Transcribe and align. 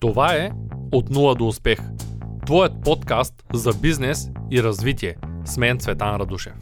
Това 0.00 0.34
е 0.34 0.50
От 0.92 1.10
нула 1.10 1.34
до 1.34 1.46
успех. 1.46 1.78
Твоят 2.46 2.72
подкаст 2.84 3.34
за 3.54 3.72
бизнес 3.72 4.28
и 4.50 4.62
развитие. 4.62 5.14
С 5.44 5.56
мен 5.56 5.78
Цветан 5.78 6.16
Радушев. 6.16 6.52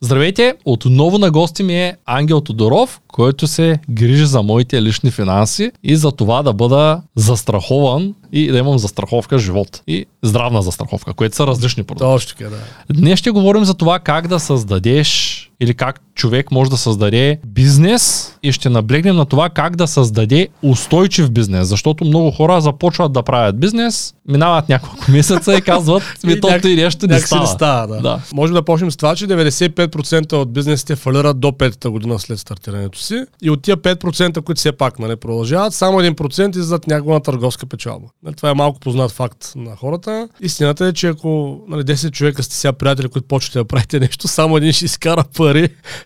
Здравейте! 0.00 0.54
Отново 0.64 1.18
на 1.18 1.30
гости 1.30 1.62
ми 1.62 1.74
е 1.74 1.96
Ангел 2.06 2.40
Тодоров, 2.40 3.00
който 3.08 3.46
се 3.46 3.78
грижи 3.90 4.26
за 4.26 4.42
моите 4.42 4.82
лични 4.82 5.10
финанси 5.10 5.70
и 5.82 5.96
за 5.96 6.12
това 6.12 6.42
да 6.42 6.52
бъда 6.52 7.02
застрахован 7.16 8.14
и 8.32 8.50
да 8.50 8.58
имам 8.58 8.78
застраховка 8.78 9.38
живот 9.38 9.82
и 9.86 10.06
здравна 10.22 10.62
застраховка, 10.62 11.14
което 11.14 11.36
са 11.36 11.46
различни 11.46 11.84
продукти. 11.84 12.12
Точно 12.12 12.38
така, 12.38 12.50
да. 12.50 12.56
Днес 12.94 13.18
ще 13.18 13.30
говорим 13.30 13.64
за 13.64 13.74
това 13.74 13.98
как 13.98 14.28
да 14.28 14.40
създадеш 14.40 15.44
или 15.60 15.74
как 15.74 16.00
човек 16.14 16.50
може 16.50 16.70
да 16.70 16.76
създаде 16.76 17.38
бизнес 17.46 18.34
и 18.42 18.52
ще 18.52 18.68
наблегнем 18.68 19.16
на 19.16 19.26
това 19.26 19.50
как 19.50 19.76
да 19.76 19.86
създаде 19.86 20.48
устойчив 20.62 21.30
бизнес, 21.30 21.68
защото 21.68 22.04
много 22.04 22.30
хора 22.30 22.60
започват 22.60 23.12
да 23.12 23.22
правят 23.22 23.60
бизнес, 23.60 24.14
минават 24.28 24.68
няколко 24.68 25.04
месеца 25.10 25.54
и 25.54 25.60
казват, 25.60 26.02
ми 26.24 26.40
то 26.40 26.68
и 26.68 26.76
нещо 26.76 27.06
не 27.06 27.18
става. 27.20 27.42
Не 27.42 27.46
става 27.46 27.86
да. 27.86 28.00
да. 28.00 28.20
Можем 28.34 28.54
да 28.54 28.62
почнем 28.62 28.90
с 28.90 28.96
това, 28.96 29.16
че 29.16 29.26
95% 29.26 30.32
от 30.32 30.52
бизнесите 30.52 30.96
фалират 30.96 31.40
до 31.40 31.48
5-та 31.48 31.90
година 31.90 32.18
след 32.18 32.38
стартирането 32.38 32.98
си 32.98 33.24
и 33.42 33.50
от 33.50 33.62
тия 33.62 33.76
5%, 33.76 34.42
които 34.42 34.58
все 34.58 34.72
пак 34.72 34.98
нали, 34.98 35.16
продължават, 35.16 35.74
само 35.74 35.98
1% 35.98 36.50
излизат 36.50 36.86
някаква 36.86 37.20
търговска 37.20 37.66
печалба. 37.66 38.06
Нали, 38.22 38.34
това 38.34 38.50
е 38.50 38.54
малко 38.54 38.80
познат 38.80 39.10
факт 39.10 39.52
на 39.56 39.76
хората. 39.76 40.28
Истината 40.40 40.86
е, 40.86 40.92
че 40.92 41.08
ако 41.08 41.60
нали, 41.68 41.82
10 41.82 42.10
човека 42.10 42.42
сте 42.42 42.54
сега 42.54 42.72
приятели, 42.72 43.08
които 43.08 43.28
почвате 43.28 43.58
да 43.58 43.64
правите 43.64 44.00
нещо, 44.00 44.28
само 44.28 44.56
един 44.56 44.72
ще 44.72 44.84
изкара 44.84 45.24
пари 45.36 45.47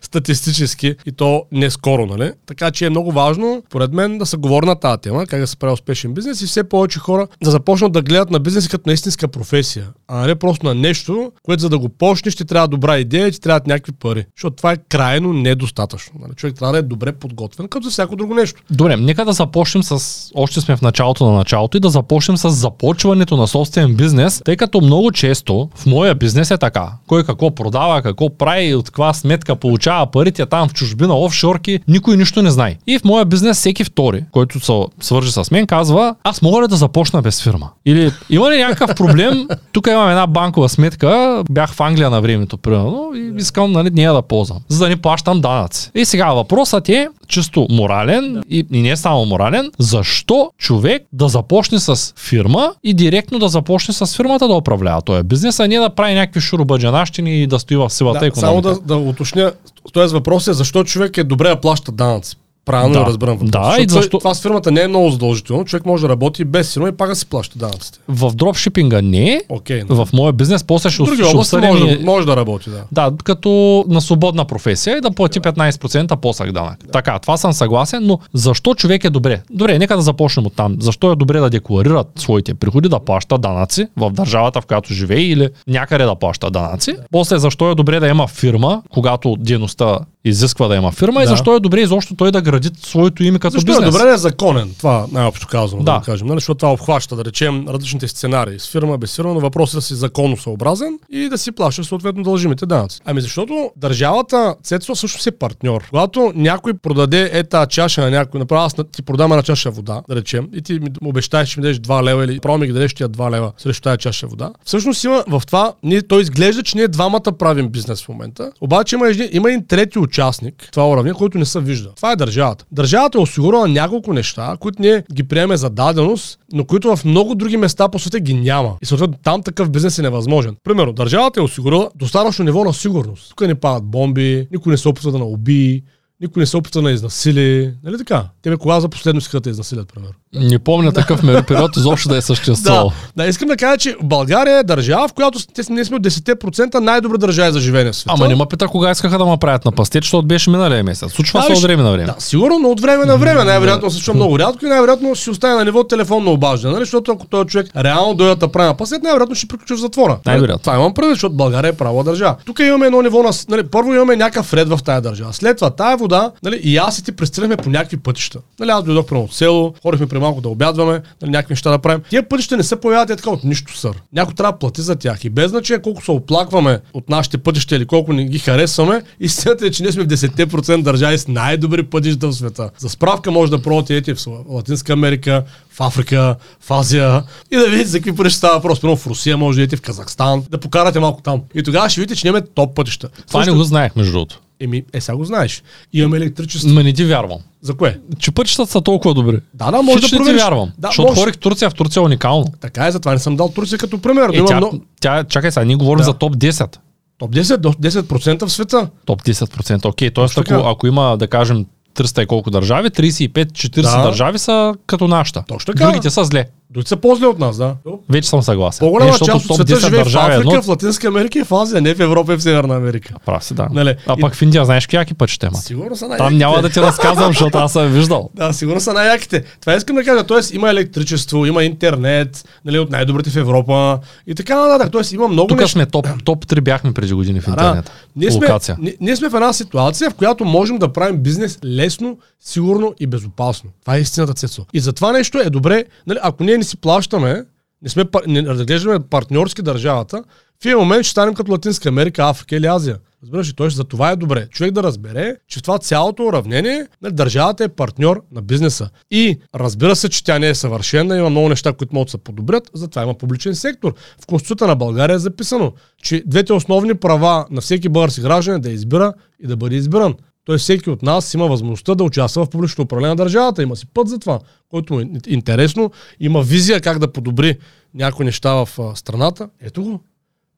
статистически 0.01 0.95
и 1.05 1.11
то 1.11 1.45
не 1.51 1.69
скоро, 1.69 2.05
нали? 2.05 2.31
Така 2.45 2.71
че 2.71 2.85
е 2.85 2.89
много 2.89 3.11
важно, 3.11 3.63
поред 3.69 3.93
мен, 3.93 4.17
да 4.17 4.25
се 4.25 4.37
говори 4.37 4.65
на 4.65 4.75
тази 4.75 5.01
тема, 5.01 5.25
как 5.25 5.39
да 5.39 5.47
се 5.47 5.57
прави 5.57 5.73
успешен 5.73 6.13
бизнес 6.13 6.41
и 6.41 6.45
все 6.45 6.63
повече 6.63 6.99
хора 6.99 7.27
да 7.43 7.51
започнат 7.51 7.91
да 7.91 8.01
гледат 8.01 8.31
на 8.31 8.39
бизнес 8.39 8.67
като 8.67 8.89
на 8.89 8.93
истинска 8.93 9.27
професия, 9.27 9.87
а 10.07 10.27
не 10.27 10.35
просто 10.35 10.65
на 10.65 10.75
нещо, 10.75 11.31
което 11.43 11.61
за 11.61 11.69
да 11.69 11.79
го 11.79 11.89
почнеш 11.89 12.35
ти 12.35 12.45
трябва 12.45 12.67
добра 12.67 12.97
идея 12.97 13.27
и 13.27 13.31
ти 13.31 13.41
трябват 13.41 13.67
някакви 13.67 13.91
пари. 13.91 14.25
Защото 14.37 14.55
това 14.55 14.71
е 14.71 14.77
крайно 14.89 15.33
недостатъчно. 15.33 16.13
Нали? 16.21 16.33
Човек 16.35 16.55
трябва 16.55 16.73
да 16.73 16.79
е 16.79 16.81
добре 16.81 17.11
подготвен, 17.11 17.67
като 17.67 17.83
за 17.83 17.91
всяко 17.91 18.15
друго 18.15 18.33
нещо. 18.33 18.61
Добре, 18.71 18.97
нека 18.97 19.25
да 19.25 19.33
започнем 19.33 19.83
с, 19.83 20.31
още 20.35 20.61
сме 20.61 20.75
в 20.75 20.81
началото 20.81 21.25
на 21.25 21.31
началото 21.31 21.77
и 21.77 21.79
да 21.79 21.89
започнем 21.89 22.37
с 22.37 22.49
започването 22.49 23.37
на 23.37 23.47
собствен 23.47 23.95
бизнес, 23.95 24.41
тъй 24.45 24.57
като 24.57 24.81
много 24.81 25.11
често 25.11 25.69
в 25.75 25.85
моя 25.85 26.15
бизнес 26.15 26.51
е 26.51 26.57
така. 26.57 26.91
Кой 27.07 27.23
какво 27.23 27.55
продава, 27.55 28.01
какво 28.01 28.37
прави, 28.37 28.75
от 28.75 28.85
каква 28.85 29.13
сметка 29.33 29.55
получава 29.55 30.05
парите 30.05 30.45
там 30.45 30.69
в 30.69 30.73
чужбина, 30.73 31.15
офшорки, 31.15 31.79
никой 31.87 32.17
нищо 32.17 32.41
не 32.41 32.51
знае. 32.51 32.77
И 32.87 32.99
в 32.99 33.03
моя 33.03 33.25
бизнес 33.25 33.57
всеки 33.57 33.83
втори, 33.83 34.23
който 34.31 34.59
се 34.59 34.81
свържи 35.01 35.31
с 35.31 35.51
мен, 35.51 35.67
казва, 35.67 36.15
аз 36.23 36.41
мога 36.41 36.61
ли 36.61 36.67
да 36.67 36.75
започна 36.75 37.21
без 37.21 37.43
фирма? 37.43 37.69
Или 37.85 38.11
има 38.29 38.51
ли 38.51 38.57
някакъв 38.57 38.95
проблем? 38.95 39.47
Тук 39.71 39.87
имам 39.87 40.09
една 40.09 40.27
банкова 40.27 40.69
сметка, 40.69 41.43
бях 41.51 41.73
в 41.73 41.81
Англия 41.81 42.09
на 42.09 42.21
времето, 42.21 42.57
примерно, 42.57 43.11
и 43.15 43.33
искам 43.37 43.71
нали, 43.71 43.89
нея 43.89 44.13
да 44.13 44.21
ползвам, 44.21 44.59
за 44.67 44.79
да 44.79 44.89
не 44.89 44.95
плащам 44.95 45.41
данъци. 45.41 45.91
И 45.95 46.05
сега 46.05 46.33
въпросът 46.33 46.89
е, 46.89 47.07
чисто 47.27 47.67
морален 47.69 48.33
да. 48.33 48.41
и, 48.49 48.65
и 48.71 48.81
не 48.81 48.97
само 48.97 49.25
морален, 49.25 49.71
защо 49.79 50.51
човек 50.57 51.03
да 51.13 51.27
започне 51.27 51.79
с 51.79 52.13
фирма 52.17 52.73
и 52.83 52.93
директно 52.93 53.39
да 53.39 53.47
започне 53.47 53.93
с 53.93 54.15
фирмата 54.15 54.47
да 54.47 54.53
управлява 54.53 55.01
този 55.01 55.23
бизнес, 55.23 55.59
а 55.59 55.67
не 55.67 55.77
да 55.77 55.89
прави 55.89 56.13
някакви 56.13 56.41
шурубаджанащини 56.41 57.43
и 57.43 57.47
да 57.47 57.59
стои 57.59 57.77
в 57.77 57.89
силата 57.89 58.19
да, 58.19 58.25
економика. 58.25 58.69
Само 58.69 58.75
да, 58.75 58.81
да 58.81 58.95
уточня, 59.23 59.53
т.е. 59.93 60.07
въпросът 60.07 60.51
е 60.51 60.53
защо 60.53 60.83
човек 60.83 61.17
е 61.17 61.23
добре 61.23 61.49
да 61.49 61.61
плаща 61.61 61.91
данъци. 61.91 62.37
Правилно 62.65 62.93
да, 62.93 63.05
разбирам. 63.05 63.37
Да, 63.41 63.75
и 63.79 63.85
защо... 63.89 64.19
Това 64.19 64.33
с 64.33 64.41
фирмата 64.41 64.71
не 64.71 64.81
е 64.81 64.87
много 64.87 65.09
задължително. 65.09 65.65
Човек 65.65 65.85
може 65.85 66.01
да 66.01 66.09
работи 66.09 66.45
без 66.45 66.73
фирма 66.73 66.89
и 66.89 66.91
пак 66.91 67.09
да 67.09 67.15
си 67.15 67.25
плаща 67.25 67.59
данъците. 67.59 67.99
В 68.07 68.31
дропшипинга 68.35 69.01
не. 69.01 69.41
Okay. 69.49 69.85
В 69.93 70.09
моя 70.13 70.33
бизнес 70.33 70.63
после 70.63 70.89
ще 70.89 71.03
Други 71.03 71.23
области 71.23 71.57
може, 71.57 71.83
ми... 71.83 72.03
може 72.03 72.25
да 72.25 72.35
работи, 72.35 72.69
да. 72.69 72.83
Да, 72.91 73.11
като 73.23 73.83
на 73.87 74.01
свободна 74.01 74.45
професия 74.45 74.97
и 74.97 75.01
да 75.01 75.11
плати 75.11 75.41
15% 75.41 76.15
посък 76.15 76.51
данък. 76.51 76.77
Да. 76.85 76.91
Така, 76.91 77.19
това 77.19 77.37
съм 77.37 77.53
съгласен, 77.53 77.99
но 78.03 78.19
защо 78.33 78.75
човек 78.75 79.03
е 79.03 79.09
добре? 79.09 79.41
Добре, 79.49 79.79
нека 79.79 79.95
да 79.95 80.01
започнем 80.01 80.45
от 80.45 80.55
там. 80.55 80.75
Защо 80.79 81.11
е 81.11 81.15
добре 81.15 81.39
да 81.39 81.49
декларират 81.49 82.07
своите 82.15 82.53
приходи, 82.53 82.89
да 82.89 82.99
плаща 82.99 83.37
данъци 83.37 83.87
в 83.97 84.11
държавата, 84.11 84.61
в 84.61 84.65
която 84.65 84.93
живее 84.93 85.21
или 85.21 85.49
някъде 85.67 86.03
да 86.03 86.15
плаща 86.15 86.51
данъци. 86.51 86.93
Да. 86.93 87.03
После 87.11 87.37
защо 87.37 87.71
е 87.71 87.75
добре 87.75 87.99
да 87.99 88.07
има 88.07 88.27
фирма, 88.27 88.81
когато 88.93 89.35
дейността 89.39 89.99
изисква 90.25 90.67
да 90.67 90.75
има 90.75 90.91
фирма 90.91 91.19
да. 91.19 91.23
и 91.23 91.27
защо 91.27 91.55
е 91.55 91.59
добре 91.59 91.81
изобщо 91.81 92.15
той 92.15 92.31
да 92.31 92.41
гради 92.41 92.69
своето 92.83 93.23
име 93.23 93.39
като 93.39 93.51
защо 93.53 93.65
бизнес. 93.65 93.95
е 93.95 93.97
добре 93.97 94.13
е 94.13 94.17
законен, 94.17 94.75
това 94.77 95.05
най-общо 95.11 95.47
казано, 95.47 95.83
да, 95.83 95.99
да 95.99 96.05
кажем, 96.05 96.27
нали? 96.27 96.37
защото 96.37 96.57
това 96.57 96.73
обхваща, 96.73 97.15
да 97.15 97.25
речем, 97.25 97.65
различните 97.69 98.07
сценарии 98.07 98.59
с 98.59 98.71
фирма, 98.71 98.97
без 98.97 99.15
фирма, 99.15 99.33
но 99.33 99.39
въпросът 99.39 99.73
е 99.73 99.77
да 99.77 99.81
си 99.81 99.95
законосъобразен 99.95 100.99
и 101.11 101.29
да 101.29 101.37
си 101.37 101.51
плащаш 101.51 101.85
съответно 101.85 102.23
дължимите 102.23 102.65
данъци. 102.65 102.99
Ами 103.05 103.21
защото 103.21 103.71
държавата, 103.77 104.55
цецо 104.63 104.95
също 104.95 105.21
си 105.21 105.29
е 105.29 105.31
партньор. 105.31 105.87
Когато 105.89 106.31
някой 106.35 106.73
продаде 106.73 107.29
ета 107.33 107.65
чаша 107.69 108.01
на 108.01 108.11
някой, 108.11 108.39
направо 108.39 108.65
аз 108.65 108.75
ти 108.91 109.01
продам 109.01 109.31
една 109.31 109.43
чаша 109.43 109.71
вода, 109.71 110.01
да 110.09 110.15
речем, 110.15 110.47
и 110.53 110.61
ти 110.61 110.73
ми 110.73 110.87
обещаеш, 111.05 111.49
че 111.49 111.59
ми 111.59 111.61
дадеш 111.61 111.77
2 111.77 112.03
лева 112.03 112.25
или 112.25 112.39
право 112.39 112.57
ми 112.57 112.67
ги 112.67 112.73
дадеш 112.73 112.93
тия 112.93 113.09
2 113.09 113.31
лева 113.31 113.51
срещу 113.57 113.81
тази 113.81 113.97
чаша 113.97 114.27
вода. 114.27 114.51
Всъщност 114.65 115.03
има 115.03 115.23
в 115.27 115.41
това, 115.47 115.73
ние, 115.83 116.01
той 116.01 116.21
изглежда, 116.21 116.63
че 116.63 116.77
ние 116.77 116.87
двамата 116.87 117.31
правим 117.39 117.69
бизнес 117.69 118.03
в 118.03 118.09
момента. 118.09 118.51
Обаче 118.61 118.95
има, 118.95 119.11
има 119.31 119.49
един 119.49 119.67
трети 119.67 119.99
участник, 120.13 120.69
това 120.71 120.89
уравнение, 120.89 121.17
който 121.17 121.37
не 121.37 121.45
се 121.45 121.59
вижда. 121.59 121.89
Това 121.95 122.11
е 122.11 122.15
държавата. 122.15 122.65
Държавата 122.71 123.17
е 123.17 123.21
осигурила 123.21 123.67
няколко 123.67 124.13
неща, 124.13 124.57
които 124.59 124.81
ние 124.81 125.03
ги 125.13 125.23
приеме 125.23 125.57
за 125.57 125.69
даденост, 125.69 126.39
но 126.53 126.65
които 126.65 126.95
в 126.95 127.05
много 127.05 127.35
други 127.35 127.57
места 127.57 127.89
по 127.89 127.99
света 127.99 128.19
ги 128.19 128.33
няма. 128.33 128.75
И 128.81 128.85
съответно 128.85 129.17
там 129.23 129.43
такъв 129.43 129.69
бизнес 129.69 129.99
е 129.99 130.01
невъзможен. 130.01 130.55
Примерно, 130.63 130.93
държавата 130.93 131.39
е 131.39 131.43
осигурила 131.43 131.89
достатъчно 131.95 132.45
ниво 132.45 132.63
на 132.63 132.73
сигурност. 132.73 133.29
Тук 133.29 133.47
не 133.47 133.55
падат 133.55 133.83
бомби, 133.83 134.47
никой 134.51 134.71
не 134.71 134.77
се 134.77 134.89
опитва 134.89 135.11
да 135.11 135.19
науби, 135.19 135.83
никой 136.21 136.39
не 136.39 136.45
се 136.45 136.57
опитва 136.57 136.81
да 136.81 136.91
изнасили. 136.91 137.73
Нали 137.83 137.97
така? 137.97 138.25
Те 138.41 138.49
ме 138.49 138.57
кога 138.57 138.79
за 138.79 138.89
последно 138.89 139.19
искат 139.19 139.43
да 139.43 139.49
изнасилят, 139.49 139.93
примерно. 139.93 140.13
Не 140.35 140.59
помня 140.59 140.91
такъв 140.91 141.21
период 141.47 141.77
изобщо 141.77 142.09
да 142.09 142.17
е 142.17 142.21
съществувал. 142.21 142.91
да, 143.15 143.23
да, 143.23 143.29
искам 143.29 143.47
да 143.47 143.57
кажа, 143.57 143.77
че 143.77 143.95
България 144.03 144.59
е 144.59 144.63
държава, 144.63 145.07
в 145.07 145.13
която 145.13 145.39
те, 145.53 145.61
ние 145.69 145.85
сме 145.85 145.97
от 145.97 146.03
10% 146.03 146.79
най-добра 146.79 147.17
държава 147.17 147.51
за 147.51 147.59
живеене 147.59 147.91
в 147.91 147.95
света. 147.95 148.15
Ама 148.17 148.27
не 148.27 148.35
ме 148.35 148.45
пита 148.49 148.67
кога 148.67 148.91
искаха 148.91 149.17
да 149.17 149.25
ме 149.25 149.37
правят 149.37 149.65
на 149.65 149.71
пастет, 149.71 150.03
защото 150.03 150.27
беше 150.27 150.49
миналия 150.49 150.83
месец. 150.83 151.11
Случва 151.11 151.39
да, 151.39 151.45
се 151.45 151.51
от 151.53 151.61
време 151.61 151.83
на 151.83 151.91
време. 151.91 152.05
Да, 152.05 152.15
сигурно, 152.19 152.59
но 152.59 152.69
от 152.69 152.81
време 152.81 153.05
на 153.05 153.17
време. 153.17 153.43
Най-вероятно 153.43 153.89
се 153.91 153.95
случва 153.95 154.13
много 154.13 154.39
рядко 154.39 154.65
и 154.65 154.69
най-вероятно 154.69 155.15
ще 155.15 155.29
остане 155.29 155.55
на 155.55 155.65
ниво 155.65 155.83
телефонно 155.83 156.31
обаждане, 156.31 156.73
нали? 156.73 156.81
защото 156.85 157.11
ако 157.11 157.27
този 157.27 157.47
човек 157.47 157.67
реално 157.75 158.13
дойде 158.13 158.35
да 158.35 158.47
прави 158.47 158.67
на 158.67 158.73
пастет, 158.73 159.03
най-вероятно 159.03 159.35
ще 159.35 159.47
приключи 159.47 159.73
в 159.73 159.77
затвора. 159.77 160.17
Най-вероятно. 160.25 160.59
Това 160.59 160.75
имам 160.75 160.93
предвид, 160.93 161.15
защото 161.15 161.35
България 161.35 161.69
е 161.69 161.73
права 161.73 162.03
държава. 162.03 162.35
Тук 162.45 162.59
имаме 162.59 162.85
едно 162.85 163.01
ниво 163.01 163.23
на. 163.23 163.31
Нали, 163.49 163.63
първо 163.63 163.93
имаме 163.93 164.15
някакъв 164.15 164.53
ред 164.53 164.69
в 164.69 164.79
тази 164.85 165.01
държава. 165.01 165.33
След 165.33 165.57
това 165.57 165.69
тая 165.69 165.97
вода, 166.03 166.31
нали, 166.43 166.55
и 166.63 166.77
аз 166.77 166.99
и 166.99 167.03
ти 167.03 167.11
пристреляхме 167.11 167.57
по 167.57 167.69
някакви 167.69 167.97
пътища. 167.97 168.39
Нали, 168.59 168.69
аз 168.69 168.83
дойдох 168.83 169.11
от 169.11 169.33
село, 169.33 169.73
ходихме 169.81 170.07
при 170.07 170.19
малко 170.19 170.41
да 170.41 170.49
обядваме, 170.49 171.01
нали, 171.21 171.31
някакви 171.31 171.51
неща 171.51 171.71
да 171.71 171.79
правим. 171.79 172.03
Тия 172.09 172.29
пътища 172.29 172.57
не 172.57 172.63
се 172.63 172.75
появяват 172.75 173.09
е 173.09 173.15
така 173.15 173.29
от 173.29 173.43
нищо 173.43 173.77
сър. 173.77 174.01
Някой 174.13 174.33
трябва 174.33 174.51
да 174.51 174.59
плати 174.59 174.81
за 174.81 174.95
тях. 174.95 175.25
И 175.25 175.29
без 175.29 175.51
значение 175.51 175.81
колко 175.81 176.03
се 176.03 176.11
оплакваме 176.11 176.79
от 176.93 177.09
нашите 177.09 177.37
пътища 177.37 177.75
или 177.75 177.85
колко 177.85 178.13
не 178.13 178.25
ги 178.25 178.39
харесваме, 178.39 179.01
истината 179.19 179.65
е, 179.65 179.71
че 179.71 179.83
ние 179.83 179.91
сме 179.91 180.03
в 180.03 180.07
10% 180.07 180.81
държави 180.81 181.17
с 181.17 181.27
най-добри 181.27 181.83
пътища 181.83 182.27
в 182.27 182.33
света. 182.33 182.69
За 182.77 182.89
справка 182.89 183.31
може 183.31 183.51
да 183.51 183.61
пробвате 183.61 184.15
в 184.15 184.27
Латинска 184.49 184.93
Америка, 184.93 185.43
в 185.69 185.81
Африка, 185.81 186.35
в 186.61 186.71
Азия 186.71 187.23
и 187.51 187.57
да 187.57 187.67
видите 187.67 187.89
за 187.89 187.97
какви 187.97 188.15
пътища 188.15 188.37
става 188.37 188.55
въпрос. 188.55 188.79
В 188.79 189.07
Русия 189.07 189.37
може 189.37 189.55
да 189.55 189.61
идете 189.61 189.75
в 189.75 189.81
Казахстан, 189.81 190.43
да 190.49 190.57
покарате 190.57 190.99
малко 190.99 191.21
там. 191.21 191.41
И 191.55 191.63
тогава 191.63 191.89
ще 191.89 192.01
видите, 192.01 192.19
че 192.19 192.27
нямаме 192.27 192.45
топ 192.55 192.75
пътища. 192.75 193.09
Това 193.27 193.39
Също... 193.39 193.53
не 193.53 193.57
го 193.57 193.63
знаех, 193.63 193.95
между 193.95 194.11
другото. 194.11 194.39
Еми, 194.59 194.83
е, 194.93 195.01
сега 195.01 195.15
го 195.15 195.25
знаеш. 195.25 195.63
Имаме 195.93 196.17
електричество. 196.17 196.69
Ма 196.69 196.83
не 196.83 196.93
ти 196.93 197.05
вярвам. 197.05 197.39
За 197.61 197.73
кое? 197.73 197.99
Че 198.19 198.31
пътищата 198.31 198.71
са 198.71 198.81
толкова 198.81 199.13
добри. 199.13 199.39
Да, 199.53 199.71
да, 199.71 199.81
може 199.81 199.99
Хич 199.99 200.09
да 200.09 200.17
провериш. 200.17 200.41
ти 200.41 200.43
вярвам. 200.43 200.71
Да, 200.77 200.87
защото 200.87 201.07
може... 201.07 201.21
хорих 201.21 201.37
Турция, 201.37 201.69
в 201.69 201.73
Турция 201.73 202.01
е 202.01 202.03
уникално. 202.03 202.45
Така 202.61 202.87
е, 202.87 202.91
затова 202.91 203.11
не 203.11 203.19
съм 203.19 203.35
дал 203.35 203.49
Турция 203.49 203.77
като 203.77 203.97
пример. 203.97 204.29
Е, 204.33 204.45
тя, 204.45 204.57
много... 204.57 204.79
тя, 205.01 205.23
чакай 205.23 205.51
сега, 205.51 205.65
ние 205.65 205.75
говорим 205.75 205.97
да. 205.97 206.03
за 206.03 206.13
топ 206.13 206.35
10. 206.35 206.77
Топ 207.17 207.31
10 207.31 207.57
до 207.57 207.73
10% 207.73 208.45
в 208.45 208.51
света. 208.51 208.89
Топ 209.05 209.23
10%, 209.23 209.85
окей. 209.85 210.09
Okay. 210.09 210.15
Тоест, 210.15 210.37
ако, 210.37 210.53
ако 210.53 210.87
има, 210.87 211.17
да 211.17 211.27
кажем, 211.27 211.65
300 211.95 212.23
и 212.23 212.25
колко 212.25 212.51
държави, 212.51 212.89
35-40 212.89 213.81
да. 213.81 214.03
държави 214.03 214.39
са 214.39 214.75
като 214.87 215.07
нашата. 215.07 215.43
Точно 215.47 215.73
така. 215.73 215.85
Другите 215.85 216.09
са 216.09 216.23
зле. 216.23 216.45
Дори 216.73 216.85
са 216.85 216.97
по-зле 216.97 217.27
от 217.27 217.39
нас, 217.39 217.57
да. 217.57 217.75
Вече 218.09 218.29
съм 218.29 218.43
съгласен. 218.43 218.79
По-голяма 218.79 219.09
Е, 219.09 219.11
защото 219.11 219.31
част 219.31 219.49
от 219.49 219.55
света 219.55 219.73
10 219.73 219.79
живее 219.79 219.89
в 219.91 220.03
държави 220.03 220.33
Африка, 220.33 220.49
едно- 220.49 220.61
в 220.61 220.67
Латинска 220.67 221.07
Америка 221.07 221.39
и 221.39 221.43
в 221.43 221.53
Азия, 221.53 221.81
не 221.81 221.95
в 221.95 221.99
Европа 221.99 222.33
и 222.33 222.37
в 222.37 222.43
Северна 222.43 222.75
Америка. 222.75 223.13
Прав 223.25 223.43
си, 223.43 223.53
да. 223.53 223.67
Нали? 223.71 223.95
А 224.07 224.15
И- 224.17 224.21
пък 224.21 224.35
в 224.35 224.41
Индия 224.41 224.65
знаеш 224.65 224.87
какви 224.87 225.13
пътища 225.15 225.45
имат. 225.45 225.57
Сигурно 225.57 225.95
са 225.95 226.07
най 226.07 226.17
Там 226.17 226.37
няма 226.37 226.61
да 226.61 226.69
ти 226.69 226.81
разказвам, 226.81 227.27
защото 227.27 227.57
аз 227.57 227.71
съм 227.73 227.87
виждал. 227.87 228.29
Да, 228.35 228.53
сигурно 228.53 228.79
са 228.79 228.93
най-яките. 228.93 229.43
Това 229.61 229.75
искам 229.75 229.95
да 229.95 230.03
кажа. 230.03 230.23
Тоест 230.23 230.53
има 230.53 230.69
електричество, 230.69 231.45
има 231.45 231.63
интернет, 231.63 232.45
нали, 232.65 232.79
от 232.79 232.91
най-добрите 232.91 233.29
в 233.29 233.37
Европа 233.37 233.99
и 234.27 234.35
така 234.35 234.55
нататък. 234.57 234.91
Тоест 234.91 235.11
има 235.11 235.27
много 235.27 235.47
Тук 235.47 235.59
неща. 235.59 235.71
сме 235.71 235.85
топ, 235.85 236.07
топ 236.23 236.45
3 236.45 236.61
бяхме 236.61 236.93
преди 236.93 237.13
години 237.13 237.41
в 237.41 237.45
Да, 237.45 237.51
интернет. 237.51 237.91
Ние 238.15 238.31
сме, 238.31 238.45
Локация. 238.45 238.77
ние, 238.79 238.95
ние 239.01 239.15
сме 239.15 239.29
в 239.29 239.35
една 239.35 239.53
ситуация, 239.53 240.09
в 240.09 240.13
която 240.13 240.45
можем 240.45 240.77
да 240.77 240.87
правим 240.89 241.17
бизнес 241.17 241.59
лесно, 241.65 242.17
сигурно 242.39 242.93
и 242.99 243.07
безопасно. 243.07 243.69
Това 243.81 243.97
е 243.97 243.99
истината, 243.99 244.33
Цецо. 244.33 244.65
И 244.73 244.79
за 244.79 244.93
това 244.93 245.11
нещо 245.11 245.39
е 245.39 245.49
добре, 245.49 245.83
нали, 246.07 246.19
ако 246.21 246.43
ние 246.43 246.57
не 246.63 246.67
си 246.67 246.77
плащаме, 246.77 247.45
не 247.81 247.89
сме 247.89 248.05
не 248.27 248.41
разглеждаме 248.41 248.99
партньорски 248.99 249.61
държавата, 249.61 250.23
в 250.63 250.65
един 250.65 250.77
момент 250.77 251.03
ще 251.03 251.11
станем 251.11 251.33
като 251.33 251.51
Латинска 251.51 251.89
Америка, 251.89 252.29
Африка 252.29 252.55
или 252.55 252.65
Азия. 252.67 252.97
Разбираш 253.23 253.49
ли? 253.49 253.53
Тоест 253.53 253.75
за 253.75 253.83
това 253.83 254.11
е 254.11 254.15
добре. 254.15 254.47
Човек 254.49 254.71
да 254.71 254.83
разбере, 254.83 255.35
че 255.47 255.59
в 255.59 255.61
това 255.61 255.79
цялото 255.79 256.25
уравнение 256.25 256.87
нали, 257.01 257.13
държавата 257.13 257.63
е 257.63 257.67
партньор 257.67 258.23
на 258.31 258.41
бизнеса. 258.41 258.89
И 259.11 259.39
разбира 259.55 259.95
се, 259.95 260.09
че 260.09 260.23
тя 260.23 260.39
не 260.39 260.49
е 260.49 260.55
съвършена, 260.55 261.17
има 261.17 261.29
много 261.29 261.49
неща, 261.49 261.73
които 261.73 261.95
могат 261.95 262.07
да 262.07 262.11
се 262.11 262.17
подобрят, 262.17 262.71
затова 262.73 263.03
има 263.03 263.13
публичен 263.13 263.55
сектор. 263.55 263.93
В 264.21 264.25
Конституцията 264.25 264.67
на 264.67 264.75
България 264.75 265.15
е 265.15 265.19
записано, 265.19 265.73
че 266.03 266.23
двете 266.25 266.53
основни 266.53 266.93
права 266.93 267.45
на 267.51 267.61
всеки 267.61 267.89
български 267.89 268.21
граждан 268.21 268.55
е 268.55 268.59
да 268.59 268.71
избира 268.71 269.13
и 269.43 269.47
да 269.47 269.57
бъде 269.57 269.75
избиран. 269.75 270.15
Тоест 270.45 270.63
всеки 270.63 270.89
от 270.89 271.01
нас 271.01 271.33
има 271.33 271.47
възможността 271.47 271.95
да 271.95 272.03
участва 272.03 272.45
в 272.45 272.49
публичното 272.49 272.81
управление 272.81 273.09
на 273.09 273.15
държавата. 273.15 273.63
Има 273.63 273.75
си 273.75 273.85
път 273.93 274.07
за 274.07 274.19
това, 274.19 274.39
който 274.69 274.93
му 274.93 274.99
е 274.99 275.09
интересно, 275.27 275.91
има 276.19 276.41
визия 276.41 276.81
как 276.81 276.99
да 276.99 277.13
подобри 277.13 277.57
някои 277.93 278.25
неща 278.25 278.53
в 278.53 278.91
страната. 278.95 279.49
Ето 279.61 279.83
го. 279.83 279.99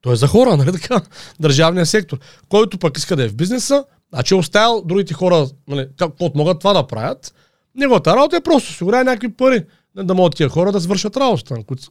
Той 0.00 0.12
е 0.12 0.16
за 0.16 0.26
хора, 0.26 0.56
нали 0.56 0.72
така? 0.72 1.00
Държавния 1.40 1.86
сектор. 1.86 2.18
Който 2.48 2.78
пък 2.78 2.98
иска 2.98 3.16
да 3.16 3.24
е 3.24 3.28
в 3.28 3.34
бизнеса, 3.34 3.84
значи 4.12 4.34
е 4.34 4.36
оставил 4.36 4.82
другите 4.84 5.14
хора, 5.14 5.46
нали, 5.68 5.88
как 5.96 6.10
могат 6.34 6.58
това 6.58 6.72
да 6.72 6.86
правят. 6.86 7.34
Неговата 7.74 8.16
работа 8.16 8.36
е 8.36 8.40
просто 8.40 8.70
осигурява 8.70 9.04
някакви 9.04 9.32
пари, 9.32 9.64
да 9.96 10.14
могат 10.14 10.34
тия 10.34 10.48
хора 10.48 10.72
да 10.72 10.80
свършат 10.80 11.16
работата, 11.16 11.64
които 11.66 11.82
се 11.82 11.90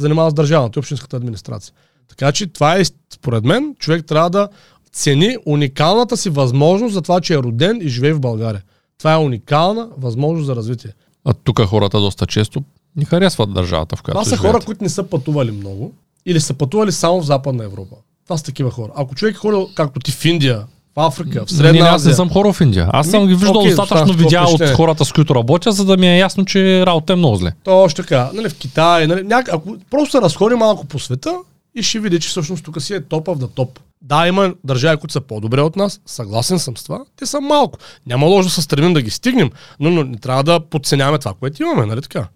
занимават 0.00 0.30
с 0.30 0.34
държавната 0.34 0.78
и 0.78 0.80
общинската 0.80 1.16
администрация. 1.16 1.74
Така 2.08 2.32
че 2.32 2.46
това 2.46 2.78
е, 2.78 2.84
според 3.14 3.44
мен, 3.44 3.74
човек 3.78 4.06
трябва 4.06 4.30
да 4.30 4.48
цени 4.94 5.36
уникалната 5.46 6.16
си 6.16 6.30
възможност 6.30 6.94
за 6.94 7.02
това, 7.02 7.20
че 7.20 7.34
е 7.34 7.38
роден 7.38 7.80
и 7.82 7.88
живее 7.88 8.12
в 8.12 8.20
България. 8.20 8.62
Това 8.98 9.12
е 9.12 9.16
уникална 9.16 9.88
възможност 9.98 10.46
за 10.46 10.56
развитие. 10.56 10.90
А 11.24 11.32
тук 11.32 11.60
хората 11.60 12.00
доста 12.00 12.26
често 12.26 12.62
ни 12.96 13.04
харесват 13.04 13.52
държавата, 13.54 13.96
в 13.96 14.02
която 14.02 14.20
Това 14.20 14.24
са 14.24 14.36
живеят. 14.36 14.54
хора, 14.54 14.64
които 14.64 14.84
не 14.84 14.90
са 14.90 15.02
пътували 15.02 15.50
много 15.50 15.92
или 16.26 16.40
са 16.40 16.54
пътували 16.54 16.92
само 16.92 17.20
в 17.20 17.26
Западна 17.26 17.64
Европа. 17.64 17.96
Това 18.24 18.38
са 18.38 18.44
такива 18.44 18.70
хора. 18.70 18.92
Ако 18.96 19.14
човек 19.14 19.34
е 19.34 19.38
ходил, 19.38 19.68
както 19.74 20.00
ти 20.00 20.12
в 20.12 20.24
Индия, 20.24 20.66
в 20.96 21.00
Африка, 21.00 21.46
в 21.46 21.50
Не, 21.50 21.56
Средна 21.56 21.84
не, 21.84 21.88
аз 21.88 22.04
не 22.04 22.14
съм 22.14 22.30
хора 22.30 22.52
в 22.52 22.60
Индия. 22.60 22.88
Аз 22.92 23.10
съм 23.10 23.22
Ми, 23.22 23.28
ги 23.28 23.34
виждал 23.34 23.62
достатъчно 23.62 24.12
видеа 24.12 24.40
такова 24.40 24.64
от 24.64 24.76
хората, 24.76 25.04
с 25.04 25.12
които 25.12 25.34
работя, 25.34 25.72
за 25.72 25.84
да 25.84 25.96
ми 25.96 26.06
е 26.08 26.18
ясно, 26.18 26.44
че 26.44 26.86
работа 26.86 27.12
е 27.12 27.16
много 27.16 27.36
зле. 27.36 27.52
то 27.64 27.78
още 27.78 28.02
така, 28.02 28.30
нали, 28.34 28.48
в 28.48 28.54
Китай, 28.54 29.06
нали, 29.06 29.22
няк... 29.22 29.48
ако 29.52 29.76
просто 29.90 30.10
се 30.10 30.20
разходи 30.20 30.54
малко 30.54 30.86
по 30.86 30.98
света 30.98 31.34
и 31.74 31.82
ще 31.82 32.00
види, 32.00 32.20
че 32.20 32.28
всъщност 32.28 32.64
тук 32.64 32.82
си 32.82 32.94
е 32.94 33.00
топа 33.00 33.34
в 33.34 33.48
топ. 33.54 33.78
Да, 34.02 34.28
има 34.28 34.54
държави, 34.64 34.96
които 34.96 35.12
са 35.12 35.20
по-добре 35.20 35.60
от 35.60 35.76
нас, 35.76 36.00
съгласен 36.06 36.58
съм 36.58 36.76
с 36.76 36.84
това, 36.84 37.04
те 37.16 37.26
са 37.26 37.40
малко. 37.40 37.78
Няма 38.06 38.26
лошо 38.26 38.48
да 38.48 38.54
се 38.54 38.62
стремим 38.62 38.94
да 38.94 39.02
ги 39.02 39.10
стигнем, 39.10 39.50
но, 39.80 39.90
но 39.90 40.04
не 40.04 40.18
трябва 40.18 40.42
да 40.42 40.60
подценяваме 40.60 41.18
това, 41.18 41.34
което 41.40 41.62
имаме, 41.62 41.86
нали 41.86 42.02
така? 42.02 42.28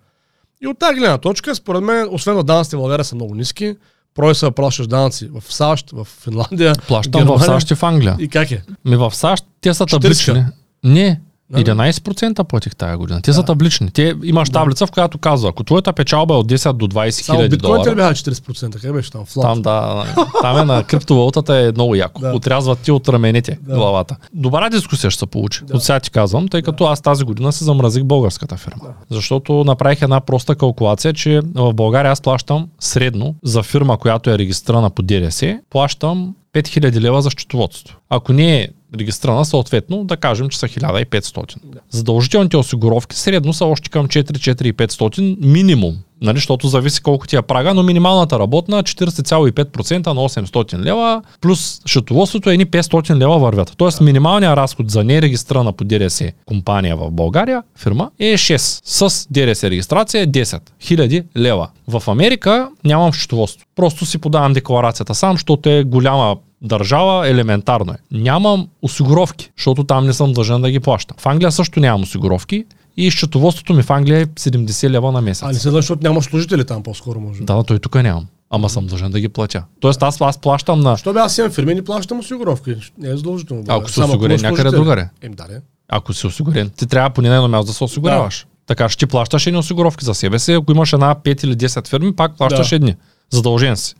И 0.63 0.67
от 0.67 0.79
тази 0.79 0.99
гледна 0.99 1.19
точка, 1.19 1.55
според 1.55 1.83
мен, 1.83 2.09
освен 2.11 2.37
на 2.37 2.45
данъците 2.45 2.77
в 2.77 2.81
България 2.81 3.05
са 3.05 3.15
много 3.15 3.35
ниски, 3.35 3.77
прой 4.15 4.33
да 4.41 4.51
плащаш 4.51 4.87
данъци 4.87 5.31
в 5.33 5.53
САЩ, 5.53 5.91
в 5.91 6.05
Финландия, 6.05 6.75
Плащам 6.89 7.25
в. 7.25 7.45
САЩ 7.45 7.71
и 7.71 7.75
в 7.75 7.83
Англия. 7.83 8.17
И 8.21 8.29
как 8.29 8.51
е? 8.51 8.63
Ми 8.85 8.97
в 8.97 9.15
САЩ 9.15 9.45
те 9.61 9.75
са 9.75 9.87
40. 9.87 9.91
таблични. 9.91 10.45
Не, 10.85 11.11
Да. 11.11 11.17
11% 11.55 12.45
платих 12.45 12.77
тая 12.77 12.99
година. 12.99 13.23
Те 13.23 13.33
са 13.33 13.43
таблични. 13.43 13.91
Те 13.91 14.15
имаш 14.25 14.51
таблица, 14.51 14.87
в 14.87 14.91
която 14.91 15.19
казва, 15.19 15.49
ако 15.49 15.65
твоята 15.65 15.93
печалба 15.93 16.35
е 16.35 16.37
от 16.37 16.49
10 16.49 16.73
до 16.73 16.89
20 16.89 17.11
Само 17.11 17.39
хиляди 17.39 17.57
долара, 17.57 17.95
бяха 17.95 18.15
40%? 18.15 18.81
Как 18.81 18.93
беше 18.93 19.11
там? 19.11 19.25
Флот. 19.25 19.43
там 19.43 19.63
да, 19.63 20.05
там 20.43 20.59
е 20.59 20.65
на 20.65 20.85
криптовалутата 20.85 21.57
е 21.57 21.73
много 21.73 21.95
яко. 21.95 22.21
Да. 22.21 22.33
Отрязват 22.33 22.79
ти 22.79 22.93
от 22.93 23.09
раменете 23.09 23.59
Да. 23.63 23.75
главата. 23.75 24.17
Добра 24.35 24.71
дискусия 24.71 25.11
ще 25.11 25.19
се 25.19 25.27
получи. 25.27 25.65
Да. 25.65 25.77
От 25.77 25.83
сега 25.83 26.01
ти 26.01 26.11
казвам, 26.11 26.49
тъй 26.49 26.63
като 26.63 26.85
аз 26.85 27.01
тази 27.01 27.25
година 27.25 27.53
се 27.53 27.65
замразих 27.65 28.05
българската 28.05 28.57
фирма. 28.57 28.83
Защото 29.11 29.65
направих 29.65 30.03
една 30.03 30.21
проста 30.21 30.55
калкулация, 30.55 31.13
че 31.13 31.41
в 31.55 31.75
България 31.75 32.13
аз 32.13 32.21
плащам 32.21 32.69
средно 32.81 33.35
за 33.45 33.63
фирма, 33.63 33.99
която 33.99 34.31
е 34.31 34.39
регистрирана 34.39 34.91
по 34.91 35.03
ДРС, 35.03 35.45
плащам 35.71 36.35
5000 36.55 37.01
лева 37.01 37.23
за 37.23 37.31
счетоводство. 37.31 37.97
Ако 38.11 38.33
не 38.33 38.61
е 38.61 38.69
регистрирана, 38.99 39.45
съответно, 39.45 40.05
да 40.05 40.17
кажем, 40.17 40.49
че 40.49 40.59
са 40.59 40.69
1500. 40.69 41.57
Задължителните 41.91 42.57
осигуровки 42.57 43.17
средно 43.17 43.53
са 43.53 43.65
още 43.65 43.91
към 43.91 44.09
4-4500 44.09 45.37
минимум. 45.47 45.97
Нали, 46.23 46.37
защото 46.37 46.69
зависи 46.69 47.03
колко 47.03 47.27
ти 47.27 47.37
е 47.37 47.43
прага, 47.43 47.75
но 47.75 47.83
минималната 47.83 48.39
работна 48.39 48.83
40,5% 48.83 50.07
на 50.07 50.15
800 50.15 50.79
лева, 50.79 51.23
плюс 51.41 51.81
счетоводството 51.87 52.51
е 52.51 52.53
едни 52.53 52.67
500 52.67 53.17
лева 53.17 53.39
вървят. 53.39 53.75
Тоест 53.77 54.01
минималният 54.01 54.57
разход 54.57 54.91
за 54.91 55.05
нерегистрирана 55.05 55.73
по 55.73 55.85
ДРС 55.85 56.23
компания 56.47 56.97
в 56.97 57.11
България, 57.11 57.63
фирма, 57.77 58.11
е 58.19 58.35
6. 58.35 58.81
С 58.85 59.27
ДРС 59.31 59.65
регистрация 59.65 60.23
е 60.23 60.27
10 60.27 60.61
000 60.83 61.25
лева. 61.37 61.69
В 61.89 62.03
Америка 62.09 62.69
нямам 62.85 63.13
счетоводство. 63.13 63.67
Просто 63.77 64.07
си 64.07 64.19
подавам 64.19 64.53
декларацията 64.53 65.15
сам, 65.15 65.33
защото 65.33 65.69
е 65.69 65.85
голяма 65.85 66.37
държава, 66.63 67.29
елементарно 67.29 67.93
е. 67.93 67.97
Нямам 68.13 68.69
осигуровки, 68.83 69.51
защото 69.57 69.85
там 69.85 70.07
не 70.07 70.13
съм 70.13 70.33
дължен 70.33 70.61
да 70.61 70.71
ги 70.71 70.81
плащам. 70.81 71.17
В 71.21 71.27
Англия 71.27 71.53
също 71.53 71.81
нямам 71.81 72.03
осигуровки 72.03 72.65
и 72.97 73.11
счетоводството 73.11 73.75
ми 73.75 73.83
в 73.83 73.91
Англия 73.91 74.21
е 74.21 74.27
70 74.27 74.91
лева 74.91 75.13
на 75.13 75.21
месец. 75.21 75.43
А 75.43 75.49
не 75.49 75.55
се 75.55 75.71
да, 75.71 75.77
защото 75.77 76.03
няма 76.03 76.23
служители 76.23 76.65
там 76.65 76.83
по-скоро 76.83 77.21
може. 77.21 77.43
Да, 77.43 77.63
той 77.63 77.79
тук 77.79 77.95
нямам. 77.95 78.27
Ама 78.51 78.69
съм 78.69 78.87
дължен 78.87 79.11
да 79.11 79.21
ги 79.21 79.29
платя. 79.29 79.65
Тоест 79.81 80.03
аз, 80.03 80.21
аз 80.21 80.39
плащам 80.39 80.81
на... 80.81 80.97
Що 80.97 81.13
бе, 81.13 81.21
аз 81.21 81.39
имам 81.39 81.51
фирми 81.51 81.73
и 81.73 81.75
не 81.75 81.85
плащам 81.85 82.19
осигуровки. 82.19 82.75
Не 82.99 83.09
е 83.09 83.17
задължително. 83.17 83.63
бе. 83.63 83.73
Ако 83.73 83.89
си 83.89 83.95
Само 83.95 84.09
осигурен 84.09 84.41
някъде 84.43 84.71
другаде. 84.71 85.09
Ем, 85.23 85.33
да, 85.33 85.47
не. 85.51 85.61
Ако 85.89 86.13
си 86.13 86.27
осигурен, 86.27 86.71
ти 86.71 86.87
трябва 86.87 87.11
по 87.11 87.23
на 87.23 87.35
едно 87.37 87.49
място 87.49 87.67
да 87.67 87.73
се 87.73 87.85
осигуряваш. 87.85 88.47
Така 88.67 88.89
ще 88.89 88.99
ти 88.99 89.07
плащаш 89.07 89.47
едни 89.47 89.59
осигуровки 89.59 90.05
за 90.05 90.15
себе 90.15 90.39
си. 90.39 90.53
Ако 90.53 90.73
имаш 90.73 90.93
една 90.93 91.15
5 91.15 91.45
или 91.45 91.57
10 91.57 91.89
фирми, 91.89 92.17
пак 92.17 92.37
плащаш 92.39 92.69
Да. 92.71 92.77
едни. 92.77 92.95
Задължен 93.31 93.77
си. 93.77 93.95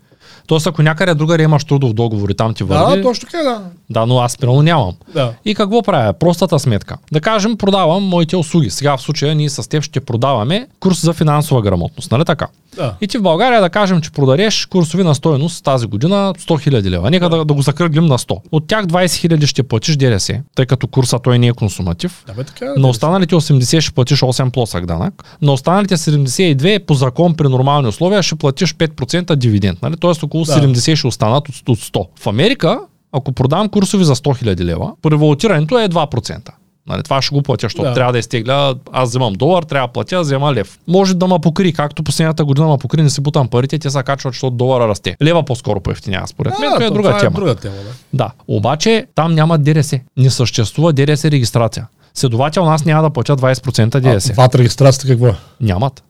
Тоест, 0.49 0.67
ако 0.67 0.83
някъде 0.83 1.15
другаде 1.15 1.43
имаш 1.43 1.65
трудов 1.65 1.93
договор 1.93 2.29
и 2.29 2.35
там 2.35 2.55
ти 2.55 2.65
върви, 2.65 2.97
Да, 2.97 3.03
точно 3.03 3.29
така, 3.31 3.43
да. 3.43 3.61
да, 3.91 4.07
но 4.07 4.19
аз 4.19 4.39
примерно 4.39 4.63
нямам. 4.63 4.95
Да. 5.15 5.33
И 5.45 5.55
какво 5.55 5.83
правя? 5.83 6.13
Простата 6.13 6.59
сметка. 6.59 6.97
Да 7.13 7.21
кажем, 7.21 7.57
продавам 7.57 8.03
моите 8.03 8.37
услуги. 8.37 8.71
Сега 8.71 8.97
в 8.97 9.03
случая 9.03 9.35
ние 9.35 9.51
с 9.51 9.69
теб 9.69 9.83
ще 9.83 10.01
продаваме 10.01 10.67
курс 10.81 11.03
за 11.03 11.13
финансова 11.13 11.63
грамотност, 11.63 12.11
нали 12.11 12.25
така? 12.25 12.47
Да. 12.77 12.95
И 13.01 13.07
ти 13.07 13.19
в 13.19 13.23
България 13.23 13.61
да 13.61 13.71
кажем, 13.71 14.01
че 14.01 14.11
продадеш 14.11 14.67
курсови 14.67 15.05
на 15.05 15.15
стоеност 15.15 15.65
тази 15.65 15.87
година 15.87 16.35
100 16.39 16.71
000 16.71 16.91
лева. 16.91 17.11
Нека 17.11 17.29
да, 17.29 17.45
да 17.45 17.55
го 17.55 17.63
закръглим 17.63 18.07
на 18.07 18.19
100. 18.19 18.41
От 18.53 18.67
тях 18.67 18.87
20 18.87 19.05
000 19.07 19.47
ще 19.47 19.63
платиш 19.63 19.97
ДРС, 19.97 20.31
тъй 20.55 20.67
като 20.67 20.87
курса 20.87 21.19
той 21.19 21.39
не 21.39 21.47
е 21.47 21.53
консуматив. 21.53 22.25
Да, 22.27 22.33
бе, 22.33 22.45
така 22.45 22.65
е. 22.65 22.81
На 22.81 22.89
останалите 22.89 23.35
80 23.35 23.81
ще 23.81 23.93
платиш 23.93 24.21
8 24.21 24.51
плосък 24.51 24.87
данък. 24.87 25.25
На 25.43 25.53
останалите 25.53 25.97
72 25.97 26.79
по 26.85 26.95
закон 26.95 27.35
при 27.35 27.49
нормални 27.49 27.89
условия 27.89 28.23
ще 28.23 28.35
платиш 28.35 28.75
5% 28.75 29.35
дивиденд. 29.37 29.83
Нали? 29.83 29.97
Тоест 29.97 30.23
около 30.23 30.38
Да. 30.47 30.53
70 30.53 30.97
ще 30.97 31.07
останат 31.07 31.49
от, 31.49 31.69
от 31.69 31.79
100. 31.79 32.07
В 32.21 32.27
Америка, 32.27 32.79
ако 33.13 33.33
продавам 33.33 33.69
курсови 33.69 34.05
за 34.05 34.17
100 34.17 34.45
000 34.45 34.65
лева, 34.65 34.93
револтирането 35.07 35.79
е 35.79 35.89
2%. 35.89 36.51
Нали, 36.89 37.03
това 37.03 37.23
ще 37.23 37.35
го 37.35 37.43
платя, 37.43 37.67
защото 37.67 37.83
Да. 37.83 37.89
да. 37.89 37.95
трябва 37.95 38.13
да 38.13 38.19
изтегля, 38.19 38.75
аз 38.93 39.09
вземам 39.09 39.33
долар, 39.33 39.63
трябва 39.63 39.89
да 39.89 39.93
платя, 39.93 40.21
взема 40.21 40.55
лев. 40.55 40.79
Може 40.89 41.15
да 41.15 41.27
ма 41.27 41.39
покри, 41.41 41.73
както 41.73 42.03
последната 42.03 42.45
година 42.45 42.67
ма 42.67 42.79
покри, 42.79 43.03
не 43.03 43.11
си 43.11 43.21
бутам 43.21 43.49
парите, 43.49 43.79
те 43.79 43.91
се 43.91 44.03
качват, 44.03 44.35
защото 44.35 44.57
долара 44.57 44.89
расте. 44.89 45.17
Лева 45.23 45.43
по-скоро 45.43 45.81
поевтинява, 45.81 46.27
според 46.29 46.59
мен, 46.61 46.71
това 46.75 46.87
е 46.87 46.91
друга 46.91 47.09
това 47.09 47.21
тема. 47.21 47.35
Е 47.35 47.41
друга 47.41 47.55
тема, 47.55 47.75
да. 47.75 47.93
Да, 48.13 48.31
обаче 48.49 49.07
там 49.15 49.35
няма 49.35 49.59
ДРС. 49.59 49.95
Не 50.17 50.31
съществува 50.31 50.93
ДРС 50.93 51.25
регистрация. 51.25 51.87
Следователно 52.15 52.71
аз 52.71 52.85
няма 52.85 53.03
да 53.03 53.11
платя 53.11 53.37
20% 53.37 54.01
ДРС. 54.01 54.31
А, 54.31 54.33
ВАТ 54.33 54.55
регистрацията 54.55 55.09
какво 55.09 55.27
е? 55.27 55.35
Нямат. 55.61 56.05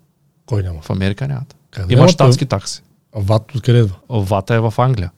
Кой 0.47 0.63
няма? 0.63 0.79
В 0.83 0.91
Америка 0.91 1.29
нямат. 1.29 1.57
Къде 1.71 1.95
Има 1.95 2.09
щатски 2.09 2.47
такси. 2.47 2.83
ВАТ 3.19 3.55
откъде 3.55 3.79
идва? 3.79 3.97
ВАТа 4.11 4.55
е 4.55 4.61
в 4.61 4.75
Англия, 4.79 5.11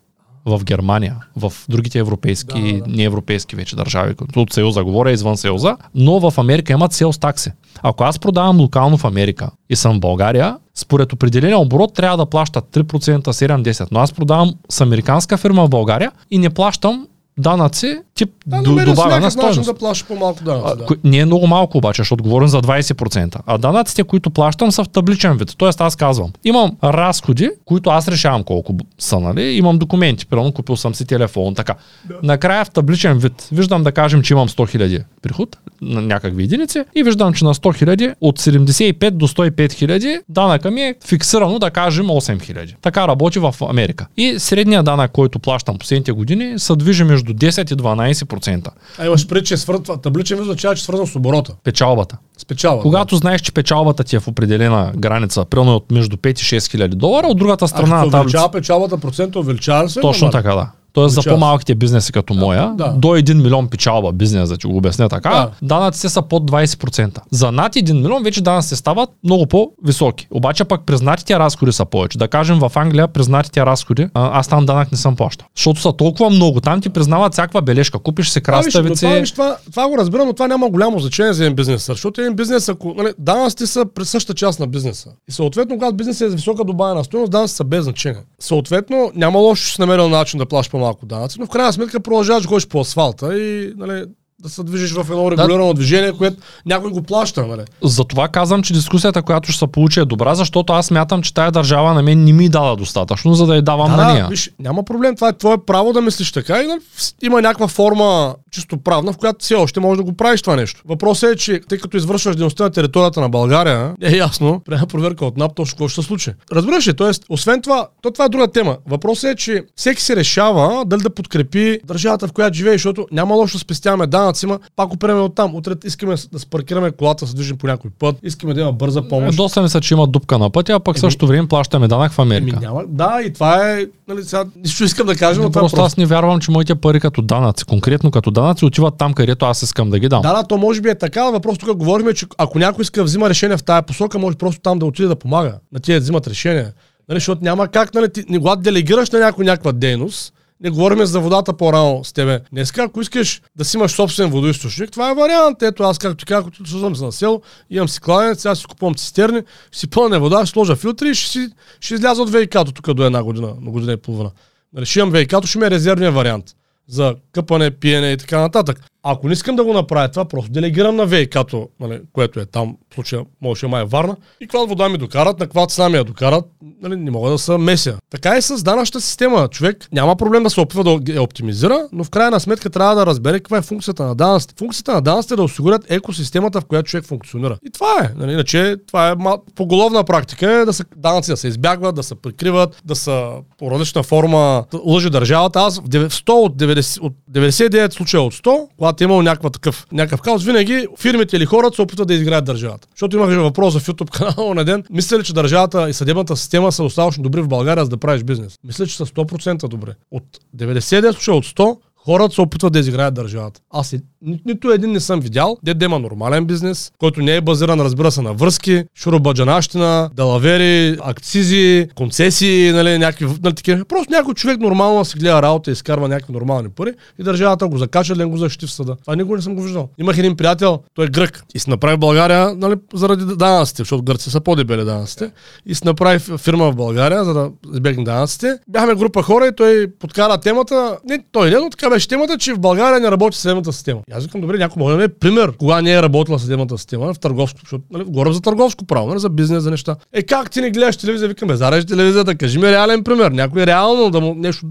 в 0.45 0.65
Германия, 0.65 1.17
в 1.37 1.53
другите 1.69 1.99
европейски, 1.99 2.63
Да, 2.63 2.73
да, 2.73 2.79
да, 2.79 2.91
неевропейски 2.91 3.57
вече 3.57 3.77
държави, 3.77 4.15
като 4.15 4.41
от 4.41 4.53
Съюза, 4.53 4.85
говоря 4.85 5.11
извън 5.11 5.37
Съюза, 5.37 5.77
но 5.95 6.31
в 6.31 6.39
Америка 6.39 6.73
имат 6.73 6.93
селс 6.93 7.19
такси. 7.19 7.51
Ако 7.83 8.05
аз 8.05 8.19
продавам 8.19 8.61
локално 8.61 8.97
в 8.97 9.05
Америка 9.05 9.51
и 9.71 9.77
съм 9.77 9.97
в 9.97 10.01
България, 10.01 10.57
според 10.75 11.13
определения 11.13 11.59
оборот 11.59 11.95
трябва 11.95 12.17
да 12.17 12.27
плащат 12.27 12.65
3%, 12.65 13.23
7-10%, 13.23 13.89
но 13.91 14.01
аз 14.01 14.13
продавам 14.13 14.55
с 14.69 14.81
американска 14.81 15.37
фирма 15.37 15.67
в 15.67 15.71
България 15.71 16.13
и 16.31 16.39
не 16.39 16.51
плащам 16.51 17.07
данъци, 17.39 17.99
тип 18.15 18.31
Да, 18.47 18.63
добавена 18.63 19.31
стойност. 19.31 19.65
да 19.65 19.75
плащаш 19.75 20.09
по-малко 20.09 20.45
данъци. 20.45 20.77
Да. 20.79 20.97
Не 21.05 21.19
е 21.19 21.25
много 21.25 21.47
малко 21.47 21.79
обаче, 21.79 22.01
защото 22.01 22.23
говорим 22.23 22.49
за 22.49 22.63
20%. 22.63 23.37
А 23.47 23.59
данъците, 23.59 24.05
които 24.05 24.31
плащам, 24.31 24.73
са 24.73 24.85
в 24.85 24.89
табличен 24.89 25.37
вид. 25.37 25.55
Тоест 25.57 25.81
аз 25.81 25.97
казвам, 25.97 26.33
имам 26.45 26.77
разходи, 26.85 27.51
които 27.65 27.91
аз 27.91 28.09
решавам 28.09 28.43
колко 28.43 28.75
са, 28.99 29.21
нали? 29.21 29.43
Имам 29.43 29.79
документи, 29.79 30.27
примерно 30.27 30.53
купил 30.53 30.77
съм 30.77 30.95
си 30.95 31.07
телефон, 31.07 31.55
така. 31.55 31.75
Накрая 32.23 32.65
в 32.65 32.71
табличен 32.71 33.19
вид 33.19 33.49
виждам 33.53 33.83
да 33.83 33.93
кажем, 33.93 34.23
че 34.23 34.35
имам 34.35 34.49
100 34.49 34.77
000 34.77 35.03
приход 35.23 35.59
на 35.83 36.03
някакви 36.03 36.45
единици 36.45 36.85
и 36.95 37.03
виждам, 37.03 37.33
че 37.33 37.45
на 37.45 37.55
100 37.55 37.85
000 37.85 38.15
от 38.21 38.39
75 38.41 39.11
до 39.11 39.29
105 39.29 39.67
000 39.67 40.21
данъка 40.29 40.71
ми 40.71 40.83
е 40.83 40.95
фиксирано 41.07 41.59
да 41.59 41.71
кажем 41.71 42.07
8 42.07 42.37
000. 42.37 42.75
Така 42.83 43.09
работи 43.09 43.39
в 43.39 43.55
Америка. 43.69 44.07
И 44.17 44.39
средният 44.39 44.85
данък, 44.85 45.11
който 45.13 45.39
плащам 45.39 45.79
последните 45.79 46.13
години, 46.13 46.59
се 46.59 46.77
движи 46.77 47.05
между 47.05 47.20
10 47.25 47.73
и 47.73 47.77
12% 47.77 48.69
А 48.99 49.07
имаш 49.07 49.27
преди, 49.27 49.47
че 49.47 49.55
е 49.55 49.57
свързан, 49.57 49.99
табличен 49.99 50.37
вид 50.37 50.43
означава, 50.43 50.75
че 50.75 50.83
свързан 50.83 51.07
с 51.07 51.17
оборота. 51.17 51.53
печалбата. 51.65 52.17
С 52.39 52.45
печала. 52.45 52.83
Когато 52.83 53.17
знаеш, 53.17 53.41
че 53.41 53.53
печалбата 53.53 54.05
ти 54.05 54.17
е 54.17 54.21
в 54.21 54.29
определена 54.29 54.93
граница, 54.97 55.45
примерно 55.45 55.75
от 55.75 55.91
между 55.91 56.17
5 56.17 56.31
и 56.31 56.61
6 56.61 56.71
хиляди 56.71 56.97
долара, 56.97 57.27
от 57.27 57.39
другата 57.39 57.65
А 57.65 57.69
страна 57.69 57.85
като 57.87 57.97
на 57.97 58.03
таблица. 58.03 58.19
увеличава 58.21 58.51
печалбата, 58.51 58.99
процента 58.99 59.39
увеличава 59.39 59.85
ли 59.85 59.89
се? 59.89 60.01
Точно 60.01 60.31
така, 60.31 60.55
да. 60.55 60.71
Тоест 60.93 61.15
за 61.15 61.23
се. 61.23 61.31
по-малките 61.31 61.75
бизнеси 61.75 62.13
като 62.13 62.35
моя, 62.35 62.73
да. 62.75 62.89
до 62.89 63.09
1 63.09 63.43
милион 63.43 63.69
печалба 63.69 64.13
бизнес, 64.13 64.49
да 64.49 64.57
ти 64.57 64.67
го 64.67 64.77
обясня 64.77 65.09
така, 65.09 65.31
Да. 65.31 65.51
данъците 65.63 66.09
са 66.09 66.23
под 66.23 66.51
20%. 66.51 67.19
За 67.31 67.53
над 67.53 67.75
1 67.75 67.93
милион 67.93 68.23
вече 68.23 68.43
данъците 68.43 68.77
стават 68.77 69.11
много 69.25 69.47
по-високи. 69.47 70.27
Обаче 70.31 70.65
пък 70.65 70.81
признатите 70.87 71.39
разходи 71.39 71.73
са 71.73 71.85
повече. 71.85 72.19
Да 72.19 72.29
кажем 72.29 72.59
в 72.59 72.73
Англия 72.75 73.09
признатите 73.09 73.67
разходи, 73.67 74.09
а, 74.15 74.39
аз 74.39 74.49
там 74.49 74.67
данък 74.67 74.93
не 74.93 74.99
съм 74.99 75.17
плащал. 75.17 75.47
Защото 75.57 75.81
са 75.81 75.93
толкова 75.93 76.31
много. 76.31 76.61
Там 76.61 76.81
ти 76.81 76.89
признават 76.89 77.33
всякаква 77.33 77.63
бележка. 77.63 77.99
Купиш 77.99 78.31
виж, 78.31 78.35
но 78.37 78.43
краставици. 78.43 79.05
това, 79.05 79.15
виж, 79.15 79.33
това, 79.33 79.57
това 79.71 79.89
го 79.89 79.99
разбирам, 79.99 80.27
но 80.27 80.33
това 80.33 80.49
няма 80.49 80.69
голямо 80.71 80.99
значение 80.99 81.33
за 81.33 81.45
един 81.45 81.57
бизнес. 81.57 81.87
Защото 81.87 82.21
един 82.21 82.35
бизнес, 82.37 82.69
ако 82.69 82.95
нали, 82.97 83.13
данъците 83.19 83.67
са 83.67 83.87
при 83.95 84.05
същата 84.05 84.35
част 84.39 84.61
на 84.61 84.67
бизнеса. 84.67 85.09
И 85.29 85.33
съответно, 85.33 85.79
когато 85.79 85.97
бизнесът 85.97 86.29
е 86.29 86.31
с 86.31 86.35
висока 86.35 86.65
добавена 86.65 87.05
стоеност, 87.05 87.33
данъците 87.33 87.57
са 87.57 87.65
без 87.65 87.85
значение. 87.85 88.21
Съответно, 88.39 89.13
няма 89.15 89.39
лошо, 89.39 89.67
че 89.67 89.75
си 89.75 89.81
намерил 89.81 90.09
начин 90.09 90.39
да 90.39 90.47
плащаш 90.47 90.71
по-малко 90.81 91.07
данъци, 91.07 91.41
но 91.41 91.47
в 91.47 91.51
крайна 91.51 91.73
сметка 91.73 92.01
продължаваш 92.01 92.43
да 92.43 92.49
ходиш 92.49 92.69
по 92.69 92.81
асфалта 92.81 93.39
и 93.39 93.73
нали, 93.77 94.05
да 94.41 94.49
се 94.49 94.63
движиш 94.63 94.93
в 94.93 95.07
едно 95.11 95.31
регулирано 95.31 95.75
движение, 95.75 96.13
което 96.13 96.37
някой 96.67 96.91
го 96.91 97.03
плаща. 97.03 97.47
Нали. 97.47 97.61
Затова 97.83 98.29
казвам, 98.29 98.63
че 98.63 98.73
дискусията, 98.73 99.23
която 99.23 99.49
ще 99.49 99.59
се 99.59 99.67
получи 99.67 100.01
е 100.01 100.05
добра, 100.05 100.35
защото 100.35 100.73
аз 100.73 100.91
мятам, 100.91 101.23
че 101.23 101.35
тая 101.35 101.51
държава 101.53 101.95
на 101.95 102.03
мен 102.03 102.25
не 102.25 102.33
ми 102.33 102.49
дава 102.49 102.77
достатъчно, 102.77 103.35
за 103.35 103.47
да 103.47 103.57
я 103.57 103.63
давам 103.63 103.91
Да, 103.91 103.97
на 103.97 104.05
да, 104.05 104.13
нея. 104.13 104.27
виж, 104.31 104.51
няма 104.59 104.83
проблем, 104.83 105.15
това 105.15 105.29
е 105.29 105.33
твое 105.33 105.57
право 105.59 105.93
да 105.93 106.01
мислиш 106.01 106.33
така 106.33 106.61
и 106.61 106.67
с- 106.97 107.15
има 107.23 107.43
някаква 107.43 107.69
форма 107.69 108.35
чисто 108.51 108.77
правна, 108.79 109.13
в 109.13 109.17
която 109.17 109.39
все 109.41 109.55
още 109.55 109.81
можеш 109.81 109.97
да 109.97 110.05
го 110.05 110.13
правиш 110.13 110.43
това 110.43 110.57
нещо. 110.57 110.83
Въпросът 110.85 111.31
е, 111.31 111.37
че 111.37 111.61
тъй 111.61 111.79
като 111.79 111.97
извършваш 111.97 112.37
дейността 112.37 112.65
на 112.65 112.71
територията 112.71 113.21
на 113.21 113.29
България, 113.29 113.95
е 114.03 114.17
ясно, 114.17 114.63
трябва 114.67 114.87
проверка 114.87 115.25
от 115.25 115.37
НАП 115.37 115.55
точно 115.55 115.71
какво 115.71 115.89
ще 115.89 116.01
се 116.01 116.07
случи. 116.07 116.31
Разбираш 116.53 116.89
ли? 116.89 116.95
Тоест, 116.95 117.25
освен 117.29 117.63
това, 117.63 117.89
то 118.03 118.11
това 118.11 118.25
е 118.25 118.29
друга 118.29 118.49
тема. 118.49 118.77
Въпросът 118.87 119.25
е, 119.25 119.37
че 119.37 119.65
всеки 119.77 120.03
се 120.03 120.17
решава 120.17 120.85
дали 120.87 121.03
да 121.03 121.11
подкрепи 121.11 121.79
държавата, 121.85 122.29
в 122.29 122.33
която 122.33 122.57
живее, 122.57 122.73
защото 122.73 123.07
няма 123.13 123.35
лошо 123.35 123.53
да 123.53 123.61
спестяваме 123.61 124.07
данъци, 124.31 124.47
ма 124.47 124.59
пак 124.77 124.93
опреме 124.93 125.21
от 125.21 125.35
там. 125.35 125.55
Утре 125.55 125.75
искаме 125.85 126.15
да 126.33 126.39
спаркираме 126.39 126.91
колата, 126.91 127.27
се 127.27 127.35
движим 127.35 127.59
по 127.59 127.67
някой 127.67 127.91
път, 127.99 128.17
искаме 128.23 128.55
да 128.55 128.61
има 128.61 128.73
бърза 128.73 129.09
помощ. 129.09 129.37
Доста 129.37 129.63
ми 129.63 129.69
се, 129.69 129.81
че 129.81 129.95
има 129.95 130.07
дупка 130.07 130.39
на 130.39 130.51
пътя, 130.51 130.73
а 130.73 130.81
пък 130.81 130.97
в 130.97 131.01
същото 131.01 131.27
време 131.27 131.49
плащаме 131.49 131.89
данък 131.89 132.13
в 132.13 132.19
Еми, 132.19 132.37
Америка. 132.37 132.61
няма. 132.61 132.83
Да, 132.89 133.21
и 133.25 133.33
това 133.33 133.71
е. 133.71 133.87
Нали, 134.09 134.25
сега, 134.25 134.45
нищо 134.65 134.85
искам 134.85 135.07
да 135.07 135.17
кажа, 135.17 135.41
но 135.41 135.51
това 135.51 135.61
е 135.61 135.63
Просто 135.63 135.81
аз 135.81 135.97
не 135.97 136.07
вярвам, 136.07 136.41
че 136.41 136.51
моите 136.51 136.75
пари 136.75 137.01
като 137.01 137.23
данъци, 137.23 137.65
конкретно 137.65 138.11
като 138.11 138.31
данъци, 138.31 138.65
отиват 138.65 138.95
там, 138.99 139.13
където 139.13 139.45
аз 139.45 139.63
искам 139.63 139.91
да 139.91 139.99
ги 139.99 140.09
дам. 140.09 140.23
Да, 140.23 140.33
да, 140.33 140.43
то 140.43 140.59
може 140.59 140.81
би 140.81 140.89
е 140.89 140.95
така. 140.95 141.31
Въпрос 141.31 141.59
тук 141.59 141.77
говорим, 141.77 142.15
че 142.15 142.27
ако 142.39 142.59
някой 142.59 142.83
иска 142.83 143.01
да 143.01 143.05
взима 143.05 143.29
решение 143.29 143.57
в 143.57 143.65
тая 143.65 143.83
посока, 143.83 144.19
може 144.19 144.37
просто 144.37 144.61
там 144.61 144.79
да 144.79 144.87
отиде 144.87 145.09
да 145.09 145.17
помага. 145.17 145.55
На 145.73 145.81
тия 145.81 145.97
да 145.97 146.01
взимат 146.01 146.27
решение. 146.27 146.73
Нали, 147.09 147.17
защото 147.17 147.45
няма 147.45 147.69
как, 147.69 147.95
нали, 147.95 148.13
ти, 148.13 148.25
не 148.29 148.41
делегираш 148.59 149.11
на 149.11 149.19
някой 149.19 149.45
някаква 149.45 149.73
дейност, 149.73 150.33
не 150.61 150.71
говорим 150.71 151.05
за 151.07 151.21
водата 151.21 151.53
по-рано 151.57 152.05
с 152.05 152.13
тебе. 152.13 152.41
Днеска, 152.53 152.83
ако 152.83 153.01
искаш 153.01 153.43
да 153.57 153.65
си 153.65 153.77
имаш 153.77 153.93
собствен 153.93 154.31
водоисточник, 154.31 154.91
това 154.91 155.11
е 155.11 155.15
вариант. 155.15 155.63
Ето 155.63 155.83
аз, 155.83 155.99
както 155.99 156.25
казах, 156.27 156.45
като 156.45 156.67
съм 156.67 156.97
се 156.97 157.05
насел, 157.05 157.43
имам 157.71 157.89
си 157.89 158.01
кладенец, 158.01 158.41
сега 158.41 158.55
си 158.55 158.65
купувам 158.65 158.95
цистерни, 158.95 159.43
си 159.73 159.91
пълня 159.91 160.21
вода, 160.21 160.47
ще 160.47 160.53
сложа 160.53 160.77
филтри 160.77 161.09
и 161.09 161.15
ще, 161.15 161.31
си, 161.31 161.49
ще 161.81 161.95
изляза 161.95 162.23
от 162.23 162.31
ВИК-то 162.31 162.73
тук 162.73 162.93
до 162.93 163.05
една 163.05 163.23
година, 163.23 163.55
на 163.61 163.71
година 163.71 163.93
и 163.93 163.97
половина. 163.97 164.31
Нали, 164.73 164.87
ще 164.87 164.99
имам 164.99 165.13
ВИК-то, 165.13 165.47
ще 165.47 165.59
ми 165.59 165.67
е 165.67 165.71
резервния 165.71 166.13
вариант 166.13 166.45
за 166.89 167.15
къпане, 167.33 167.71
пиене 167.71 168.13
и 168.13 168.17
така 168.17 168.41
нататък. 168.41 168.81
Ако 169.03 169.27
не 169.27 169.33
искам 169.33 169.57
да 169.57 169.65
го 169.65 169.73
направя 169.73 170.09
това, 170.09 170.25
просто 170.25 170.53
делегирам 170.53 170.97
на 170.97 171.07
ВИК-то, 171.07 171.69
нали, 171.81 172.01
което 172.13 172.41
е 172.41 172.47
там, 172.47 172.77
в 172.91 172.95
случая 172.95 173.23
може 173.41 173.67
май 173.67 173.83
е 173.83 173.85
Варна, 173.85 174.17
и 174.41 174.47
каква 174.47 174.65
вода 174.65 174.89
ми 174.89 174.99
докарат, 174.99 175.39
на 175.39 175.47
каква 175.47 175.67
цена 175.67 175.89
ми 175.89 175.97
я 175.97 176.05
докарат, 176.05 176.45
нали, 176.83 176.97
не 176.97 177.11
мога 177.11 177.31
да 177.31 177.39
се 177.39 177.59
меся. 177.59 177.99
Така 178.11 178.37
и 178.39 178.43
с 178.43 178.63
данъчната 178.63 179.01
система. 179.01 179.49
Човек 179.49 179.89
няма 179.93 180.17
проблем 180.17 180.43
да 180.43 180.51
се 180.51 180.61
опитва 180.61 181.01
да 181.01 181.13
я 181.13 181.23
оптимизира, 181.23 181.89
но 181.93 182.05
в 182.05 182.11
крайна 182.11 182.41
сметка 182.41 182.71
трябва 182.71 182.95
да 182.95 183.07
разбере 183.07 183.39
каква 183.39 183.59
е 183.59 183.63
функцията 183.63 184.03
на 184.03 184.15
данъците. 184.15 184.55
Функцията 184.59 184.93
на 184.93 185.03
данъците 185.03 185.35
е 185.35 185.37
да 185.37 185.43
осигурят 185.43 185.91
екосистемата, 185.91 186.61
в 186.61 186.65
която 186.65 186.91
човек 186.91 187.05
функционира. 187.05 187.59
И 187.67 187.71
това 187.71 187.99
е. 188.05 188.11
Нали, 188.17 188.33
иначе 188.33 188.77
това 188.87 189.11
е 189.11 189.15
поголовна 189.55 190.05
практика 190.05 190.53
е 190.53 190.65
да 190.65 190.73
се, 190.73 190.85
данъци 190.97 191.31
да 191.31 191.37
се 191.37 191.49
избягват, 191.49 191.95
да 191.95 192.03
се 192.03 192.15
прикриват, 192.15 192.83
да 192.85 192.97
са 192.97 193.31
по 193.59 193.71
различна 193.71 194.03
форма 194.03 194.65
лъжи 194.85 195.11
държавата. 195.11 195.61
Аз 195.61 195.81
в 195.81 195.85
9 195.85 196.09
100 196.09 196.31
от 196.31 196.57
90, 196.57 197.01
от 197.01 197.13
99 197.33 197.93
случая 197.93 198.23
от 198.23 198.35
100, 198.35 198.69
когато 198.91 199.05
е 199.05 199.07
имал 199.07 199.23
някакъв 199.23 199.53
такъв, 199.53 199.87
някакъв 199.93 200.21
хаос, 200.21 200.45
винаги 200.45 200.87
фирмите 200.99 201.37
или 201.37 201.45
хората 201.45 201.77
се 201.77 201.83
опитват 201.83 202.09
да 202.09 202.15
изиграят 202.15 202.45
държавата. 202.45 202.89
Защото 202.91 203.17
имах 203.17 203.37
въпрос 203.37 203.79
в 203.79 203.87
YouTube 203.87 204.11
канала 204.11 204.55
на 204.55 204.65
ден. 204.65 204.85
Мисля 204.91 205.19
ли, 205.19 205.25
че 205.25 205.33
държавата 205.33 205.91
и 205.91 205.93
съдебната 205.93 206.37
система 206.37 206.73
са 206.73 206.83
достатъчно 206.83 207.23
добри 207.23 207.41
в 207.41 207.49
България, 207.49 207.85
за 207.85 207.91
да 207.91 207.97
правиш 207.97 208.23
бизнес? 208.23 208.59
Мисля, 208.65 208.87
че 208.87 208.97
са 208.97 209.07
100% 209.07 209.69
добре. 209.69 209.95
От 210.11 210.25
99 210.57 211.13
случая 211.13 211.37
от 211.37 211.47
100, 211.47 211.77
хората 212.05 212.35
се 212.35 212.41
опитват 212.41 212.73
да 212.73 212.79
изиграят 212.79 213.15
държавата. 213.15 213.61
Аз 213.71 213.93
и, 213.93 214.01
ни, 214.23 214.43
нито 214.47 214.71
един 214.71 214.93
не 214.93 215.01
съм 215.01 215.21
видял, 215.21 215.57
де 215.63 215.75
да 215.75 215.85
има 215.85 215.99
нормален 215.99 216.45
бизнес, 216.45 216.93
който 216.99 217.21
не 217.21 217.37
е 217.37 217.41
базиран, 217.41 217.81
разбира 217.81 218.11
се, 218.11 218.23
на 218.23 218.33
връзки, 218.33 218.85
шуробаджанащина, 218.99 220.11
далавери, 220.15 220.97
акцизи, 221.01 221.89
концесии, 221.95 222.73
нали, 222.73 222.99
някакви, 222.99 223.27
нали, 223.43 223.55
такива. 223.55 223.85
Просто 223.85 224.13
някой 224.13 224.35
човек 224.35 224.61
нормално 224.61 225.05
си 225.05 225.19
гледа 225.19 225.43
работа 225.43 225.71
и 225.71 225.73
изкарва 225.73 226.09
някакви 226.09 226.33
нормални 226.33 226.69
пари 226.69 226.93
и 227.19 227.23
държавата 227.23 227.69
го 227.69 227.79
закача, 227.79 228.15
да 228.15 228.29
го 228.29 228.37
защити 228.37 228.67
в 228.67 228.73
съда. 228.73 228.97
Това 229.01 229.17
никога 229.17 229.37
не 229.37 229.43
съм 229.43 229.55
го 229.55 229.63
виждал. 229.63 229.89
Имах 229.99 230.19
един 230.19 230.37
приятел, 230.37 230.79
той 230.95 231.05
е 231.07 231.09
грък 231.09 231.45
и 231.55 231.59
се 231.59 231.71
направи 231.71 231.97
в 231.97 232.01
България, 232.01 232.55
нали, 232.55 232.75
заради 232.95 233.25
данъците, 233.37 233.81
защото 233.81 234.03
гърци 234.03 234.31
са 234.31 234.41
по-дебели 234.41 234.85
данъците. 234.85 235.31
И 235.67 235.75
се 235.75 235.85
направи 235.85 236.19
фирма 236.19 236.73
в 236.73 236.77
България, 236.77 237.25
за 237.25 237.35
да 237.35 237.51
избегне 237.75 238.05
данъците. 238.05 238.59
Бяхме 238.69 238.95
група 238.95 239.23
хора 239.23 239.47
и 239.47 239.57
той 239.57 239.87
подкара 239.99 240.41
темата. 240.41 240.99
Не, 241.09 241.25
той 241.33 241.51
не, 241.51 241.57
но 241.57 241.71
така 241.71 241.90
беше 241.91 242.09
темата, 242.09 242.39
че 242.39 242.55
в 242.55 242.59
България 242.59 243.01
не 243.01 243.11
работи 243.11 243.39
съдебната 243.39 243.73
система. 243.73 244.01
И 244.11 244.13
аз 244.13 244.25
викам, 244.25 244.41
добре, 244.41 244.59
някой 244.59 244.81
може 244.81 244.97
да 244.97 245.03
ме 245.03 245.09
пример, 245.09 245.57
кога 245.57 245.83
не 245.83 245.93
е 245.93 246.03
работила 246.03 246.39
съдебната 246.39 246.79
система 246.79 247.15
в 247.15 247.19
търговско, 247.19 247.61
защото 247.63 247.85
нали, 247.91 248.05
говорим 248.05 248.33
за 248.33 248.41
търговско 248.41 248.87
право, 248.87 249.09
нали, 249.09 249.19
за 249.19 249.29
бизнес, 249.29 249.63
за 249.63 249.71
неща. 249.71 249.97
Е, 250.13 250.23
как 250.23 250.51
ти 250.51 250.61
не 250.61 250.71
гледаш 250.71 250.97
телевизия? 250.97 251.29
Викам, 251.29 251.49
бе, 251.49 251.57
зарежи 251.57 251.87
телевизията, 251.87 252.35
кажи 252.35 252.59
ми 252.59 252.65
реален 252.65 253.05
пример. 253.05 253.31
Някой 253.31 253.67
реално 253.67 254.11
да 254.11 254.21
му 254.21 254.35
нещо, 254.35 254.67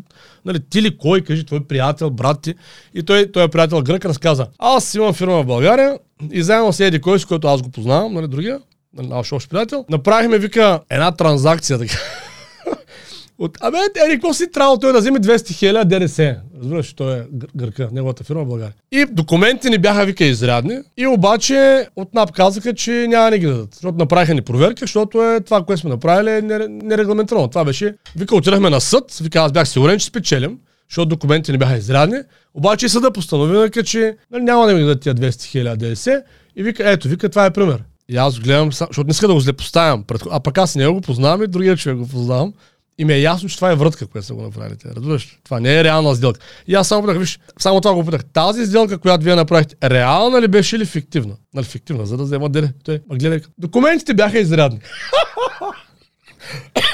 нали, 0.45 0.59
ти 0.69 0.81
ли 0.81 0.97
кой, 0.97 1.21
кажи, 1.21 1.45
твой 1.45 1.59
приятел, 1.63 2.09
брат 2.09 2.41
ти. 2.41 2.53
И 2.93 3.03
той, 3.03 3.31
той 3.31 3.43
е 3.43 3.47
приятел 3.47 3.81
грък, 3.81 4.05
разказа, 4.05 4.47
аз 4.59 4.93
имам 4.93 5.13
фирма 5.13 5.43
в 5.43 5.45
България 5.45 5.97
и 6.31 6.43
заедно 6.43 6.73
с 6.73 6.79
Еди 6.79 7.01
кой, 7.01 7.19
с 7.19 7.25
който 7.25 7.47
аз 7.47 7.61
го 7.61 7.69
познавам, 7.69 8.13
нали, 8.13 8.27
другия, 8.27 8.59
нали, 8.93 9.07
наш 9.07 9.33
общ 9.33 9.49
приятел, 9.49 9.85
направихме, 9.89 10.37
вика, 10.37 10.79
една 10.89 11.11
транзакция, 11.11 11.79
така. 11.79 11.97
От, 13.39 13.57
абе, 13.61 13.77
ери, 14.05 14.11
какво 14.13 14.33
си 14.33 14.51
трябвало 14.51 14.77
той 14.77 14.93
да 14.93 14.99
вземе 14.99 15.19
200 15.19 15.53
хиляди 15.53 15.99
ДДС? 15.99 16.35
Разбираш, 16.61 16.93
той 16.93 17.13
е 17.13 17.21
гър- 17.21 17.49
гърка, 17.55 17.89
неговата 17.91 18.23
фирма 18.23 18.43
в 18.43 18.47
България. 18.47 18.73
И 18.91 19.05
документи 19.05 19.69
ни 19.69 19.77
бяха, 19.77 20.05
вика, 20.05 20.25
изрядни. 20.25 20.79
И 20.97 21.07
обаче 21.07 21.87
от 21.95 22.13
НАП 22.13 22.31
казаха, 22.31 22.73
че 22.73 23.05
няма 23.09 23.31
ни 23.31 23.39
ги 23.39 23.45
дадат. 23.45 23.73
Защото 23.73 23.97
направиха 23.97 24.33
ни 24.33 24.41
проверка, 24.41 24.79
защото 24.79 25.23
е 25.23 25.39
това, 25.41 25.63
което 25.63 25.79
сме 25.81 25.89
направили 25.89 26.29
е 26.29 26.41
нере- 26.41 26.83
нерегламентирано. 26.83 27.47
Това 27.47 27.65
беше, 27.65 27.95
вика, 28.15 28.35
отидахме 28.35 28.69
на 28.69 28.81
съд, 28.81 29.17
вика, 29.21 29.39
аз 29.39 29.51
бях 29.51 29.69
сигурен, 29.69 29.99
че 29.99 30.05
спечелим, 30.05 30.57
защото 30.89 31.05
документи 31.05 31.51
ни 31.51 31.57
бяха 31.57 31.77
изрядни. 31.77 32.17
Обаче 32.53 32.85
и 32.85 32.89
съда 32.89 33.11
постанови, 33.11 33.63
вика, 33.63 33.83
че 33.83 34.15
нали, 34.31 34.43
няма 34.43 34.67
да 34.67 34.73
ми 34.73 34.79
дадат 34.79 35.01
тия 35.01 35.15
200 35.15 35.43
хиляди 35.43 35.85
ДДС. 35.85 36.21
И 36.55 36.63
вика, 36.63 36.91
ето, 36.91 37.07
вика, 37.07 37.29
това 37.29 37.45
е 37.45 37.51
пример. 37.53 37.83
И 38.09 38.17
аз 38.17 38.39
гледам, 38.39 38.71
защото 38.71 39.03
не 39.03 39.11
иска 39.11 39.27
да 39.27 39.33
го 39.33 39.39
злепоставям. 39.39 40.03
А 40.31 40.39
пък 40.39 40.57
аз 40.57 40.75
не 40.75 40.87
го 40.87 41.01
познавам 41.01 41.43
и 41.43 41.47
другия 41.47 41.77
човек 41.77 41.97
го 41.97 42.07
познавам. 42.07 42.53
И 42.99 43.05
ми 43.05 43.13
е 43.13 43.19
ясно, 43.19 43.49
че 43.49 43.55
това 43.55 43.71
е 43.71 43.75
врътка, 43.75 44.07
която 44.07 44.27
са 44.27 44.33
го 44.33 44.41
направили. 44.41 44.77
Разбираш? 44.95 45.39
Това 45.43 45.59
не 45.59 45.79
е 45.79 45.83
реална 45.83 46.15
сделка. 46.15 46.39
И 46.67 46.75
аз 46.75 46.87
само 46.87 47.01
питах, 47.01 47.17
виж, 47.17 47.39
само 47.59 47.81
това 47.81 47.95
го 47.95 48.05
питах. 48.05 48.25
Тази 48.25 48.65
сделка, 48.65 48.97
която 48.97 49.23
вие 49.23 49.35
направихте, 49.35 49.75
реална 49.83 50.41
ли 50.41 50.47
беше 50.47 50.75
или 50.75 50.85
фиктивна? 50.85 51.35
Нали, 51.53 51.65
фиктивна, 51.65 52.05
за 52.05 52.17
да 52.17 52.23
взема 52.23 52.49
деле. 52.49 52.69
Той, 52.83 52.99
ма 53.09 53.17
гледай, 53.17 53.41
документите 53.57 54.13
бяха 54.13 54.39
изрядни. 54.39 54.79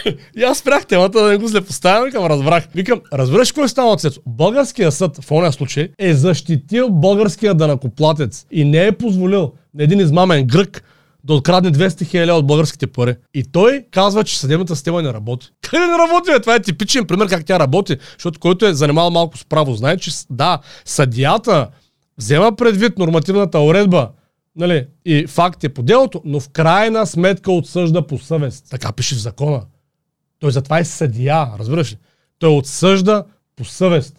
и 0.37 0.43
аз 0.43 0.57
спрях 0.57 0.85
темата 0.85 1.23
да 1.23 1.29
не 1.29 1.37
го 1.37 1.47
злепоставям, 1.47 2.05
викам, 2.05 2.25
разбрах. 2.25 2.67
Викам, 2.75 3.01
разбираш 3.13 3.51
какво 3.51 3.63
е 3.63 3.67
станало, 3.67 3.95
Цецо? 3.95 4.21
Българския 4.25 4.91
съд 4.91 5.23
в 5.23 5.31
ония 5.31 5.51
случай 5.51 5.89
е 5.99 6.13
защитил 6.13 6.89
българския 6.89 7.53
данакоплатец 7.53 8.45
и 8.51 8.65
не 8.65 8.85
е 8.85 8.91
позволил 8.91 9.51
на 9.73 9.83
един 9.83 9.99
измамен 9.99 10.47
грък 10.47 10.83
да 11.25 11.33
открадне 11.33 11.71
200 11.71 12.05
хиляди 12.05 12.31
от 12.31 12.47
българските 12.47 12.87
пари. 12.87 13.15
И 13.33 13.43
той 13.43 13.85
казва, 13.91 14.23
че 14.23 14.39
съдебната 14.39 14.75
система 14.75 15.01
не 15.01 15.13
работи. 15.13 15.49
Къде 15.61 15.85
не 15.85 15.97
работи? 15.97 16.41
Това 16.41 16.55
е 16.55 16.61
типичен 16.61 17.07
пример 17.07 17.27
как 17.27 17.45
тя 17.45 17.59
работи, 17.59 17.97
защото 18.17 18.39
който 18.39 18.65
е 18.65 18.73
занимавал 18.73 19.11
малко 19.11 19.37
с 19.37 19.45
право, 19.45 19.75
знае, 19.75 19.97
че 19.97 20.11
да, 20.29 20.59
съдията 20.85 21.67
взема 22.17 22.55
предвид 22.55 22.97
нормативната 22.97 23.59
уредба, 23.59 24.09
нали, 24.55 24.87
и 25.05 25.27
факти 25.27 25.69
по 25.69 25.83
делото, 25.83 26.21
но 26.25 26.39
в 26.39 26.49
крайна 26.49 27.07
сметка 27.07 27.51
отсъжда 27.51 28.07
по 28.07 28.19
съвест. 28.19 28.65
Така 28.69 28.91
пише 28.91 29.15
в 29.15 29.19
закона. 29.19 29.61
Той 30.39 30.51
затова 30.51 30.79
е 30.79 30.85
съдия, 30.85 31.47
разбираш 31.59 31.91
ли? 31.91 31.97
Той 32.39 32.49
отсъжда 32.49 33.23
по 33.55 33.65
съвест. 33.65 34.15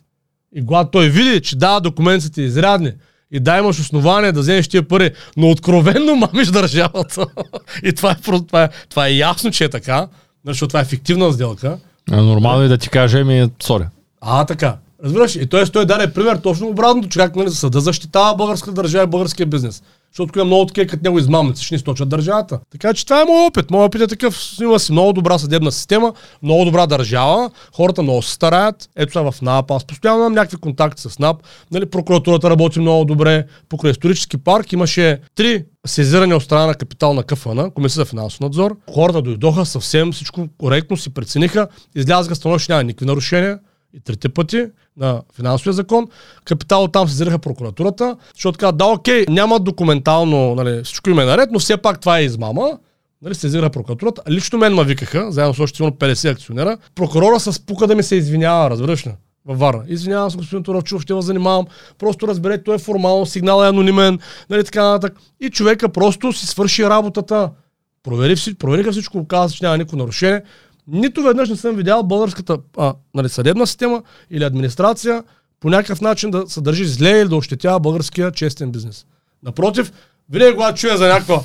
И 0.54 0.66
когато 0.66 0.90
той 0.90 1.10
види, 1.10 1.40
че 1.40 1.56
да, 1.56 1.80
документите 1.80 2.42
изрядни, 2.42 2.92
и 3.32 3.40
да 3.40 3.58
имаш 3.58 3.80
основание 3.80 4.32
да 4.32 4.40
вземеш 4.40 4.68
тия 4.68 4.88
пари, 4.88 5.10
но 5.36 5.50
откровенно 5.50 6.16
мамиш 6.16 6.48
държавата. 6.48 7.26
и 7.82 7.92
това 7.92 8.10
е, 8.10 8.14
това, 8.14 8.64
е, 8.64 8.68
това 8.88 9.06
е 9.06 9.16
ясно, 9.16 9.50
че 9.50 9.64
е 9.64 9.68
така, 9.68 10.08
защото 10.46 10.68
това 10.68 10.80
е 10.80 10.84
фиктивна 10.84 11.32
сделка. 11.32 11.78
А, 12.12 12.22
нормално 12.22 12.62
е 12.62 12.68
да 12.68 12.78
ти 12.78 12.88
каже, 12.88 13.24
ми, 13.24 13.50
сори. 13.62 13.84
А, 14.20 14.44
така. 14.44 14.76
Разбираш? 15.04 15.36
И 15.36 15.46
той, 15.46 15.66
той 15.66 15.86
даде 15.86 16.12
пример 16.12 16.36
точно 16.36 16.68
обратното, 16.68 17.08
че 17.08 17.18
как 17.18 17.36
нали, 17.36 17.50
съда 17.50 17.80
защитава 17.80 18.34
българската 18.34 18.72
държава 18.72 19.04
и 19.04 19.06
българския 19.06 19.46
бизнес. 19.46 19.82
Защото 20.16 20.38
има 20.38 20.44
много 20.44 20.66
такива, 20.66 20.86
като 20.86 21.04
него 21.04 21.18
измамници, 21.18 21.64
ще 21.64 21.74
ни 21.74 21.78
сточат 21.78 22.08
държавата. 22.08 22.60
Така 22.70 22.94
че 22.94 23.04
това 23.04 23.22
е 23.22 23.24
моят 23.24 23.50
опит. 23.50 23.70
Моят 23.70 23.88
опит 23.88 24.02
е 24.02 24.06
такъв. 24.06 24.52
Има 24.60 24.78
си 24.78 24.92
много 24.92 25.12
добра 25.12 25.38
съдебна 25.38 25.72
система, 25.72 26.12
много 26.42 26.64
добра 26.64 26.86
държава, 26.86 27.50
хората 27.76 28.02
много 28.02 28.22
се 28.22 28.32
стараят. 28.32 28.90
Ето 28.96 29.12
сега 29.12 29.30
в 29.30 29.42
НАП. 29.42 29.70
Аз 29.70 29.84
постоянно 29.84 30.20
имам 30.20 30.32
някакви 30.32 30.56
контакти 30.56 31.02
с 31.02 31.18
НАП. 31.18 31.36
Нали, 31.70 31.86
прокуратурата 31.86 32.50
работи 32.50 32.80
много 32.80 33.04
добре. 33.04 33.44
Покрай 33.68 33.90
исторически 33.90 34.36
парк 34.36 34.72
имаше 34.72 35.20
три 35.34 35.64
сезиране 35.86 36.34
от 36.34 36.42
страна 36.42 36.66
на 36.66 36.74
капитал 36.74 37.14
на 37.14 37.22
КФН, 37.22 37.68
Комисия 37.74 38.00
за 38.00 38.04
финансов 38.04 38.40
надзор. 38.40 38.76
Хората 38.94 39.22
дойдоха 39.22 39.66
съвсем 39.66 40.12
всичко 40.12 40.48
коректно, 40.58 40.96
си 40.96 41.14
прецениха, 41.14 41.68
излязаха 41.94 42.34
становище, 42.34 42.72
няма 42.72 42.84
никакви 42.84 43.06
нарушения 43.06 43.58
и 43.96 44.00
трите 44.00 44.28
пъти 44.28 44.66
на 44.96 45.22
финансовия 45.34 45.72
закон. 45.72 46.08
Капитал 46.44 46.88
там 46.88 47.08
сезираха 47.08 47.38
прокуратурата, 47.38 48.16
защото 48.34 48.58
каза, 48.58 48.72
да, 48.72 48.84
окей, 48.84 49.24
няма 49.28 49.60
документално, 49.60 50.54
нали, 50.54 50.84
всичко 50.84 51.10
им 51.10 51.18
е 51.18 51.24
наред, 51.24 51.50
но 51.52 51.58
все 51.58 51.76
пак 51.76 52.00
това 52.00 52.18
е 52.18 52.24
измама. 52.24 52.78
Нали, 53.22 53.34
сезира 53.34 53.70
прокуратурата. 53.70 54.22
Лично 54.30 54.58
мен 54.58 54.74
ма 54.74 54.84
викаха, 54.84 55.32
заедно 55.32 55.54
с 55.54 55.60
още 55.60 55.82
50 55.82 56.32
акционера. 56.32 56.78
Прокурора 56.94 57.40
с 57.40 57.66
пука 57.66 57.86
да 57.86 57.94
ми 57.94 58.02
се 58.02 58.16
извинява, 58.16 58.70
разбираш 58.70 59.06
ли? 59.06 59.12
във 59.46 59.58
Варна. 59.58 59.84
Извинявам 59.88 60.30
се, 60.30 60.36
господин 60.36 60.62
Туравчув, 60.62 61.02
ще 61.02 61.14
ви 61.14 61.22
занимавам. 61.22 61.66
Просто 61.98 62.28
разберете, 62.28 62.64
той 62.64 62.74
е 62.74 62.78
формално, 62.78 63.26
сигнал 63.26 63.64
е 63.64 63.68
анонимен, 63.68 64.18
нали 64.50 64.64
така 64.64 64.84
нататък. 64.84 65.18
И 65.40 65.50
човека 65.50 65.88
просто 65.88 66.32
си 66.32 66.46
свърши 66.46 66.84
работата. 66.84 67.50
Провери, 68.02 68.34
провериха 68.58 68.92
всичко, 68.92 69.26
каза, 69.26 69.54
че 69.54 69.64
няма 69.64 69.78
никакво 69.78 69.96
нарушение. 69.96 70.42
Нито 70.88 71.22
веднъж 71.22 71.48
не 71.48 71.56
съм 71.56 71.76
видял 71.76 72.02
българската 72.02 72.58
а, 72.78 72.94
нали, 73.14 73.28
съдебна 73.28 73.66
система 73.66 74.02
или 74.30 74.44
администрация 74.44 75.22
по 75.60 75.70
някакъв 75.70 76.00
начин 76.00 76.30
да 76.30 76.44
се 76.48 76.60
държи 76.60 76.84
зле 76.84 77.10
или 77.10 77.28
да 77.28 77.36
ощетява 77.36 77.80
българския 77.80 78.32
честен 78.32 78.70
бизнес. 78.70 79.06
Напротив, 79.42 79.92
винаги 80.30 80.52
когато 80.54 80.78
чуя 80.78 80.96
за 80.96 81.08
някаква 81.08 81.40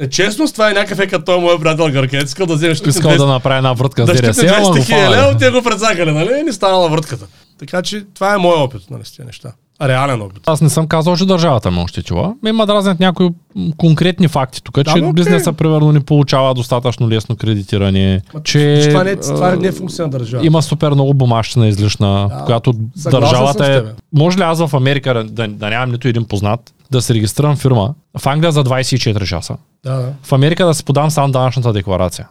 нечестност, 0.00 0.54
това 0.54 0.70
е 0.70 0.74
някакъв 0.74 0.98
е 0.98 1.06
като 1.06 1.40
моят 1.40 1.60
приятел 1.60 1.90
Гъркет, 1.92 2.28
искал 2.28 2.46
да 2.46 2.54
вземеш 2.54 2.82
Искал 2.86 3.16
да 3.16 3.26
направи 3.26 3.56
една 3.56 3.72
врътка 3.72 4.06
с 4.06 4.12
ДДС, 4.12 4.56
ама 4.56 4.70
го 4.70 4.82
фана. 4.82 5.38
те 5.38 5.50
го 5.50 5.62
предсакали, 5.62 6.12
нали? 6.12 6.40
И 6.40 6.42
не 6.42 6.52
станала 6.52 6.88
врътката. 6.88 7.26
Така 7.58 7.82
че 7.82 8.04
това 8.14 8.34
е 8.34 8.38
моят 8.38 8.60
опит, 8.60 8.90
нали, 8.90 9.04
с 9.04 9.16
тези 9.16 9.26
неща 9.26 9.52
реален 9.82 10.22
опит. 10.22 10.42
Аз 10.46 10.60
не 10.60 10.68
съм 10.68 10.86
казал, 10.86 11.16
че 11.16 11.26
държавата 11.26 11.70
ме 11.70 11.80
ощетила. 11.80 12.34
Има 12.46 12.66
да 12.66 12.74
разнят 12.74 13.00
някои 13.00 13.28
конкретни 13.76 14.28
факти 14.28 14.62
тук, 14.62 14.74
да, 14.74 14.84
че 14.84 14.90
okay. 14.90 15.12
бизнеса 15.12 15.52
примерно 15.52 15.92
не 15.92 16.00
получава 16.00 16.54
достатъчно 16.54 17.08
лесно 17.08 17.36
кредитиране. 17.36 18.20
Ма, 18.34 18.42
че, 18.42 18.86
това, 18.88 19.04
не, 19.04 19.16
това 19.16 19.56
не 19.56 19.68
е 19.68 19.72
функция 19.72 20.04
на 20.04 20.10
държава. 20.10 20.46
Има 20.46 20.62
супер 20.62 20.90
много 20.90 21.14
бумащина 21.14 21.68
излишна, 21.68 22.28
да, 22.28 22.44
която 22.44 22.72
държавата 22.96 23.72
е... 23.72 23.82
Може 24.12 24.38
ли 24.38 24.42
аз 24.42 24.66
в 24.66 24.76
Америка 24.76 25.14
да, 25.14 25.24
да, 25.24 25.48
да 25.48 25.70
нямам 25.70 25.90
нито 25.90 26.08
един 26.08 26.24
познат, 26.24 26.74
да 26.90 27.02
се 27.02 27.14
регистрирам 27.14 27.56
фирма 27.56 27.94
в 28.18 28.26
Англия 28.26 28.52
за 28.52 28.64
24 28.64 29.24
часа. 29.24 29.56
Да, 29.84 29.94
да. 29.94 30.12
В 30.22 30.32
Америка 30.32 30.66
да 30.66 30.74
се 30.74 30.84
подам 30.84 31.10
само 31.10 31.32
данъчната 31.32 31.72
декларация. 31.72 32.28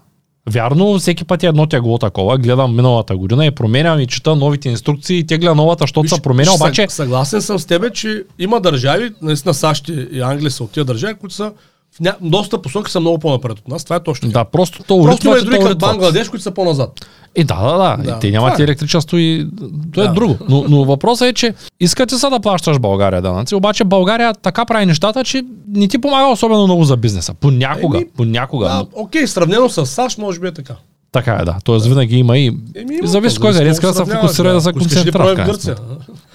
Вярно, 0.50 1.00
всеки 1.00 1.24
път 1.24 1.44
е 1.44 1.48
едно 1.48 1.68
тегло 1.68 1.98
такова. 1.98 2.38
Гледам 2.38 2.76
миналата 2.76 3.18
година 3.18 3.46
и 3.46 3.52
променям 3.52 4.00
и 4.00 4.08
чета 4.08 4.36
новите 4.36 4.70
инструкции 4.70 5.18
и 5.18 5.28
тегля 5.28 5.56
новата, 5.56 5.84
защото 5.84 6.16
се 6.16 6.22
променя, 6.22 6.52
обаче... 6.54 6.86
Съгласен 6.90 7.42
съм 7.42 7.60
с 7.60 7.66
тебе, 7.66 7.90
че 7.90 8.24
има 8.40 8.62
държави, 8.62 9.12
наистина 9.22 9.54
САЩ 9.54 9.90
и 10.12 10.22
Англия 10.22 10.52
са 10.52 10.64
от 10.64 10.72
тия 10.72 10.86
държави, 10.86 11.13
които 11.13 11.36
са 11.36 11.52
в 12.01 12.15
доста 12.21 12.62
посоки 12.62 12.91
са 12.91 12.99
много 12.99 13.19
по-напред 13.19 13.60
от 13.60 13.67
нас. 13.67 13.84
Това 13.84 13.95
е 13.95 14.03
точно. 14.03 14.29
Да, 14.29 14.43
просто 14.43 14.84
то 14.84 15.03
Просто 15.03 15.36
е 15.36 15.41
дори 15.41 15.60
като 15.60 15.77
Бангладеш, 15.77 16.29
които 16.29 16.43
са 16.43 16.51
по-назад. 16.51 17.08
И 17.36 17.43
да, 17.43 17.56
да, 17.56 17.77
да. 17.77 18.03
да 18.03 18.17
и 18.17 18.19
те 18.19 18.32
нямат 18.32 18.60
е. 18.60 18.63
електричество 18.63 19.17
и 19.17 19.47
то 19.93 20.01
е 20.01 20.08
да. 20.08 20.13
друго. 20.13 20.38
Но, 20.49 20.65
но 20.69 20.86
въпросът 20.86 21.27
е, 21.27 21.34
че 21.34 21.53
искате 21.79 22.17
са 22.17 22.29
да 22.29 22.39
плащаш 22.39 22.79
България 22.79 23.21
данъци, 23.21 23.56
обаче 23.56 23.84
България 23.84 24.34
така 24.34 24.65
прави 24.65 24.86
нещата, 24.86 25.23
че 25.23 25.43
не 25.67 25.88
ти 25.88 25.97
помага 25.97 26.27
особено 26.27 26.63
много 26.63 26.84
за 26.84 26.97
бизнеса. 26.97 27.34
Понякога. 27.34 27.97
Еми, 27.97 28.08
понякога. 28.17 28.67
Да, 28.67 28.75
но... 28.75 28.88
Окей, 28.93 29.27
сравнено 29.27 29.69
с 29.69 29.86
САЩ, 29.86 30.17
може 30.17 30.39
би 30.39 30.47
е 30.47 30.51
така. 30.51 30.75
Така 31.13 31.38
е, 31.41 31.45
да. 31.45 31.56
Тоест 31.63 31.86
винаги 31.86 32.17
има 32.17 32.38
и... 32.38 32.47
Еми, 32.47 32.95
има, 32.95 33.08
зависи 33.08 33.39
кой 33.39 33.52
иска 33.52 33.88
да 33.88 33.93
се 33.93 34.06
фокусира 34.06 34.47
да, 34.47 34.54
да 34.54 34.62
се 34.62 34.73
концентрира. 34.73 35.36
Гърция. 35.36 35.76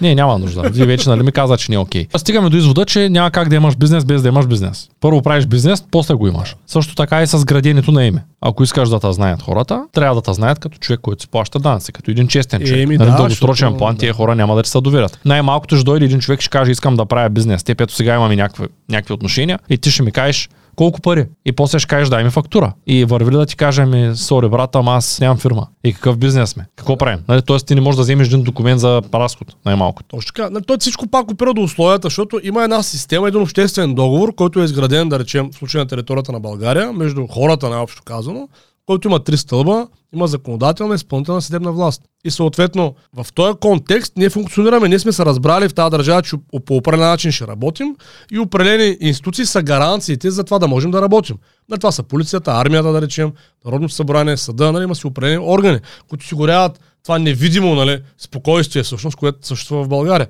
Не, 0.01 0.15
няма 0.15 0.39
нужда. 0.39 0.61
Вие 0.69 0.85
вече 0.85 1.09
нали 1.09 1.23
ми 1.23 1.31
каза, 1.31 1.57
че 1.57 1.71
не 1.71 1.75
е 1.75 1.79
окей. 1.79 2.05
Okay. 2.05 2.17
Стигаме 2.17 2.49
до 2.49 2.57
извода, 2.57 2.85
че 2.85 3.09
няма 3.09 3.31
как 3.31 3.49
да 3.49 3.55
имаш 3.55 3.75
бизнес 3.75 4.05
без 4.05 4.21
да 4.21 4.27
имаш 4.27 4.47
бизнес. 4.47 4.89
Първо 5.01 5.21
правиш 5.21 5.45
бизнес, 5.45 5.83
после 5.91 6.13
го 6.13 6.27
имаш. 6.27 6.55
Също 6.67 6.95
така 6.95 7.21
и 7.21 7.27
с 7.27 7.45
градението 7.45 7.91
на 7.91 8.05
име. 8.05 8.23
Ако 8.41 8.63
искаш 8.63 8.89
да 8.89 8.99
те 8.99 9.13
знаят 9.13 9.41
хората, 9.41 9.83
трябва 9.93 10.15
да 10.15 10.21
те 10.21 10.33
знаят 10.33 10.59
като 10.59 10.77
човек, 10.77 10.99
който 10.99 11.21
си 11.21 11.27
плаща 11.27 11.59
данъци, 11.59 11.91
като 11.91 12.11
един 12.11 12.27
честен 12.27 12.61
човек. 12.61 12.83
Еми, 12.83 12.97
нали, 12.97 13.09
да, 13.09 13.17
дългосрочен 13.17 13.77
план 13.77 13.97
тия 13.97 14.13
хора 14.13 14.35
няма 14.35 14.55
да 14.55 14.63
ти 14.63 14.69
се 14.69 14.81
доверят. 14.81 15.19
Най-малкото 15.25 15.75
ще 15.75 15.83
дойде 15.83 16.05
един 16.05 16.19
човек, 16.19 16.41
ще 16.41 16.49
каже, 16.49 16.71
искам 16.71 16.95
да 16.95 17.05
правя 17.05 17.29
бизнес. 17.29 17.63
Те 17.63 17.71
ето 17.71 17.93
сега 17.93 18.15
имаме 18.15 18.35
някакви, 18.35 18.65
някакви 18.89 19.13
отношения 19.13 19.59
и 19.69 19.77
ти 19.77 19.91
ще 19.91 20.03
ми 20.03 20.11
кажеш, 20.11 20.49
колко 20.79 21.01
пари? 21.01 21.25
И 21.45 21.51
после 21.51 21.79
ще 21.79 21.87
кажеш, 21.87 22.09
дай 22.09 22.23
ми 22.23 22.29
фактура. 22.29 22.73
И 22.87 23.05
върви 23.05 23.31
ли 23.31 23.35
да 23.35 23.45
ти 23.45 23.55
кажа, 23.55 23.85
ми, 23.85 24.15
сори, 24.15 24.49
брата, 24.49 24.79
ама 24.79 24.91
аз 24.91 25.19
нямам 25.19 25.37
фирма. 25.37 25.67
И 25.83 25.93
какъв 25.93 26.17
бизнес 26.17 26.49
сме? 26.49 26.65
Какво 26.75 26.97
правим? 26.97 27.19
Нали, 27.27 27.41
тоест 27.41 27.67
ти 27.67 27.75
не 27.75 27.81
можеш 27.81 27.95
да 27.95 28.01
вземеш 28.01 28.27
един 28.27 28.43
документ 28.43 28.79
за 28.79 29.01
разход, 29.13 29.55
най-малко. 29.65 30.03
Точно 30.03 30.33
така. 30.33 30.49
Нали, 30.49 30.63
той 30.67 30.77
всичко 30.79 31.07
пак 31.07 31.31
опира 31.31 31.53
до 31.53 31.61
условията, 31.61 32.05
защото 32.05 32.39
има 32.43 32.63
една 32.63 32.83
система, 32.83 33.27
един 33.27 33.41
обществен 33.41 33.95
договор, 33.95 34.35
който 34.35 34.61
е 34.61 34.63
изграден, 34.63 35.09
да 35.09 35.19
речем, 35.19 35.49
в 35.51 35.55
случай 35.55 35.79
на 35.79 35.87
територията 35.87 36.31
на 36.31 36.39
България, 36.39 36.93
между 36.93 37.27
хората, 37.27 37.69
най-общо 37.69 38.01
казано, 38.05 38.47
който 38.89 39.07
има 39.07 39.19
три 39.19 39.37
стълба, 39.37 39.87
има 40.13 40.27
законодателна, 40.27 40.95
изпълнителна 40.95 41.41
съдебна 41.41 41.71
власт. 41.71 42.01
И 42.25 42.31
съответно, 42.31 42.95
в 43.13 43.33
този 43.33 43.57
контекст 43.59 44.13
ние 44.17 44.29
функционираме, 44.29 44.87
ние 44.87 44.99
сме 44.99 45.11
се 45.11 45.25
разбрали 45.25 45.69
в 45.69 45.73
тази 45.73 45.91
държава, 45.91 46.21
че 46.21 46.35
по 46.65 46.75
определен 46.75 47.07
начин 47.09 47.31
ще 47.31 47.47
работим 47.47 47.95
и 48.31 48.39
определени 48.39 48.97
институции 49.01 49.45
са 49.45 49.63
гаранциите 49.63 50.31
за 50.31 50.43
това 50.43 50.59
да 50.59 50.67
можем 50.67 50.91
да 50.91 51.01
работим. 51.01 51.37
На 51.69 51.77
това 51.77 51.91
са 51.91 52.03
полицията, 52.03 52.51
армията, 52.51 52.91
да 52.91 53.01
речем, 53.01 53.31
Народното 53.65 53.93
събрание, 53.93 54.37
съда, 54.37 54.71
нали, 54.71 54.83
има 54.83 54.95
си 54.95 55.07
определени 55.07 55.45
органи, 55.47 55.79
които 56.09 56.23
осигуряват 56.23 56.79
това 57.03 57.19
невидимо 57.19 57.75
нали, 57.75 58.01
спокойствие, 58.17 58.83
всъщност, 58.83 59.17
което 59.17 59.47
съществува 59.47 59.83
в 59.83 59.89
България. 59.89 60.27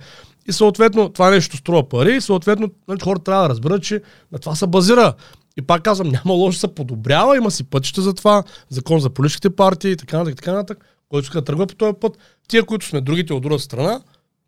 И 0.48 0.52
съответно 0.52 1.10
това 1.10 1.30
нещо 1.30 1.58
струва 1.58 1.90
пари 1.90 2.16
и 2.16 2.22
съответно 2.22 2.70
нали, 2.88 3.00
хората 3.04 3.24
трябва 3.24 3.44
да 3.44 3.50
разберат, 3.50 3.84
че 3.84 4.02
на 4.32 4.40
това 4.40 4.56
се 4.56 4.68
базира 4.68 5.14
и 5.60 5.62
пак 5.62 5.82
казвам, 5.82 6.10
няма 6.10 6.34
лошо 6.34 6.60
се 6.60 6.68
подобрява, 6.68 7.38
има 7.38 7.52
си 7.52 7.64
пътища 7.64 8.02
за 8.02 8.14
това, 8.14 8.44
закон 8.70 9.00
за 9.00 9.10
политическите 9.10 9.50
партии 9.50 9.92
и 9.92 9.98
така 9.98 10.18
нататък, 10.18 10.36
така 10.36 10.52
нататък, 10.52 10.86
който 11.10 11.24
иска 11.24 11.42
да 11.42 11.46
тръгва 11.46 11.68
по 11.68 11.76
този 11.76 11.94
път. 12.02 12.18
Тия, 12.48 12.66
които 12.66 12.86
сме 12.86 13.02
другите 13.02 13.34
от 13.34 13.44
друга 13.44 13.60
страна, 13.60 14.02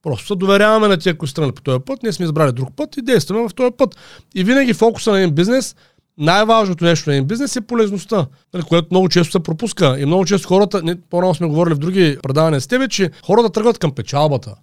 просто 0.03 0.27
се 0.27 0.35
доверяваме 0.35 0.87
на 0.87 0.97
тия, 0.97 1.17
които 1.17 1.31
страна 1.31 1.51
по 1.51 1.61
този 1.61 1.79
път, 1.79 2.03
ние 2.03 2.11
сме 2.11 2.25
избрали 2.25 2.51
друг 2.51 2.69
път 2.75 2.97
и 2.97 3.01
действаме 3.01 3.49
в 3.49 3.53
този 3.53 3.71
път. 3.77 3.95
И 4.35 4.43
винаги 4.43 4.73
фокуса 4.73 5.11
на 5.11 5.21
един 5.21 5.35
бизнес, 5.35 5.75
най-важното 6.17 6.85
нещо 6.85 7.09
на 7.09 7.15
един 7.15 7.27
бизнес 7.27 7.55
е 7.55 7.61
полезността, 7.61 8.27
нали, 8.53 8.63
което 8.63 8.87
много 8.91 9.09
често 9.09 9.31
се 9.31 9.39
пропуска. 9.39 9.95
И 9.99 10.05
много 10.05 10.25
често 10.25 10.47
хората, 10.47 10.97
по-рано 11.09 11.35
сме 11.35 11.47
говорили 11.47 11.75
в 11.75 11.79
други 11.79 12.17
предавания 12.23 12.61
с 12.61 12.67
тебе, 12.67 12.87
че 12.87 13.11
хората 13.25 13.49
тръгват 13.49 13.77
към 13.77 13.91
печалбата 13.91 14.55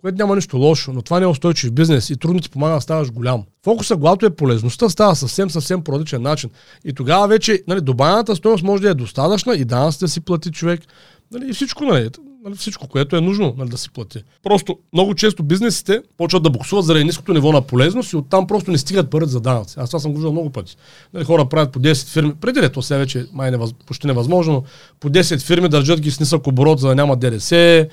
което 0.00 0.18
няма 0.18 0.36
нищо 0.36 0.56
лошо, 0.56 0.92
но 0.92 1.02
това 1.02 1.18
не 1.20 1.24
е 1.24 1.28
устойчив 1.28 1.72
бизнес 1.72 2.10
и 2.10 2.16
трудно 2.16 2.40
ти 2.40 2.50
помага 2.50 2.74
да 2.74 2.80
ставаш 2.80 3.10
голям. 3.10 3.44
Фокуса, 3.64 3.94
когато 3.94 4.26
е 4.26 4.30
полезността, 4.30 4.88
става 4.88 5.16
съвсем, 5.16 5.50
съвсем 5.50 5.82
по 5.82 5.92
различен 5.92 6.22
начин. 6.22 6.50
И 6.84 6.92
тогава 6.92 7.28
вече 7.28 7.62
нали, 7.68 7.80
добавената 7.80 8.36
стоеност 8.36 8.64
може 8.64 8.82
да 8.82 8.90
е 8.90 8.94
достатъчна 8.94 9.54
и 9.54 9.64
данъците 9.64 10.04
да 10.04 10.08
си 10.08 10.20
плати 10.20 10.50
човек. 10.50 10.80
Нали, 11.32 11.50
и 11.50 11.52
всичко, 11.52 11.84
нали, 11.84 12.10
нали, 12.44 12.54
всичко, 12.54 12.88
което 12.88 13.16
е 13.16 13.20
нужно 13.20 13.54
нали, 13.58 13.68
да 13.68 13.78
си 13.78 13.90
плати. 13.90 14.24
Просто 14.42 14.78
много 14.92 15.14
често 15.14 15.42
бизнесите 15.42 16.02
почват 16.16 16.42
да 16.42 16.50
буксуват 16.50 16.84
заради 16.84 17.04
ниското 17.04 17.32
ниво 17.32 17.52
на 17.52 17.62
полезност 17.62 18.12
и 18.12 18.16
оттам 18.16 18.46
просто 18.46 18.70
не 18.70 18.78
стигат 18.78 19.10
пари 19.10 19.26
за 19.26 19.40
данъци. 19.40 19.74
Аз 19.78 19.90
това 19.90 20.00
съм 20.00 20.12
го 20.12 20.32
много 20.32 20.50
пъти. 20.50 20.76
Нали, 21.14 21.24
хора 21.24 21.48
правят 21.48 21.72
по 21.72 21.80
10 21.80 22.06
фирми, 22.06 22.34
преди 22.40 22.60
лето 22.60 22.82
сега 22.82 22.98
вече 22.98 23.26
май 23.32 23.48
е 23.48 23.50
невъз, 23.50 23.72
почти 23.86 24.06
невъзможно, 24.06 24.64
по 25.00 25.10
10 25.10 25.40
фирми 25.40 25.68
държат 25.68 26.00
ги 26.00 26.10
с 26.10 26.20
нисък 26.20 26.46
оборот, 26.46 26.80
за 26.80 26.88
да 26.88 26.94
няма 26.94 27.16
ДДС. 27.16 27.88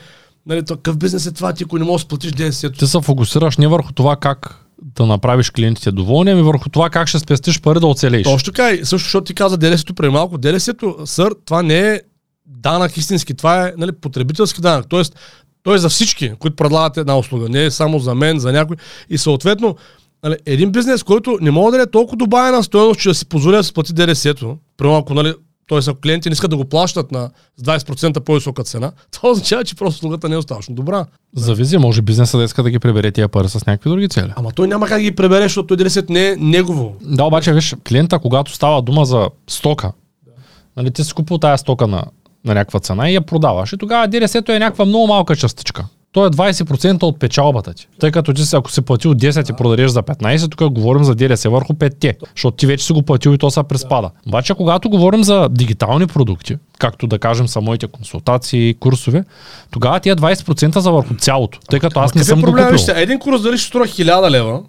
Нали, 0.47 0.65
такъв 0.65 0.97
бизнес 0.97 1.25
е 1.25 1.31
това, 1.31 1.53
ти 1.53 1.63
ако 1.63 1.77
не 1.77 1.85
можеш 1.85 2.05
да 2.05 2.07
платиш 2.07 2.31
ДДС. 2.31 2.71
Ти 2.71 2.87
се 2.87 3.01
фокусираш 3.01 3.57
не 3.57 3.67
върху 3.67 3.93
това 3.93 4.15
как 4.15 4.67
да 4.81 5.05
направиш 5.05 5.49
клиентите 5.49 5.91
доволни, 5.91 6.31
ами 6.31 6.41
върху 6.41 6.69
това 6.69 6.89
как 6.89 7.07
ще 7.07 7.19
спестиш 7.19 7.61
пари 7.61 7.79
да 7.79 7.87
оцелееш. 7.87 8.23
Точно 8.23 8.45
така 8.45 8.71
и 8.71 8.77
също, 8.77 8.97
защото 8.97 9.25
ти 9.25 9.33
каза 9.33 9.57
ДДС-то 9.57 9.93
преди 9.93 10.11
малко. 10.11 10.37
ДДС-то, 10.37 10.95
сър, 11.05 11.33
това 11.45 11.63
не 11.63 11.79
е 11.79 12.01
данък 12.45 12.97
истински, 12.97 13.33
това 13.33 13.67
е 13.67 13.73
нали, 13.77 13.91
потребителски 13.91 14.61
данък. 14.61 14.85
Тоест, 14.89 15.19
той 15.63 15.75
е 15.75 15.79
за 15.79 15.89
всички, 15.89 16.31
които 16.39 16.55
предлагат 16.55 16.97
една 16.97 17.17
услуга, 17.17 17.49
не 17.49 17.65
е 17.65 17.71
само 17.71 17.99
за 17.99 18.15
мен, 18.15 18.39
за 18.39 18.51
някой. 18.51 18.75
И 19.09 19.17
съответно, 19.17 19.75
нали, 20.23 20.35
един 20.45 20.71
бизнес, 20.71 21.03
който 21.03 21.37
не 21.41 21.51
може 21.51 21.77
да 21.77 21.83
е 21.83 21.91
толкова 21.91 22.17
добавена 22.17 22.63
стоеност, 22.63 22.99
че 22.99 23.09
да 23.09 23.15
си 23.15 23.25
позволя 23.25 23.57
да 23.57 23.63
си 23.63 23.73
плати 23.73 23.93
ДДС-то, 23.93 24.57
примерно 24.77 24.97
ако 24.97 25.13
нали, 25.13 25.33
т.е. 25.67 25.79
ако 25.87 25.99
клиенти 25.99 26.29
не 26.29 26.33
искат 26.33 26.49
да 26.49 26.57
го 26.57 26.65
плащат 26.65 27.11
на 27.11 27.29
20% 27.63 28.19
по-висока 28.19 28.63
цена, 28.63 28.91
това 29.11 29.29
означава, 29.29 29.63
че 29.63 29.75
просто 29.75 29.97
услугата 29.97 30.29
не 30.29 30.35
е 30.35 30.37
достатъчно 30.37 30.75
добра. 30.75 31.05
Зависи, 31.35 31.77
може 31.77 32.01
бизнеса 32.01 32.37
да 32.37 32.43
иска 32.43 32.63
да 32.63 32.69
ги 32.69 32.79
прибере 32.79 33.11
тия 33.11 33.27
пари 33.27 33.49
с 33.49 33.65
някакви 33.65 33.89
други 33.89 34.09
цели. 34.09 34.33
Ама 34.35 34.51
той 34.51 34.67
няма 34.67 34.87
как 34.87 34.97
да 34.97 35.03
ги 35.03 35.15
прибере, 35.15 35.43
защото 35.43 35.77
10 35.77 36.09
не 36.09 36.27
е 36.27 36.35
негово. 36.35 36.95
Да, 37.01 37.23
обаче 37.23 37.53
виж, 37.53 37.75
клиента, 37.87 38.19
когато 38.19 38.53
става 38.53 38.81
дума 38.81 39.05
за 39.05 39.29
стока, 39.47 39.91
да. 40.25 40.31
нали, 40.77 40.91
ти 40.91 41.03
си 41.03 41.13
купил 41.13 41.37
тази 41.37 41.61
стока 41.61 41.87
на, 41.87 42.03
на 42.45 42.53
някаква 42.53 42.79
цена 42.79 43.09
и 43.09 43.13
я 43.13 43.21
продаваш. 43.21 43.73
И 43.73 43.77
тогава 43.77 44.07
ДДС-то 44.07 44.51
е 44.51 44.59
някаква 44.59 44.85
много 44.85 45.07
малка 45.07 45.35
частичка 45.35 45.85
то 46.11 46.25
е 46.25 46.29
20% 46.29 47.03
от 47.03 47.19
печалбата 47.19 47.73
ти. 47.73 47.87
Тъй 47.99 48.11
като 48.11 48.33
ти 48.33 48.43
ако 48.53 48.71
си 48.71 48.81
платил 48.81 49.13
10 49.13 49.53
и 49.53 49.55
продадеш 49.55 49.91
за 49.91 50.03
15, 50.03 50.51
тук 50.51 50.73
говорим 50.73 51.03
за 51.03 51.15
ДДС 51.15 51.49
върху 51.49 51.73
5-те, 51.73 52.17
защото 52.35 52.57
ти 52.57 52.65
вече 52.65 52.85
си 52.85 52.93
го 52.93 53.01
платил 53.01 53.29
и 53.29 53.37
то 53.37 53.51
се 53.51 53.63
преспада. 53.63 54.09
Обаче 54.27 54.53
когато 54.53 54.89
говорим 54.89 55.23
за 55.23 55.49
дигитални 55.51 56.07
продукти, 56.07 56.57
както 56.79 57.07
да 57.07 57.19
кажем 57.19 57.47
са 57.47 57.61
моите 57.61 57.87
консултации, 57.87 58.73
курсове, 58.79 59.23
тогава 59.71 59.99
тия 59.99 60.15
20% 60.15 60.79
за 60.79 60.91
върху 60.91 61.15
цялото. 61.15 61.59
Тъй 61.69 61.79
като 61.79 61.99
аз 61.99 62.15
не 62.15 62.23
съм 62.23 62.41
го 62.41 62.45
купил. 62.45 62.77
Един 62.95 63.19
курс 63.19 63.41
дали 63.41 63.57
ще 63.57 63.67
струва 63.67 63.85
1000 63.85 64.29
лева, 64.29 64.61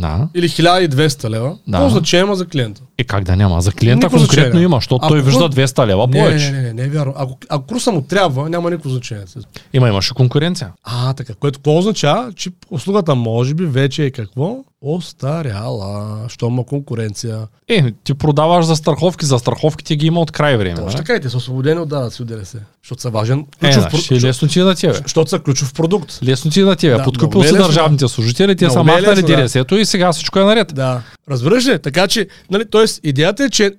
да. 0.00 0.28
Или 0.34 0.48
1200 0.48 1.30
лева. 1.30 1.56
Да. 1.66 1.78
Какво 1.78 1.88
значение 1.88 2.26
има 2.26 2.36
за 2.36 2.46
клиента? 2.46 2.82
Е, 2.98 3.04
как 3.04 3.24
да 3.24 3.36
няма? 3.36 3.60
За 3.60 3.72
клиента 3.72 3.96
никакво 3.96 4.18
конкретно 4.18 4.42
значение. 4.42 4.64
има, 4.64 4.76
защото 4.76 5.08
той 5.08 5.22
вижда 5.22 5.50
200 5.50 5.86
лева 5.86 6.06
не, 6.06 6.12
повече. 6.12 6.50
Не, 6.50 6.56
не, 6.56 6.62
не, 6.62 6.72
не, 6.72 6.82
е 6.82 6.88
вярно. 6.88 7.12
Ако, 7.16 7.38
ако 7.48 7.66
курса 7.66 7.92
му 7.92 8.02
трябва, 8.02 8.48
няма 8.48 8.70
никакво 8.70 8.90
значение. 8.90 9.24
Има, 9.72 9.88
имаше 9.88 10.14
конкуренция. 10.14 10.72
А, 10.84 11.12
така. 11.12 11.34
Което 11.34 11.58
какво 11.58 11.78
означава, 11.78 12.32
че 12.32 12.50
услугата 12.70 13.14
може 13.14 13.54
би 13.54 13.64
вече 13.64 14.04
е 14.04 14.10
какво? 14.10 14.56
Остаряла, 14.82 16.18
що 16.28 16.46
има 16.46 16.64
конкуренция. 16.64 17.48
Е, 17.68 17.92
ти 18.04 18.14
продаваш 18.14 18.64
за 18.64 18.76
страховки, 18.76 19.26
за 19.26 19.38
страховките 19.38 19.96
ги 19.96 20.06
има 20.06 20.20
от 20.20 20.30
край 20.30 20.56
време. 20.56 20.76
Точно 20.76 20.98
така 20.98 21.14
и 21.14 21.20
те 21.20 21.30
са 21.30 21.36
освободени 21.36 21.80
от 21.80 21.88
данъци 21.88 22.22
от 22.22 22.28
ДДС. 22.28 22.58
Защото 22.82 23.02
са 23.02 23.10
важен 23.10 23.46
ключов 23.60 23.76
е, 23.76 23.80
да, 23.80 23.88
продукт. 23.88 24.10
лесно 24.22 24.48
ти 24.48 24.60
е 24.60 24.64
да 24.64 24.74
тебе. 24.74 24.92
Защото 24.92 25.30
са 25.30 25.38
ключов 25.38 25.74
продукт. 25.74 26.18
Лесно 26.22 26.50
ти 26.50 26.60
е 26.60 26.64
да 26.64 26.76
тебе. 26.76 26.96
Да, 26.96 27.04
Подкупил 27.04 27.42
си 27.42 27.52
държавните 27.52 28.08
служители, 28.08 28.56
те 28.56 28.70
са 28.70 28.82
махнали 28.82 29.22
ДДС-то 29.22 29.76
и 29.76 29.84
сега 29.84 30.12
всичко 30.12 30.38
е 30.38 30.44
наред. 30.44 30.74
Да. 30.74 31.02
Разбираш 31.30 31.66
ли? 31.66 31.78
Така 31.78 32.08
че, 32.08 32.28
нали, 32.50 32.70
т.е. 32.70 33.08
идеята 33.08 33.44
е, 33.44 33.50
че 33.50 33.66
е, 33.66 33.70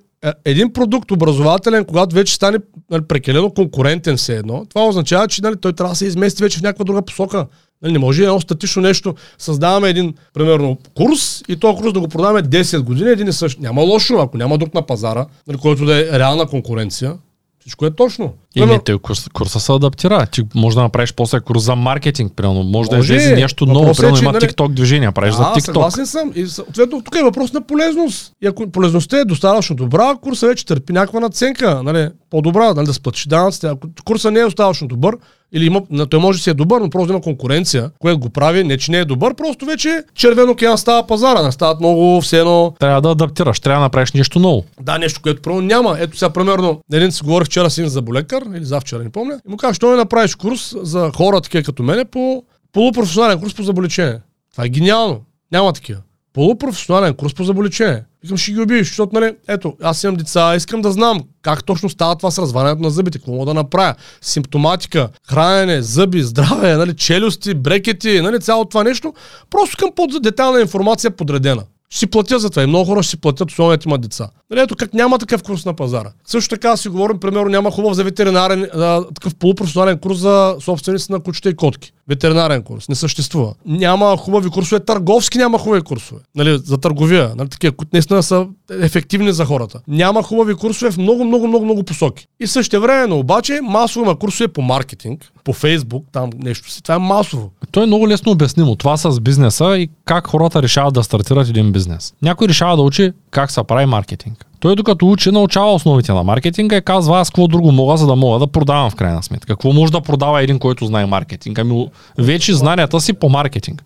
един 0.44 0.72
продукт 0.72 1.10
образователен, 1.10 1.84
когато 1.84 2.14
вече 2.14 2.34
стане 2.34 2.58
нали, 2.90 3.02
прекалено 3.02 3.50
конкурентен 3.50 4.16
все 4.16 4.36
едно, 4.36 4.66
това 4.68 4.86
означава, 4.86 5.28
че 5.28 5.42
нали, 5.42 5.56
той 5.56 5.72
трябва 5.72 5.92
да 5.92 5.96
се 5.96 6.06
измести 6.06 6.42
вече 6.42 6.58
в 6.58 6.62
някаква 6.62 6.84
друга 6.84 7.02
посока. 7.02 7.46
Нали, 7.82 7.92
не 7.92 7.98
може 7.98 8.22
едно 8.22 8.40
статично 8.40 8.82
нещо. 8.82 9.14
Създаваме 9.38 9.88
един, 9.88 10.14
примерно, 10.34 10.78
курс 10.94 11.42
и 11.48 11.56
този 11.56 11.78
курс 11.78 11.92
да 11.92 12.00
го 12.00 12.08
продаваме 12.08 12.42
10 12.42 12.80
години, 12.80 13.10
един 13.10 13.28
и 13.28 13.32
същ. 13.32 13.60
Няма 13.60 13.82
лошо, 13.82 14.18
ако 14.18 14.36
няма 14.36 14.58
друг 14.58 14.74
на 14.74 14.82
пазара, 14.82 15.26
нали, 15.46 15.58
който 15.58 15.84
да 15.84 16.00
е 16.00 16.18
реална 16.18 16.46
конкуренция. 16.46 17.14
Всичко 17.60 17.86
е 17.86 17.90
точно. 17.90 18.34
И 18.54 18.66
не, 18.66 18.78
те 18.78 18.98
курс, 18.98 19.28
курса 19.32 19.60
се 19.60 19.72
адаптира. 19.72 20.26
Ти 20.26 20.42
може 20.54 20.76
да 20.76 20.82
направиш 20.82 21.14
после 21.14 21.40
курс 21.40 21.62
за 21.62 21.76
маркетинг, 21.76 22.32
примерно. 22.36 22.62
Може, 22.62 22.72
може 22.72 22.90
да 22.90 22.98
излезе 22.98 23.34
нещо 23.34 23.66
ново, 23.66 23.90
е, 23.90 23.94
примерно 23.94 24.18
има 24.18 24.32
нали... 24.32 24.44
TikTok 24.44 24.68
движения, 24.68 25.12
правиш 25.12 25.34
а, 25.34 25.36
за 25.36 25.42
TikTok. 25.42 25.64
съгласен 25.64 26.06
съм. 26.06 26.32
И 26.34 26.46
съответно 26.46 27.02
тук 27.02 27.16
е 27.16 27.22
въпрос 27.22 27.52
на 27.52 27.60
полезност. 27.60 28.32
И 28.42 28.46
ако 28.46 28.70
полезността 28.70 29.18
е 29.18 29.24
достатъчно 29.24 29.76
добра, 29.76 30.16
курса 30.22 30.46
вече 30.46 30.66
търпи 30.66 30.92
някаква 30.92 31.20
наценка, 31.20 31.82
нали, 31.82 32.08
по-добра, 32.30 32.74
нали, 32.74 32.86
да 32.86 32.94
сплатиш 32.94 33.26
данъците. 33.26 33.66
Ако 33.66 33.88
курса 34.04 34.30
не 34.30 34.40
е 34.40 34.44
достатъчно 34.44 34.88
добър, 34.88 35.16
или 35.52 35.66
има, 35.66 35.82
той 36.10 36.20
може 36.20 36.38
да 36.38 36.42
си 36.42 36.50
е 36.50 36.54
добър, 36.54 36.80
но 36.80 36.90
просто 36.90 37.12
има 37.12 37.20
конкуренция, 37.20 37.90
което 37.98 38.18
го 38.18 38.30
прави, 38.30 38.64
не 38.64 38.78
че 38.78 38.90
не 38.90 38.98
е 38.98 39.04
добър, 39.04 39.34
просто 39.34 39.66
вече 39.66 40.04
червен 40.14 40.48
океан 40.48 40.78
става 40.78 41.06
пазара, 41.06 41.42
не 41.42 41.52
стават 41.52 41.80
много 41.80 42.20
все 42.20 42.38
едно. 42.38 42.74
Трябва 42.80 43.00
да 43.00 43.10
адаптираш, 43.10 43.60
трябва 43.60 43.80
да 43.80 43.84
направиш 43.84 44.12
нещо 44.12 44.38
ново. 44.38 44.64
Да, 44.80 44.98
нещо, 44.98 45.20
което 45.22 45.42
просто 45.42 45.62
няма. 45.62 45.96
Ето 46.00 46.18
сега, 46.18 46.30
примерно, 46.30 46.80
един 46.92 47.12
си 47.12 47.22
говорих 47.24 47.46
вчера 47.46 47.70
с 47.70 47.88
за 47.88 48.02
болекар, 48.42 48.58
или 48.58 48.64
завчера, 48.64 49.02
не 49.02 49.10
помня, 49.10 49.40
и 49.46 49.50
му 49.50 49.56
казах, 49.56 49.74
що 49.76 49.90
не 49.90 49.96
направиш 49.96 50.34
курс 50.34 50.74
за 50.82 51.10
хора, 51.16 51.40
такива 51.40 51.64
като 51.64 51.82
мене, 51.82 52.04
по 52.04 52.44
полупрофесионален 52.72 53.40
курс 53.40 53.54
по 53.54 53.62
заболечение. 53.62 54.20
Това 54.52 54.64
е 54.64 54.68
гениално. 54.68 55.20
Няма 55.52 55.72
такива 55.72 56.00
полупрофесионален 56.32 57.14
курс 57.14 57.34
по 57.34 57.44
заболечение. 57.44 58.04
Викам, 58.22 58.36
ще 58.36 58.52
ги 58.52 58.60
убиеш, 58.60 58.86
защото, 58.86 59.20
нали, 59.20 59.36
ето, 59.48 59.76
аз 59.82 60.04
имам 60.04 60.16
деца, 60.16 60.56
искам 60.56 60.82
да 60.82 60.92
знам 60.92 61.20
как 61.42 61.64
точно 61.64 61.88
става 61.88 62.16
това 62.16 62.30
с 62.30 62.38
развалянето 62.38 62.82
на 62.82 62.90
зъбите, 62.90 63.18
какво 63.18 63.32
мога 63.32 63.46
да 63.46 63.54
направя. 63.54 63.94
Симптоматика, 64.20 65.08
хранене, 65.28 65.82
зъби, 65.82 66.22
здраве, 66.22 66.76
нали, 66.76 66.96
челюсти, 66.96 67.54
брекети, 67.54 68.20
нали, 68.20 68.40
цялото 68.40 68.68
това 68.68 68.84
нещо. 68.84 69.14
Просто 69.50 69.76
към 69.78 69.90
под 69.96 70.22
детална 70.22 70.60
информация 70.60 71.10
подредена 71.10 71.62
ще 71.92 71.98
си 71.98 72.06
платя 72.06 72.38
за 72.38 72.50
това. 72.50 72.62
И 72.62 72.66
много 72.66 72.84
хора 72.84 73.02
ще 73.02 73.10
си 73.10 73.16
платят, 73.16 73.50
особено 73.50 73.78
имат 73.86 74.00
деца. 74.00 74.28
Нали, 74.50 74.60
ето 74.60 74.76
как 74.76 74.94
няма 74.94 75.18
такъв 75.18 75.42
курс 75.42 75.64
на 75.64 75.74
пазара. 75.74 76.12
Също 76.24 76.50
така 76.50 76.76
си 76.76 76.88
говорим, 76.88 77.20
примерно, 77.20 77.48
няма 77.48 77.70
хубав 77.70 77.94
за 77.94 78.04
ветеринарен, 78.04 78.68
а, 78.74 79.04
такъв 79.14 79.34
полупрофесионален 79.34 79.98
курс 79.98 80.18
за 80.18 80.56
собственици 80.60 81.12
на 81.12 81.20
кучета 81.20 81.48
и 81.50 81.56
котки. 81.56 81.92
Ветеринарен 82.12 82.62
курс. 82.62 82.88
Не 82.88 82.94
съществува. 82.94 83.54
Няма 83.66 84.16
хубави 84.16 84.50
курсове, 84.50 84.80
търговски 84.80 85.38
няма 85.38 85.58
хубави 85.58 85.82
курсове. 85.82 86.20
Нали, 86.34 86.60
за 86.64 86.78
търговия. 86.78 87.32
Нали, 87.36 87.48
такива, 87.48 87.72
които 87.72 87.90
наистина 87.92 88.22
са 88.22 88.46
ефективни 88.80 89.32
за 89.32 89.44
хората. 89.44 89.80
Няма 89.88 90.22
хубави 90.22 90.54
курсове 90.54 90.90
в 90.90 90.98
много, 90.98 91.24
много, 91.24 91.48
много, 91.48 91.64
много 91.64 91.82
посоки. 91.82 92.26
И 92.40 92.46
също 92.46 92.80
време, 92.80 93.14
обаче, 93.14 93.60
масово 93.62 94.04
има 94.04 94.18
курсове 94.18 94.48
по 94.48 94.62
маркетинг, 94.62 95.32
по 95.44 95.52
Фейсбук, 95.52 96.06
там 96.12 96.30
нещо 96.38 96.70
си. 96.70 96.82
Това 96.82 96.94
е 96.94 96.98
масово. 96.98 97.50
То 97.70 97.82
е 97.82 97.86
много 97.86 98.08
лесно 98.08 98.32
обяснимо. 98.32 98.76
Това 98.76 98.96
с 98.96 99.20
бизнеса 99.20 99.78
и 99.78 99.88
как 100.04 100.26
хората 100.26 100.62
решават 100.62 100.94
да 100.94 101.02
стартират 101.02 101.48
един 101.48 101.72
бизнес. 101.72 102.14
Някой 102.22 102.48
решава 102.48 102.76
да 102.76 102.82
учи 102.82 103.12
как 103.32 103.50
се 103.50 103.62
прави 103.62 103.86
маркетинг. 103.86 104.46
Той 104.60 104.76
докато 104.76 105.10
учи, 105.10 105.30
научава 105.30 105.74
основите 105.74 106.12
на 106.12 106.22
маркетинга 106.22 106.76
и 106.76 106.82
казва 106.82 107.20
аз 107.20 107.30
какво 107.30 107.48
друго 107.48 107.72
мога, 107.72 107.96
за 107.96 108.06
да 108.06 108.16
мога 108.16 108.38
да 108.38 108.46
продавам 108.46 108.90
в 108.90 108.94
крайна 108.94 109.22
сметка. 109.22 109.46
Какво 109.46 109.72
може 109.72 109.92
да 109.92 110.00
продава 110.00 110.42
един, 110.42 110.58
който 110.58 110.86
знае 110.86 111.06
маркетинг? 111.06 111.58
Ами 111.58 111.88
вече 112.18 112.54
знанията 112.54 113.00
си 113.00 113.12
по 113.12 113.28
маркетинг. 113.28 113.84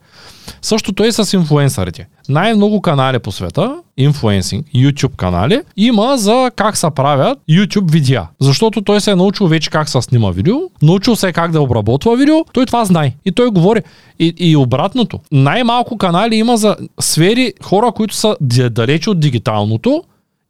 Същото 0.62 1.04
е 1.04 1.12
с 1.12 1.32
инфлуенсърите. 1.32 2.06
Най-много 2.28 2.80
канали 2.80 3.18
по 3.18 3.32
света, 3.32 3.76
инфлуенсинг, 3.96 4.66
YouTube 4.74 5.16
канали, 5.16 5.61
има 5.76 6.16
за 6.16 6.50
как 6.56 6.76
се 6.76 6.87
правят 6.94 7.38
YouTube 7.50 7.90
видеа. 7.90 8.26
Защото 8.40 8.82
той 8.82 9.00
се 9.00 9.11
е 9.11 9.16
научил 9.16 9.46
вече 9.46 9.70
как 9.70 9.88
се 9.88 10.02
снима 10.02 10.30
видео, 10.30 10.56
научил 10.82 11.16
се 11.16 11.32
как 11.32 11.50
да 11.50 11.61
обработва 11.61 12.16
видео, 12.16 12.44
той 12.52 12.66
това 12.66 12.85
знае. 12.85 13.12
И 13.24 13.32
той 13.32 13.50
говори. 13.50 13.82
И, 14.18 14.35
и 14.38 14.56
обратното. 14.56 15.20
Най-малко 15.32 15.98
канали 15.98 16.37
има 16.37 16.56
за 16.56 16.76
сфери 17.00 17.52
хора, 17.62 17.92
които 17.92 18.14
са 18.14 18.37
далече 18.70 19.11
от 19.11 19.20
дигиталното, 19.20 20.02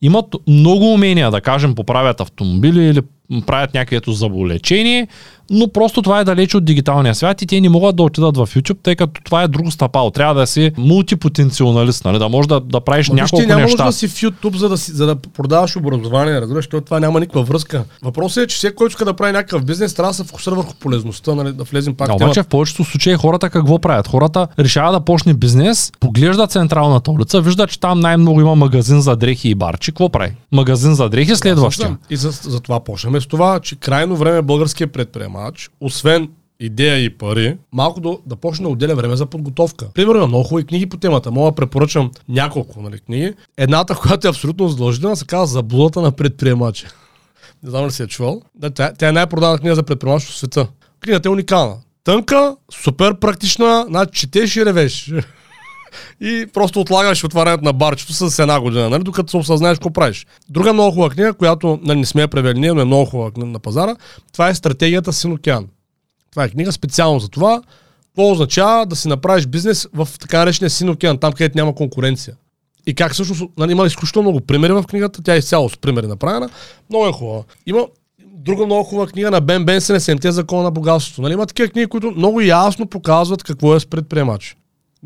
имат 0.03 0.27
много 0.47 0.93
умения, 0.93 1.31
да 1.31 1.41
кажем, 1.41 1.75
поправят 1.75 2.21
автомобили 2.21 2.85
или 2.85 3.01
правят 3.47 3.75
някакво 3.75 4.13
заболечение, 4.13 5.09
но 5.51 5.69
просто 5.69 6.03
това 6.03 6.21
е 6.21 6.25
далеч 6.25 6.55
от 6.55 6.65
дигиталния 6.65 7.15
свят 7.15 7.43
и 7.43 7.47
те 7.47 7.61
не 7.61 7.69
могат 7.69 7.97
да 7.97 8.03
отидат 8.03 8.37
в 8.37 8.47
YouTube, 8.47 8.79
тъй 8.83 8.97
като 8.97 9.21
това 9.25 9.43
е 9.43 9.49
друго 9.49 9.71
стъпало. 9.71 10.11
Трябва 10.11 10.35
да 10.35 10.47
си 10.47 10.73
мултипотенциалист, 10.77 12.05
нали? 12.05 12.19
да 12.19 12.29
можеш 12.29 12.49
да, 12.49 12.61
да 12.61 12.81
правиш 12.81 13.09
Но, 13.09 13.15
няколко 13.15 13.37
вижте, 13.37 13.55
няма 13.55 13.63
неща. 13.63 13.85
да 13.85 13.93
си 13.93 14.09
в 14.09 14.13
YouTube, 14.13 14.57
за 14.57 14.69
да, 14.69 14.79
си, 14.79 14.93
за 14.93 15.07
да 15.07 15.17
продаваш 15.17 15.77
образование, 15.77 16.41
разбираш, 16.41 16.65
защото 16.65 16.85
това 16.85 17.01
няма 17.01 17.21
никаква 17.21 17.43
връзка. 17.43 17.85
Въпросът 18.03 18.45
е, 18.45 18.47
че 18.47 18.57
всеки, 18.57 18.75
който 18.75 18.93
иска 18.93 19.05
да 19.05 19.15
прави 19.15 19.33
някакъв 19.33 19.65
бизнес, 19.65 19.95
трябва 19.95 20.11
да 20.11 20.15
се 20.15 20.25
фокусира 20.25 20.55
върху 20.55 20.75
полезността, 20.75 21.35
нали? 21.35 21.53
да 21.53 21.65
влезем 21.65 21.95
пак. 21.95 22.09
Да, 22.09 22.15
обаче 22.15 22.43
в 22.43 22.47
повечето 22.47 22.85
случаи 22.85 23.15
хората 23.15 23.51
какво 23.51 23.79
правят? 23.79 24.09
Хората 24.09 24.49
решават 24.59 24.93
да 24.93 25.01
почне 25.01 25.35
бизнес, 25.35 25.93
поглежда 26.01 26.47
централната 26.47 27.11
улица, 27.11 27.41
вижда, 27.41 27.67
че 27.67 27.81
там 27.81 28.01
най-много 28.01 28.41
има 28.41 28.55
магазин 28.55 29.01
за 29.01 29.17
дрехи 29.17 29.49
и 29.49 29.55
барчи. 29.55 29.91
Какво 29.91 30.09
прави? 30.09 30.33
Магазин 30.53 30.95
за 30.95 31.09
дрехи 31.09 31.37
следващия. 31.37 31.97
И 32.11 32.17
за, 32.17 32.31
за 32.31 32.61
това 32.61 32.81
почнем 32.81 33.16
с 33.21 33.27
това, 33.27 33.61
че 33.61 33.77
крайно 33.77 34.17
време 34.17 34.43
българския 34.43 34.87
предприемач, 34.87 35.71
освен 35.81 36.29
идея 36.61 37.05
и 37.05 37.11
пари, 37.11 37.57
малко 37.73 38.01
да, 38.01 38.17
да 38.27 38.37
почне 38.37 38.63
да 38.63 38.69
отделя 38.69 38.95
време 38.95 39.17
за 39.17 39.27
подготовка. 39.27 39.87
Примерно, 39.95 40.27
много 40.27 40.45
хубави 40.45 40.67
книги 40.67 40.87
по 40.87 40.97
темата. 40.97 41.31
Мога 41.31 41.51
да 41.51 41.55
препоръчам 41.55 42.11
няколко 42.29 42.83
нали, 42.83 42.99
книги. 42.99 43.35
Едната, 43.57 43.95
която 44.03 44.27
е 44.27 44.31
абсолютно 44.31 44.69
задължителна, 44.69 45.17
се 45.17 45.27
казва 45.27 45.47
Заблудата 45.47 46.01
на 46.01 46.13
предприемача. 46.13 46.89
Не 47.63 47.71
знам 47.71 47.87
ли 47.87 47.91
си 47.91 48.03
е 48.03 48.07
чувал. 48.07 48.43
Да, 48.55 48.71
тя, 48.71 48.93
тя 48.99 49.09
е 49.09 49.13
най-продана 49.13 49.59
книга 49.59 49.75
за 49.75 49.83
предприемач 49.83 50.23
в 50.23 50.37
света. 50.37 50.67
Книгата 51.01 51.29
е 51.29 51.33
уникална. 51.33 51.77
Тънка, 52.05 52.57
супер 52.83 53.19
практична, 53.19 53.85
значи 53.89 54.21
четеш 54.21 54.57
и 54.57 54.67
ревеш. 54.67 55.13
и 56.21 56.47
просто 56.53 56.81
отлагаш 56.81 57.25
отварянето 57.25 57.65
на 57.65 57.73
барчето 57.73 58.13
с 58.13 58.39
една 58.39 58.61
година, 58.61 58.91
нали, 58.91 59.03
докато 59.03 59.31
се 59.31 59.37
осъзнаеш 59.37 59.79
какво 59.79 59.91
правиш. 59.91 60.27
Друга 60.49 60.73
много 60.73 60.91
хубава 60.91 61.11
книга, 61.11 61.35
която 61.35 61.79
нали, 61.83 61.99
не 61.99 62.07
сме 62.07 62.23
я 62.23 62.29
превели 62.29 62.61
ние, 62.61 62.73
но 62.73 62.81
е 62.81 62.85
много 62.85 63.05
хубава 63.05 63.31
на 63.37 63.59
пазара, 63.59 63.97
това 64.33 64.49
е 64.49 64.55
Стратегията 64.55 65.13
Син 65.13 65.33
океан. 65.33 65.67
Това 66.31 66.45
е 66.45 66.49
книга 66.49 66.73
специално 66.73 67.21
за 67.21 67.29
това. 67.29 67.63
Какво 68.07 68.31
означава 68.31 68.87
да 68.87 68.97
си 68.97 69.09
направиш 69.09 69.47
бизнес 69.47 69.89
в 69.95 70.09
така 70.21 70.39
наречения 70.39 70.71
Син 70.71 70.91
океан, 70.91 71.19
там 71.19 71.33
където 71.33 71.59
няма 71.59 71.75
конкуренция. 71.75 72.37
И 72.87 72.95
как 72.95 73.13
всъщност, 73.13 73.43
нали, 73.59 73.73
има 73.73 73.87
изключително 73.87 74.31
много 74.31 74.47
примери 74.47 74.73
в 74.73 74.83
книгата, 74.83 75.23
тя 75.23 75.35
е 75.35 75.39
изцяло 75.39 75.69
с 75.69 75.77
примери 75.77 76.07
направена. 76.07 76.49
Много 76.91 77.07
е 77.07 77.13
хубава. 77.13 77.43
Има 77.67 77.87
друга 78.19 78.67
много 78.67 78.85
хубава 78.85 79.07
книга 79.07 79.31
на 79.31 79.41
Бен 79.41 79.65
Бенсен, 79.65 80.01
Семте 80.01 80.33
закона 80.33 80.63
на 80.63 80.71
богатството. 80.71 81.23
Нали, 81.23 81.33
има 81.33 81.47
такива 81.47 81.69
книги, 81.69 81.87
които 81.87 82.11
много 82.11 82.41
ясно 82.41 82.87
показват 82.87 83.43
какво 83.43 83.75
е 83.75 83.81
с 83.81 83.87
предприемач. 83.87 84.57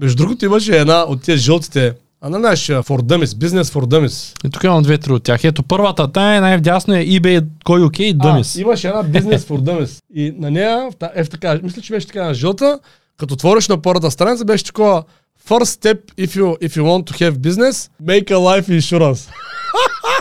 Между 0.00 0.16
другото 0.16 0.44
имаше 0.44 0.76
една 0.76 1.02
от 1.02 1.22
тези 1.22 1.42
жълтите 1.42 1.94
а 2.22 2.28
знаеш, 2.28 2.66
for 2.66 3.00
business 3.02 3.62
for 3.62 3.84
dummies. 3.84 4.46
И 4.46 4.50
тук 4.50 4.64
имам 4.64 4.82
две-три 4.82 5.12
от 5.12 5.22
тях. 5.22 5.44
Ето 5.44 5.62
първата, 5.62 6.12
тая 6.12 6.40
най-вдясно 6.40 6.94
е 6.94 7.04
eBay, 7.04 7.44
кой 7.64 7.82
окей, 7.82 8.14
dummies. 8.14 8.58
А, 8.58 8.60
имаше 8.60 8.88
една 8.88 9.04
business 9.04 9.38
for 9.38 9.58
dummies. 9.60 9.98
И 10.14 10.34
на 10.38 10.50
нея, 10.50 10.88
е 11.14 11.24
в 11.24 11.30
така, 11.30 11.60
мисля, 11.62 11.82
че 11.82 11.92
беше 11.92 12.06
така 12.06 12.24
на 12.24 12.34
жълта, 12.34 12.78
като 13.18 13.34
отвориш 13.34 13.68
на 13.68 13.82
първата 13.82 14.10
страница, 14.10 14.44
беше 14.44 14.64
такова 14.64 15.02
First 15.48 15.82
step 15.82 15.98
if 16.18 16.36
you, 16.36 16.58
if 16.58 16.76
you 16.76 16.82
want 16.82 17.04
to 17.10 17.12
have 17.12 17.38
business, 17.38 17.90
make 18.02 18.30
a 18.30 18.38
life 18.38 18.68
insurance. 18.68 19.28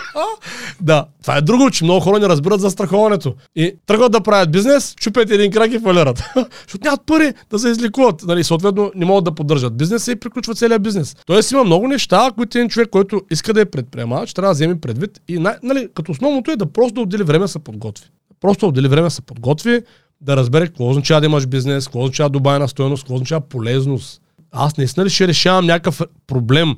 да, 0.82 1.06
това 1.22 1.38
е 1.38 1.42
друго, 1.42 1.72
че 1.72 1.84
много 1.84 2.00
хора 2.00 2.20
не 2.20 2.30
разбират 2.30 2.62
за 2.62 2.70
страховането. 2.70 3.36
И 3.56 3.74
тръгват 3.86 4.12
да 4.12 4.22
правят 4.22 4.52
бизнес, 4.52 4.96
чупят 4.96 5.32
един 5.32 5.52
крак 5.52 5.72
и 5.72 5.80
фалират. 5.80 6.24
Защото 6.68 6.84
нямат 6.84 7.06
пари 7.06 7.34
да 7.50 7.60
се 7.60 7.70
изликуват. 7.70 8.24
Нали, 8.24 8.44
съответно, 8.44 8.92
не 8.96 9.06
могат 9.06 9.24
да 9.24 9.36
поддържат 9.36 9.78
бизнеса 9.78 10.12
и 10.12 10.16
приключват 10.16 10.58
целият 10.58 10.84
бизнес. 10.84 11.16
Тоест 11.26 11.52
има 11.52 11.64
много 11.64 11.88
неща, 11.88 12.32
които 12.36 12.58
един 12.58 12.70
човек, 12.70 12.90
който 12.90 13.22
иска 13.32 13.54
да 13.54 13.62
е 13.62 13.66
предприемач, 13.66 14.34
трябва 14.34 14.50
да 14.50 14.54
вземе 14.54 14.80
предвид. 14.80 15.22
И 15.28 15.38
нали, 15.64 15.88
като 15.96 16.12
основното 16.12 16.52
е 16.52 16.56
да 16.56 16.66
просто 16.66 17.02
отдели 17.02 17.24
време 17.24 17.44
да 17.44 17.48
се 17.48 17.60
подготви. 17.60 18.06
Просто 18.42 18.68
отдели 18.68 18.88
време 18.88 19.08
да 19.08 19.12
се 19.12 19.22
подготви, 19.22 19.82
да 20.22 20.38
разбере 20.38 20.68
какво 20.68 20.90
означава 20.90 21.22
да 21.22 21.28
имаш 21.28 21.48
бизнес, 21.48 21.88
какво 21.88 22.00
означава 22.00 22.30
добавена 22.30 22.68
стоеност, 22.68 23.04
какво 23.04 23.14
означава 23.14 23.42
полезност 23.42 24.22
аз 24.52 24.78
наистина 24.78 25.06
ли 25.06 25.10
ще 25.10 25.28
решавам 25.28 25.66
някакъв 25.66 26.02
проблем 26.28 26.76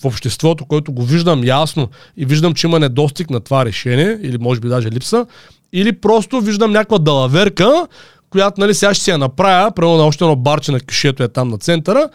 в, 0.00 0.04
обществото, 0.04 0.64
който 0.64 0.92
го 0.92 1.02
виждам 1.02 1.44
ясно 1.44 1.88
и 2.16 2.24
виждам, 2.24 2.54
че 2.54 2.66
има 2.66 2.78
недостиг 2.78 3.30
на 3.30 3.40
това 3.40 3.64
решение, 3.64 4.18
или 4.22 4.38
може 4.38 4.60
би 4.60 4.68
даже 4.68 4.90
липса, 4.90 5.26
или 5.72 5.92
просто 5.92 6.40
виждам 6.40 6.72
някаква 6.72 6.98
далаверка, 6.98 7.86
която 8.30 8.60
нали, 8.60 8.74
сега 8.74 8.94
ще 8.94 9.04
си 9.04 9.10
я 9.10 9.18
направя, 9.18 9.70
прямо 9.70 9.96
на 9.96 10.04
още 10.04 10.24
едно 10.24 10.36
барче 10.36 10.72
на 10.72 10.80
кишето 10.80 11.22
е 11.22 11.28
там 11.28 11.48
на 11.48 11.58
центъра 11.58 12.08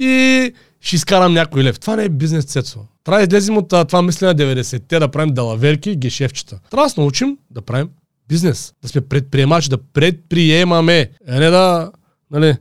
и 0.00 0.52
ще 0.80 0.96
изкарам 0.96 1.32
някой 1.32 1.64
лев. 1.64 1.80
Това 1.80 1.96
не 1.96 2.04
е 2.04 2.08
бизнес 2.08 2.44
цецо. 2.44 2.78
Трябва 3.04 3.26
да 3.26 3.36
излезем 3.36 3.56
от 3.56 3.68
това 3.68 4.02
мислене 4.02 4.32
на 4.32 4.38
90-те, 4.38 4.98
да 4.98 5.08
правим 5.08 5.34
далаверки 5.34 5.90
и 5.90 5.96
гешевчета. 5.96 6.58
Трябва 6.70 6.86
да 6.86 6.90
се 6.90 7.00
научим 7.00 7.38
да 7.50 7.62
правим 7.62 7.88
бизнес. 8.28 8.72
Да 8.82 8.88
сме 8.88 9.00
предприемачи, 9.00 9.68
да 9.68 9.78
предприемаме. 9.78 11.10
А 11.28 11.40
не 11.40 11.50
да, 11.50 11.90
нали, 12.30 12.56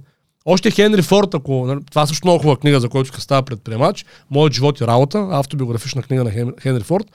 още 0.45 0.71
Хенри 0.71 1.01
Форд, 1.01 1.33
ако 1.33 1.65
нали, 1.67 1.79
това 1.91 2.05
също 2.05 2.27
много 2.27 2.39
хубава 2.39 2.57
книга, 2.57 2.79
за 2.79 2.89
който 2.89 3.21
става 3.21 3.43
предприемач, 3.43 4.05
Моят 4.31 4.53
живот 4.53 4.81
и 4.81 4.87
работа, 4.87 5.27
автобиографична 5.31 6.01
книга 6.01 6.23
на 6.23 6.31
Хенри 6.61 6.83
Форд, 6.83 7.05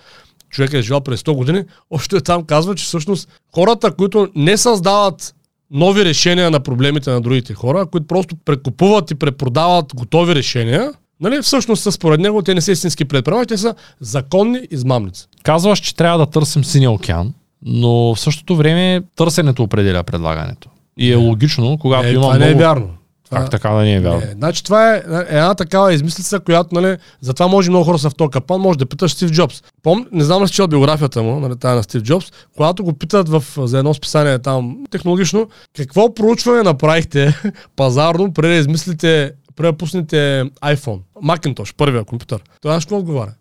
човек 0.51 0.73
е 0.73 0.83
живял 0.83 1.01
през 1.01 1.23
100 1.23 1.35
години, 1.35 1.65
още 1.91 2.21
там 2.21 2.45
казва, 2.45 2.75
че 2.75 2.85
всъщност 2.85 3.29
хората, 3.55 3.93
които 3.93 4.29
не 4.35 4.57
създават 4.57 5.35
нови 5.71 6.05
решения 6.05 6.51
на 6.51 6.61
проблемите 6.61 7.11
на 7.11 7.21
другите 7.21 7.55
хора, 7.55 7.87
които 7.87 8.07
просто 8.07 8.37
прекупуват 8.45 9.11
и 9.11 9.15
препродават 9.15 9.95
готови 9.95 10.35
решения, 10.35 10.93
Нали, 11.21 11.43
всъщност 11.43 11.93
според 11.93 12.21
него 12.21 12.43
те 12.43 12.55
не 12.55 12.61
са 12.61 12.73
истински 12.73 13.05
предприемачи, 13.05 13.47
те 13.47 13.57
са 13.57 13.75
законни 14.01 14.61
измамници. 14.71 15.27
Казваш, 15.43 15.79
че 15.79 15.97
трябва 15.97 16.19
да 16.19 16.27
търсим 16.27 16.65
синия 16.65 16.91
океан, 16.91 17.35
но 17.63 18.15
в 18.15 18.21
същото 18.21 18.57
време 18.57 19.03
търсенето 19.17 19.63
определя 19.63 20.03
предлагането. 20.03 20.69
И 20.99 21.13
е 21.13 21.15
логично, 21.15 21.79
когато 21.81 22.07
е, 22.07 22.11
има. 22.11 22.21
Това 22.21 22.35
много... 22.35 22.45
не 22.45 22.51
е 22.51 22.55
вярно. 22.55 22.89
Как 23.35 23.51
така 23.51 23.69
да 23.69 23.83
не 23.83 23.95
е 23.95 24.01
вярно? 24.01 24.23
Значи 24.33 24.65
това 24.65 24.95
е 24.95 25.03
една 25.29 25.55
такава 25.55 25.95
измислица, 25.95 26.41
която, 26.41 26.75
нали, 26.75 26.97
затова 27.21 27.47
може 27.47 27.71
много 27.71 27.85
хора 27.85 27.99
са 27.99 28.11
в 28.11 28.15
този 28.15 28.31
капан, 28.31 28.61
може 28.61 28.79
да 28.79 28.87
питаш 28.87 29.13
Стив 29.13 29.31
Джобс. 29.31 29.63
Пом, 29.83 30.07
не 30.13 30.25
знам 30.25 30.43
ли 30.43 30.49
си 30.49 30.55
чел 30.55 30.69
биографията 30.69 31.23
му, 31.23 31.41
нали, 31.41 31.57
тая 31.57 31.77
на 31.77 31.83
Стив 31.83 32.03
Джобс, 32.03 32.33
когато 32.57 32.85
го 32.85 32.93
питат 32.93 33.29
в, 33.29 33.45
за 33.59 33.79
едно 33.79 33.95
списание 33.95 34.39
там 34.39 34.77
технологично, 34.91 35.49
какво 35.77 36.15
проучване 36.15 36.63
направихте 36.63 37.41
пазарно, 37.77 38.33
преди 38.33 38.55
да 38.55 38.61
измислите, 38.61 39.33
преди 39.57 39.73
да 39.73 39.77
пуснете 39.79 40.45
iPhone, 40.63 41.01
Macintosh, 41.25 41.75
първия 41.77 42.05
компютър. 42.05 42.43
Той 42.61 42.69
знаеш 42.69 42.85
какво 42.85 42.99
отговаря? 42.99 43.35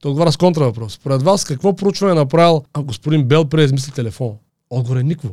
Той 0.00 0.10
отговаря 0.10 0.32
с 0.32 0.36
контра 0.36 0.64
въпрос. 0.64 0.92
Според 0.92 1.22
вас 1.22 1.44
какво 1.44 1.76
проучване 1.76 2.12
е 2.12 2.14
направил 2.14 2.64
господин 2.78 3.24
Бел 3.24 3.44
преди 3.44 3.60
да 3.60 3.64
измисли 3.64 3.92
телефон? 3.92 4.32
Отговор 4.70 4.96
е 4.96 5.02
никво. 5.02 5.28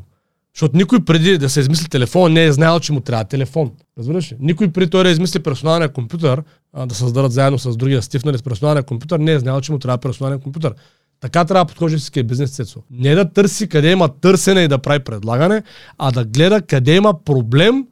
Защото 0.55 0.77
никой 0.77 1.05
преди 1.05 1.37
да 1.37 1.49
се 1.49 1.59
измисли 1.59 1.89
телефон 1.89 2.33
не 2.33 2.45
е 2.45 2.51
знаел, 2.51 2.79
че 2.79 2.93
му 2.93 2.99
трябва 2.99 3.23
телефон. 3.23 3.71
Разбираш 3.97 4.31
ли? 4.31 4.35
Никой 4.39 4.71
преди 4.71 4.89
той 4.89 5.03
да 5.03 5.09
измисли 5.09 5.39
персоналния 5.39 5.93
компютър, 5.93 6.43
а, 6.73 6.85
да 6.85 6.95
създадат 6.95 7.31
заедно 7.31 7.59
с 7.59 7.77
другия 7.77 8.01
стифнали 8.01 8.37
с 8.37 8.43
персоналния 8.43 8.83
компютър, 8.83 9.19
не 9.19 9.31
е 9.31 9.39
знаел, 9.39 9.61
че 9.61 9.71
му 9.71 9.79
трябва 9.79 9.97
персонален 9.97 10.39
компютър. 10.39 10.73
Така 11.21 11.45
трябва 11.45 11.65
да 11.65 11.67
подхожда 11.67 11.97
всички 11.97 12.23
бизнес 12.23 12.51
цецо. 12.51 12.79
Не 12.91 13.15
да 13.15 13.31
търси 13.31 13.69
къде 13.69 13.91
има 13.91 14.09
търсене 14.21 14.61
и 14.61 14.67
да 14.67 14.77
прави 14.77 14.99
предлагане, 14.99 15.63
а 15.97 16.11
да 16.11 16.25
гледа 16.25 16.61
къде 16.61 16.95
има 16.95 17.23
проблем 17.23 17.85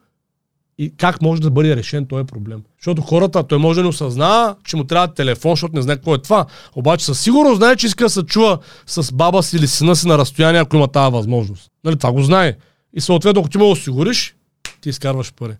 и 0.78 0.93
как 0.97 1.21
може 1.21 1.41
да 1.41 1.52
бъде 1.52 1.76
решен 1.76 2.06
този 2.06 2.26
проблем. 2.26 2.62
Защото 2.80 3.02
хората, 3.02 3.43
той 3.43 3.58
може 3.58 3.78
да 3.78 3.84
не 3.84 3.89
осъзнава, 3.89 4.56
че 4.65 4.78
му 4.78 4.84
трябва 4.84 5.13
телефон, 5.13 5.52
защото 5.52 5.76
не 5.76 5.82
знае 5.82 5.95
какво 5.95 6.15
е 6.15 6.21
това. 6.21 6.45
Обаче 6.76 7.06
със 7.06 7.19
сигурност 7.19 7.58
знае, 7.58 7.76
че 7.76 7.88
иска 7.88 8.04
да 8.04 8.10
се 8.10 8.23
чува 8.23 8.60
с 8.88 9.13
баба 9.13 9.43
си 9.43 9.58
или 9.58 9.67
сина 9.67 9.95
си 9.95 10.08
на 10.08 10.17
разстояние, 10.17 10.62
ако 10.62 10.76
има 10.76 10.88
тази 10.88 11.12
възможност. 11.12 11.73
Нали, 11.84 11.98
това 11.98 12.12
го 12.12 12.24
знае. 12.24 12.56
И 12.93 13.02
съответно, 13.02 13.39
ако 13.39 13.50
ти 13.50 13.58
му 13.58 13.72
осигуриш, 13.72 14.36
ти 14.82 14.89
изкарваш 14.89 15.34
пари. 15.34 15.56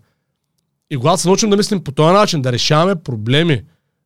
И 0.89 0.97
когато 0.97 1.21
се 1.21 1.27
научим 1.27 1.49
да 1.49 1.57
мислим 1.57 1.83
по 1.83 1.91
този 1.91 2.13
начин, 2.13 2.41
да 2.41 2.51
решаваме 2.51 2.95
проблеми, 2.95 3.62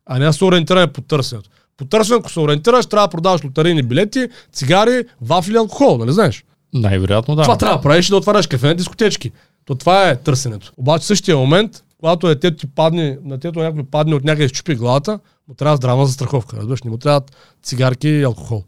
а 0.06 0.20
не 0.20 0.26
да 0.26 0.34
се 0.34 0.46
ориентираме 0.46 0.88
по 0.88 1.02
търсенето. 1.02 1.50
По 1.78 1.86
търсенето, 1.86 2.20
ако 2.20 2.32
се 2.32 2.40
ориентираш, 2.40 2.86
трябва 2.86 3.08
да 3.08 3.12
продаваш 3.12 3.44
лотарийни 3.44 3.84
билети, 3.84 4.28
цигари, 4.54 5.04
вафли, 5.22 5.58
алкохол, 5.58 5.98
нали 5.98 6.12
знаеш? 6.12 6.46
Най-вероятно 6.74 7.36
да. 7.36 7.42
Това 7.42 7.58
трябва 7.58 7.78
да 7.78 7.82
правиш 7.82 8.08
и 8.08 8.10
да 8.10 8.18
отваряш 8.18 8.48
кафе 8.48 8.68
на 8.68 8.76
дискотечки. 8.76 9.32
То 9.66 9.76
това 9.76 10.10
е 10.10 10.16
търсенето. 10.16 10.72
Обаче 10.78 11.04
в 11.04 11.06
същия 11.06 11.38
момент, 11.38 11.84
когато 12.00 12.28
детето 12.28 12.58
ти 12.58 12.68
падне, 12.68 13.18
на 13.24 13.40
тето 13.40 13.60
някой 13.60 13.84
падне 13.84 14.16
от 14.16 14.24
някъде 14.24 14.46
изчупи 14.46 14.76
главата, 14.76 15.20
му 15.48 15.54
трябва 15.54 15.78
здравна 15.78 16.06
застраховка. 16.06 16.58
Разбираш, 16.58 16.84
не 16.84 16.92
му 16.92 16.98
трябват 16.98 17.32
цигарки 17.64 18.08
и 18.08 18.24
алкохол. 18.24 18.64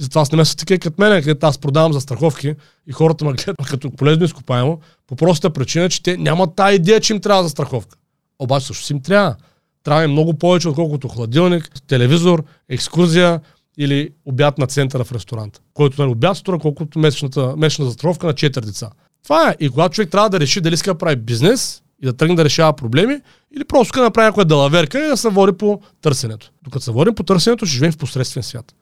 И 0.00 0.02
затова 0.02 0.22
аз 0.22 0.32
не 0.32 0.44
са 0.44 0.56
такива 0.56 0.78
като 0.78 1.02
мен, 1.02 1.22
където 1.22 1.46
аз 1.46 1.58
продавам 1.58 1.92
за 1.92 2.00
страховки 2.00 2.54
и 2.86 2.92
хората 2.92 3.24
ме 3.24 3.32
гледат 3.32 3.66
като 3.66 3.90
полезно 3.90 4.24
изкопаемо, 4.24 4.78
по 5.06 5.16
простата 5.16 5.52
причина, 5.52 5.88
че 5.88 6.02
те 6.02 6.16
нямат 6.16 6.54
тази 6.56 6.76
идея, 6.76 7.00
че 7.00 7.12
им 7.12 7.20
трябва 7.20 7.42
за 7.42 7.48
страховка. 7.48 7.96
Обаче 8.38 8.66
също 8.66 8.84
си 8.84 8.92
им 8.92 9.00
трябва. 9.02 9.36
Трябва 9.84 10.04
им 10.04 10.10
много 10.10 10.34
повече, 10.34 10.68
отколкото 10.68 11.08
хладилник, 11.08 11.70
телевизор, 11.86 12.44
екскурзия 12.68 13.40
или 13.78 14.10
обяд 14.24 14.58
на 14.58 14.66
центъра 14.66 15.04
в 15.04 15.12
ресторант, 15.12 15.60
който 15.74 16.02
е 16.02 16.06
обяд 16.06 16.36
струва 16.36 16.58
колкото 16.58 16.98
месечната, 16.98 17.54
месечна 17.56 17.84
застраховка 17.84 18.26
на 18.26 18.34
4 18.34 18.60
деца. 18.60 18.90
Това 19.22 19.50
е. 19.50 19.56
И 19.60 19.68
когато 19.68 19.94
човек 19.94 20.10
трябва 20.10 20.30
да 20.30 20.40
реши 20.40 20.60
дали 20.60 20.74
иска 20.74 20.92
да 20.92 20.98
прави 20.98 21.16
бизнес 21.16 21.82
и 22.02 22.06
да 22.06 22.12
тръгне 22.12 22.36
да 22.36 22.44
решава 22.44 22.72
проблеми, 22.72 23.20
или 23.56 23.64
просто 23.64 23.98
да 23.98 24.02
направи 24.02 24.26
някоя 24.26 24.44
далаверка 24.44 25.04
и 25.04 25.08
да 25.08 25.16
се 25.16 25.28
води 25.28 25.52
по 25.52 25.80
търсенето. 26.02 26.50
Докато 26.62 26.84
се 26.84 26.90
водим 26.90 27.14
по 27.14 27.22
търсенето, 27.22 27.66
ще 27.66 27.72
живеем 27.72 27.92
в 27.92 27.98
посредствен 27.98 28.42
свят. 28.42 28.74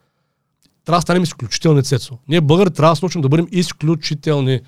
Трябва 0.88 0.98
да 0.98 1.02
станем 1.02 1.22
изключителни 1.22 1.82
цецо. 1.82 2.18
Ние 2.28 2.40
българи 2.40 2.70
трябва 2.70 2.92
да 2.92 2.96
се 2.96 3.04
научим 3.04 3.20
да 3.20 3.28
бъдем 3.28 3.46
изключителни. 3.50 4.60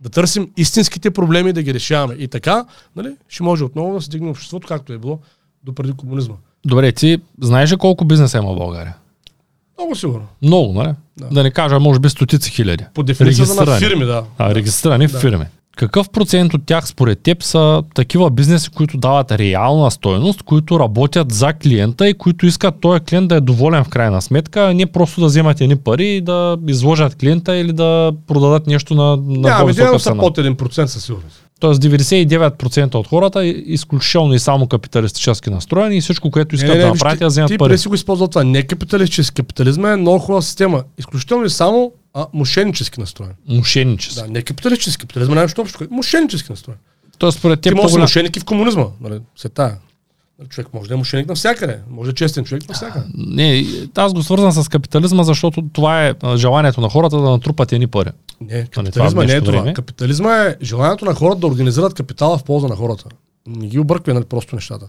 Да 0.00 0.08
търсим 0.08 0.50
истинските 0.56 1.10
проблеми 1.10 1.50
и 1.50 1.52
да 1.52 1.62
ги 1.62 1.74
решаваме. 1.74 2.14
И 2.14 2.28
така, 2.28 2.64
нали, 2.96 3.16
ще 3.28 3.42
може 3.42 3.64
отново 3.64 3.94
да 3.94 4.00
се 4.00 4.10
дигне 4.10 4.30
обществото, 4.30 4.68
както 4.68 4.92
е 4.92 4.98
било 4.98 5.18
до 5.64 5.74
преди 5.74 5.92
комунизма. 5.92 6.34
Добре, 6.66 6.92
ти 6.92 7.18
знаеш 7.40 7.72
ли 7.72 7.76
колко 7.76 8.04
бизнеса 8.04 8.38
има 8.38 8.52
в 8.52 8.56
България? 8.56 8.96
Много 9.78 9.94
сигурно. 9.94 10.26
Много, 10.42 10.72
нали? 10.72 10.94
Да. 11.16 11.26
да 11.26 11.42
не 11.42 11.50
кажа, 11.50 11.80
може 11.80 12.00
би 12.00 12.08
стотици 12.08 12.50
хиляди. 12.50 12.84
По 12.94 13.02
дефиницията 13.02 13.64
на 13.64 13.78
фирми, 13.78 14.04
да. 14.04 14.24
А, 14.38 14.54
регистрирани 14.54 15.06
да. 15.06 15.18
фирми. 15.18 15.44
Какъв 15.80 16.10
процент 16.10 16.54
от 16.54 16.66
тях 16.66 16.88
според 16.88 17.22
теб 17.22 17.42
са 17.42 17.82
такива 17.94 18.30
бизнеси, 18.30 18.70
които 18.70 18.98
дават 18.98 19.32
реална 19.32 19.90
стоеност, 19.90 20.42
които 20.42 20.80
работят 20.80 21.32
за 21.32 21.52
клиента 21.52 22.08
и 22.08 22.14
които 22.14 22.46
искат 22.46 22.80
този 22.80 23.00
клиент 23.00 23.28
да 23.28 23.34
е 23.34 23.40
доволен 23.40 23.84
в 23.84 23.88
крайна 23.88 24.22
сметка, 24.22 24.60
а 24.70 24.74
не 24.74 24.86
просто 24.86 25.20
да 25.20 25.26
вземат 25.26 25.60
едни 25.60 25.76
пари 25.76 26.06
и 26.06 26.20
да 26.20 26.58
изложат 26.66 27.14
клиента 27.14 27.56
или 27.56 27.72
да 27.72 28.12
продадат 28.26 28.66
нещо 28.66 28.94
на, 28.94 29.16
на 29.16 29.48
Няма, 29.48 29.60
по-висока 29.60 29.88
цена? 29.88 29.98
са 29.98 30.16
под 30.16 30.38
1% 30.38 30.84
със 30.84 31.04
сигурност. 31.04 31.49
Тоест 31.60 31.82
99% 31.82 32.94
от 32.94 33.06
хората 33.06 33.44
е 33.44 33.48
изключително 33.48 34.34
и 34.34 34.38
само 34.38 34.66
капиталистически 34.66 35.50
настроени 35.50 35.96
и 35.96 36.00
всичко, 36.00 36.30
което 36.30 36.54
искат 36.54 36.70
не, 36.70 36.76
не, 36.76 36.82
да 36.82 36.88
направят, 36.88 37.20
я 37.20 37.26
вземат 37.26 37.50
ти 37.50 37.58
пари. 37.58 37.72
Ти 37.72 37.78
си 37.78 37.88
го 37.88 37.94
използва 37.94 38.28
това. 38.28 38.44
Не 38.44 38.62
капиталистически. 38.62 39.34
Капитализма 39.34 39.92
е 39.92 39.96
много 39.96 40.18
хубава 40.18 40.42
система. 40.42 40.84
Изключително 40.98 41.44
и 41.44 41.50
само 41.50 41.92
а, 42.14 42.26
мошеннически 42.32 43.00
настроен. 43.00 43.32
Мошеннически. 43.48 44.22
Да, 44.22 44.28
не 44.28 44.42
капиталистически. 44.42 45.00
Капитализма 45.00 45.40
е 45.40 45.42
нещо 45.42 45.60
общо. 45.60 45.86
Мошеннически 45.90 46.52
настроен. 46.52 46.78
Тоест, 47.18 47.38
според 47.38 47.60
теб. 47.60 47.72
Ти 47.72 47.74
може 47.74 47.94
да 47.94 48.00
мошенник 48.00 48.36
и 48.36 48.40
в 48.40 48.44
комунизма. 48.44 48.86
Нали? 49.00 49.20
Се 49.36 49.48
тая. 49.48 49.76
Човек 50.48 50.74
може 50.74 50.88
да 50.88 50.94
е 50.94 50.96
мошеник 50.96 51.28
навсякъде. 51.28 51.78
Може 51.90 52.08
да 52.08 52.10
е 52.10 52.14
честен 52.14 52.44
човек 52.44 52.68
навсякъде. 52.68 53.06
Не, 53.14 53.64
аз 53.96 54.14
го 54.14 54.22
свързвам 54.22 54.52
с 54.52 54.68
капитализма, 54.68 55.22
защото 55.22 55.62
това 55.72 56.06
е 56.06 56.14
желанието 56.36 56.80
на 56.80 56.88
хората 56.88 57.16
да 57.16 57.30
натрупат 57.30 57.72
едни 57.72 57.86
пари. 57.86 58.10
Не, 58.40 58.54
нали, 58.54 58.66
капитализма 58.66 59.24
не 59.24 59.32
е 59.32 59.40
това. 59.40 59.58
Време. 59.60 59.74
Капитализма 59.74 60.36
е 60.36 60.56
желанието 60.62 61.04
на 61.04 61.14
хората 61.14 61.40
да 61.40 61.46
организират 61.46 61.94
капитала 61.94 62.38
в 62.38 62.44
полза 62.44 62.68
на 62.68 62.76
хората. 62.76 63.04
Не 63.46 63.66
ги 63.66 63.78
обърквай 63.78 64.14
нали, 64.14 64.24
просто 64.24 64.54
нещата. 64.54 64.88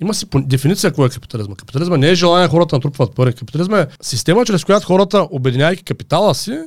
Има 0.00 0.14
си 0.14 0.26
дефиниция 0.34 0.92
кой 0.92 1.06
е 1.06 1.10
капитализма. 1.10 1.54
Капитализма 1.54 1.96
не 1.96 2.10
е 2.10 2.14
желание 2.14 2.48
хората 2.48 2.70
да 2.70 2.76
натрупват 2.76 3.14
пари. 3.14 3.32
Капитализма 3.32 3.78
е 3.78 3.86
система, 4.02 4.44
чрез 4.44 4.64
която 4.64 4.86
хората, 4.86 5.28
обединяйки 5.30 5.82
капитала 5.82 6.34
си, 6.34 6.58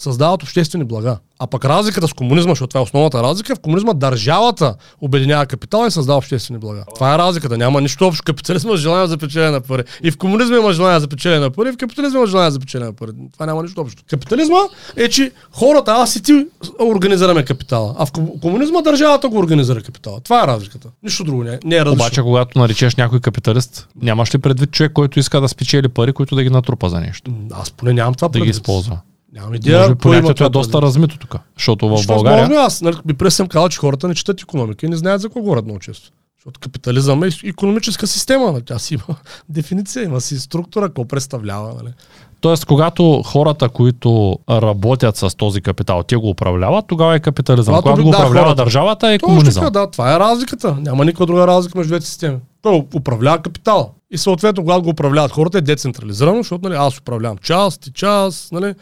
създават 0.00 0.42
обществени 0.42 0.84
блага. 0.84 1.18
А 1.38 1.46
пък 1.46 1.64
разликата 1.64 2.08
с 2.08 2.12
комунизма, 2.12 2.50
защото 2.50 2.68
това 2.68 2.80
е 2.80 2.82
основната 2.82 3.22
разлика, 3.22 3.56
в 3.56 3.60
комунизма 3.60 3.92
държавата 3.92 4.74
обединява 5.00 5.46
капитал 5.46 5.86
и 5.86 5.90
създава 5.90 6.18
обществени 6.18 6.58
блага. 6.58 6.84
Това 6.94 7.14
е 7.14 7.18
разликата. 7.18 7.58
Няма 7.58 7.80
нищо 7.80 8.06
общо. 8.06 8.22
Капитализма 8.24 8.76
желание 8.76 9.06
за 9.06 9.18
печелене 9.18 9.50
на 9.50 9.60
пари. 9.60 9.82
И 10.02 10.10
в 10.10 10.18
комунизма 10.18 10.56
има 10.56 10.72
желание 10.72 11.00
за 11.00 11.08
печелене 11.08 11.40
на 11.40 11.50
пари, 11.50 11.68
и 11.68 11.72
в 11.72 11.76
капитализма 11.76 12.18
има 12.18 12.26
желание 12.26 12.50
за 12.50 12.60
печелене 12.60 12.86
на 12.86 12.92
пари. 12.92 13.10
Това 13.32 13.46
няма 13.46 13.62
нищо 13.62 13.80
общо. 13.80 14.02
Капитализма 14.10 14.58
е, 14.96 15.08
че 15.08 15.32
хората, 15.52 15.92
аз 15.92 16.16
и 16.16 16.22
ти 16.22 16.46
организираме 16.80 17.44
капитала. 17.44 17.94
А 17.98 18.06
в 18.06 18.12
комунизма 18.42 18.80
държавата 18.82 19.28
го 19.28 19.38
организира 19.38 19.82
капитала. 19.82 20.20
Това 20.20 20.44
е 20.44 20.46
разликата. 20.46 20.88
Нищо 21.02 21.24
друго 21.24 21.44
не, 21.44 21.54
е. 21.54 21.58
не 21.64 21.76
е 21.76 21.84
различно. 21.84 22.04
Обаче, 22.04 22.22
когато 22.22 22.58
наречеш 22.58 22.96
някой 22.96 23.20
капиталист, 23.20 23.88
нямаш 24.02 24.34
ли 24.34 24.38
предвид 24.38 24.70
човек, 24.70 24.92
който 24.92 25.18
иска 25.18 25.40
да 25.40 25.48
спечели 25.48 25.88
пари, 25.88 26.12
които 26.12 26.34
да 26.34 26.42
ги 26.42 26.50
натрупа 26.50 26.88
за 26.88 27.00
нещо? 27.00 27.30
Аз 27.52 27.70
поне 27.70 27.92
нямам 27.92 28.14
това 28.14 28.28
да 28.28 28.32
предвид. 28.32 28.46
ги 28.46 28.50
използва. 28.50 28.98
Нямам 29.34 29.54
идея. 29.54 29.80
Може 29.80 29.94
понятието 29.94 30.44
е 30.44 30.48
доста 30.48 30.82
размито 30.82 31.18
тук. 31.18 31.36
Защото 31.56 31.88
в 31.88 32.06
България... 32.06 32.40
Възможно 32.40 32.64
аз 32.64 32.82
нали, 32.82 32.96
би 33.04 33.14
през 33.14 33.34
съм 33.34 33.48
казал, 33.48 33.68
че 33.68 33.78
хората 33.78 34.08
не 34.08 34.14
четат 34.14 34.40
економика 34.40 34.86
и 34.86 34.88
не 34.88 34.96
знаят 34.96 35.20
за 35.20 35.28
какво 35.28 35.40
говорят 35.40 35.64
много 35.64 35.80
често. 35.80 36.10
Защото 36.38 36.60
капитализъм 36.60 37.22
е 37.22 37.28
економическа 37.44 38.06
система. 38.06 38.52
Нали? 38.52 38.62
Тя 38.62 38.78
си 38.78 38.94
има 38.94 39.16
дефиниция, 39.48 40.04
има 40.04 40.20
си 40.20 40.38
структура, 40.38 40.86
какво 40.86 41.04
представлява. 41.04 41.74
Нали? 41.82 41.92
Тоест, 42.40 42.64
когато 42.64 43.22
хората, 43.22 43.68
които 43.68 44.38
работят 44.50 45.16
с 45.16 45.36
този 45.36 45.60
капитал, 45.60 46.02
те 46.02 46.16
го 46.16 46.30
управляват, 46.30 46.84
тогава 46.88 47.16
е 47.16 47.20
капитализъм. 47.20 47.74
Когато, 47.74 47.82
когато 47.82 48.02
го 48.02 48.08
управлява 48.08 48.46
хората, 48.46 48.64
държавата, 48.64 49.12
е 49.12 49.18
комунизъм. 49.18 49.64
Така, 49.64 49.70
да, 49.70 49.90
това 49.90 50.14
е 50.14 50.18
разликата. 50.18 50.76
Няма 50.80 51.04
никаква 51.04 51.26
друга 51.26 51.46
разлика 51.46 51.78
между 51.78 51.90
двете 51.90 52.06
системи. 52.06 52.38
Той 52.62 52.86
управлява 52.94 53.42
капитала. 53.42 53.88
И 54.10 54.18
съответно, 54.18 54.62
когато 54.62 54.82
го 54.82 54.90
управляват 54.90 55.32
хората, 55.32 55.58
е 55.58 55.60
децентрализирано, 55.60 56.36
защото 56.36 56.68
нали, 56.68 56.78
аз 56.78 56.98
управлявам 56.98 57.38
част 57.38 57.86
и 57.86 57.92
част, 57.92 58.52
нали, 58.52 58.74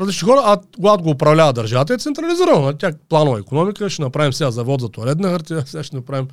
различни 0.00 0.28
хора, 0.28 0.42
а 0.44 0.58
когато 0.76 1.04
го 1.04 1.10
управлява 1.10 1.52
държавата 1.52 1.94
е 1.94 1.98
централизирано. 1.98 2.72
Тя 2.72 2.92
планова 3.08 3.38
економика, 3.38 3.90
ще 3.90 4.02
направим 4.02 4.32
сега 4.32 4.50
завод 4.50 4.80
за 4.80 4.88
туалетна 4.88 5.28
хартия, 5.28 5.62
сега 5.66 5.82
ще 5.82 5.96
направим 5.96 6.26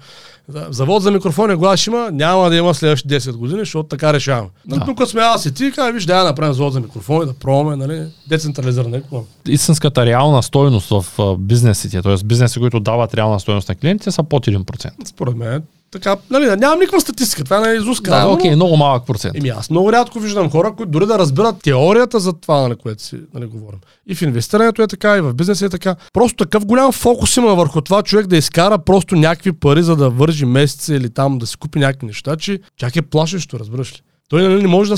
завод 0.69 1.03
за 1.03 1.11
микрофони, 1.11 1.55
глас 1.55 1.87
има, 1.87 2.09
няма 2.11 2.49
да 2.49 2.55
има 2.55 2.73
следващите 2.73 3.19
10 3.19 3.31
години, 3.31 3.59
защото 3.59 3.89
така 3.89 4.13
решаваме. 4.13 4.49
Да. 4.65 4.85
Тук 4.85 5.07
сме 5.07 5.21
аз 5.21 5.45
и 5.45 5.53
ти, 5.53 5.71
казвай, 5.71 5.93
виж, 5.93 6.05
да 6.05 6.23
направим 6.23 6.53
завод 6.53 6.73
за 6.73 6.79
микрофони, 6.79 7.25
да 7.25 7.33
пробваме, 7.33 7.75
нали, 7.75 8.07
децентрализирана 8.29 8.97
економика. 8.97 9.31
Истинската 9.47 10.05
реална 10.05 10.43
стойност 10.43 10.89
в 10.89 11.05
бизнесите, 11.37 12.01
т.е. 12.01 12.15
бизнеси, 12.25 12.59
които 12.59 12.79
дават 12.79 13.13
реална 13.13 13.39
стойност 13.39 13.69
на 13.69 13.75
клиентите, 13.75 14.11
са 14.11 14.23
под 14.23 14.45
1%. 14.45 14.89
Според 15.05 15.35
мен 15.35 15.63
така, 15.99 16.17
нали, 16.29 16.55
нямам 16.55 16.79
никаква 16.79 17.01
статистика, 17.01 17.43
това 17.43 17.69
е 17.69 17.75
изуска. 17.75 18.11
Да, 18.11 18.27
окей, 18.27 18.51
okay, 18.51 18.55
много 18.55 18.77
малък 18.77 19.05
процент. 19.05 19.35
Еми 19.35 19.49
аз 19.49 19.69
много 19.69 19.91
рядко 19.91 20.19
виждам 20.19 20.49
хора, 20.49 20.73
които 20.77 20.91
дори 20.91 21.05
да 21.05 21.19
разбират 21.19 21.55
теорията 21.63 22.19
за 22.19 22.33
това, 22.33 22.55
на 22.55 22.61
нали, 22.61 22.75
което 22.75 23.03
си 23.03 23.17
нали, 23.33 23.45
говорим. 23.45 23.79
И 24.07 24.15
в 24.15 24.21
инвестирането 24.21 24.81
е 24.81 24.87
така, 24.87 25.17
и 25.17 25.21
в 25.21 25.33
бизнеса 25.33 25.65
е 25.65 25.69
така. 25.69 25.95
Просто 26.13 26.37
такъв 26.37 26.65
голям 26.65 26.91
фокус 26.91 27.37
има 27.37 27.55
върху 27.55 27.81
това 27.81 28.03
човек 28.03 28.27
да 28.27 28.37
изкара 28.37 28.77
просто 28.77 29.15
някакви 29.15 29.51
пари, 29.51 29.83
за 29.83 29.95
да 29.95 30.09
вържи 30.09 30.45
месеца 30.45 30.95
или 30.95 31.09
там 31.09 31.37
да 31.37 31.47
си 31.47 31.57
купи 31.57 31.79
някакви 31.79 32.07
неща, 32.07 32.35
че 32.35 32.59
чак 32.77 32.95
е 32.95 33.01
плашещо, 33.01 33.59
разбираш 33.59 33.93
ли. 33.93 34.01
Той 34.29 34.43
нали, 34.43 34.61
не 34.61 34.67
може 34.67 34.89
да 34.89 34.97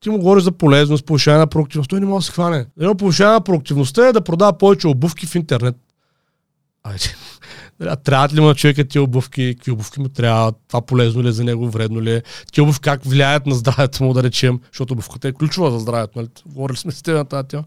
ти 0.00 0.10
му 0.10 0.18
говориш 0.18 0.44
за 0.44 0.52
полезност, 0.52 1.06
повишаване 1.06 1.40
на 1.40 1.46
продуктивност. 1.46 1.90
Той 1.90 2.00
не 2.00 2.06
може 2.06 2.24
да 2.24 2.26
се 2.26 2.32
хване. 2.32 2.66
Едно 2.80 2.94
повишаване 2.94 3.34
на 3.34 3.40
продуктивността 3.40 4.08
е 4.08 4.12
да 4.12 4.20
продава 4.20 4.58
повече 4.58 4.88
обувки 4.88 5.26
в 5.26 5.34
интернет. 5.34 5.76
Айде. 6.84 7.14
Трябват 8.04 8.34
ли 8.34 8.40
му 8.40 8.46
на 8.46 8.54
човека 8.54 8.88
тия 8.88 9.02
обувки, 9.02 9.54
какви 9.56 9.72
обувки 9.72 10.00
му 10.00 10.08
трябва, 10.08 10.52
това 10.68 10.80
полезно 10.80 11.22
ли 11.22 11.28
е 11.28 11.32
за 11.32 11.44
него, 11.44 11.70
вредно 11.70 12.02
ли 12.02 12.12
е, 12.12 12.22
тия 12.52 12.64
обувки 12.64 12.82
как 12.82 13.04
влияят 13.04 13.46
на 13.46 13.54
здравето 13.54 14.04
му, 14.04 14.14
да 14.14 14.22
речем, 14.22 14.60
защото 14.72 14.92
обувката 14.92 15.28
е 15.28 15.32
ключова 15.32 15.70
за 15.70 15.78
здравето, 15.78 16.18
нали? 16.18 16.28
Говорили 16.46 16.76
сме 16.76 16.92
с 16.92 17.02
теб 17.02 17.14
на 17.14 17.24
тази 17.24 17.48
тема. 17.48 17.64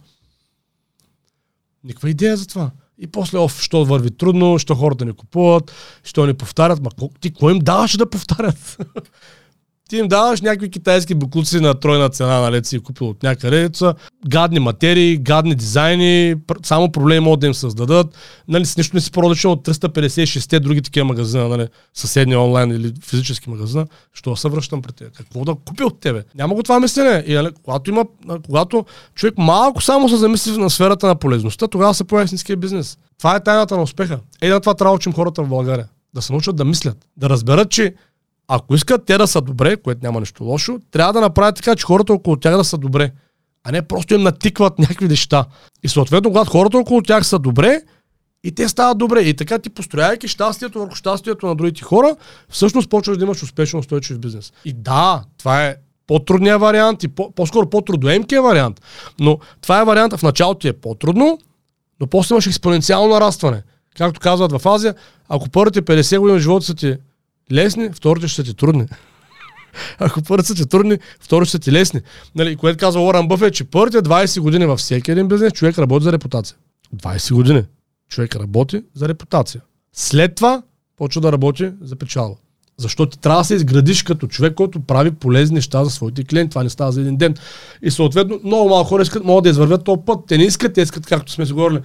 Никаква 1.83 2.09
идея 2.09 2.37
за 2.37 2.47
това. 2.47 2.71
И 2.97 3.07
после, 3.07 3.37
оф, 3.37 3.61
що 3.61 3.85
върви 3.85 4.11
трудно, 4.11 4.59
що 4.59 4.75
хората 4.75 5.05
не 5.05 5.13
купуват, 5.13 5.71
що 6.03 6.25
не 6.25 6.33
повтарят. 6.33 6.81
Ма 6.81 6.89
ти 7.19 7.33
кой 7.33 7.53
им 7.53 7.59
даваш 7.59 7.97
да 7.97 8.09
повтарят? 8.09 8.77
ти 9.93 9.97
им 9.99 10.07
даваш 10.07 10.41
някакви 10.41 10.69
китайски 10.69 11.15
буклуци 11.15 11.59
на 11.59 11.73
тройна 11.73 12.09
цена, 12.09 12.39
нали, 12.41 12.65
си 12.65 12.79
купил 12.79 13.09
от 13.09 13.23
някъде, 13.23 13.69
са 13.73 13.95
гадни 14.27 14.59
материи, 14.59 15.17
гадни 15.17 15.55
дизайни, 15.55 16.35
само 16.63 16.91
проблеми 16.91 17.19
могат 17.19 17.39
да 17.39 17.47
им 17.47 17.53
създадат. 17.53 18.07
Нали, 18.47 18.65
с 18.65 18.77
нищо 18.77 18.95
не 18.95 19.01
си 19.01 19.11
породичен 19.11 19.51
от 19.51 19.67
356 19.67 20.59
други 20.59 20.81
такива 20.81 21.05
магазина, 21.05 21.47
нали, 21.47 21.67
съседни 21.93 22.35
онлайн 22.35 22.71
или 22.71 22.93
физически 23.03 23.49
магазина, 23.49 23.85
що 24.13 24.35
се 24.35 24.49
връщам 24.49 24.81
при 24.81 24.93
теб? 24.93 25.17
Какво 25.17 25.45
да 25.45 25.55
купя 25.55 25.85
от 25.85 25.99
тебе? 25.99 26.23
Няма 26.35 26.55
го 26.55 26.63
това 26.63 26.79
мислене. 26.79 27.23
И, 27.27 27.33
нали, 27.33 27.49
когато, 27.63 27.91
има, 27.91 28.05
когато 28.45 28.85
човек 29.15 29.33
малко 29.37 29.81
само 29.81 30.09
се 30.09 30.15
замисли 30.15 30.57
на 30.57 30.69
сферата 30.69 31.07
на 31.07 31.15
полезността, 31.15 31.67
тогава 31.67 31.93
се 31.93 32.03
появи 32.03 32.25
истинския 32.25 32.57
бизнес. 32.57 32.97
Това 33.17 33.35
е 33.35 33.43
тайната 33.43 33.75
на 33.75 33.81
успеха. 33.81 34.19
Ей, 34.41 34.49
на 34.49 34.59
това 34.59 34.73
трябва 34.73 34.91
да 34.91 34.95
учим 34.95 35.13
хората 35.13 35.43
в 35.43 35.49
България. 35.49 35.87
Да 36.13 36.21
се 36.21 36.33
научат 36.33 36.55
да 36.55 36.65
мислят. 36.65 36.97
Да 37.17 37.29
разберат, 37.29 37.69
че 37.69 37.93
ако 38.55 38.75
искат 38.75 39.05
те 39.05 39.17
да 39.17 39.27
са 39.27 39.41
добре, 39.41 39.77
което 39.77 39.99
няма 40.03 40.19
нищо 40.19 40.43
лошо, 40.43 40.79
трябва 40.91 41.13
да 41.13 41.21
направят 41.21 41.55
така, 41.55 41.75
че 41.75 41.85
хората 41.85 42.13
около 42.13 42.35
тях 42.35 42.57
да 42.57 42.63
са 42.63 42.77
добре, 42.77 43.11
а 43.63 43.71
не 43.71 43.81
просто 43.81 44.13
им 44.13 44.23
натикват 44.23 44.79
някакви 44.79 45.07
неща. 45.07 45.45
И 45.83 45.89
съответно, 45.89 46.29
когато 46.29 46.51
хората 46.51 46.77
около 46.77 47.01
тях 47.01 47.25
са 47.25 47.39
добре, 47.39 47.81
и 48.43 48.51
те 48.51 48.69
стават 48.69 48.97
добре. 48.97 49.21
И 49.21 49.33
така 49.33 49.59
ти 49.59 49.69
построяйки 49.69 50.27
щастието 50.27 50.79
върху 50.79 50.95
щастието 50.95 51.47
на 51.47 51.55
другите 51.55 51.83
хора, 51.83 52.15
всъщност 52.49 52.89
почваш 52.89 53.17
да 53.17 53.23
имаш 53.23 53.43
успешен 53.43 53.79
устойчив 53.79 54.19
бизнес. 54.19 54.53
И 54.65 54.73
да, 54.73 55.23
това 55.37 55.65
е 55.65 55.75
по-трудният 56.07 56.61
вариант 56.61 57.03
и 57.03 57.07
по- 57.07 57.47
скоро 57.47 57.69
по-трудоемкия 57.69 58.41
вариант. 58.41 58.81
Но 59.19 59.39
това 59.61 59.81
е 59.81 59.85
вариант, 59.85 60.13
в 60.13 60.23
началото 60.23 60.59
ти 60.59 60.67
е 60.67 60.73
по-трудно, 60.73 61.37
но 61.99 62.07
после 62.07 62.33
имаш 62.33 62.47
експоненциално 62.47 63.13
нарастване. 63.13 63.63
Както 63.97 64.19
казват 64.19 64.51
в 64.51 64.67
Азия, 64.67 64.95
ако 65.29 65.49
първите 65.49 65.81
50 65.81 66.19
години 66.19 66.39
живота 66.39 66.65
са 66.65 66.75
ти 66.75 66.97
лесни, 67.51 67.89
вторите 67.93 68.27
ще 68.27 68.35
са 68.35 68.43
ти 68.43 68.53
трудни. 68.53 68.85
Ако 69.99 70.21
първите 70.21 70.47
са 70.47 70.55
ти 70.55 70.65
трудни, 70.65 70.97
вторите 71.19 71.51
са 71.51 71.59
ти 71.59 71.71
лесни. 71.71 72.01
Нали, 72.35 72.55
което 72.55 72.77
казва 72.77 73.01
Уорън 73.01 73.27
Бъфет, 73.27 73.53
че 73.53 73.63
първите 73.63 73.97
20 73.97 74.39
години 74.39 74.65
във 74.65 74.79
всеки 74.79 75.11
един 75.11 75.27
бизнес 75.27 75.53
човек 75.53 75.79
работи 75.79 76.03
за 76.03 76.11
репутация. 76.11 76.57
20 76.95 77.33
години 77.33 77.63
човек 78.09 78.35
работи 78.35 78.83
за 78.95 79.07
репутация. 79.07 79.61
След 79.93 80.35
това 80.35 80.61
почва 80.97 81.21
да 81.21 81.31
работи 81.31 81.71
за 81.81 81.95
печала. 81.95 82.35
Защото 82.77 83.11
ти 83.11 83.19
трябва 83.19 83.41
да 83.41 83.45
се 83.45 83.55
изградиш 83.55 84.03
като 84.03 84.27
човек, 84.27 84.53
който 84.53 84.79
прави 84.79 85.11
полезни 85.11 85.55
неща 85.55 85.83
за 85.83 85.89
своите 85.89 86.23
клиенти. 86.23 86.49
Това 86.49 86.63
не 86.63 86.69
става 86.69 86.91
за 86.91 87.01
един 87.01 87.17
ден. 87.17 87.35
И 87.81 87.91
съответно 87.91 88.39
много 88.43 88.69
малко 88.69 88.89
хора 88.89 89.01
искат, 89.01 89.23
могат 89.23 89.43
да 89.43 89.49
извървят 89.49 89.83
този 89.83 90.01
път. 90.05 90.19
Те 90.27 90.37
не 90.37 90.43
искат, 90.43 90.73
те 90.73 90.81
искат, 90.81 91.05
както 91.05 91.31
сме 91.31 91.45
си 91.45 91.53
говорили, 91.53 91.79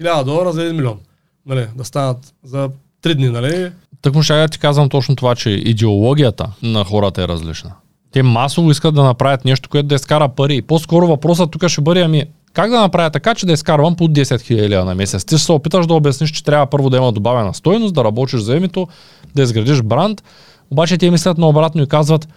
1000 0.00 0.24
долара 0.24 0.52
за 0.52 0.60
1 0.60 0.72
милион. 0.72 1.00
Нали, 1.46 1.68
да 1.76 1.84
станат 1.84 2.34
за 2.44 2.70
3 3.02 3.14
дни, 3.14 3.28
нали? 3.28 3.72
Так 4.04 4.14
му 4.14 4.22
ще 4.22 4.48
ти 4.48 4.58
казвам 4.58 4.88
точно 4.88 5.16
това, 5.16 5.34
че 5.34 5.50
идеологията 5.50 6.50
на 6.62 6.84
хората 6.84 7.22
е 7.22 7.28
различна. 7.28 7.72
Те 8.12 8.22
масово 8.22 8.70
искат 8.70 8.94
да 8.94 9.02
направят 9.02 9.44
нещо, 9.44 9.68
което 9.68 9.88
да 9.88 9.94
изкара 9.94 10.28
пари. 10.28 10.62
По-скоро 10.62 11.06
въпросът 11.06 11.50
тук 11.50 11.68
ще 11.68 11.80
бъде, 11.80 12.00
ами, 12.00 12.24
как 12.52 12.70
да 12.70 12.80
направя 12.80 13.10
така, 13.10 13.34
че 13.34 13.46
да 13.46 13.52
изкарвам 13.52 13.96
по 13.96 14.08
10 14.08 14.22
000 14.22 14.68
лева 14.68 14.84
на 14.84 14.94
месец? 14.94 15.24
Ти 15.24 15.36
ще 15.36 15.44
се 15.44 15.52
опиташ 15.52 15.86
да 15.86 15.94
обясниш, 15.94 16.30
че 16.30 16.44
трябва 16.44 16.66
първо 16.66 16.90
да 16.90 16.96
има 16.96 17.12
добавена 17.12 17.54
стойност, 17.54 17.94
да 17.94 18.04
работиш 18.04 18.40
за 18.40 18.56
името, 18.56 18.88
да 19.34 19.42
изградиш 19.42 19.82
бранд, 19.82 20.22
обаче 20.70 20.98
те 20.98 21.10
мислят 21.10 21.38
наобратно 21.38 21.82
и 21.82 21.86
казват, 21.86 22.28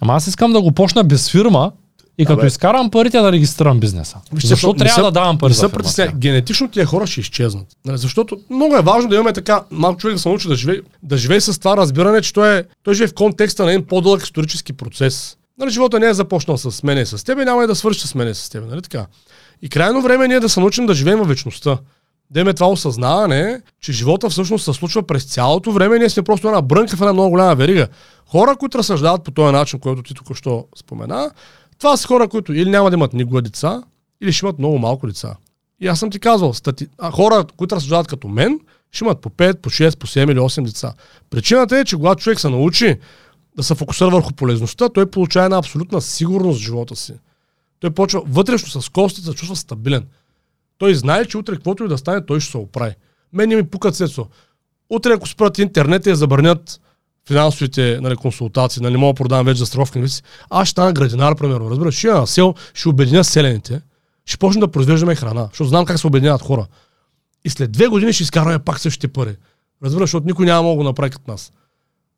ама 0.00 0.12
аз 0.14 0.26
искам 0.26 0.52
да 0.52 0.60
го 0.60 0.72
почна 0.72 1.04
без 1.04 1.30
фирма, 1.30 1.72
и 2.20 2.26
като 2.26 2.40
Абе. 2.40 2.46
изкарам 2.46 2.90
парите 2.90 3.18
да 3.18 3.32
регистрирам 3.32 3.80
бизнеса. 3.80 4.16
Вижте, 4.32 4.48
Защо 4.48 4.74
трябва 4.74 4.94
са, 4.94 5.02
да 5.02 5.10
давам 5.10 5.38
пари 5.38 5.52
за 5.52 5.68
фирма? 5.68 6.12
Генетично 6.18 6.68
тия 6.68 6.86
хора 6.86 7.06
ще 7.06 7.20
изчезнат. 7.20 7.66
Нали, 7.84 7.98
защото 7.98 8.38
много 8.50 8.76
е 8.76 8.82
важно 8.82 9.08
да 9.08 9.14
имаме 9.14 9.32
така, 9.32 9.62
малко 9.70 10.00
човек 10.00 10.16
да 10.16 10.20
се 10.20 10.28
научи 10.28 10.48
да 10.48 10.54
живее, 10.54 10.80
да 11.02 11.16
живее 11.16 11.40
с 11.40 11.58
това 11.58 11.76
разбиране, 11.76 12.22
че 12.22 12.32
той, 12.32 12.58
е, 12.58 12.64
той 12.82 12.94
живее 12.94 13.08
в 13.08 13.14
контекста 13.14 13.64
на 13.64 13.72
един 13.72 13.86
по-дълъг 13.86 14.22
исторически 14.22 14.72
процес. 14.72 15.36
Нали, 15.58 15.70
живота 15.70 16.00
не 16.00 16.06
е 16.06 16.14
започнал 16.14 16.58
с 16.58 16.82
мене 16.82 17.06
с 17.06 17.24
теб, 17.24 17.38
няма 17.38 17.64
и 17.64 17.66
да 17.66 17.74
свърши 17.74 18.08
с 18.08 18.14
мене 18.14 18.34
с 18.34 18.48
теб. 18.50 18.64
Нали, 18.70 18.82
така. 18.82 19.06
И 19.62 19.68
крайно 19.68 20.02
време 20.02 20.24
е 20.24 20.28
ние 20.28 20.40
да 20.40 20.48
се 20.48 20.60
научим 20.60 20.86
да 20.86 20.94
живеем 20.94 21.18
в 21.18 21.28
вечността. 21.28 21.78
да 22.30 22.40
има 22.40 22.54
това 22.54 22.68
осъзнаване, 22.68 23.60
че 23.80 23.92
живота 23.92 24.30
всъщност 24.30 24.64
се 24.64 24.72
случва 24.72 25.02
през 25.02 25.24
цялото 25.24 25.72
време. 25.72 25.98
Ние 25.98 26.10
сме 26.10 26.22
просто 26.22 26.48
една 26.48 26.62
брънка 26.62 26.96
в 26.96 27.00
една 27.00 27.12
много 27.12 27.30
голяма 27.30 27.54
верига. 27.54 27.88
Хора, 28.26 28.56
които 28.56 28.78
разсъждават 28.78 29.24
по 29.24 29.30
този 29.30 29.52
начин, 29.52 29.80
който 29.80 30.02
ти 30.02 30.14
тук 30.14 30.36
що 30.36 30.64
спомена, 30.76 31.30
това 31.80 31.96
са 31.96 32.08
хора, 32.08 32.28
които 32.28 32.52
или 32.52 32.70
няма 32.70 32.90
да 32.90 32.96
имат 32.96 33.12
никога 33.12 33.42
деца, 33.42 33.82
или 34.20 34.32
ще 34.32 34.46
имат 34.46 34.58
много 34.58 34.78
малко 34.78 35.06
деца. 35.06 35.36
И 35.80 35.86
аз 35.86 35.98
съм 35.98 36.10
ти 36.10 36.20
казвал, 36.20 36.54
стати... 36.54 36.88
а, 36.98 37.10
хора, 37.10 37.44
които 37.56 37.76
разсъждават 37.76 38.06
като 38.06 38.28
мен, 38.28 38.60
ще 38.92 39.04
имат 39.04 39.20
по 39.20 39.30
5, 39.30 39.56
по 39.56 39.70
6, 39.70 39.98
по 39.98 40.06
7 40.06 40.32
или 40.32 40.38
8 40.38 40.64
деца. 40.64 40.94
Причината 41.30 41.78
е, 41.78 41.84
че 41.84 41.96
когато 41.96 42.22
човек 42.22 42.40
се 42.40 42.48
научи 42.48 42.98
да 43.56 43.62
се 43.62 43.74
фокусира 43.74 44.10
върху 44.10 44.32
полезността, 44.32 44.88
той 44.88 45.10
получава 45.10 45.44
една 45.44 45.58
абсолютна 45.58 46.00
сигурност 46.00 46.60
в 46.60 46.62
живота 46.62 46.96
си. 46.96 47.14
Той 47.80 47.90
почва 47.90 48.22
вътрешно 48.26 48.82
с 48.82 48.88
костите 48.88 49.26
да 49.26 49.34
чувства 49.34 49.56
стабилен. 49.56 50.06
Той 50.78 50.94
знае, 50.94 51.24
че 51.24 51.38
утре 51.38 51.54
каквото 51.54 51.84
и 51.84 51.88
да 51.88 51.98
стане, 51.98 52.26
той 52.26 52.40
ще 52.40 52.50
се 52.50 52.58
оправи. 52.58 52.94
Мен 53.32 53.48
не 53.48 53.56
ми 53.56 53.66
пукат 53.66 53.96
сецо. 53.96 54.26
Утре, 54.90 55.12
ако 55.12 55.28
спрат 55.28 55.58
интернет 55.58 56.06
и 56.06 56.14
забранят 56.14 56.80
финансовите 57.28 57.98
нали, 58.00 58.16
консултации, 58.16 58.82
нали, 58.82 58.96
мога 58.96 59.12
да 59.12 59.16
продавам 59.16 59.46
вече 59.46 59.58
застраховки, 59.58 60.04
аз 60.50 60.68
ще 60.68 60.70
стана 60.70 60.92
градинар, 60.92 61.34
примерно. 61.34 61.70
Разбираш, 61.70 61.94
ще 61.94 62.08
на 62.08 62.26
сел, 62.26 62.54
ще 62.74 62.88
обединя 62.88 63.24
селените, 63.24 63.80
ще 64.26 64.38
почнем 64.38 64.60
да 64.60 64.68
произвеждаме 64.68 65.14
храна, 65.14 65.48
защото 65.52 65.68
знам 65.68 65.84
как 65.84 65.98
се 65.98 66.06
обединяват 66.06 66.42
хора. 66.42 66.66
И 67.44 67.50
след 67.50 67.72
две 67.72 67.86
години 67.86 68.12
ще 68.12 68.22
изкарваме 68.22 68.58
пак 68.58 68.80
същите 68.80 69.08
пари. 69.08 69.36
Разбираш, 69.84 70.08
защото 70.08 70.26
никой 70.26 70.46
няма 70.46 70.62
мога 70.62 70.72
да 70.72 70.76
го 70.76 70.84
направи 70.84 71.10
като 71.10 71.30
нас. 71.30 71.52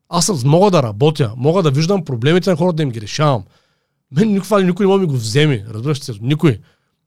Аз 0.09 0.25
съм, 0.25 0.41
мога 0.45 0.71
да 0.71 0.83
работя, 0.83 1.33
мога 1.37 1.63
да 1.63 1.71
виждам 1.71 2.05
проблемите 2.05 2.49
на 2.49 2.55
хората 2.55 2.75
да 2.75 2.83
им 2.83 2.89
ги 2.89 3.01
решавам. 3.01 3.43
Мен 4.11 4.33
никой, 4.33 4.63
никой 4.63 4.85
не 4.85 4.87
може 4.87 5.01
да 5.01 5.07
ми 5.07 5.13
го 5.13 5.17
вземе. 5.17 5.65
Разбираш 5.73 5.99
се, 5.99 6.13
никой. 6.21 6.59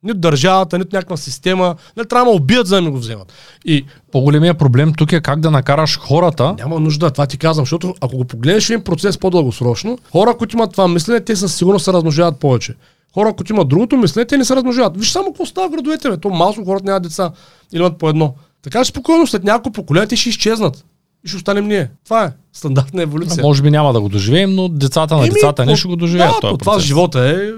Нито 0.06 0.18
държавата, 0.18 0.78
нито 0.78 0.96
някаква 0.96 1.16
система. 1.16 1.74
Не 1.96 2.04
трябва 2.04 2.30
да 2.30 2.36
убият, 2.36 2.66
за 2.66 2.76
да 2.76 2.82
ми 2.82 2.90
го 2.90 2.98
вземат. 2.98 3.32
И 3.64 3.84
по-големия 4.12 4.54
проблем 4.54 4.92
тук 4.96 5.12
е 5.12 5.20
как 5.20 5.40
да 5.40 5.50
накараш 5.50 5.98
хората. 5.98 6.54
Няма 6.58 6.80
нужда, 6.80 7.10
това 7.10 7.26
ти 7.26 7.38
казвам, 7.38 7.62
защото 7.64 7.94
ако 8.00 8.16
го 8.16 8.24
погледнеш 8.24 8.70
един 8.70 8.84
процес 8.84 9.18
по-дългосрочно, 9.18 9.98
хора, 10.12 10.36
които 10.36 10.56
имат 10.56 10.72
това 10.72 10.88
мислене, 10.88 11.20
те 11.20 11.36
със 11.36 11.54
сигурност 11.54 11.84
се 11.84 11.92
размножават 11.92 12.40
повече. 12.40 12.74
Хора, 13.14 13.32
които 13.32 13.52
имат 13.52 13.68
другото 13.68 13.96
мислене, 13.96 14.26
те 14.26 14.36
не 14.36 14.44
се 14.44 14.56
размножават. 14.56 14.96
Виж 14.96 15.10
само 15.10 15.26
какво 15.26 15.46
става 15.46 15.68
в 15.68 15.70
градовете, 15.70 16.10
бе. 16.10 16.16
То 16.16 16.30
масово 16.30 16.66
хората 16.66 16.84
нямат 16.84 17.02
деца 17.02 17.30
или 17.72 17.80
имат 17.80 17.98
по 17.98 18.08
едно. 18.08 18.34
Така 18.62 18.84
спокойно 18.84 19.26
след 19.26 19.44
няколко 19.44 19.72
поколения 19.72 20.08
те 20.08 20.16
ще 20.16 20.28
изчезнат 20.28 20.84
и 21.26 21.28
ще 21.28 21.36
останем 21.36 21.68
ние. 21.68 21.90
Това 22.04 22.24
е 22.24 22.32
стандартна 22.52 23.02
еволюция. 23.02 23.42
Може 23.42 23.62
би 23.62 23.70
няма 23.70 23.92
да 23.92 24.00
го 24.00 24.08
доживеем, 24.08 24.54
но 24.54 24.68
децата 24.68 25.16
на 25.16 25.20
Еми, 25.20 25.34
децата 25.34 25.66
не 25.66 25.76
ще 25.76 25.88
го 25.88 25.96
доживеят. 25.96 26.34
Да, 26.42 26.58
това 26.58 26.78
живота 26.78 27.28
е, 27.28 27.50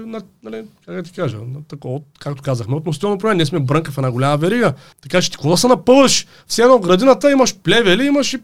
нали, 0.43 0.63
как 0.85 0.95
да 0.95 1.03
ти 1.03 1.11
кажа, 1.11 1.37
на 1.37 1.63
такова, 1.67 1.99
както 2.19 2.43
казахме, 2.43 2.75
относително 2.75 3.17
проблем. 3.17 3.37
Ние 3.37 3.45
сме 3.45 3.59
брънка 3.59 3.91
в 3.91 3.97
една 3.97 4.11
голяма 4.11 4.37
верига. 4.37 4.73
Така 5.01 5.21
че 5.21 5.31
ти 5.31 5.37
кога 5.37 5.57
се 5.57 5.67
напъваш? 5.67 6.27
Все 6.47 6.61
едно 6.61 6.77
в 6.77 6.81
градината 6.81 7.31
имаш 7.31 7.55
плевели, 7.55 8.05
имаш 8.05 8.33
и 8.33 8.37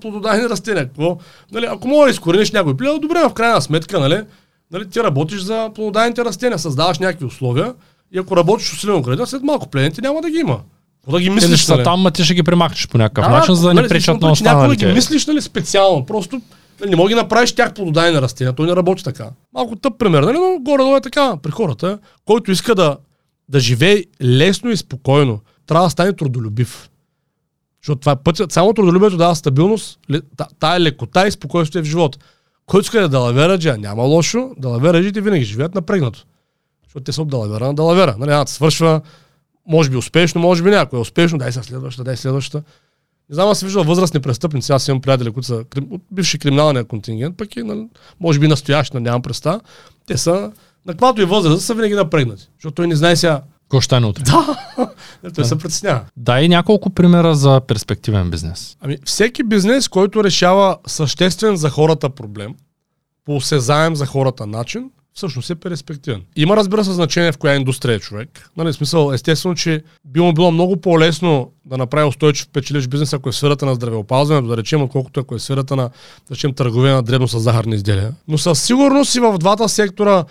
плододайни 0.00 0.48
растения. 0.48 0.84
Какво? 0.84 1.18
Нали, 1.52 1.66
ако 1.70 1.88
мога 1.88 2.04
да 2.04 2.10
изкорениш 2.10 2.52
някой 2.52 2.76
плевел, 2.76 2.98
добре, 2.98 3.18
в 3.28 3.32
крайна 3.32 3.62
сметка, 3.62 4.00
нали, 4.00 4.20
нали, 4.72 4.88
ти 4.88 5.00
работиш 5.00 5.40
за 5.40 5.70
плододайните 5.74 6.24
растения, 6.24 6.58
създаваш 6.58 6.98
някакви 6.98 7.26
условия 7.26 7.74
и 8.12 8.18
ако 8.18 8.36
работиш 8.36 8.72
усилено 8.72 9.02
градина, 9.02 9.26
след 9.26 9.42
малко 9.42 9.68
плевените 9.68 10.00
няма 10.00 10.20
да 10.20 10.30
ги 10.30 10.38
има. 10.38 10.60
Да 11.08 11.20
ги 11.20 11.30
мислиш? 11.30 11.66
Те 11.66 11.72
нали? 11.72 11.84
там, 11.84 12.06
а 12.06 12.10
ти 12.10 12.24
ще 12.24 12.34
ги 12.34 12.42
премахнеш 12.42 12.88
по 12.88 12.98
някакъв 12.98 13.24
да, 13.24 13.30
начин, 13.30 13.54
за 13.54 13.62
да 13.62 13.74
не 13.74 13.80
нали, 13.80 13.88
пречат 13.88 14.20
на 14.20 14.30
останалите. 14.30 14.62
Някой 14.62 14.76
да 14.76 14.86
ги 14.86 14.92
мислиш 14.92 15.26
нали, 15.26 15.42
специално. 15.42 16.06
Просто 16.06 16.40
нали, 16.80 16.90
не 16.90 16.96
мога 16.96 17.10
да 17.10 17.16
направиш 17.16 17.52
тях 17.52 17.74
плододайни 17.74 18.20
растения. 18.20 18.52
Той 18.52 18.66
не 18.66 18.76
работи 18.76 19.04
така. 19.04 19.30
Малко 19.54 19.76
тъп 19.76 19.98
пример, 19.98 20.22
нали? 20.22 20.38
но 20.38 20.58
горе-долу 20.60 20.96
е 20.96 21.00
така 21.00 21.36
при 21.42 21.50
хората. 21.50 21.98
Който 22.24 22.50
иска 22.50 22.74
да, 22.74 22.96
да 23.48 23.60
живее 23.60 24.04
лесно 24.22 24.70
и 24.70 24.76
спокойно, 24.76 25.40
трябва 25.66 25.86
да 25.86 25.90
стане 25.90 26.12
трудолюбив. 26.12 26.90
Защото 27.82 28.00
това 28.00 28.12
е 28.12 28.16
пътят. 28.16 28.52
Само 28.52 28.72
трудолюбието 28.72 29.16
дава 29.16 29.36
стабилност, 29.36 29.98
тая 30.58 30.80
лекота 30.80 31.26
и 31.26 31.30
спокойствие 31.30 31.82
в 31.82 31.86
живота. 31.86 32.18
Който 32.66 32.84
иска 32.84 32.98
да 32.98 33.04
е 33.04 33.08
далавера, 33.08 33.78
няма 33.78 34.02
лошо, 34.02 34.50
далавераджите 34.58 35.20
винаги 35.20 35.44
живеят 35.44 35.74
напрегнато. 35.74 36.24
Защото 36.84 37.04
те 37.04 37.12
са 37.12 37.22
от 37.22 37.28
далавера 37.28 37.66
на 37.66 37.74
далавера. 37.74 38.16
Нали, 38.18 38.46
свършва 38.46 39.00
може 39.68 39.90
би 39.90 39.96
успешно, 39.96 40.40
може 40.40 40.62
би 40.62 40.70
някой 40.70 40.98
е 40.98 41.02
успешно, 41.02 41.38
дай 41.38 41.52
се 41.52 41.62
следващата, 41.62 42.04
дай 42.04 42.16
следващата. 42.16 42.64
Не 43.30 43.34
знам, 43.34 43.48
аз 43.48 43.58
съм 43.58 43.66
виждал 43.66 43.84
възрастни 43.84 44.20
престъпници, 44.20 44.72
аз 44.72 44.88
имам 44.88 45.00
приятели, 45.00 45.32
които 45.32 45.46
са 45.46 45.64
от 45.90 46.02
бивши 46.10 46.38
криминалния 46.38 46.84
контингент, 46.84 47.36
пък 47.36 47.56
и, 47.56 47.62
нали, 47.62 47.88
може 48.20 48.38
би 48.38 48.48
настоящи, 48.48 48.96
нямам 48.96 49.22
представа. 49.22 49.60
Те 50.06 50.16
са, 50.16 50.52
на 50.86 50.92
каквато 50.92 51.22
и 51.22 51.24
възраст, 51.24 51.62
са 51.62 51.74
винаги 51.74 51.94
напрегнати, 51.94 52.48
защото 52.58 52.74
той 52.74 52.86
не 52.86 52.96
знае 52.96 53.16
сега 53.16 53.42
какво 53.70 53.80
ще 53.80 53.84
стане 53.84 54.06
утре? 54.06 54.22
Да, 55.22 55.30
той 55.30 55.44
се 55.44 55.58
притеснява. 55.58 56.00
Дай 56.16 56.48
няколко 56.48 56.90
примера 56.90 57.34
за 57.34 57.60
перспективен 57.60 58.30
бизнес. 58.30 58.76
Ами, 58.80 58.98
всеки 59.04 59.42
бизнес, 59.42 59.88
който 59.88 60.24
решава 60.24 60.76
съществен 60.86 61.56
за 61.56 61.70
хората 61.70 62.10
проблем, 62.10 62.54
по 63.24 63.36
осезаем 63.36 63.96
за 63.96 64.06
хората 64.06 64.46
начин, 64.46 64.90
всъщност 65.20 65.50
е 65.50 65.54
перспективен. 65.54 66.22
Има, 66.36 66.56
разбира 66.56 66.84
се, 66.84 66.92
значение 66.92 67.32
в 67.32 67.38
коя 67.38 67.56
индустрия 67.56 67.96
е 67.96 67.98
човек. 67.98 68.50
Нали, 68.56 68.72
смисъл, 68.72 69.12
естествено, 69.12 69.54
че 69.54 69.82
би 70.04 70.20
му 70.20 70.32
било 70.32 70.50
много 70.50 70.80
по-лесно 70.80 71.50
да 71.64 71.78
направи 71.78 72.08
устойчив 72.08 72.48
печелиш 72.52 72.88
бизнес, 72.88 73.12
ако 73.12 73.28
е 73.28 73.32
сферата 73.32 73.66
на 73.66 73.74
здравеопазването, 73.74 74.48
да 74.48 74.56
речем, 74.56 74.82
отколкото 74.82 75.20
ако 75.20 75.34
е 75.34 75.38
сферата 75.38 75.76
на, 75.76 75.82
да 76.28 76.34
речем, 76.34 76.54
търговия 76.54 76.94
на 76.94 77.02
дребно 77.02 77.28
с 77.28 77.40
захарни 77.40 77.74
изделия. 77.74 78.12
Но 78.28 78.38
със 78.38 78.62
сигурност 78.62 79.14
и 79.14 79.20
в 79.20 79.38
двата 79.38 79.68
сектора 79.68 80.24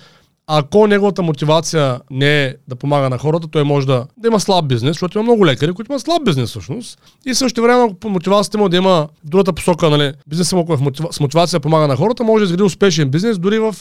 ако 0.52 0.88
неговата 0.88 1.22
мотивация 1.22 2.00
не 2.12 2.44
е 2.44 2.56
да 2.68 2.76
помага 2.76 3.10
на 3.10 3.18
хората, 3.18 3.48
той 3.48 3.64
може 3.64 3.88
да, 3.88 4.06
да 4.18 4.28
има 4.28 4.40
слаб 4.40 4.68
бизнес, 4.68 4.90
защото 4.90 5.18
има 5.18 5.24
много 5.24 5.46
лекари, 5.46 5.74
които 5.74 5.92
имат 5.92 6.02
слаб 6.02 6.26
бизнес 6.26 6.50
всъщност. 6.50 7.00
И 7.26 7.34
също 7.34 7.62
време, 7.62 7.84
ако 7.84 8.10
мотивацията 8.10 8.58
му 8.58 8.70
да 8.70 8.78
има 8.78 9.08
другата 9.24 9.54
посока, 9.54 9.90
нали, 9.90 10.14
бизнесът 10.28 10.54
му, 10.54 10.62
ако 10.62 10.74
е 10.74 10.78
с 11.12 11.20
мотивация 11.20 11.60
да 11.60 11.64
помага 11.64 11.88
на 11.88 11.96
хората, 11.96 12.24
може 12.24 12.42
да 12.42 12.46
изгради 12.46 12.64
успешен 12.64 13.10
бизнес 13.10 13.40
дори 13.40 13.60
в 13.60 13.76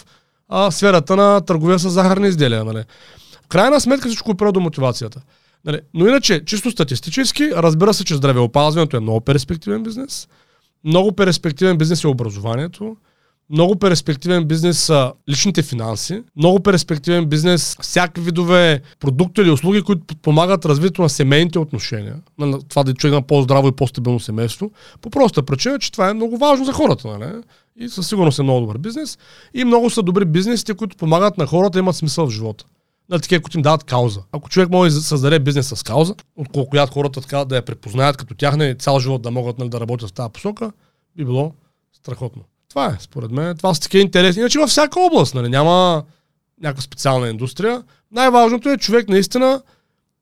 а, 0.48 0.70
сферата 0.70 1.16
на 1.16 1.40
търговия 1.40 1.78
с 1.78 1.90
захарни 1.90 2.28
изделия. 2.28 2.64
Нали. 2.64 2.84
Крайна 3.48 3.80
сметка 3.80 4.08
всичко 4.08 4.30
опира 4.30 4.52
до 4.52 4.60
мотивацията. 4.60 5.20
Нали. 5.64 5.80
Но 5.94 6.08
иначе, 6.08 6.44
чисто 6.44 6.70
статистически, 6.70 7.50
разбира 7.56 7.94
се, 7.94 8.04
че 8.04 8.14
здравеопазването 8.14 8.96
е 8.96 9.00
много 9.00 9.20
перспективен 9.20 9.82
бизнес. 9.82 10.28
Много 10.84 11.12
перспективен 11.12 11.78
бизнес 11.78 12.04
е 12.04 12.08
образованието. 12.08 12.96
Много 13.50 13.76
перспективен 13.76 14.44
бизнес 14.44 14.78
са 14.78 15.12
личните 15.28 15.62
финанси. 15.62 16.22
Много 16.36 16.60
перспективен 16.60 17.26
бизнес 17.26 17.76
всякакви 17.80 18.22
видове 18.22 18.80
продукти 19.00 19.40
или 19.40 19.50
услуги, 19.50 19.82
които 19.82 20.16
помагат 20.22 20.64
развитието 20.64 21.02
на 21.02 21.08
семейните 21.08 21.58
отношения. 21.58 22.16
На 22.38 22.62
това 22.62 22.84
да 22.84 22.94
човек 22.94 23.12
има 23.12 23.22
по-здраво 23.22 23.68
и 23.68 23.72
по-стабилно 23.72 24.20
семейство. 24.20 24.70
По 25.00 25.10
проста 25.10 25.42
причина, 25.42 25.78
че 25.78 25.92
това 25.92 26.10
е 26.10 26.14
много 26.14 26.38
важно 26.38 26.64
за 26.64 26.72
хората. 26.72 27.08
Нали? 27.08 27.32
И 27.80 27.88
със 27.88 28.08
сигурност 28.08 28.38
е 28.38 28.42
много 28.42 28.60
добър 28.60 28.78
бизнес. 28.78 29.18
И 29.54 29.64
много 29.64 29.90
са 29.90 30.02
добри 30.02 30.24
бизнесите, 30.24 30.74
които 30.74 30.96
помагат 30.96 31.38
на 31.38 31.46
хората 31.46 31.70
да 31.70 31.78
имат 31.78 31.96
смисъл 31.96 32.26
в 32.26 32.30
живота. 32.30 32.64
На 33.10 33.18
такива, 33.18 33.42
които 33.42 33.58
им 33.58 33.62
дават 33.62 33.84
кауза. 33.84 34.20
Ако 34.32 34.48
човек 34.48 34.70
може 34.70 34.94
да 34.94 35.00
създаде 35.00 35.38
бизнес 35.38 35.68
с 35.68 35.82
кауза, 35.82 36.14
от 36.36 36.68
която 36.70 36.92
хората 36.92 37.20
така 37.20 37.44
да 37.44 37.56
я 37.56 37.64
препознаят 37.64 38.16
като 38.16 38.34
тяхна 38.34 38.66
и 38.66 38.74
цял 38.74 39.00
живот 39.00 39.22
да 39.22 39.30
могат 39.30 39.58
нали, 39.58 39.68
да 39.68 39.80
работят 39.80 40.10
в 40.10 40.12
тази 40.12 40.32
посока, 40.32 40.72
би 41.16 41.24
било 41.24 41.54
страхотно. 41.92 42.42
Това 42.68 42.86
е, 42.86 42.96
според 43.00 43.30
мен. 43.30 43.56
Това 43.56 43.74
са 43.74 43.80
такива 43.80 44.02
интересни. 44.02 44.40
Иначе 44.40 44.58
във 44.58 44.70
всяка 44.70 45.00
област, 45.00 45.34
нали, 45.34 45.48
няма 45.48 46.04
някаква 46.62 46.82
специална 46.82 47.28
индустрия. 47.28 47.82
Най-важното 48.12 48.68
е 48.68 48.76
човек 48.76 49.08
наистина 49.08 49.62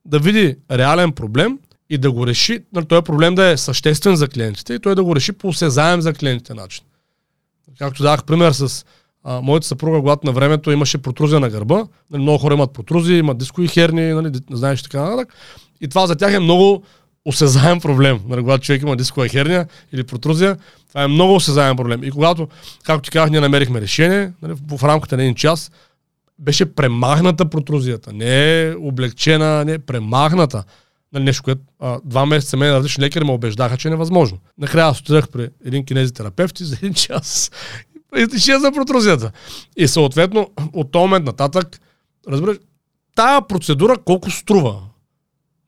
да 0.05 0.19
види 0.19 0.57
реален 0.71 1.13
проблем 1.13 1.59
и 1.91 1.99
да 1.99 2.13
го 2.13 2.27
реши, 2.27 2.65
нали, 2.73 2.87
този 2.87 3.03
проблем 3.03 3.35
да 3.35 3.47
е 3.47 3.57
съществен 3.57 4.17
за 4.17 4.29
клиентите 4.29 4.75
и 4.75 4.79
той 4.79 4.95
да 4.95 5.05
го 5.05 5.17
реши 5.17 5.33
по 5.33 5.49
осезаем 5.49 6.01
за 6.01 6.15
клиентите 6.15 6.55
начин. 6.55 6.85
Както 7.79 8.03
дах 8.03 8.25
пример 8.25 8.53
с 8.53 8.85
а, 9.25 9.41
моята 9.41 9.67
съпруга, 9.67 9.99
когато 9.99 10.27
на 10.27 10.33
времето 10.33 10.71
имаше 10.71 10.99
протрузия 10.99 11.41
на 11.41 11.49
гърба. 11.49 11.85
Нали, 12.11 12.23
много 12.23 12.39
хора 12.39 12.55
имат 12.55 12.73
протрузии, 12.73 13.19
имат 13.19 13.39
дискови 13.39 13.69
херни, 13.69 14.13
нали, 14.13 14.31
знаеш 14.51 14.83
така 14.83 15.01
нататък. 15.01 15.35
И 15.81 15.89
това 15.89 16.07
за 16.07 16.17
тях 16.17 16.35
е 16.35 16.39
много 16.39 16.83
осезаем 17.25 17.81
проблем. 17.81 18.21
Нали, 18.29 18.41
когато 18.41 18.65
човек 18.65 18.83
има 18.83 18.97
дискова 18.97 19.29
херния 19.29 19.67
или 19.93 20.05
протрузия, 20.05 20.57
това 20.89 21.03
е 21.03 21.09
много 21.09 21.35
осезаем 21.35 21.77
проблем. 21.77 22.05
И 22.05 22.11
когато, 22.11 22.49
както 22.85 23.03
ти 23.03 23.11
казах, 23.11 23.31
ние 23.31 23.41
намерихме 23.41 23.81
решение, 23.81 24.33
нали, 24.43 24.55
в 24.69 24.85
рамките 24.85 25.17
на 25.17 25.23
един 25.23 25.35
час, 25.35 25.71
беше 26.39 26.75
премахната 26.75 27.51
протрузията. 27.51 28.13
Не 28.13 28.63
е 28.63 28.75
облегчена, 28.75 29.65
не 29.65 29.73
е 29.73 29.79
премахната. 29.79 30.65
Нали, 31.17 31.25
нещо, 31.25 31.43
което 31.43 31.63
а, 31.81 31.99
два 32.05 32.27
месеца 32.27 32.57
мен 32.57 32.73
различни 32.73 33.05
лекари 33.05 33.25
ме 33.25 33.33
убеждаха, 33.33 33.77
че 33.77 33.89
е 33.89 33.91
невъзможно. 33.91 34.39
Накрая 34.59 34.91
отидах 34.91 35.29
при 35.29 35.49
един 35.65 35.85
кинезитерапевт 35.85 36.61
и 36.61 36.65
за 36.65 36.77
един 36.77 36.95
час 36.95 37.51
и 38.17 38.39
ще 38.39 38.59
за 38.59 38.73
протрузията. 38.73 39.33
И 39.77 39.89
съответно, 39.89 40.51
от 40.73 40.91
този 40.93 41.03
момент 41.03 41.27
нататък, 41.27 41.81
разбираш, 42.29 42.57
тая 43.15 43.47
процедура 43.47 43.97
колко 44.05 44.31
струва? 44.31 44.81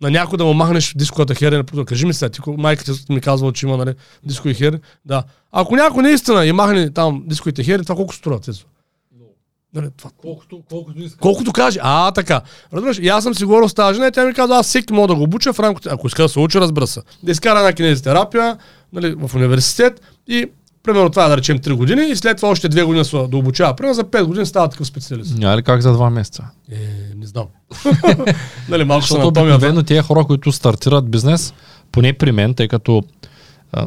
На 0.03 0.11
някой 0.11 0.39
да 0.39 0.45
му 0.45 0.55
махнеш 0.55 0.95
дисковата 0.97 1.35
херния, 1.35 1.65
кажи 1.87 2.07
ми 2.07 2.15
сега, 2.15 2.31
ти 2.31 2.41
майката 2.47 2.93
ми 3.11 3.21
казва, 3.21 3.53
че 3.53 3.67
има 3.67 3.77
нали, 3.77 3.95
дискови 4.25 4.55
херни. 4.55 4.79
Да. 5.05 5.23
Ако 5.53 5.77
някой 5.77 6.03
наистина 6.03 6.47
и 6.47 6.53
махне 6.53 6.91
там 6.91 7.23
дисковите 7.27 7.65
херни, 7.65 7.85
това 7.85 7.97
колко 7.97 8.15
струва? 8.15 8.39
Цецо? 8.39 8.67
Нали, 9.75 9.89
това, 9.97 10.11
колкото, 10.17 10.63
колкото, 10.71 10.99
иска. 10.99 11.19
колкото 11.19 11.53
каже. 11.53 11.79
А, 11.83 12.11
така. 12.11 12.41
Разбираш, 12.73 12.99
и 12.99 13.09
аз 13.09 13.25
съм 13.25 13.35
си 13.35 13.45
говорил 13.45 13.69
с 13.69 13.75
тази 13.75 13.95
жена 13.95 14.07
и 14.07 14.13
тя 14.13 14.25
ми 14.25 14.35
каза, 14.35 14.55
аз 14.55 14.67
всеки 14.67 14.93
мога 14.93 15.09
да 15.09 15.15
го 15.15 15.23
обуча 15.23 15.53
в 15.53 15.61
рамките, 15.61 15.89
ако 15.93 16.07
иска 16.07 16.23
да 16.23 16.29
се 16.29 16.39
учи, 16.39 16.61
разбира 16.61 16.87
се. 16.87 17.01
Да 17.23 17.33
изкара 17.33 17.59
една 17.59 17.73
кинезитерапия 17.73 18.57
нали, 18.93 19.15
в 19.15 19.35
университет 19.35 20.01
и 20.29 20.47
примерно 20.83 21.11
това 21.11 21.25
е 21.25 21.29
да 21.29 21.37
речем 21.37 21.59
3 21.59 21.75
години 21.75 22.03
и 22.09 22.17
след 22.17 22.37
това 22.37 22.49
още 22.49 22.69
2 22.69 22.85
години 22.85 23.05
са 23.05 23.29
да 23.29 23.37
обучава. 23.37 23.77
Примерно 23.77 23.95
за 23.95 24.05
5 24.05 24.25
години 24.25 24.47
става 24.47 24.69
такъв 24.69 24.87
специалист. 24.87 25.39
Няма 25.39 25.57
ли 25.57 25.63
как 25.63 25.81
за 25.81 25.95
2 25.95 26.11
месеца? 26.11 26.45
Е, 26.73 26.77
не 27.17 27.27
знам. 27.27 27.47
нали, 28.69 28.85
малко 28.85 29.01
Защото 29.01 29.27
обикновено 29.27 29.83
тия 29.83 30.03
хора, 30.03 30.25
които 30.25 30.53
стартират 30.53 31.11
бизнес, 31.11 31.55
поне 31.93 32.13
при 32.13 32.33
мен, 32.33 32.55
тъй 32.55 32.69
като 32.69 33.03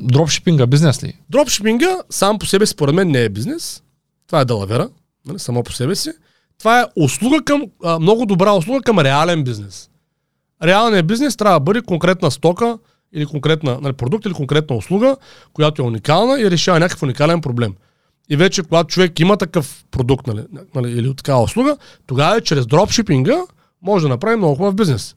дропшипинга 0.02 0.66
бизнес 0.66 1.04
ли? 1.04 1.14
Дропшипинга 1.30 1.98
сам 2.10 2.40
по 2.40 2.46
себе 2.46 2.66
според 2.66 2.96
мен 2.96 3.12
не 3.12 3.24
е 3.24 3.30
бизнес. 3.30 3.84
Това 4.28 4.42
е 4.42 4.46
далавера 4.46 4.90
нали, 5.26 5.40
само 5.40 5.64
по 5.64 5.72
себе 5.72 5.96
си. 5.96 6.12
Това 6.60 6.82
е 6.82 6.86
услуга 6.96 7.42
към, 7.46 7.64
а, 7.84 8.00
много 8.00 8.26
добра 8.26 8.54
услуга 8.54 8.82
към 8.82 9.00
реален 9.00 9.44
бизнес. 9.44 9.90
Реалният 10.64 11.08
бизнес 11.08 11.36
трябва 11.36 11.60
да 11.60 11.64
бъде 11.64 11.82
конкретна 11.82 12.32
стока 12.32 12.78
или 13.14 13.26
конкретна 13.26 13.80
нали, 13.82 13.94
продукт 13.94 14.26
или 14.26 14.34
конкретна 14.34 14.76
услуга, 14.76 15.18
която 15.54 15.82
е 15.82 15.86
уникална 15.86 16.42
и 16.42 16.52
решава 16.52 16.80
някакъв 16.80 17.04
уникален 17.04 17.42
проблем. 17.42 17.74
И 18.30 18.36
вече, 18.36 18.64
когато 18.64 18.88
човек 18.88 19.20
има 19.20 19.38
такъв 19.38 19.86
продукт 19.92 20.28
нали, 20.28 20.44
нали, 20.76 20.92
или 20.92 21.16
такава 21.16 21.44
услуга, 21.44 21.78
тогава 22.08 22.42
чрез 22.42 22.68
дропшипинга 22.68 23.42
може 23.82 24.04
да 24.06 24.10
направи 24.10 24.36
много 24.36 24.56
хубав 24.56 24.76
бизнес. 24.76 25.16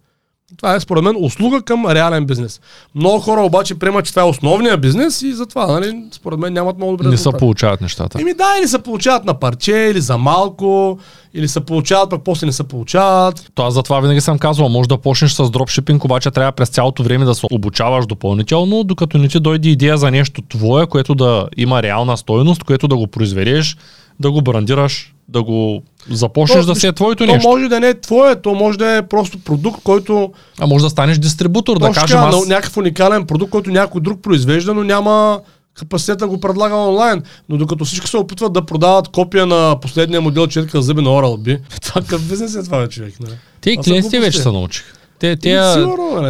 Това 0.57 0.75
е 0.75 0.81
според 0.81 1.05
мен 1.05 1.17
услуга 1.19 1.63
към 1.63 1.87
реален 1.87 2.27
бизнес. 2.27 2.61
Много 2.95 3.21
хора 3.21 3.41
обаче 3.41 3.75
приемат, 3.75 4.05
че 4.05 4.13
това 4.13 4.23
е 4.23 4.29
основния 4.29 4.77
бизнес 4.77 5.23
и 5.23 5.33
затова, 5.33 5.67
нали, 5.67 6.05
според 6.13 6.39
мен 6.39 6.53
нямат 6.53 6.77
много 6.77 6.97
добре. 6.97 7.09
Не 7.09 7.17
се 7.17 7.31
получават 7.39 7.81
нещата. 7.81 8.21
Еми 8.21 8.35
да, 8.35 8.55
или 8.61 8.69
се 8.69 8.79
получават 8.79 9.25
на 9.25 9.35
парче, 9.35 9.77
или 9.77 10.01
за 10.01 10.19
малко, 10.19 10.99
или 11.35 11.49
се 11.49 11.61
получават, 11.61 12.11
пък 12.11 12.23
после 12.25 12.47
не 12.47 12.53
се 12.53 12.65
получават. 12.65 13.51
То 13.55 13.63
аз 13.63 13.75
затова 13.75 14.01
винаги 14.01 14.21
съм 14.21 14.39
казвал, 14.39 14.69
може 14.69 14.89
да 14.89 14.99
почнеш 14.99 15.33
с 15.33 15.51
дропшипинг, 15.51 16.05
обаче 16.05 16.31
трябва 16.31 16.53
през 16.53 16.69
цялото 16.69 17.03
време 17.03 17.25
да 17.25 17.35
се 17.35 17.47
обучаваш 17.53 18.07
допълнително, 18.07 18.85
докато 18.85 19.19
не 19.19 19.29
ти 19.29 19.41
дойде 19.41 19.69
идея 19.69 19.99
за 19.99 20.11
нещо 20.11 20.43
твое, 20.43 20.87
което 20.87 21.15
да 21.15 21.49
има 21.57 21.83
реална 21.83 22.17
стойност, 22.17 22.65
което 22.65 22.89
да 22.89 22.97
го 22.97 23.07
произведеш, 23.07 23.77
да 24.21 24.31
го 24.31 24.43
брандираш 24.43 25.14
да 25.29 25.43
го 25.43 25.83
започнеш 26.11 26.61
то, 26.61 26.75
да 26.75 26.81
си 26.81 26.87
е 26.87 26.93
твоето 26.93 27.27
то 27.27 27.33
нещо. 27.33 27.43
То 27.43 27.49
може 27.49 27.69
да 27.69 27.81
не 27.81 27.89
е 27.89 28.01
твое, 28.01 28.37
то 28.43 28.55
може 28.55 28.79
да 28.79 28.97
е 28.97 29.03
просто 29.03 29.39
продукт, 29.39 29.81
който... 29.85 30.33
А 30.59 30.67
може 30.67 30.85
да 30.85 30.91
станеш 30.91 31.19
дистрибутор, 31.19 31.79
да 31.79 31.91
кажем 31.91 32.19
аз... 32.19 32.47
някакъв 32.47 32.77
уникален 32.77 33.27
продукт, 33.27 33.51
който 33.51 33.71
някой 33.71 34.01
друг 34.01 34.23
произвежда, 34.23 34.75
но 34.75 34.83
няма 34.83 35.41
капацитет 35.75 36.19
да 36.19 36.29
го 36.29 36.41
предлага 36.41 36.75
онлайн. 36.75 37.23
Но 37.49 37.57
докато 37.57 37.85
всички 37.85 38.09
се 38.09 38.17
опитват 38.17 38.53
да 38.53 38.67
продават 38.67 39.09
копия 39.09 39.47
на 39.47 39.81
последния 39.81 40.21
модел 40.21 40.47
четка 40.47 40.83
зъби 40.83 41.03
на 41.03 41.09
Oral-B, 41.09 41.61
това 41.83 42.01
какъв 42.01 42.29
бизнес 42.29 42.55
е 42.55 42.63
това, 42.63 42.89
човек? 42.89 43.21
Не? 43.21 43.29
Те 43.61 43.77
клиентите 43.77 44.21
вече 44.21 44.39
се 44.39 44.51
научих. 44.51 44.85
Те, 45.19 45.37
те, 45.37 45.59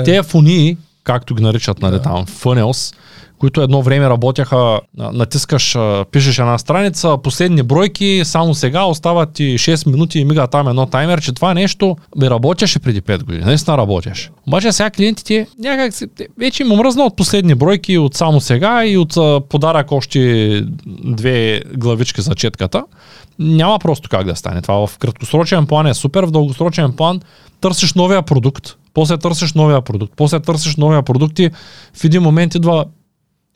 те 0.05 0.23
фуни, 0.23 0.77
както 1.05 1.35
ги 1.35 1.43
наричат, 1.43 1.83
нали, 1.83 1.93
да. 1.93 2.03
там, 2.03 2.27
funnels, 2.27 2.95
които 3.45 3.63
едно 3.63 3.83
време 3.83 4.09
работяха, 4.09 4.81
натискаш, 4.97 5.77
пишеш 6.11 6.39
една 6.39 6.59
страница, 6.59 7.19
последни 7.23 7.63
бройки, 7.63 8.21
само 8.25 8.55
сега 8.55 8.85
остават 8.85 9.33
ти 9.33 9.59
6 9.59 9.91
минути 9.91 10.19
и 10.19 10.25
мига 10.25 10.47
там 10.47 10.69
едно 10.69 10.87
таймер, 10.87 11.21
че 11.21 11.33
това 11.33 11.55
нещо 11.55 11.97
ми 12.17 12.31
работеше 12.31 12.79
преди 12.79 13.03
5 13.03 13.25
години, 13.25 13.45
наистина 13.45 13.79
работеш. 13.79 14.31
Обаче 14.47 14.73
сега 14.73 14.91
клиентите 14.91 15.47
някак 15.59 15.95
вече 16.39 16.63
им 16.63 16.69
мръзна 16.69 17.05
от 17.05 17.17
последни 17.17 17.55
бройки, 17.55 17.99
от 17.99 18.15
само 18.15 18.41
сега 18.41 18.87
и 18.87 18.97
от 18.97 19.15
подарък 19.49 19.93
още 19.93 20.63
две 21.05 21.63
главички 21.77 22.21
за 22.21 22.35
четката. 22.35 22.85
Няма 23.39 23.79
просто 23.79 24.09
как 24.09 24.25
да 24.25 24.37
стане. 24.37 24.63
Това 24.63 24.87
в 24.87 24.99
краткосрочен 24.99 25.67
план 25.67 25.87
е 25.87 25.95
супер, 25.95 26.25
в 26.25 26.31
дългосрочен 26.31 26.93
план 26.93 27.21
търсиш 27.61 27.95
новия 27.95 28.23
продукт, 28.23 28.77
после 28.95 29.19
търсиш 29.19 29.53
новия 29.53 29.81
продукт, 29.81 30.13
после 30.17 30.41
търсиш 30.41 30.77
новия 30.77 31.03
продукт 31.03 31.39
и 31.39 31.51
в 31.95 32.05
един 32.05 32.23
момент 32.23 32.55
идва 32.55 32.85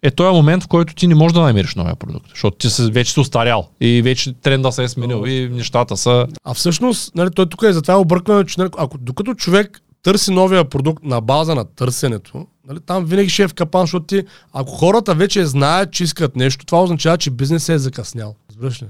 е 0.02 0.10
този 0.10 0.34
момент, 0.36 0.64
в 0.64 0.68
който 0.68 0.94
ти 0.94 1.06
не 1.06 1.14
можеш 1.14 1.32
да 1.32 1.40
намериш 1.40 1.74
новия 1.74 1.96
продукт, 1.96 2.26
защото 2.30 2.56
ти 2.56 2.70
си, 2.70 2.90
вече 2.92 3.12
си 3.12 3.20
устарял 3.20 3.68
и 3.80 4.02
вече 4.02 4.32
тренда 4.32 4.72
се 4.72 4.84
е 4.84 4.88
сменил 4.88 5.24
и 5.26 5.48
нещата 5.48 5.96
са... 5.96 6.26
А 6.44 6.54
всъщност, 6.54 7.14
нали, 7.14 7.30
той 7.30 7.46
тук 7.46 7.62
е 7.62 7.72
за 7.72 7.82
това 7.82 8.00
объркване, 8.00 8.44
че 8.44 8.60
нали, 8.60 8.70
ако, 8.78 8.98
докато 8.98 9.34
човек 9.34 9.82
търси 10.02 10.30
новия 10.30 10.64
продукт 10.64 11.04
на 11.04 11.20
база 11.20 11.54
на 11.54 11.64
търсенето, 11.64 12.46
нали, 12.68 12.78
там 12.86 13.04
винаги 13.04 13.28
ще 13.28 13.42
е 13.42 13.48
в 13.48 13.54
капан, 13.54 13.82
защото 13.82 14.06
ти, 14.06 14.22
ако 14.52 14.70
хората 14.70 15.14
вече 15.14 15.46
знаят, 15.46 15.92
че 15.92 16.04
искат 16.04 16.36
нещо, 16.36 16.66
това 16.66 16.82
означава, 16.82 17.18
че 17.18 17.30
бизнесът 17.30 17.74
е 17.74 17.78
закъснял. 17.78 18.34
Разбираш 18.50 18.82
ли? 18.82 18.86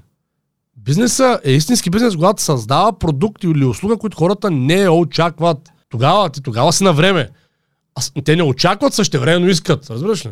Бизнесът 0.76 1.46
е 1.46 1.52
истински 1.52 1.90
бизнес, 1.90 2.14
когато 2.14 2.42
създава 2.42 2.98
продукт 2.98 3.44
или 3.44 3.64
услуга, 3.64 3.96
които 3.96 4.16
хората 4.16 4.50
не 4.50 4.88
очакват. 4.88 5.68
Тогава, 5.90 6.30
ти 6.30 6.42
тогава 6.42 6.72
си 6.72 6.84
на 6.84 6.92
време. 6.92 7.28
А 7.94 8.22
те 8.24 8.36
не 8.36 8.42
очакват 8.42 8.94
също 8.94 9.20
време, 9.20 9.38
но 9.38 9.48
искат. 9.48 9.90
Разбираш 9.90 10.26
ли? 10.26 10.30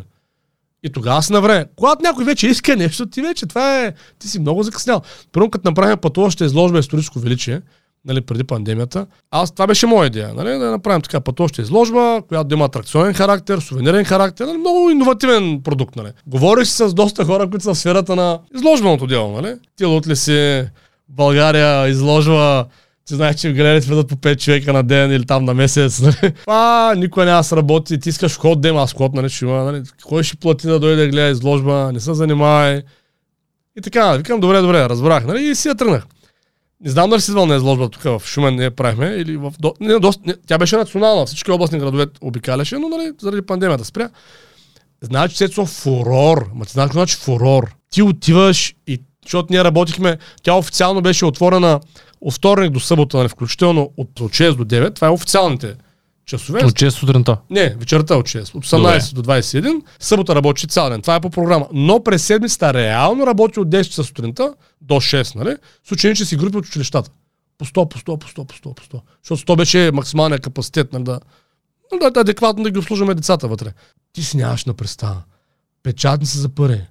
И 0.83 0.89
тогава 0.89 1.23
си 1.23 1.33
на 1.33 1.41
време. 1.41 1.65
Когато 1.75 2.03
някой 2.03 2.25
вече 2.25 2.47
иска 2.47 2.75
нещо, 2.75 3.05
ти 3.05 3.21
вече 3.21 3.45
това 3.45 3.83
е. 3.83 3.93
Ти 4.19 4.27
си 4.27 4.39
много 4.39 4.63
закъснял. 4.63 5.01
Първо, 5.31 5.49
като 5.49 5.69
направим 5.69 5.97
пътуваща 5.97 6.45
изложба 6.45 6.79
историческо 6.79 7.19
величие, 7.19 7.61
нали, 8.05 8.21
преди 8.21 8.43
пандемията, 8.43 9.05
аз 9.31 9.51
това 9.51 9.67
беше 9.67 9.87
моя 9.87 10.07
идея. 10.07 10.33
Нали, 10.33 10.49
да 10.49 10.71
направим 10.71 11.01
така 11.01 11.19
пътуваща 11.19 11.61
изложба, 11.61 12.21
която 12.27 12.47
да 12.47 12.55
има 12.55 12.65
атракционен 12.65 13.13
характер, 13.13 13.59
сувенирен 13.59 14.05
характер, 14.05 14.45
нали, 14.45 14.57
много 14.57 14.89
иновативен 14.89 15.61
продукт. 15.63 15.95
Нали. 15.95 16.09
Говориш 16.27 16.67
с 16.67 16.93
доста 16.93 17.25
хора, 17.25 17.49
които 17.49 17.63
са 17.63 17.73
в 17.73 17.77
сферата 17.77 18.15
на 18.15 18.39
изложбеното 18.55 19.07
дело. 19.07 19.41
Нали. 19.41 19.55
Ти 19.75 19.85
ли 20.07 20.15
си 20.15 20.69
България 21.09 21.87
изложба 21.87 22.65
ти 23.07 23.15
знаеш, 23.15 23.35
че 23.35 23.49
в 23.49 23.53
галерията 23.53 23.87
влизат 23.87 24.07
по 24.07 24.15
5 24.15 24.39
човека 24.39 24.73
на 24.73 24.83
ден 24.83 25.11
или 25.11 25.25
там 25.25 25.45
на 25.45 25.53
месец. 25.53 25.99
Нали? 26.01 26.33
А, 26.47 26.93
никой 26.97 27.25
няма 27.25 27.37
да 27.37 27.43
сработи. 27.43 27.99
Ти 27.99 28.09
искаш 28.09 28.31
вход, 28.31 28.61
да 28.61 28.67
има 28.67 28.81
аз 28.81 28.93
вход, 28.93 29.13
нали, 29.13 29.29
ще 29.29 29.45
има. 29.45 29.63
Нали? 29.63 29.83
Кой 30.03 30.23
ще 30.23 30.37
плати 30.37 30.67
да 30.67 30.79
дойде 30.79 31.01
да 31.01 31.07
гледа 31.07 31.29
изложба? 31.29 31.91
Не 31.93 31.99
се 31.99 32.13
занимавай. 32.13 32.81
И 33.77 33.81
така, 33.81 34.11
викам, 34.13 34.39
добре, 34.39 34.61
добре, 34.61 34.89
разбрах. 34.89 35.25
Нали? 35.25 35.43
И 35.43 35.55
си 35.55 35.67
я 35.67 35.75
тръгнах. 35.75 36.07
Не 36.81 36.89
знам 36.89 37.09
дали 37.09 37.21
си 37.21 37.31
звал 37.31 37.45
на 37.45 37.55
изложба 37.55 37.89
тук 37.89 38.03
в 38.03 38.21
Шумен 38.25 38.59
я 38.59 38.71
правихме. 38.71 39.07
Или 39.07 39.37
в... 39.37 39.53
Не, 39.79 39.99
доста... 39.99 40.21
не, 40.25 40.35
тя 40.47 40.57
беше 40.57 40.77
национална, 40.77 41.25
всички 41.25 41.51
областни 41.51 41.79
градове 41.79 42.05
обикаляше, 42.21 42.77
но 42.77 42.89
нали, 42.89 43.11
заради 43.21 43.41
пандемията 43.41 43.85
спря. 43.85 44.09
Знаеш, 45.01 45.31
че 45.31 45.37
Сецо 45.37 45.65
фурор. 45.65 46.49
Ма 46.53 46.65
ти 46.65 46.71
знаеш 46.71 46.91
значи 46.91 47.15
фурор. 47.15 47.75
Ти 47.89 48.01
отиваш 48.01 48.75
и 48.87 49.01
защото 49.25 49.47
ние 49.49 49.63
работихме, 49.63 50.17
тя 50.43 50.53
официално 50.53 51.01
беше 51.01 51.25
отворена 51.25 51.79
от 52.21 52.33
вторник 52.33 52.71
до 52.71 52.79
събота, 52.79 53.17
нали, 53.17 53.29
включително 53.29 53.91
от 53.97 54.09
6 54.09 54.55
до 54.55 54.65
9, 54.65 54.95
това 54.95 55.07
е 55.07 55.11
официалните 55.11 55.75
часове. 56.27 56.65
От 56.65 56.73
6 56.73 56.89
сутринта? 56.89 57.37
Не, 57.49 57.69
вечерта 57.69 58.15
от 58.15 58.25
6. 58.25 58.55
От 58.55 58.65
18 58.65 59.13
Добре. 59.13 59.21
до 59.21 59.33
21. 59.33 59.81
Събота 59.99 60.35
работи 60.35 60.67
цял 60.67 60.89
ден. 60.89 61.01
Това 61.01 61.15
е 61.15 61.19
по 61.19 61.29
програма. 61.29 61.67
Но 61.73 62.03
през 62.03 62.25
седмицата 62.25 62.73
реално 62.73 63.27
работи 63.27 63.59
от 63.59 63.69
10 63.69 63.83
часа 63.83 64.03
сутринта 64.03 64.53
до 64.81 64.95
6, 64.95 65.35
нали? 65.35 65.55
С 65.87 65.91
ученически 65.91 66.37
групи 66.37 66.57
от 66.57 66.65
училищата. 66.65 67.11
По 67.57 67.65
100, 67.65 67.89
по 67.89 67.99
100, 67.99 68.17
по 68.17 68.27
100, 68.27 68.45
по 68.45 68.55
100, 68.55 68.73
по 68.73 68.97
100. 68.97 69.01
Защото 69.23 69.53
100 69.53 69.57
беше 69.57 69.91
максималният 69.93 70.41
капацитет, 70.41 70.93
нали, 70.93 71.03
да, 71.03 71.19
да, 72.01 72.11
да, 72.11 72.19
адекватно 72.19 72.63
да 72.63 72.71
ги 72.71 72.79
обслужваме 72.79 73.15
децата 73.15 73.47
вътре. 73.47 73.73
Ти 74.13 74.23
си 74.23 74.37
нямаш 74.37 74.65
на 74.65 74.73
представа. 74.73 75.23
Печатници 75.83 76.37
за 76.37 76.49
пари. 76.49 76.81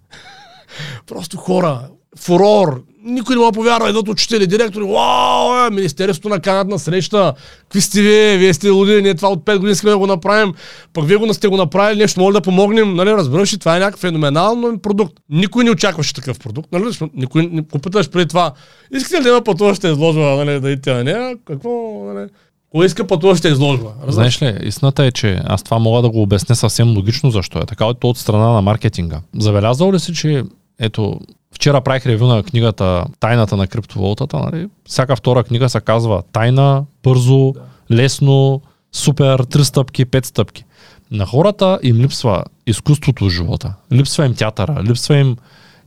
Просто 1.07 1.37
хора, 1.37 1.89
фурор, 2.19 2.83
никой 3.07 3.37
не 3.37 3.43
му 3.43 3.53
повярва, 3.53 3.89
едното 3.89 4.11
учители, 4.11 4.47
директори, 4.47 4.85
вау, 4.85 5.67
е, 5.67 5.71
Министерството 5.71 6.29
на 6.29 6.41
канат 6.41 6.69
на 6.69 6.79
среща, 6.79 7.35
какви 7.63 7.81
сте 7.81 8.03
вие, 8.03 8.37
вие 8.37 8.55
сте 8.55 8.71
луди, 8.71 9.03
ние 9.03 9.15
това 9.15 9.29
от 9.29 9.45
5 9.45 9.57
години 9.57 9.73
искаме 9.73 9.91
да 9.91 9.99
го 9.99 10.07
направим, 10.07 10.55
пък 10.93 11.07
вие 11.07 11.17
го 11.17 11.35
сте 11.35 11.49
го 11.49 11.57
направили, 11.57 11.99
нещо 11.99 12.21
може 12.21 12.35
да 12.35 12.41
помогнем, 12.41 12.95
нали, 12.95 13.11
разбираш 13.11 13.55
ли, 13.55 13.59
това 13.59 13.77
е 13.77 13.81
някакъв 13.81 14.01
феноменално 14.01 14.79
продукт. 14.79 15.15
Никой 15.31 15.65
не 15.65 15.71
очакваше 15.71 16.15
такъв 16.15 16.39
продукт, 16.39 16.69
нали, 16.73 16.85
никой 17.15 17.47
не 17.53 17.63
попиташ 17.63 18.11
преди 18.11 18.29
това, 18.29 18.53
искате 18.97 19.21
ли 19.21 19.23
да 19.23 19.29
има 19.29 19.45
пътуваща 19.45 19.89
изложба, 19.89 20.21
нали, 20.21 20.61
да 20.61 20.71
идете 20.71 20.93
на 20.93 21.05
нея, 21.05 21.37
какво, 21.45 22.05
нали, 22.15 22.29
кой 22.71 22.87
иска 22.87 23.07
пътуваща 23.07 23.49
изложба? 23.49 23.91
Знаеш 24.09 24.43
ли, 24.43 24.59
истината 24.63 25.05
е, 25.05 25.13
че 25.13 25.41
аз 25.45 25.63
това 25.63 25.79
мога 25.79 26.03
да 26.03 26.11
го 26.11 26.23
обясня 26.23 26.57
съвсем 26.57 26.97
логично 26.97 27.31
защо 27.31 27.59
е. 27.59 27.67
Така, 27.67 27.85
от 27.85 28.19
страна 28.19 28.49
на 28.53 28.63
маркетинга. 28.63 29.21
Забелязал 29.39 29.93
ли 29.93 30.01
си, 30.01 30.15
че 30.15 30.43
ето 30.81 31.21
Вчера 31.57 31.81
правих 31.81 32.07
ревю 32.07 32.27
на 32.27 32.43
книгата 32.43 33.05
Тайната 33.21 33.57
на 33.57 33.67
криптовалутата. 33.67 34.39
Нали? 34.39 34.69
Всяка 34.89 35.17
втора 35.17 35.45
книга 35.45 35.69
се 35.69 35.81
казва 35.81 36.23
Тайна, 36.33 36.85
бързо, 37.03 37.53
да. 37.53 37.97
лесно, 37.97 38.61
супер, 38.93 39.39
три 39.39 39.65
стъпки, 39.65 40.05
пет 40.05 40.25
стъпки. 40.25 40.65
На 41.11 41.27
хората 41.27 41.79
им 41.83 41.97
липсва 41.97 42.45
изкуството 42.67 43.25
в 43.25 43.31
живота. 43.31 43.75
Липсва 43.93 44.27
им 44.27 44.35
театъра, 44.35 44.83
липсва 44.85 45.17
им 45.17 45.37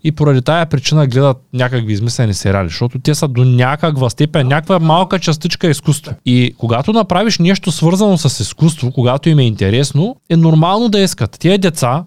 и 0.03 0.11
поради 0.11 0.41
тая 0.41 0.65
причина 0.65 1.07
гледат 1.07 1.37
някакви 1.53 1.93
измислени 1.93 2.33
сериали, 2.33 2.67
защото 2.67 2.99
те 2.99 3.15
са 3.15 3.27
до 3.27 3.45
някаква 3.45 4.09
степен, 4.09 4.47
някаква 4.47 4.79
малка 4.79 5.19
частичка 5.19 5.69
изкуство. 5.69 6.13
И 6.25 6.55
когато 6.57 6.93
направиш 6.93 7.39
нещо 7.39 7.71
свързано 7.71 8.17
с 8.17 8.39
изкуство, 8.39 8.91
когато 8.91 9.29
им 9.29 9.39
е 9.39 9.43
интересно, 9.43 10.15
е 10.29 10.35
нормално 10.35 10.89
да 10.89 10.99
искат. 10.99 11.39
Тия 11.39 11.57
деца 11.57 12.03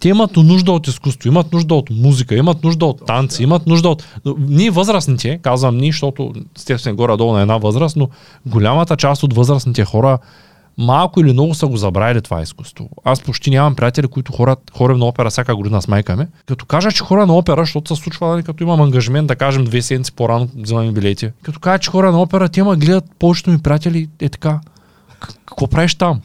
те 0.00 0.08
имат 0.08 0.36
нужда 0.36 0.72
от 0.72 0.88
изкуство, 0.88 1.28
имат 1.28 1.52
нужда 1.52 1.74
от 1.74 1.90
музика, 1.90 2.34
имат 2.34 2.64
нужда 2.64 2.86
от 2.86 3.06
танци, 3.06 3.42
имат 3.42 3.66
нужда 3.66 3.88
от... 3.88 4.04
Ние 4.38 4.70
възрастните, 4.70 5.38
казвам 5.42 5.76
ние, 5.76 5.92
защото 5.92 6.32
сте 6.56 6.78
сме 6.78 6.92
горе-долу 6.92 7.32
на 7.32 7.40
една 7.40 7.56
възраст, 7.56 7.96
но 7.96 8.08
голямата 8.46 8.96
част 8.96 9.22
от 9.22 9.34
възрастните 9.34 9.84
хора 9.84 10.18
малко 10.78 11.20
или 11.20 11.32
много 11.32 11.54
са 11.54 11.66
го 11.66 11.76
забравили 11.76 12.22
това 12.22 12.42
изкуство. 12.42 12.88
Аз 13.04 13.20
почти 13.20 13.50
нямам 13.50 13.74
приятели, 13.76 14.08
които 14.08 14.32
хорат, 14.32 14.58
ходим 14.74 14.98
на 14.98 15.04
опера 15.04 15.30
всяка 15.30 15.56
година 15.56 15.82
с 15.82 15.88
майка 15.88 16.16
ми. 16.16 16.26
Като 16.46 16.66
кажа, 16.66 16.92
че 16.92 17.02
хора 17.02 17.26
на 17.26 17.36
опера, 17.36 17.62
защото 17.62 17.96
се 17.96 18.02
случва, 18.02 18.28
нали, 18.28 18.42
като 18.42 18.64
имам 18.64 18.80
ангажимент, 18.80 19.28
да 19.28 19.36
кажем 19.36 19.64
две 19.64 19.82
седмици 19.82 20.12
по-рано 20.12 20.48
взимаме 20.56 20.92
билети. 20.92 21.30
Като 21.42 21.60
кажа, 21.60 21.78
че 21.78 21.90
хора 21.90 22.12
на 22.12 22.22
опера, 22.22 22.48
те 22.48 22.62
ма 22.62 22.76
гледат 22.76 23.04
повечето 23.18 23.50
ми 23.50 23.58
приятели, 23.58 24.08
е 24.20 24.28
така. 24.28 24.60
Какво 25.46 25.66
правиш 25.66 25.94
там? 25.94 26.20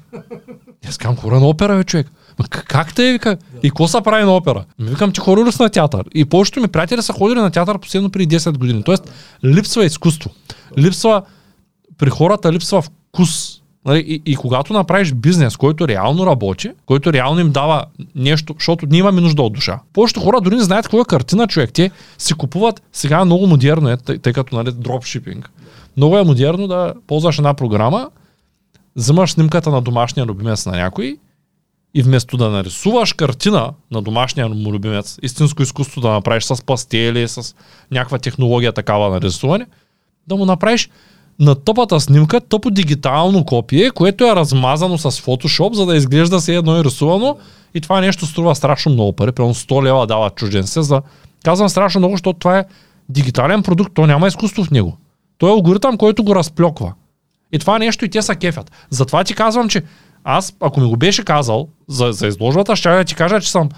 Аз 0.88 0.98
казвам, 0.98 1.18
хора 1.18 1.40
на 1.40 1.48
опера, 1.48 1.78
бе, 1.78 1.84
човек. 1.84 2.12
Как 2.50 2.96
те 2.96 3.12
вика? 3.12 3.38
И 3.64 3.70
какво 3.70 3.88
са 3.88 4.02
прави 4.02 4.24
на 4.24 4.36
опера? 4.36 4.66
Ми 4.80 4.90
викам, 4.90 5.12
че 5.12 5.22
ходили 5.22 5.50
на 5.60 5.70
театър. 5.70 6.04
И 6.16 6.26
повечето 6.26 6.62
ми 6.62 6.68
приятели 6.68 7.02
са 7.02 7.14
ходили 7.14 7.40
на 7.40 7.52
театър 7.52 7.80
последно 7.80 8.10
преди 8.10 8.40
10 8.40 8.58
години. 8.58 8.84
Тоест, 8.84 9.12
липсва 9.46 9.86
изкуство. 9.86 10.30
Липсва, 10.78 11.22
при 11.98 12.10
хората 12.10 12.54
липсва 12.54 12.82
вкус 12.82 13.62
Нали, 13.86 14.00
и, 14.00 14.32
и 14.32 14.36
когато 14.36 14.74
направиш 14.74 15.14
бизнес, 15.14 15.58
който 15.58 15.88
реално 15.88 16.26
работи, 16.26 16.72
който 16.86 17.14
реално 17.14 17.40
им 17.40 17.52
дава 17.52 17.86
нещо, 18.16 18.56
защото 18.60 18.86
ние 18.86 19.00
имаме 19.00 19.22
нужда 19.22 19.42
от 19.42 19.54
душа. 19.54 19.80
Повечето 19.94 20.20
хора 20.20 20.42
дори 20.42 20.56
не 20.56 20.64
знаят 20.64 20.94
е 20.94 20.98
картина, 21.08 21.48
човек. 21.48 21.74
Те 21.74 21.92
си 22.18 22.34
купуват, 22.34 22.82
сега 22.94 23.26
много 23.26 23.48
модерно, 23.48 23.90
е, 23.90 23.98
тъй, 23.98 24.18
тъй 24.18 24.34
като 24.34 24.56
нали, 24.56 24.72
дропшипинг. 24.72 25.50
Много 25.98 26.18
е 26.18 26.24
модерно 26.24 26.68
да 26.68 26.94
ползваш 27.08 27.38
една 27.38 27.54
програма, 27.54 28.10
взимаш 28.96 29.32
снимката 29.32 29.70
на 29.70 29.82
домашния 29.82 30.26
любимец 30.26 30.66
на 30.66 30.72
някой 30.72 31.18
и 31.94 32.04
вместо 32.04 32.38
да 32.38 32.50
нарисуваш 32.50 33.14
картина 33.14 33.74
на 33.92 34.02
домашния 34.02 34.50
му 34.50 34.74
любимец, 34.74 35.20
истинско 35.22 35.64
изкуство 35.64 36.02
да 36.02 36.10
направиш 36.10 36.44
с 36.44 36.64
пастели, 36.66 37.28
с 37.28 37.56
някаква 37.92 38.18
технология 38.18 38.72
такава 38.72 39.10
на 39.10 39.22
рисуване, 39.22 39.66
да 40.28 40.36
му 40.36 40.46
направиш 40.46 40.90
на 41.40 41.56
тъпата 41.56 42.00
снимка 42.00 42.42
тъпо 42.42 42.70
дигитално 42.70 43.46
копие, 43.46 43.92
което 43.92 44.24
е 44.24 44.36
размазано 44.36 44.98
с 44.98 45.12
Photoshop, 45.12 45.74
за 45.74 45.86
да 45.86 45.96
изглежда 45.96 46.42
се 46.42 46.56
едно 46.56 46.80
и 46.80 46.84
рисувано. 46.84 47.38
И 47.74 47.82
това 47.82 48.02
нещо 48.02 48.26
струва 48.26 48.56
страшно 48.56 48.92
много 48.92 49.14
пари. 49.14 49.32
Примерно 49.32 49.54
100 49.54 49.84
лева 49.84 50.08
дава 50.08 50.30
чужденце. 50.30 50.82
За... 50.82 51.02
Казвам 51.44 51.70
страшно 51.70 52.00
много, 52.00 52.14
защото 52.14 52.40
това 52.40 52.60
е 52.60 52.66
дигитален 53.10 53.64
продукт, 53.64 53.92
то 53.94 54.08
няма 54.08 54.28
изкуство 54.28 54.64
в 54.64 54.72
него. 54.72 54.98
Той 55.38 55.50
е 55.50 55.54
алгоритъм, 55.54 55.98
който 55.98 56.24
го 56.24 56.36
разплюква. 56.36 56.94
И 57.52 57.60
това 57.60 57.80
нещо 57.80 58.06
и 58.06 58.10
те 58.10 58.22
са 58.22 58.36
кефят. 58.36 58.72
Затова 58.90 59.24
ти 59.24 59.34
казвам, 59.34 59.70
че 59.70 59.84
аз, 60.24 60.54
ако 60.60 60.80
ми 60.80 60.88
го 60.88 60.98
беше 60.98 61.26
казал 61.26 61.68
за, 61.88 62.12
за 62.12 62.28
изложбата, 62.28 62.76
ще 62.76 62.90
да 62.90 63.04
ти 63.04 63.16
кажа, 63.16 63.42
че 63.42 63.52
съм 63.52 63.70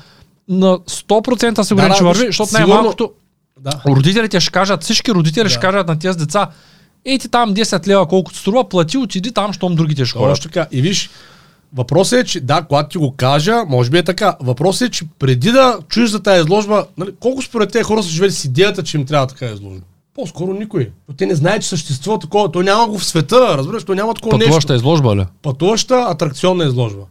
на 0.49 0.77
100% 0.77 1.61
сигурен, 1.61 1.89
да, 1.89 1.95
че 1.95 2.03
върви, 2.03 2.25
защото 2.25 2.49
сигурно... 2.49 2.67
най-малкото 2.67 3.11
да. 3.59 3.71
родителите 3.87 4.39
ще 4.39 4.51
кажат, 4.51 4.83
всички 4.83 5.11
родители 5.11 5.43
да. 5.43 5.49
ще 5.49 5.59
кажат 5.59 5.87
на 5.87 5.99
тези 5.99 6.17
деца, 6.17 6.49
Ей 7.05 7.19
ти 7.19 7.29
там 7.29 7.53
10 7.53 7.87
лева 7.87 8.07
колкото 8.07 8.37
струва, 8.37 8.69
плати, 8.69 8.97
отиди 8.97 9.31
там, 9.31 9.53
щом 9.53 9.75
другите 9.75 10.05
ще 10.05 10.17
ходят. 10.17 10.41
така. 10.41 10.67
И 10.71 10.81
виж, 10.81 11.09
Въпросът 11.75 12.19
е, 12.19 12.23
че 12.23 12.39
да, 12.39 12.61
когато 12.61 12.89
ти 12.89 12.97
го 12.97 13.13
кажа, 13.17 13.63
може 13.67 13.89
би 13.89 13.97
е 13.97 14.03
така. 14.03 14.35
Въпросът 14.41 14.87
е, 14.87 14.91
че 14.91 15.05
преди 15.19 15.51
да 15.51 15.79
чуеш 15.89 16.09
за 16.09 16.23
тази 16.23 16.39
изложба, 16.41 16.85
нали, 16.97 17.09
колко 17.19 17.41
според 17.41 17.71
тези 17.71 17.83
хора 17.83 18.03
са 18.03 18.09
живели 18.09 18.31
с 18.31 18.45
идеята, 18.45 18.83
че 18.83 18.97
им 18.97 19.05
трябва 19.05 19.27
така 19.27 19.45
изложба? 19.45 19.81
По-скоро 20.16 20.53
никой. 20.53 20.91
Но 21.09 21.16
те 21.16 21.26
не 21.26 21.36
знаят, 21.36 21.61
че 21.61 21.70
съществува 21.70 22.20
такова. 22.20 22.51
То 22.51 22.61
няма 22.61 22.88
го 22.88 22.99
в 22.99 23.05
света, 23.05 23.57
разбираш, 23.57 23.84
то 23.84 23.95
няма 23.95 24.14
такова 24.14 24.39
Пътуваща 24.39 24.74
нещо. 24.74 24.86
изложба 24.86 25.16
ли? 25.16 25.26
Пътуваща 25.41 26.05
атракционна 26.09 26.66
изложба. 26.66 27.01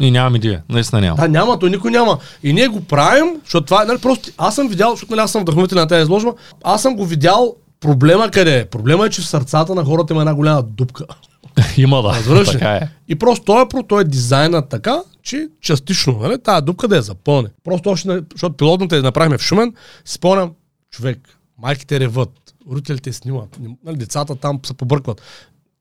И 0.00 0.10
нямам 0.10 0.36
идея, 0.36 0.62
наистина 0.68 1.00
няма. 1.00 1.16
Да, 1.16 1.28
няма, 1.28 1.58
то 1.58 1.68
никой 1.68 1.90
няма. 1.90 2.18
И 2.42 2.52
ние 2.52 2.68
го 2.68 2.80
правим, 2.80 3.40
защото 3.44 3.66
това 3.66 3.82
е, 3.82 3.86
нали, 3.86 3.98
просто 3.98 4.30
аз 4.38 4.54
съм 4.54 4.68
видял, 4.68 4.90
защото 4.90 5.12
нали, 5.12 5.20
аз 5.20 5.32
съм 5.32 5.42
вдъхновител 5.42 5.78
на 5.78 5.88
тази 5.88 6.02
изложба, 6.02 6.32
аз 6.64 6.82
съм 6.82 6.96
го 6.96 7.06
видял 7.06 7.54
Проблема 7.80 8.30
къде 8.30 8.58
е? 8.58 8.64
Проблема 8.64 9.06
е, 9.06 9.10
че 9.10 9.22
в 9.22 9.26
сърцата 9.26 9.74
на 9.74 9.84
хората 9.84 10.12
има 10.12 10.22
една 10.22 10.34
голяма 10.34 10.62
дупка. 10.62 11.04
има 11.76 12.02
да, 12.02 12.08
Разбираш 12.08 12.50
така 12.50 12.70
е. 12.70 12.88
И 13.08 13.14
просто 13.14 13.44
той 13.44 13.62
е, 13.62 13.66
той 13.88 14.00
е 14.00 14.04
дизайнът 14.04 14.68
така, 14.68 15.02
че 15.22 15.48
частично, 15.60 16.18
нали, 16.18 16.42
тази 16.42 16.64
дупка 16.64 16.88
да 16.88 16.96
я 16.96 17.02
запълне. 17.02 17.48
Просто 17.64 17.90
още, 17.90 18.20
защото 18.32 18.56
пилотната 18.56 18.96
я 18.96 19.02
направихме 19.02 19.38
в 19.38 19.42
Шумен, 19.42 19.74
спомням, 20.04 20.50
човек, 20.90 21.18
майките 21.58 22.00
реват, 22.00 22.47
родителите 22.72 23.12
снимат, 23.12 23.58
нали, 23.84 23.96
децата 23.96 24.34
там 24.34 24.60
се 24.66 24.74
побъркват. 24.74 25.22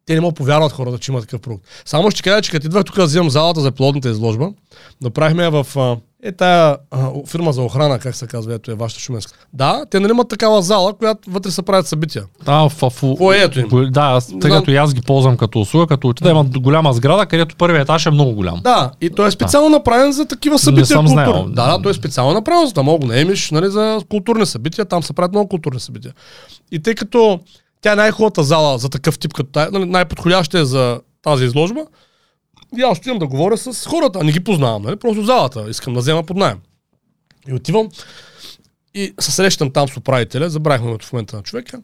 Те 0.05 0.13
не 0.13 0.21
могат 0.21 0.35
повярват 0.35 0.71
хората, 0.71 0.97
че 0.97 1.11
има 1.11 1.21
такъв 1.21 1.41
продукт. 1.41 1.65
Само 1.85 2.11
ще 2.11 2.23
кажа, 2.23 2.41
че 2.41 2.51
като 2.51 2.65
идвах 2.65 2.85
тук 2.85 2.95
да 2.95 3.05
вземам 3.05 3.29
залата 3.29 3.61
за 3.61 3.71
пилотната 3.71 4.09
изложба, 4.09 4.49
направихме 5.01 5.43
я 5.43 5.51
в 5.51 5.97
е 6.23 6.31
тая 6.31 6.77
а, 6.91 7.09
фирма 7.27 7.53
за 7.53 7.61
охрана, 7.61 7.99
как 7.99 8.15
се 8.15 8.27
казва, 8.27 8.53
ето 8.53 8.71
е 8.71 8.73
вашата 8.73 9.01
шуменска. 9.01 9.33
Да, 9.53 9.85
те 9.89 9.99
нали 9.99 10.11
имат 10.11 10.29
такава 10.29 10.61
зала, 10.61 10.93
която 10.93 11.31
вътре 11.31 11.51
се 11.51 11.61
правят 11.61 11.87
събития. 11.87 12.23
Да, 12.45 12.69
в, 12.69 12.89
в, 12.89 13.15
Поето 13.17 13.59
им. 13.59 13.67
Да, 13.91 14.19
тъй 14.41 14.51
като 14.51 14.71
и 14.71 14.75
аз 14.75 14.93
ги 14.93 15.01
ползвам 15.01 15.37
като 15.37 15.59
услуга, 15.59 15.87
като 15.87 16.07
отида 16.07 16.29
имат 16.29 16.59
голяма 16.59 16.93
сграда, 16.93 17.25
където 17.25 17.55
първият 17.55 17.83
етаж 17.83 18.05
е 18.05 18.11
много 18.11 18.31
голям. 18.31 18.59
Да, 18.63 18.91
и 19.01 19.09
той 19.09 19.27
е 19.27 19.31
специално 19.31 19.69
да. 19.69 19.75
направен 19.75 20.11
за 20.11 20.25
такива 20.25 20.59
събития. 20.59 20.81
Не 20.81 20.85
съм 20.85 21.07
знаел. 21.07 21.45
Да, 21.49 21.77
да, 21.77 21.81
той 21.81 21.91
е 21.91 21.93
специално 21.93 22.33
направен, 22.33 22.67
за 22.67 22.73
да 22.73 22.83
мога 22.83 22.99
го 22.99 23.05
наемиш 23.05 23.51
нали, 23.51 23.69
за 23.69 23.99
културни 24.09 24.45
събития. 24.45 24.85
Там 24.85 25.03
се 25.03 25.13
правят 25.13 25.31
много 25.31 25.49
културни 25.49 25.79
събития. 25.79 26.13
И 26.71 26.81
тъй 26.81 26.95
като 26.95 27.39
тя 27.81 27.91
е 27.91 27.95
най-хубавата 27.95 28.43
зала 28.43 28.77
за 28.77 28.89
такъв 28.89 29.19
тип, 29.19 29.33
като 29.33 29.51
тая, 29.51 29.71
нали, 29.71 29.85
най-подходяща 29.85 30.59
е 30.59 30.65
за 30.65 31.01
тази 31.21 31.45
изложба, 31.45 31.85
и 32.77 32.81
аз 32.81 32.97
отивам 32.97 33.19
да 33.19 33.27
говоря 33.27 33.57
с 33.57 33.85
хората, 33.85 34.23
не 34.23 34.31
ги 34.31 34.43
познавам, 34.43 34.81
нали? 34.81 34.95
просто 34.95 35.23
залата, 35.23 35.65
искам 35.69 35.93
да 35.93 35.99
взема 35.99 36.23
под 36.23 36.37
найем. 36.37 36.57
И 37.47 37.53
отивам 37.53 37.89
и 38.93 39.13
се 39.19 39.31
срещам 39.31 39.71
там 39.71 39.87
с 39.87 39.97
управителя, 39.97 40.49
забравихме 40.49 40.97
в 41.01 41.13
момента 41.13 41.35
на 41.35 41.43
човека. 41.43 41.81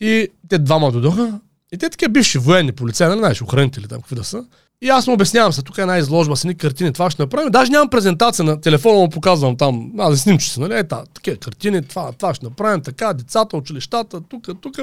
И 0.00 0.28
те 0.48 0.58
двама 0.58 0.92
дойдоха. 0.92 1.40
И 1.72 1.78
те 1.78 1.90
такива 1.90 2.12
бивши 2.12 2.38
военни 2.38 2.72
полицаи, 2.72 3.08
нали 3.08 3.18
знаеш, 3.18 3.42
охранители 3.42 3.88
там, 3.88 4.00
какви 4.00 4.16
да 4.16 4.24
са. 4.24 4.44
И 4.82 4.88
аз 4.88 5.06
му 5.06 5.12
обяснявам 5.12 5.52
се, 5.52 5.62
тук 5.62 5.78
е 5.78 5.80
една 5.80 5.98
изложба 5.98 6.36
с 6.36 6.44
едни 6.44 6.54
картини, 6.54 6.92
това 6.92 7.10
ще 7.10 7.22
направим. 7.22 7.50
Даже 7.50 7.72
нямам 7.72 7.90
презентация 7.90 8.44
на 8.44 8.60
телефона, 8.60 8.98
му 8.98 9.10
показвам 9.10 9.56
там, 9.56 9.92
аз 9.98 10.10
да 10.10 10.16
снимче 10.16 10.50
се, 10.50 10.60
нали, 10.60 10.74
е, 10.74 10.84
такива 10.84 11.36
картини, 11.36 11.82
това, 11.82 12.12
това 12.12 12.34
ще 12.34 12.46
направим, 12.46 12.82
така, 12.82 13.12
децата, 13.12 13.56
училищата, 13.56 14.20
тук, 14.20 14.48
тук. 14.60 14.78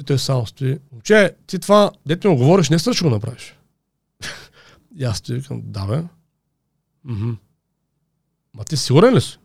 И 0.00 0.04
той 0.04 0.18
само 0.18 0.46
стои. 0.46 0.78
Че, 1.02 1.34
ти 1.46 1.58
това, 1.58 1.90
дете 2.06 2.28
му 2.28 2.36
говориш, 2.36 2.70
не 2.70 2.78
ще 2.78 3.04
го 3.04 3.10
направиш. 3.10 3.54
И 4.98 5.04
аз 5.04 5.18
стоя 5.18 5.42
към, 5.42 5.62
да 5.64 5.86
бе. 5.86 6.02
м 7.04 7.36
Ма 8.54 8.64
ти 8.64 8.76
сигурен 8.76 9.14
ли 9.14 9.20
си? 9.20 9.38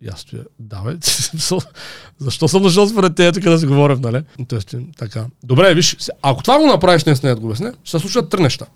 И 0.00 0.08
аз 0.08 0.20
стоя, 0.20 0.44
да 0.58 0.82
бе. 0.82 0.96
Защо 2.18 2.48
съм 2.48 2.62
дошъл 2.62 2.88
според 2.88 3.14
те 3.14 3.32
тук 3.32 3.42
да 3.42 3.58
си 3.58 3.66
говорим, 3.66 4.00
нали? 4.00 4.22
Тоест, 4.48 4.74
така. 4.96 5.26
Добре, 5.44 5.74
виж, 5.74 5.96
ако 6.22 6.42
това 6.42 6.58
го 6.58 6.66
направиш 6.66 7.02
днес, 7.02 7.22
не 7.22 7.34
да 7.34 7.40
го 7.40 7.46
обясня, 7.46 7.74
ще 7.84 7.90
се 7.90 7.98
случат 7.98 8.30
три 8.30 8.42
неща. 8.42 8.66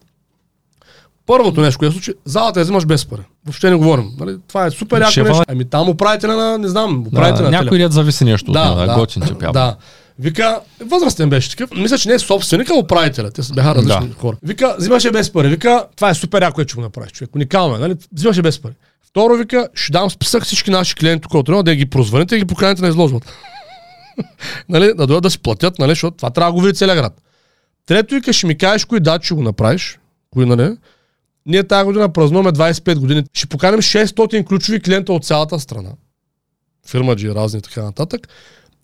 Първото 1.26 1.60
нещо, 1.60 1.78
което 1.78 1.92
случи, 1.92 2.12
залата 2.24 2.60
я 2.60 2.64
взимаш 2.64 2.86
без 2.86 3.06
пари. 3.06 3.22
Въобще 3.44 3.70
не 3.70 3.76
говорим. 3.76 4.10
Нали? 4.20 4.36
Това 4.48 4.66
е 4.66 4.70
супер 4.70 5.00
яко 5.00 5.28
нещо. 5.28 5.44
Ами 5.48 5.64
там 5.64 5.88
управителя 5.88 6.36
на, 6.36 6.58
не 6.58 6.68
знам, 6.68 7.04
управителя 7.06 7.44
да, 7.44 7.50
на 7.50 7.50
Някой 7.50 7.78
ред 7.78 7.92
зависи 7.92 8.24
нещо 8.24 8.52
да, 8.52 8.70
от 8.70 8.78
да, 8.78 8.86
да, 8.86 8.94
готин 8.94 9.22
че 9.22 9.34
Да. 9.34 9.76
Вика, 10.18 10.60
възрастен 10.80 11.30
беше 11.30 11.50
такъв. 11.50 11.70
Мисля, 11.76 11.98
че 11.98 12.08
не 12.08 12.14
е 12.14 12.18
собственик, 12.18 12.70
а 12.70 12.74
управителя. 12.74 13.30
Те 13.30 13.42
бяха 13.54 13.74
различни 13.74 14.08
да. 14.08 14.14
хора. 14.14 14.36
Вика, 14.42 14.76
взимаше 14.78 15.10
без 15.10 15.32
пари. 15.32 15.48
Вика, 15.48 15.86
това 15.96 16.10
е 16.10 16.14
супер 16.14 16.42
яко, 16.42 16.64
че 16.64 16.74
го 16.74 16.80
направиш, 16.80 17.12
човек. 17.12 17.36
Уникално 17.36 17.74
е, 17.74 17.78
нали? 17.78 17.96
Взимаше 18.12 18.42
без 18.42 18.62
пари. 18.62 18.72
Второ, 19.08 19.36
вика, 19.36 19.68
ще 19.74 19.92
дам 19.92 20.10
списък 20.10 20.44
всички 20.44 20.70
наши 20.70 20.94
клиенти, 20.94 21.28
които 21.28 21.44
трябва 21.44 21.62
да 21.62 21.74
ги 21.74 21.86
прозвъните 21.86 22.36
и 22.36 22.38
ги 22.38 22.44
поканите 22.44 22.82
на 22.82 22.88
изложбата. 22.88 23.32
нали, 24.68 24.86
да 24.86 25.06
дойдат 25.06 25.22
да 25.22 25.30
си 25.30 25.38
платят, 25.38 25.78
нали, 25.78 25.90
защото 25.90 26.16
това 26.16 26.30
трябва 26.30 26.52
да 26.52 26.54
го 26.54 26.60
види 26.60 26.78
целият 26.78 26.98
град. 26.98 27.12
Трето, 27.86 28.14
вика, 28.14 28.32
ще 28.32 28.46
ми 28.46 28.58
кажеш 28.58 28.84
кои 28.84 29.00
дати 29.00 29.24
ще 29.26 29.34
го 29.34 29.42
направиш. 29.42 29.98
Кои, 30.30 30.46
нали? 30.46 30.76
Ние 31.46 31.64
тази 31.64 31.84
година 31.84 32.12
празнуваме 32.12 32.52
25 32.52 32.98
години. 32.98 33.24
Ще 33.32 33.46
поканим 33.46 33.80
600 33.80 34.46
ключови 34.46 34.80
клиента 34.80 35.12
от 35.12 35.24
цялата 35.24 35.60
страна. 35.60 35.90
Фирма 36.86 37.16
G, 37.16 37.34
разни 37.34 37.62
така 37.62 37.82
нататък 37.82 38.28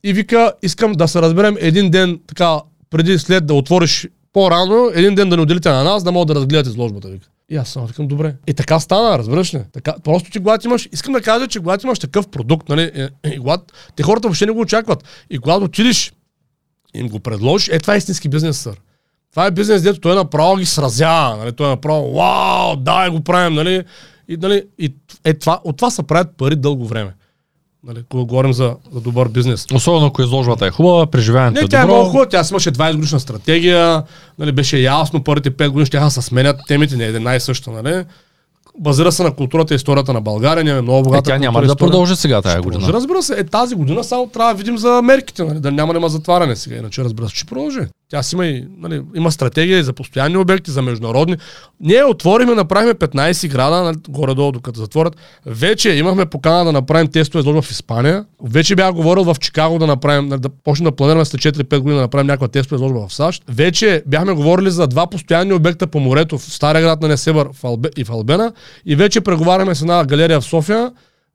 и 0.03 0.13
вика, 0.13 0.53
искам 0.63 0.93
да 0.93 1.09
се 1.09 1.23
разберем 1.23 1.57
един 1.61 1.91
ден, 1.91 2.21
така, 2.27 2.61
преди 2.91 3.19
след 3.19 3.47
да 3.47 3.55
отвориш 3.55 4.09
по-рано, 4.33 4.91
един 4.95 5.15
ден 5.15 5.29
да 5.29 5.37
не 5.37 5.43
отделите 5.43 5.71
на 5.71 5.85
нас, 5.85 6.05
да 6.05 6.13
могат 6.13 6.29
да 6.29 6.35
разгледате 6.35 6.71
изложбата. 6.71 7.09
Вика. 7.09 7.29
И 7.51 7.57
аз 7.57 7.69
само 7.69 7.87
викам, 7.87 8.09
добре. 8.09 8.35
И 8.47 8.55
така 8.55 8.81
стана, 8.81 9.19
разбираш 9.19 9.55
ли? 9.55 9.61
Така, 9.73 9.95
просто 10.05 10.31
ти 10.31 10.39
когато 10.39 10.67
имаш, 10.67 10.89
искам 10.93 11.13
да 11.13 11.23
кажа, 11.23 11.49
че 11.49 11.59
когато 11.59 11.87
имаш 11.87 11.99
такъв 11.99 12.29
продукт, 12.29 12.69
нали, 12.69 12.91
и, 12.97 13.29
и, 13.29 13.35
и 13.35 13.39
когато, 13.39 13.65
те 13.97 14.03
хората 14.03 14.29
въобще 14.29 14.47
не 14.47 14.53
го 14.53 14.61
очакват. 14.61 15.05
И 15.31 15.39
когато 15.39 15.65
отидеш, 15.65 16.13
им 16.95 17.09
го 17.09 17.21
предложиш, 17.21 17.69
е 17.69 17.79
това 17.79 17.95
е 17.95 17.99
истински 17.99 18.29
бизнес, 18.29 18.59
сър. 18.59 18.81
Това 19.31 19.47
е 19.47 19.51
бизнес, 19.51 19.83
дето 19.83 20.01
той 20.01 20.15
направо 20.15 20.57
ги 20.57 20.67
сразява, 20.67 21.37
нали? 21.37 21.53
той 21.53 21.67
е 21.67 21.71
направо, 21.71 22.15
вау, 22.15 22.77
да, 22.77 23.11
го 23.11 23.21
правим, 23.21 23.55
нали? 23.55 23.85
И, 24.29 24.37
нали, 24.37 24.65
и 24.79 24.95
е, 25.25 25.35
това, 25.35 25.61
от 25.65 25.77
това 25.77 25.91
се 25.91 26.03
правят 26.03 26.29
пари 26.37 26.57
дълго 26.57 26.87
време. 26.87 27.15
Нали, 27.87 28.03
когато 28.09 28.27
говорим 28.27 28.53
за, 28.53 28.77
за 28.93 29.01
добър 29.01 29.29
бизнес. 29.29 29.67
Особено 29.75 30.07
ако 30.07 30.23
изложбата 30.23 30.67
е 30.67 30.71
хубава, 30.71 31.07
преживяването 31.07 31.61
не, 31.61 31.65
е 31.65 31.69
тя 31.69 31.83
е 31.83 31.85
много 31.85 32.05
хубава, 32.05 32.29
тя 32.29 32.45
си 32.45 32.53
имаше 32.53 32.73
20 32.73 32.95
годишна 32.95 33.21
стратегия, 33.21 34.03
нали, 34.39 34.53
беше 34.53 34.79
ясно, 34.79 35.25
първите 35.25 35.51
5 35.51 35.69
години 35.69 35.87
ще 35.87 36.11
се 36.11 36.23
сменят 36.23 36.61
темите, 36.69 36.97
не 36.97 37.05
е 37.05 37.09
една 37.09 37.37
и 37.37 37.41
съща, 37.41 37.71
нали? 37.71 38.05
Базира 38.79 39.13
се 39.13 39.23
на 39.23 39.31
културата 39.31 39.75
и 39.75 39.77
историята 39.77 40.13
на 40.13 40.21
България, 40.21 40.65
ние 40.65 40.81
много 40.81 41.03
богата. 41.03 41.31
Е, 41.31 41.35
тя 41.35 41.39
няма 41.39 41.63
да 41.63 41.77
продължи 41.77 42.17
сега 42.17 42.43
тази 42.43 42.57
година. 42.57 42.73
Продължи, 42.73 42.93
разбира 42.93 43.23
се. 43.23 43.35
Е, 43.41 43.45
тази 43.45 43.75
година 43.75 44.05
само 44.05 44.27
трябва 44.27 44.53
да 44.53 44.59
видим 44.59 44.79
за 44.79 45.03
мерките, 45.03 45.45
нали? 45.45 45.61
да 45.61 45.73
няма 45.73 45.97
има 45.97 46.09
затваряне 46.09 46.57
сега, 46.57 46.77
иначе 46.77 47.05
разбира 47.05 47.29
се, 47.29 47.37
ще 47.37 47.47
продължи. 47.47 47.81
Тя 48.11 48.23
си 48.23 48.35
има, 48.35 48.47
и, 48.47 48.65
нали, 48.79 49.03
има 49.15 49.33
стратегия 49.33 49.79
и 49.79 49.83
за 49.83 49.93
постоянни 49.93 50.37
обекти, 50.37 50.71
за 50.71 50.83
международни. 50.83 51.37
Ние 51.81 52.05
отворихме, 52.05 52.55
направихме 52.55 52.95
15 52.95 53.49
града, 53.49 53.83
нали, 53.83 53.97
горе-долу, 54.09 54.53
докато 54.53 54.81
затворят. 54.81 55.17
Вече 55.47 55.91
имахме 55.91 56.27
покана 56.27 56.65
да 56.65 56.73
направим 56.73 57.09
тестове 57.09 57.41
изложба 57.41 57.63
в 57.63 57.71
Испания. 57.71 58.25
Вече 58.43 58.77
бях 58.77 58.93
говорил 58.93 59.25
в 59.25 59.37
Чикаго 59.41 59.79
да 59.79 59.87
направим, 59.87 60.29
нали, 60.29 60.41
да 60.41 60.49
почнем 60.49 60.85
да 60.85 60.97
планираме 60.97 61.25
след 61.25 61.41
4-5 61.41 61.79
години 61.79 61.95
да 61.95 62.01
направим 62.01 62.27
някаква 62.27 62.49
тестова 62.49 62.77
изложба 62.77 63.09
в 63.09 63.15
САЩ. 63.15 63.45
Вече 63.49 64.03
бяхме 64.07 64.33
говорили 64.33 64.71
за 64.71 64.87
два 64.87 65.07
постоянни 65.07 65.53
обекта 65.53 65.87
по 65.87 66.01
морето 66.01 66.39
в 66.39 66.43
Стария 66.43 66.83
град 66.83 67.01
на 67.03 67.09
Несебър 67.09 67.49
в 67.53 67.65
Албе, 67.65 67.89
и 67.97 68.05
в 68.05 68.11
Албена. 68.11 68.53
И 68.87 68.97
вече 68.97 69.21
преговаряме 69.21 69.75
с 69.75 69.81
една 69.81 70.05
галерия 70.05 70.41
в 70.41 70.45
София, 70.45 70.93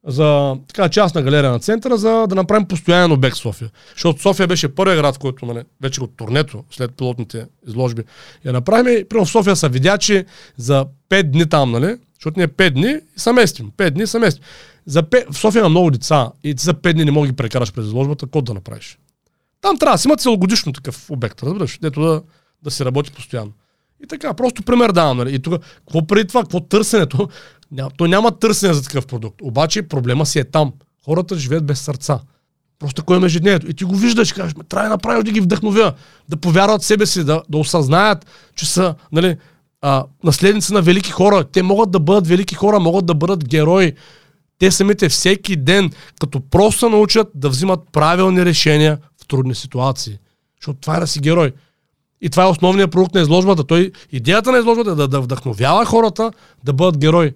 за 0.07 0.55
така 0.67 0.89
частна 0.89 1.21
галерия 1.21 1.51
на 1.51 1.59
центъра, 1.59 1.97
за 1.97 2.27
да 2.27 2.35
направим 2.35 2.67
постоянен 2.67 3.11
обект 3.11 3.35
в 3.35 3.39
София. 3.39 3.69
Защото 3.93 4.21
София 4.21 4.47
беше 4.47 4.75
първият 4.75 4.99
град, 4.99 5.17
който 5.17 5.45
нали, 5.45 5.63
вече 5.81 6.03
от 6.03 6.17
турнето, 6.17 6.63
след 6.71 6.91
пилотните 6.97 7.45
изложби, 7.67 8.03
я 8.45 8.53
направим. 8.53 8.97
И 8.97 9.05
в 9.13 9.25
София 9.25 9.55
са 9.55 9.69
видя, 9.69 9.97
че 9.97 10.25
за 10.57 10.85
5 11.09 11.23
дни 11.23 11.49
там, 11.49 11.71
нали, 11.71 11.95
защото 12.15 12.39
ние 12.39 12.47
5 12.47 12.69
дни 12.69 12.95
са 13.15 13.33
местим. 13.33 13.71
5 13.77 13.89
дни 13.89 14.07
са 14.07 14.19
местим. 14.19 14.43
За 14.85 15.03
5, 15.03 15.31
в 15.31 15.37
София 15.37 15.59
има 15.59 15.69
много 15.69 15.91
деца 15.91 16.31
и 16.43 16.55
за 16.59 16.73
5 16.73 16.93
дни 16.93 17.05
не 17.05 17.11
мога 17.11 17.27
да 17.27 17.31
ги 17.31 17.35
прекараш 17.35 17.73
през 17.73 17.85
изложбата, 17.85 18.25
какво 18.25 18.41
да 18.41 18.53
направиш? 18.53 18.97
Там 19.61 19.77
трябва 19.77 19.93
да 19.95 19.97
си 19.97 20.07
има 20.07 20.17
целогодишно 20.17 20.73
такъв 20.73 21.09
обект, 21.09 21.43
разбираш, 21.43 21.79
дето 21.81 22.01
да, 22.01 22.21
да 22.63 22.71
се 22.71 22.85
работи 22.85 23.11
постоянно. 23.11 23.51
И 24.03 24.07
така, 24.07 24.33
просто 24.33 24.63
пример 24.63 24.91
давам. 24.91 25.17
Нали? 25.17 25.35
И 25.35 25.39
тук, 25.39 25.61
какво 25.77 26.07
преди 26.07 26.27
това, 26.27 26.41
какво 26.41 26.59
търсенето? 26.59 27.29
Ня, 27.71 27.89
то 27.97 28.07
няма 28.07 28.31
търсене 28.31 28.73
за 28.73 28.83
такъв 28.83 29.07
продукт. 29.07 29.41
Обаче 29.41 29.81
проблема 29.81 30.25
си 30.25 30.39
е 30.39 30.43
там. 30.43 30.73
Хората 31.05 31.37
живеят 31.37 31.65
без 31.65 31.79
сърца. 31.79 32.19
Просто 32.79 33.01
такое 33.01 33.19
е 33.21 33.25
ежедневието. 33.25 33.69
И 33.69 33.73
ти 33.73 33.83
го 33.83 33.95
виждаш 33.95 34.33
кажеш, 34.33 34.53
трябва 34.69 34.89
да 34.89 34.93
направиш 34.93 35.23
да 35.23 35.31
ги 35.31 35.41
вдъхновя, 35.41 35.93
да 36.29 36.37
повярват 36.37 36.81
в 36.81 36.85
себе 36.85 37.05
си, 37.05 37.23
да, 37.23 37.41
да 37.49 37.57
осъзнаят, 37.57 38.25
че 38.55 38.65
са 38.65 38.95
нали, 39.11 39.37
а, 39.81 40.05
наследници 40.23 40.73
на 40.73 40.81
велики 40.81 41.11
хора. 41.11 41.43
Те 41.43 41.63
могат 41.63 41.91
да 41.91 41.99
бъдат 41.99 42.27
велики 42.27 42.55
хора, 42.55 42.79
могат 42.79 43.05
да 43.05 43.13
бъдат 43.13 43.47
герои. 43.47 43.93
Те 44.59 44.71
самите 44.71 45.09
всеки 45.09 45.55
ден, 45.55 45.91
като 46.19 46.39
просто 46.49 46.89
научат 46.89 47.27
да 47.35 47.49
взимат 47.49 47.79
правилни 47.91 48.45
решения 48.45 48.97
в 49.21 49.27
трудни 49.27 49.55
ситуации. 49.55 50.17
Защото 50.61 50.79
това 50.79 50.97
е 50.97 50.99
да 50.99 51.07
си 51.07 51.19
герой. 51.19 51.53
И 52.23 52.29
това 52.29 52.43
е 52.43 52.47
основният 52.47 52.91
продукт 52.91 53.15
на 53.15 53.21
изложбата. 53.21 53.63
Той, 53.63 53.91
идеята 54.11 54.51
на 54.51 54.57
изложбата 54.57 54.91
е 54.91 54.95
да, 54.95 55.07
да 55.07 55.21
вдъхновява 55.21 55.85
хората 55.85 56.31
да 56.63 56.73
бъдат 56.73 56.97
герои 56.97 57.33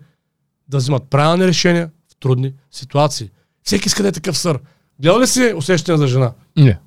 да 0.68 0.78
взимат 0.78 1.04
правилни 1.10 1.48
решения 1.48 1.90
в 2.12 2.16
трудни 2.20 2.54
ситуации. 2.72 3.30
Всеки 3.64 3.88
иска 3.88 4.04
да 4.04 4.10
е 4.10 4.12
такъв 4.12 4.38
сър. 4.38 4.60
Гледал 5.00 5.22
ли 5.22 5.28
си 5.28 5.54
усещане 5.56 5.98
за 5.98 6.08
жена? 6.08 6.32
Не. 6.58 6.80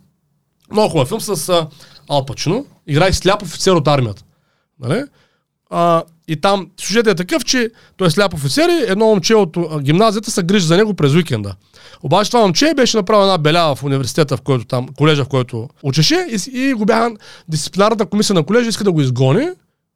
Много 0.73 0.89
хубав 0.89 1.09
филм 1.09 1.21
с 1.21 1.49
а, 1.49 1.69
Ал 2.09 2.27
Пачино. 2.27 2.67
Играе 2.87 3.13
сляп 3.13 3.43
офицер 3.43 3.73
от 3.73 3.89
армията. 3.89 4.25
Нали? 4.81 5.03
А, 5.71 6.03
и 6.29 6.41
там 6.41 6.71
сюжетът 6.81 7.13
е 7.13 7.15
такъв, 7.15 7.45
че 7.45 7.71
той 7.97 8.07
е 8.07 8.11
сляп 8.11 8.35
офицер 8.35 8.69
и 8.69 8.91
едно 8.93 9.07
момче 9.07 9.35
от 9.35 9.57
гимназията 9.83 10.31
се 10.31 10.43
грижи 10.43 10.67
за 10.67 10.77
него 10.77 10.95
през 10.95 11.15
уикенда. 11.15 11.55
Обаче 12.03 12.31
това 12.31 12.43
момче 12.43 12.73
беше 12.77 12.97
направил 12.97 13.23
една 13.23 13.39
белява 13.39 13.75
в 13.75 13.83
университета, 13.83 14.37
в 14.37 14.41
който 14.41 14.65
там, 14.65 14.89
колежа, 14.97 15.25
в 15.25 15.29
който 15.29 15.69
учеше 15.83 16.27
и, 16.31 16.59
и 16.59 16.75
го 16.75 16.85
бяха 16.85 17.11
дисциплинарната 17.49 18.07
комисия 18.07 18.35
на 18.35 18.43
колежа 18.43 18.69
иска 18.69 18.85
да 18.85 18.93
го 18.93 19.01
изгони 19.01 19.49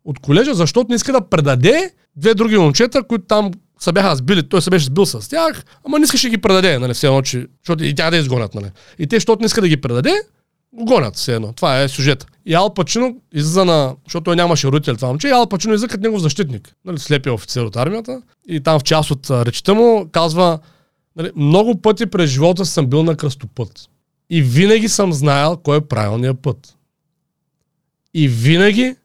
от 0.04 0.18
колежа, 0.18 0.54
защото 0.54 0.86
не 0.88 0.96
иска 0.96 1.12
да 1.12 1.20
предаде 1.20 1.90
две 2.16 2.34
други 2.34 2.58
момчета, 2.58 3.02
които 3.02 3.24
там 3.24 3.50
са 3.80 3.92
бяха 3.92 4.16
сбили, 4.16 4.48
той 4.48 4.62
се 4.62 4.70
беше 4.70 4.86
сбил 4.86 5.06
с 5.06 5.28
тях, 5.28 5.64
ама 5.86 5.98
не 5.98 6.04
искаше 6.04 6.30
ги 6.30 6.38
предаде, 6.38 6.78
нали, 6.78 6.94
все 6.94 7.06
едно, 7.06 7.22
че, 7.22 7.46
защото 7.62 7.84
и 7.84 7.94
тя 7.94 8.10
да 8.10 8.16
изгонят, 8.16 8.54
нали. 8.54 8.70
И 8.98 9.06
те, 9.06 9.16
защото 9.16 9.40
не 9.40 9.46
иска 9.46 9.60
да 9.60 9.68
ги 9.68 9.80
предаде, 9.80 10.14
гонят 10.74 11.16
все 11.16 11.34
едно. 11.34 11.52
Това 11.52 11.80
е 11.80 11.88
сюжет. 11.88 12.26
И 12.46 12.54
Ал 12.54 12.74
Пачино 12.74 13.16
излиза 13.32 13.64
на, 13.64 13.96
защото 14.04 14.24
той 14.24 14.36
нямаше 14.36 14.66
родител 14.66 14.96
това 14.96 15.08
момче, 15.08 15.28
и 15.28 15.30
Ал 15.30 15.48
Пачино 15.48 15.74
излиза 15.74 15.88
като 15.88 16.02
негов 16.02 16.20
защитник, 16.20 16.74
нали, 16.84 16.98
слепия 16.98 17.34
офицер 17.34 17.62
от 17.62 17.76
армията. 17.76 18.22
И 18.48 18.60
там 18.60 18.80
в 18.80 18.82
част 18.82 19.10
от 19.10 19.30
речта 19.30 19.74
му 19.74 20.08
казва, 20.12 20.58
нали, 21.16 21.30
много 21.36 21.80
пъти 21.80 22.06
през 22.06 22.30
живота 22.30 22.64
съм 22.64 22.86
бил 22.86 23.02
на 23.02 23.16
кръстопът. 23.16 23.88
И 24.30 24.42
винаги 24.42 24.88
съм 24.88 25.12
знаел 25.12 25.56
кой 25.56 25.76
е 25.76 25.80
правилният 25.80 26.40
път. 26.40 26.76
И 28.14 28.28
винаги 28.28 28.96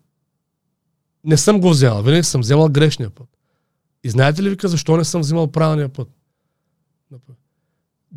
не 1.24 1.38
съм 1.38 1.62
го 1.62 1.70
вземал, 1.70 2.02
винаги 2.02 2.24
съм 2.24 2.42
вземал 2.42 2.70
грешния 2.70 3.10
път. 3.10 3.28
И 4.04 4.10
знаете 4.10 4.44
ли 4.44 4.50
вика 4.50 4.68
защо 4.68 4.98
не 4.98 5.06
съм 5.06 5.22
взимал 5.22 5.48
правилния 5.48 5.90
път? 5.90 6.08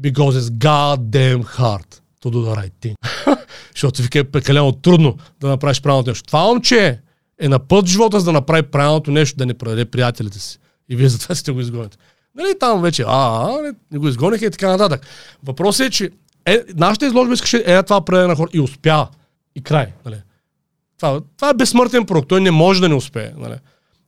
Because 0.01 0.39
it's 0.39 0.51
goddamn 0.51 1.45
hard 1.45 2.01
to 2.23 2.31
do 2.31 2.39
the 2.47 2.55
right 2.57 2.73
thing. 2.83 2.95
Защото 3.75 4.03
вика 4.03 4.19
е 4.19 4.25
прекалено 4.25 4.73
трудно 4.73 5.17
да 5.41 5.49
направиш 5.49 5.83
правилното 5.83 6.11
нещо. 6.11 6.27
Това 6.27 6.45
момче 6.45 7.01
е 7.41 7.49
на 7.49 7.59
път 7.59 7.87
живота 7.87 8.21
за 8.21 8.25
да 8.25 8.33
направи 8.33 8.63
правилното 8.63 9.11
нещо, 9.11 9.37
да 9.37 9.47
не 9.47 9.55
предаде 9.55 9.85
приятелите 9.85 10.39
си. 10.39 10.59
И 10.89 10.97
вие 10.97 11.09
затова 11.09 11.35
сте 11.35 11.53
го 11.53 11.61
изгоните. 11.61 11.97
Нали, 12.35 12.55
там 12.61 12.83
вече, 12.83 13.03
а, 13.03 13.07
а 13.09 13.75
не 13.93 13.99
го 13.99 14.09
изгониха 14.09 14.47
и 14.47 14.51
така 14.51 14.69
нататък. 14.69 15.07
Въпросът 15.43 15.87
е, 15.87 15.91
че 15.91 16.11
е, 16.47 16.61
нашата 16.77 17.07
изложба 17.07 17.35
искаше 17.35 17.63
е 17.67 17.83
това 17.83 18.05
предаде 18.05 18.27
на 18.29 18.37
хора 18.37 18.51
и 18.53 18.61
успя. 18.61 19.09
И 19.55 19.63
край. 19.63 19.93
Нали. 20.05 20.17
Това, 20.99 21.21
това 21.37 21.51
е 21.51 21.55
безсмъртен 21.55 22.07
продукт. 22.07 22.29
Той 22.29 22.41
не 22.41 22.51
може 22.51 22.81
да 22.81 22.89
не 22.89 22.95
успее. 22.95 23.33
Нали. 23.37 23.55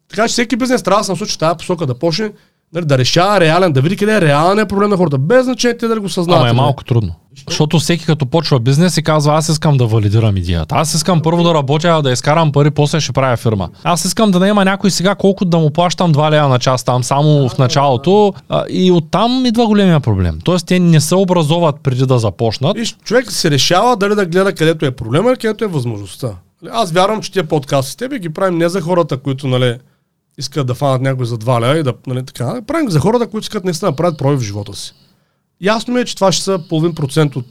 Така 0.08 0.28
че 0.28 0.32
всеки 0.32 0.56
бизнес 0.56 0.82
трябва 0.82 1.00
да 1.00 1.04
се 1.04 1.12
насочи 1.12 1.38
тази 1.38 1.56
посока 1.56 1.86
да 1.86 1.98
почне 1.98 2.32
нали, 2.74 2.84
да 2.84 2.98
решава 2.98 3.40
реален, 3.40 3.72
да 3.72 3.80
види 3.80 3.96
къде 3.96 4.16
е 4.16 4.20
реалният 4.20 4.68
проблем 4.68 4.90
на 4.90 4.96
хората, 4.96 5.18
без 5.18 5.44
значение 5.44 5.78
те 5.78 5.88
да 5.88 6.00
го 6.00 6.08
съзнават. 6.08 6.40
Ама 6.40 6.50
е 6.50 6.52
малко 6.52 6.84
трудно. 6.84 7.14
Защото 7.48 7.78
всеки 7.78 8.06
като 8.06 8.26
почва 8.26 8.60
бизнес 8.60 8.96
и 8.96 9.02
казва, 9.02 9.34
аз 9.34 9.48
искам 9.48 9.76
да 9.76 9.86
валидирам 9.86 10.36
идеята. 10.36 10.74
Аз 10.74 10.94
искам 10.94 11.22
първо 11.22 11.42
да 11.42 11.54
работя, 11.54 12.02
да 12.02 12.12
изкарам 12.12 12.52
пари, 12.52 12.70
после 12.70 13.00
ще 13.00 13.12
правя 13.12 13.36
фирма. 13.36 13.68
Аз 13.84 14.04
искам 14.04 14.30
да 14.30 14.40
няма 14.40 14.64
някой 14.64 14.90
сега 14.90 15.14
колко 15.14 15.44
да 15.44 15.58
му 15.58 15.70
плащам 15.70 16.14
2 16.14 16.30
лева 16.30 16.48
на 16.48 16.58
час 16.58 16.84
там, 16.84 17.04
само 17.04 17.48
в 17.48 17.58
началото. 17.58 18.34
И 18.68 18.92
оттам 18.92 19.46
идва 19.46 19.66
големия 19.66 20.00
проблем. 20.00 20.38
Тоест 20.44 20.66
те 20.66 20.78
не 20.78 21.00
се 21.00 21.14
образоват 21.14 21.76
преди 21.82 22.06
да 22.06 22.18
започнат. 22.18 22.78
И 22.78 22.84
човек 23.04 23.32
се 23.32 23.50
решава 23.50 23.96
дали 23.96 24.14
да 24.14 24.26
гледа 24.26 24.52
където 24.52 24.86
е 24.86 24.90
проблема, 24.90 25.36
където 25.36 25.64
е 25.64 25.68
възможността. 25.68 26.28
Аз 26.72 26.92
вярвам, 26.92 27.22
че 27.22 27.32
тия 27.32 27.44
подкасти 27.44 27.92
с 27.92 27.96
тебе 27.96 28.18
ги 28.18 28.28
правим 28.28 28.58
не 28.58 28.68
за 28.68 28.80
хората, 28.80 29.16
които 29.16 29.46
нали, 29.46 29.76
искат 30.38 30.66
да 30.66 30.74
фанат 30.74 31.02
някой 31.02 31.26
за 31.26 31.38
два 31.38 31.60
лева 31.60 31.78
и 31.78 31.82
да, 31.82 31.94
нали, 32.06 32.24
така, 32.24 32.62
правим 32.62 32.90
за 32.90 33.00
хората, 33.00 33.26
които 33.26 33.44
искат 33.44 33.64
наистина 33.64 33.90
да 33.90 33.96
правят 33.96 34.18
проби 34.18 34.36
в 34.36 34.40
живота 34.40 34.74
си. 34.74 34.94
Ясно 35.64 35.94
ми 35.94 36.00
е, 36.00 36.04
че 36.04 36.14
това 36.14 36.32
ще 36.32 36.44
са 36.44 36.60
половин 36.68 36.94
процент 36.94 37.36
от 37.36 37.46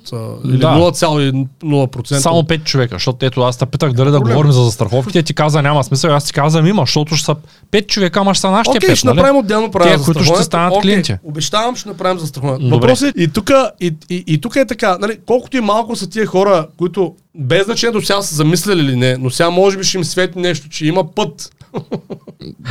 или 0.45 0.57
да. 0.57 0.67
0,0%. 0.67 2.17
Само 2.17 2.43
5 2.43 2.63
човека, 2.63 2.95
защото 2.95 3.25
ето 3.25 3.41
аз 3.41 3.57
те 3.57 3.65
питах 3.65 3.93
дали 3.93 4.11
да 4.11 4.17
Проблем. 4.17 4.33
говорим 4.33 4.51
за 4.51 4.63
застраховките, 4.63 5.23
ти 5.23 5.33
каза 5.33 5.61
няма 5.61 5.83
смисъл, 5.83 6.15
аз 6.15 6.25
ти 6.25 6.33
казвам 6.33 6.67
има, 6.67 6.81
защото 6.81 7.15
ще 7.15 7.25
са 7.25 7.35
5 7.71 7.87
човека, 7.87 8.19
ама 8.19 8.33
ще 8.33 8.41
са 8.41 8.51
нашите 8.51 8.77
okay, 8.77 8.91
5. 8.91 8.95
ще 8.95 9.07
нали? 9.07 9.15
направим 9.15 9.39
отделно 9.39 9.71
правило 9.71 9.97
Те, 9.97 10.03
които 10.03 10.23
ще 10.23 10.43
станат 10.43 10.73
okay, 10.73 10.81
клиенти. 10.81 11.15
Обещавам, 11.23 11.75
ще 11.75 11.89
направим 11.89 12.19
застраховане. 12.19 12.69
Въпросът 12.69 13.17
е, 13.17 13.21
и 13.21 13.27
тук 13.27 13.51
и, 13.81 13.95
и, 14.09 14.23
и 14.27 14.39
е 14.55 14.65
така, 14.65 14.97
нали, 14.97 15.19
колкото 15.25 15.57
и 15.57 15.61
малко 15.61 15.95
са 15.95 16.09
тия 16.09 16.25
хора, 16.25 16.67
които 16.77 17.15
без 17.35 17.65
значение 17.65 17.91
до 17.91 18.01
сега 18.01 18.21
са 18.21 18.35
замисляли 18.35 18.79
или 18.81 18.95
не, 18.95 19.17
но 19.17 19.29
сега 19.29 19.49
може 19.49 19.77
би 19.77 19.83
ще 19.83 19.97
им 19.97 20.03
свети 20.03 20.39
нещо, 20.39 20.69
че 20.69 20.85
има 20.85 21.13
път. 21.13 21.51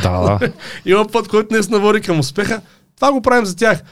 Да. 0.03 0.39
има 0.85 1.05
път, 1.07 1.27
който 1.27 1.55
не 1.55 1.63
се 1.63 1.71
навори 1.71 2.01
към 2.01 2.19
успеха. 2.19 2.61
Това 2.95 3.11
го 3.11 3.21
правим 3.21 3.45
за 3.45 3.55
тях 3.55 3.83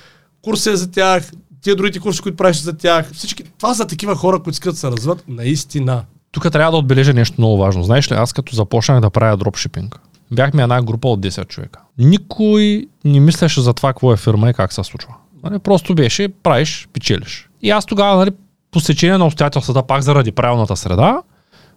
курс 0.41 0.65
е 0.65 0.75
за 0.75 0.91
тях, 0.91 1.31
тия 1.61 1.75
другите 1.75 1.99
курси, 1.99 2.21
които 2.21 2.37
правиш 2.37 2.57
за 2.57 2.77
тях. 2.77 3.11
Всички, 3.13 3.43
това 3.43 3.73
са 3.73 3.87
такива 3.87 4.15
хора, 4.15 4.39
които 4.39 4.49
искат 4.49 4.73
да 4.73 4.79
се 4.79 4.91
развиват 4.91 5.23
наистина. 5.27 6.03
Тук 6.31 6.51
трябва 6.51 6.71
да 6.71 6.77
отбележа 6.77 7.13
нещо 7.13 7.35
много 7.37 7.57
важно. 7.57 7.83
Знаеш 7.83 8.11
ли, 8.11 8.15
аз 8.15 8.33
като 8.33 8.55
започнах 8.55 9.01
да 9.01 9.09
правя 9.09 9.37
дропшипинг, 9.37 9.99
бяхме 10.31 10.63
една 10.63 10.81
група 10.81 11.07
от 11.07 11.19
10 11.19 11.47
човека. 11.47 11.79
Никой 11.97 12.87
не 13.05 13.19
мислеше 13.19 13.61
за 13.61 13.73
това 13.73 13.89
какво 13.89 14.13
е 14.13 14.17
фирма 14.17 14.49
и 14.49 14.53
как 14.53 14.73
се 14.73 14.83
случва. 14.83 15.13
Нали, 15.43 15.59
просто 15.59 15.95
беше, 15.95 16.29
правиш, 16.43 16.87
печелиш. 16.93 17.49
И 17.61 17.69
аз 17.69 17.85
тогава, 17.85 18.17
нали, 18.17 18.31
по 18.71 18.79
сечение 18.79 19.17
на 19.17 19.25
обстоятелствата, 19.25 19.83
пак 19.83 20.01
заради 20.01 20.31
правилната 20.31 20.75
среда, 20.75 21.21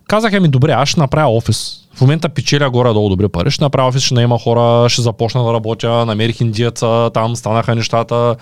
казаха 0.08 0.40
ми, 0.40 0.48
добре, 0.48 0.72
аз 0.72 0.88
ще 0.88 1.00
направя 1.00 1.36
офис. 1.36 1.83
В 1.94 2.00
момента 2.00 2.28
печеля 2.28 2.70
горе-долу 2.70 3.08
добри 3.08 3.28
пари, 3.28 3.50
ще 3.50 3.64
направя 3.64 3.88
офис, 3.88 4.02
ще 4.02 4.14
има 4.20 4.38
хора, 4.38 4.88
ще 4.88 5.02
започна 5.02 5.44
да 5.44 5.52
работя, 5.52 6.06
намерих 6.06 6.40
индиеца, 6.40 7.10
там 7.14 7.36
станаха 7.36 7.74
нещата, 7.74 8.36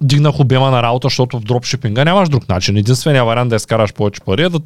дигнах 0.00 0.40
обема 0.40 0.70
на 0.70 0.82
работа, 0.82 1.06
защото 1.06 1.38
в 1.38 1.44
дропшипинга 1.44 2.04
нямаш 2.04 2.28
друг 2.28 2.48
начин. 2.48 2.76
Единственият 2.76 3.26
вариант 3.26 3.50
да 3.50 3.56
изкараш 3.56 3.92
повече 3.92 4.20
пари 4.20 4.42
е 4.42 4.48
да 4.48 4.60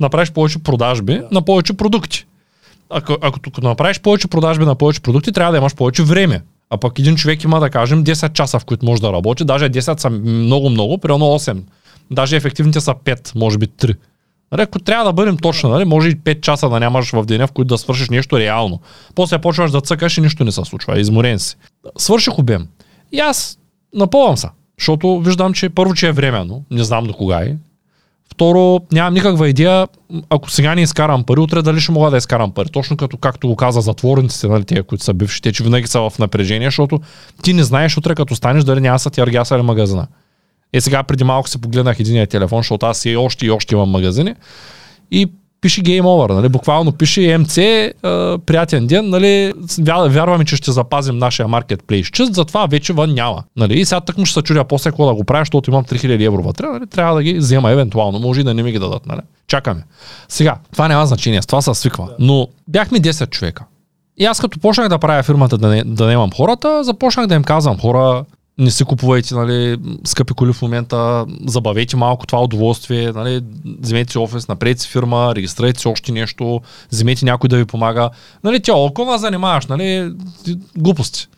направиш 0.00 0.32
повече 0.32 0.58
продажби 0.58 1.20
на 1.30 1.42
повече 1.42 1.72
продукти. 1.72 2.26
Ако, 2.90 3.16
ако 3.20 3.40
тук 3.40 3.62
направиш 3.62 4.00
повече 4.00 4.28
продажби 4.28 4.64
на 4.64 4.74
повече 4.74 5.00
продукти, 5.00 5.32
трябва 5.32 5.52
да 5.52 5.58
имаш 5.58 5.74
повече 5.74 6.02
време. 6.02 6.42
А 6.70 6.76
пък 6.76 6.98
един 6.98 7.16
човек 7.16 7.44
има 7.44 7.60
да 7.60 7.70
кажем 7.70 8.04
10 8.04 8.32
часа, 8.32 8.58
в 8.58 8.64
които 8.64 8.86
може 8.86 9.02
да 9.02 9.12
работи, 9.12 9.44
даже 9.44 9.70
10 9.70 10.00
са 10.00 10.10
много-много, 10.10 10.98
примерно 10.98 11.24
8. 11.24 11.62
Даже 12.10 12.36
ефективните 12.36 12.80
са 12.80 12.94
5, 12.94 13.32
може 13.34 13.58
би 13.58 13.66
3 13.66 13.96
Нали, 14.52 14.62
ако 14.62 14.78
трябва 14.78 15.04
да 15.04 15.12
бъдем 15.12 15.36
точно, 15.36 15.70
нали, 15.70 15.84
може 15.84 16.08
и 16.08 16.16
5 16.16 16.40
часа 16.40 16.68
да 16.68 16.80
нямаш 16.80 17.12
в 17.12 17.24
деня, 17.24 17.46
в 17.46 17.52
които 17.52 17.68
да 17.68 17.78
свършиш 17.78 18.10
нещо 18.10 18.38
реално. 18.38 18.80
После 19.14 19.38
почваш 19.38 19.70
да 19.70 19.80
цъкаш 19.80 20.18
и 20.18 20.20
нищо 20.20 20.44
не 20.44 20.52
се 20.52 20.64
случва. 20.64 21.00
Изморен 21.00 21.38
си. 21.38 21.56
Свърших 21.98 22.38
обем. 22.38 22.66
И 23.12 23.20
аз 23.20 23.58
напълвам 23.94 24.36
се. 24.36 24.48
Защото 24.78 25.20
виждам, 25.20 25.52
че 25.52 25.68
първо, 25.68 25.94
че 25.94 26.08
е 26.08 26.12
временно, 26.12 26.64
не 26.70 26.84
знам 26.84 27.04
до 27.04 27.12
кога 27.12 27.38
е. 27.38 27.56
Второ, 28.32 28.80
нямам 28.92 29.14
никаква 29.14 29.48
идея, 29.48 29.88
ако 30.30 30.50
сега 30.50 30.74
не 30.74 30.82
изкарам 30.82 31.24
пари, 31.24 31.40
утре 31.40 31.62
дали 31.62 31.80
ще 31.80 31.92
мога 31.92 32.10
да 32.10 32.16
изкарам 32.16 32.50
пари. 32.50 32.68
Точно 32.68 32.96
като 32.96 33.16
както 33.16 33.48
го 33.48 33.56
каза 33.56 33.80
затворниците, 33.80 34.48
нали, 34.48 34.64
тези, 34.64 34.82
които 34.82 35.04
са 35.04 35.14
бивши, 35.14 35.42
те, 35.42 35.52
че 35.52 35.64
винаги 35.64 35.86
са 35.86 36.10
в 36.10 36.18
напрежение, 36.18 36.66
защото 36.66 37.00
ти 37.42 37.52
не 37.52 37.62
знаеш 37.62 37.96
утре 37.96 38.14
като 38.14 38.36
станеш 38.36 38.64
дали 38.64 38.80
няма 38.80 38.98
са 38.98 39.10
ти 39.10 39.20
аргясали 39.20 39.62
магазина. 39.62 40.06
Е 40.72 40.80
сега 40.80 41.02
преди 41.02 41.24
малко 41.24 41.48
се 41.48 41.60
погледнах 41.60 42.00
единия 42.00 42.26
телефон, 42.26 42.58
защото 42.58 42.86
аз 42.86 43.04
и 43.04 43.16
още 43.16 43.46
и 43.46 43.50
още 43.50 43.74
имам 43.74 43.90
магазини. 43.90 44.34
И 45.10 45.26
пише 45.60 45.82
Game 45.82 46.02
Over, 46.02 46.34
нали? 46.34 46.48
буквално 46.48 46.92
пише 46.92 47.38
МЦ, 47.38 47.54
приятен 48.46 48.86
ден, 48.86 49.08
нали? 49.08 49.52
вярваме, 50.08 50.44
че 50.44 50.56
ще 50.56 50.72
запазим 50.72 51.18
нашия 51.18 51.48
маркетплейс 51.48 52.06
чист, 52.06 52.34
затова 52.34 52.66
вече 52.66 52.92
вън 52.92 53.14
няма. 53.14 53.42
Нали? 53.56 53.80
И 53.80 53.84
сега 53.84 54.00
тък 54.00 54.18
му 54.18 54.26
ще 54.26 54.34
се 54.34 54.42
чудя 54.42 54.64
после 54.64 54.90
какво 54.90 55.06
да 55.06 55.14
го 55.14 55.24
правя, 55.24 55.40
защото 55.40 55.70
имам 55.70 55.84
3000 55.84 56.26
евро 56.26 56.42
вътре, 56.42 56.66
нали? 56.66 56.86
трябва 56.86 57.14
да 57.14 57.22
ги 57.22 57.34
взема 57.34 57.70
евентуално, 57.70 58.18
може 58.18 58.40
и 58.40 58.44
да 58.44 58.54
не 58.54 58.62
ми 58.62 58.72
ги 58.72 58.78
дадат. 58.78 59.06
Нали? 59.06 59.20
Чакаме. 59.46 59.84
Сега, 60.28 60.56
това 60.72 60.88
няма 60.88 61.06
значение, 61.06 61.42
с 61.42 61.46
това 61.46 61.62
се 61.62 61.74
свиква. 61.74 62.08
Но 62.18 62.48
бяхме 62.68 63.00
10 63.00 63.30
човека. 63.30 63.64
И 64.16 64.24
аз 64.24 64.40
като 64.40 64.60
почнах 64.60 64.88
да 64.88 64.98
правя 64.98 65.22
фирмата 65.22 65.58
да 65.58 65.68
не, 65.68 65.84
да 65.84 66.06
не 66.06 66.12
имам 66.12 66.30
хората, 66.36 66.84
започнах 66.84 67.26
да 67.26 67.34
им 67.34 67.44
казвам 67.44 67.78
хора, 67.78 68.24
не 68.58 68.70
си 68.70 68.84
купувайте 68.84 69.34
нали, 69.34 69.78
скъпи 70.04 70.34
коли 70.34 70.52
в 70.52 70.62
момента, 70.62 71.26
забавете 71.46 71.96
малко 71.96 72.26
това 72.26 72.42
удоволствие, 72.42 73.12
нали, 73.12 73.40
вземете 73.80 74.12
си 74.12 74.18
офис, 74.18 74.48
направете 74.48 74.82
си 74.82 74.88
фирма, 74.88 75.34
регистрирайте 75.34 75.80
си 75.80 75.88
още 75.88 76.12
нещо, 76.12 76.60
вземете 76.92 77.24
някой 77.24 77.48
да 77.48 77.56
ви 77.56 77.64
помага. 77.64 78.10
Нали, 78.44 78.60
тя 78.60 78.74
около 78.74 79.18
занимаваш, 79.18 79.66
нали, 79.66 80.12
глупости. 80.76 81.28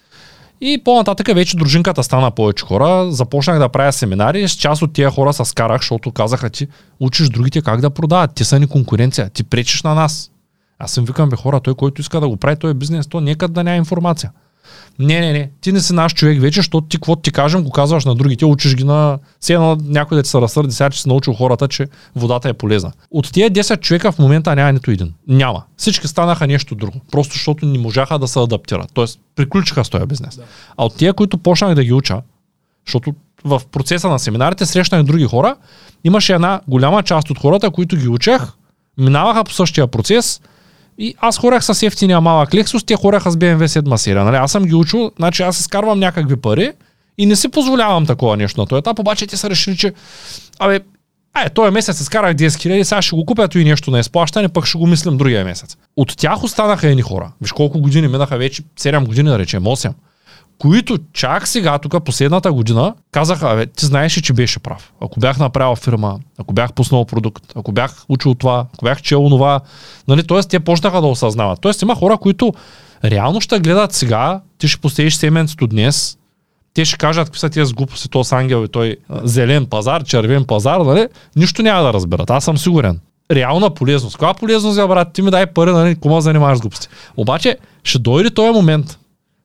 И 0.61 0.81
по-нататък 0.85 1.35
вече 1.35 1.57
дружинката 1.57 2.03
стана 2.03 2.31
повече 2.31 2.65
хора. 2.65 3.13
Започнах 3.13 3.59
да 3.59 3.69
правя 3.69 3.93
семинари. 3.93 4.49
С 4.49 4.53
част 4.53 4.83
от 4.83 4.93
тия 4.93 5.11
хора 5.11 5.33
се 5.33 5.45
скарах, 5.45 5.81
защото 5.81 6.13
казаха 6.13 6.51
ти, 6.51 6.69
учиш 7.01 7.29
другите 7.29 7.63
как 7.63 7.81
да 7.81 7.91
продават. 7.91 8.31
Те 8.35 8.45
са 8.45 8.61
ни 8.61 8.67
конкуренция. 8.67 9.31
Ти 9.31 9.45
пречиш 9.45 9.83
на 9.83 9.95
нас. 9.95 10.31
Аз 10.79 10.91
съм 10.91 11.05
викам, 11.05 11.29
бе 11.29 11.37
хора, 11.37 11.61
той, 11.61 11.75
който 11.75 12.01
иска 12.01 12.21
да 12.21 12.29
го 12.29 12.37
прави, 12.37 12.57
той 12.57 12.71
е 12.71 12.75
бизнес, 12.75 13.07
то 13.07 13.21
нека 13.21 13.49
да 13.49 13.65
няма 13.65 13.77
информация. 13.77 14.33
Не, 14.99 15.21
не, 15.21 15.33
не. 15.33 15.51
Ти 15.61 15.73
не 15.73 15.81
си 15.81 15.93
наш 15.93 16.15
човек 16.15 16.41
вече, 16.41 16.59
защото 16.59 16.87
ти 16.87 16.97
какво 16.97 17.17
ти 17.17 17.31
кажем, 17.31 17.63
го 17.63 17.71
казваш 17.71 18.05
на 18.05 18.15
другите, 18.15 18.45
учиш 18.45 18.75
ги 18.75 18.85
на... 18.85 19.19
Все 19.41 19.55
едно 19.55 19.77
някой 19.85 20.17
да 20.17 20.23
ти 20.23 20.31
се 20.31 20.41
разсърди 20.41 20.73
сега, 20.73 20.91
че 20.91 21.03
си 21.03 21.09
научил 21.09 21.33
хората, 21.33 21.69
че 21.69 21.89
водата 22.17 22.49
е 22.49 22.53
полезна. 22.53 22.93
От 23.11 23.33
тия 23.33 23.51
10 23.51 23.81
човека 23.81 24.13
в 24.13 24.19
момента 24.19 24.55
няма 24.55 24.73
нито 24.73 24.91
един. 24.91 25.15
Няма. 25.29 25.63
Всички 25.77 26.09
станаха 26.09 26.47
нещо 26.47 26.75
друго. 26.75 27.01
Просто 27.13 27.33
защото 27.33 27.67
не 27.67 27.79
можаха 27.79 28.19
да 28.19 28.29
се 28.29 28.39
адаптират. 28.41 28.91
Тоест, 28.95 29.21
приключиха 29.37 29.85
с 29.85 29.91
този 29.91 30.07
бизнес. 30.07 30.37
Да. 30.37 30.43
А 30.77 30.85
от 30.85 30.97
тия, 30.97 31.15
които 31.15 31.39
почнах 31.39 31.75
да 31.75 31.85
ги 31.85 31.93
уча, 31.93 32.21
защото 32.87 33.15
в 33.45 33.63
процеса 33.73 34.09
на 34.09 34.19
семинарите 34.19 34.67
срещнах 34.67 35.03
други 35.03 35.25
хора, 35.25 35.57
имаше 36.05 36.35
една 36.35 36.61
голяма 36.69 37.03
част 37.03 37.31
от 37.31 37.39
хората, 37.39 37.71
които 37.71 37.97
ги 37.97 38.09
учех, 38.09 38.43
минаваха 38.99 39.45
по 39.45 39.53
същия 39.53 39.87
процес, 39.87 40.41
и 41.01 41.15
аз 41.19 41.39
хорях 41.39 41.65
с 41.65 41.83
ефтиния 41.83 42.21
малък 42.21 42.51
Lexus, 42.51 42.87
те 42.87 42.97
хораха 42.97 43.31
с 43.31 43.37
BMW 43.37 43.67
7 43.67 43.97
серия. 43.97 44.25
Нали? 44.25 44.37
Аз 44.37 44.53
съм 44.53 44.65
ги 44.65 44.75
учил, 44.75 45.11
значи 45.17 45.43
аз 45.43 45.61
изкарвам 45.61 45.99
някакви 45.99 46.37
пари 46.37 46.73
и 47.19 47.27
не 47.27 47.37
си 47.37 47.49
позволявам 47.49 48.07
такова 48.07 48.37
нещо 48.37 48.61
на 48.61 48.67
този 48.67 48.79
етап, 48.79 48.99
обаче 48.99 49.27
те 49.27 49.37
са 49.37 49.51
решили, 49.51 49.77
че 49.77 49.93
абе, 50.59 50.81
Ай, 51.35 51.51
този 51.51 51.71
месец 51.71 52.01
изкарах 52.01 52.35
10 52.35 52.61
хиляди, 52.61 52.85
сега 52.85 53.03
ще 53.03 53.17
го 53.17 53.27
купя 53.27 53.49
и 53.55 53.65
нещо 53.65 53.91
на 53.91 53.99
изплащане, 53.99 54.49
пък 54.49 54.67
ще 54.67 54.79
го 54.79 54.87
мислим 54.87 55.17
другия 55.17 55.45
месец. 55.45 55.77
От 55.97 56.17
тях 56.17 56.45
останаха 56.45 56.89
едни 56.89 57.03
хора. 57.03 57.33
Виж 57.41 57.53
колко 57.53 57.81
години 57.81 58.09
минаха 58.09 58.39
вече, 58.39 58.63
7 58.63 59.07
години 59.07 59.29
да 59.29 59.39
речем, 59.39 59.63
8 59.63 59.93
които 60.61 60.99
чак 61.13 61.49
сега, 61.49 61.79
тук 61.79 62.05
последната 62.05 62.53
година, 62.53 62.95
казаха, 63.13 63.53
абе, 63.53 63.67
ти 63.67 63.87
знаеш, 63.87 64.13
че 64.13 64.33
беше 64.33 64.59
прав. 64.59 64.93
Ако 65.01 65.21
бях 65.21 65.39
направил 65.39 65.77
фирма, 65.77 66.19
ако 66.39 66.55
бях 66.55 66.73
пуснал 66.73 67.05
продукт, 67.05 67.45
ако 67.57 67.73
бях 67.73 68.05
учил 68.09 68.35
това, 68.35 68.67
ако 68.75 68.85
бях 68.85 69.03
чел 69.03 69.29
това, 69.29 69.61
нали, 70.09 70.27
т.е. 70.27 70.43
те 70.43 70.61
почнаха 70.61 71.01
да 71.01 71.07
осъзнават. 71.07 71.61
Тоест 71.61 71.83
има 71.83 71.95
хора, 71.95 72.17
които 72.17 72.53
реално 73.05 73.41
ще 73.41 73.61
гледат 73.61 73.93
сега, 73.93 74.41
ти 74.59 74.69
ще 74.69 74.81
посееш 74.81 75.15
семенцето 75.15 75.67
днес, 75.67 76.19
те 76.75 76.85
ще 76.85 76.97
кажат 76.97 77.27
какви 77.27 77.39
са 77.39 77.51
тези 77.51 77.75
глупости, 77.75 78.09
то 78.09 78.25
с 78.25 78.33
ангел 78.33 78.65
и 78.65 78.69
той 78.69 78.97
зелен 79.23 79.67
пазар, 79.67 80.05
червен 80.05 80.45
пазар, 80.45 80.81
нали? 80.81 81.07
Нищо 81.37 81.63
няма 81.63 81.83
да 81.83 81.93
разберат. 81.93 82.31
Аз 82.31 82.45
съм 82.45 82.59
сигурен. 82.59 83.01
Реална 83.31 83.71
полезност. 83.71 84.17
Каква 84.17 84.35
полезност, 84.35 84.77
брат? 84.77 85.13
Ти 85.13 85.23
ми 85.23 85.31
дай 85.31 85.47
пари, 85.47 85.71
нали? 85.71 85.97
Кому 85.97 86.21
занимаваш 86.21 86.59
с 86.59 86.61
глупости? 86.61 86.89
Обаче 87.17 87.57
ще 87.85 87.99
дойде 87.99 88.31
този 88.31 88.53
момент, 88.53 88.99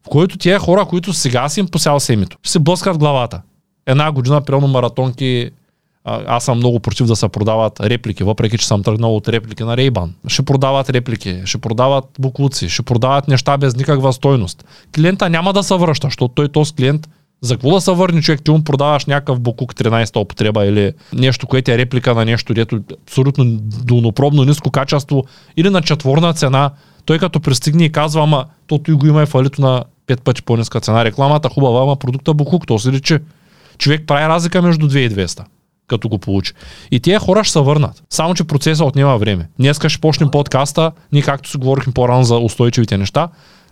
в 0.06 0.10
който 0.10 0.38
тия 0.38 0.60
хора, 0.60 0.86
които 0.86 1.14
сега 1.14 1.50
си 1.50 1.60
им 1.60 1.68
посял 1.68 2.00
семето, 2.00 2.38
ще 2.44 2.52
се 2.52 2.60
блъскат 2.60 2.98
главата. 2.98 3.42
Една 3.86 4.12
година, 4.12 4.42
примерно 4.42 4.68
маратонки, 4.68 5.50
аз 6.06 6.44
съм 6.44 6.58
много 6.58 6.80
против 6.80 7.08
да 7.08 7.16
се 7.16 7.30
продават 7.30 7.80
реплики, 7.80 8.24
въпреки 8.24 8.58
че 8.58 8.68
съм 8.68 8.84
тръгнал 8.84 9.16
от 9.16 9.30
реплики 9.30 9.64
на 9.64 9.78
Рейбан. 9.78 10.14
Ще 10.28 10.42
продават 10.42 10.90
реплики, 10.90 11.42
ще 11.46 11.58
продават 11.58 12.06
буклуци, 12.20 12.70
ще 12.70 12.84
продават 12.84 13.28
неща 13.28 13.58
без 13.58 13.76
никаква 13.76 14.14
стойност. 14.14 14.66
Клиента 14.96 15.30
няма 15.30 15.54
да 15.54 15.64
се 15.64 15.76
връща, 15.76 16.08
защото 16.08 16.34
той 16.34 16.50
този 16.50 16.74
клиент 16.74 17.10
за 17.42 17.56
какво 17.56 17.72
да 17.72 17.82
се 17.82 17.92
върне 17.92 18.22
човек? 18.22 18.44
Ти 18.44 18.52
му 18.52 18.64
продаваш 18.64 19.06
някакъв 19.06 19.40
букук 19.40 19.74
13-та 19.74 20.20
употреба 20.20 20.66
или 20.66 20.92
нещо, 21.14 21.48
което 21.48 21.72
е 21.72 21.78
реплика 21.78 22.16
на 22.16 22.26
нещо, 22.26 22.54
дето 22.54 22.80
абсолютно 23.04 23.46
долнопробно 23.62 24.44
ниско 24.44 24.72
качество 24.72 25.24
или 25.58 25.70
на 25.70 25.82
четворна 25.82 26.34
цена. 26.34 26.72
Той 27.06 27.20
като 27.20 27.40
пристигне 27.40 27.84
и 27.84 27.92
казва, 27.92 28.24
ама 28.24 28.46
то 28.68 28.78
той 28.78 28.96
го 28.96 29.08
има 29.08 29.24
и 29.24 29.26
фалито 29.26 29.62
на 29.62 29.84
пет 30.08 30.22
пъти 30.22 30.44
по-ниска 30.44 30.80
цена. 30.80 31.06
Рекламата 31.06 31.50
хубава, 31.50 31.82
ама 31.82 31.96
продукта 31.96 32.34
букук, 32.34 32.68
то 32.68 32.80
се 32.80 32.92
личи. 32.92 33.18
Човек 33.78 34.04
прави 34.08 34.30
разлика 34.30 34.62
между 34.62 34.90
2 34.90 34.98
и 34.98 35.10
200 35.10 35.44
като 35.88 36.10
го 36.10 36.18
получи. 36.18 36.54
И 36.92 37.00
тия 37.00 37.20
хора 37.20 37.44
ще 37.44 37.52
се 37.52 37.60
върнат. 37.60 38.04
Само, 38.10 38.34
че 38.34 38.44
процесът 38.44 38.88
отнема 38.88 39.18
време. 39.18 39.50
Днеска 39.60 39.90
ще 39.90 40.02
почнем 40.02 40.32
подкаста, 40.32 40.92
ние 41.12 41.22
както 41.22 41.50
си 41.50 41.58
говорихме 41.58 41.94
по-рано 41.94 42.24
за 42.24 42.38
устойчивите 42.38 42.98
неща, 42.98 43.30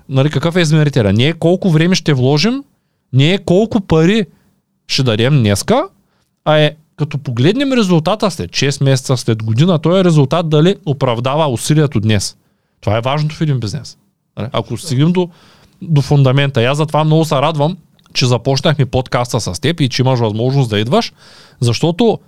нали, 0.09 0.29
какъв 0.29 0.55
е 0.55 0.61
измерителя? 0.61 1.13
Ние 1.13 1.33
колко 1.33 1.69
време 1.69 1.95
ще 1.95 2.13
вложим, 2.13 2.63
не 3.13 3.33
е 3.33 3.37
колко 3.37 3.81
пари 3.81 4.25
ще 4.87 5.03
дадем 5.03 5.39
днеска, 5.39 5.83
а 6.45 6.57
е 6.57 6.75
като 6.95 7.17
погледнем 7.17 7.73
резултата 7.73 8.31
след 8.31 8.51
6 8.51 8.83
месеца, 8.83 9.17
след 9.17 9.43
година, 9.43 9.79
той 9.79 9.99
е 9.99 10.03
резултат 10.03 10.49
дали 10.49 10.75
оправдава 10.85 11.47
усилието 11.47 11.99
днес. 11.99 12.37
Това 12.81 12.97
е 12.97 13.01
важното 13.01 13.35
в 13.35 13.41
един 13.41 13.59
бизнес. 13.59 13.97
Нали, 14.37 14.47
ако 14.51 14.77
стигнем 14.77 15.11
до 15.11 15.29
до 15.89 16.01
фундамента. 16.01 16.63
Аз 16.63 16.77
затова 16.77 17.03
много 17.03 17.25
се 17.25 17.35
радвам, 17.35 17.77
че 18.13 18.25
започнахме 18.25 18.85
подкаста 18.85 19.39
с 19.41 19.59
теб 19.61 19.79
и 19.79 19.89
че 19.89 20.01
имаш 20.01 20.19
възможност 20.19 20.69
да 20.69 20.79
идваш, 20.79 21.13
защото 21.59 22.19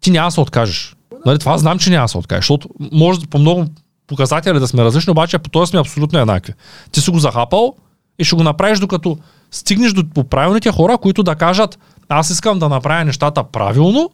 ти 0.00 0.10
няма 0.10 0.26
да 0.26 0.32
се 0.32 0.40
откажеш. 0.40 0.96
Нали, 1.26 1.38
това 1.38 1.58
знам, 1.58 1.78
че 1.78 1.90
няма 1.90 2.04
да 2.04 2.08
се 2.08 2.18
откажеш, 2.18 2.44
защото 2.44 2.68
може 2.92 3.20
по 3.30 3.38
много 3.38 3.64
показатели 4.06 4.58
да 4.58 4.68
сме 4.68 4.84
различни, 4.84 5.10
обаче 5.10 5.38
по 5.38 5.50
този 5.50 5.70
сме 5.70 5.80
абсолютно 5.80 6.18
еднакви. 6.18 6.52
Ти 6.92 7.00
си 7.00 7.10
го 7.10 7.18
захапал 7.18 7.74
и 8.18 8.24
ще 8.24 8.36
го 8.36 8.42
направиш 8.42 8.78
докато 8.78 9.18
стигнеш 9.50 9.92
до 9.92 10.24
правилните 10.24 10.72
хора, 10.72 10.98
които 10.98 11.22
да 11.22 11.34
кажат 11.34 11.78
аз 12.08 12.30
искам 12.30 12.58
да 12.58 12.68
направя 12.68 13.04
нещата 13.04 13.44
правилно 13.44 14.10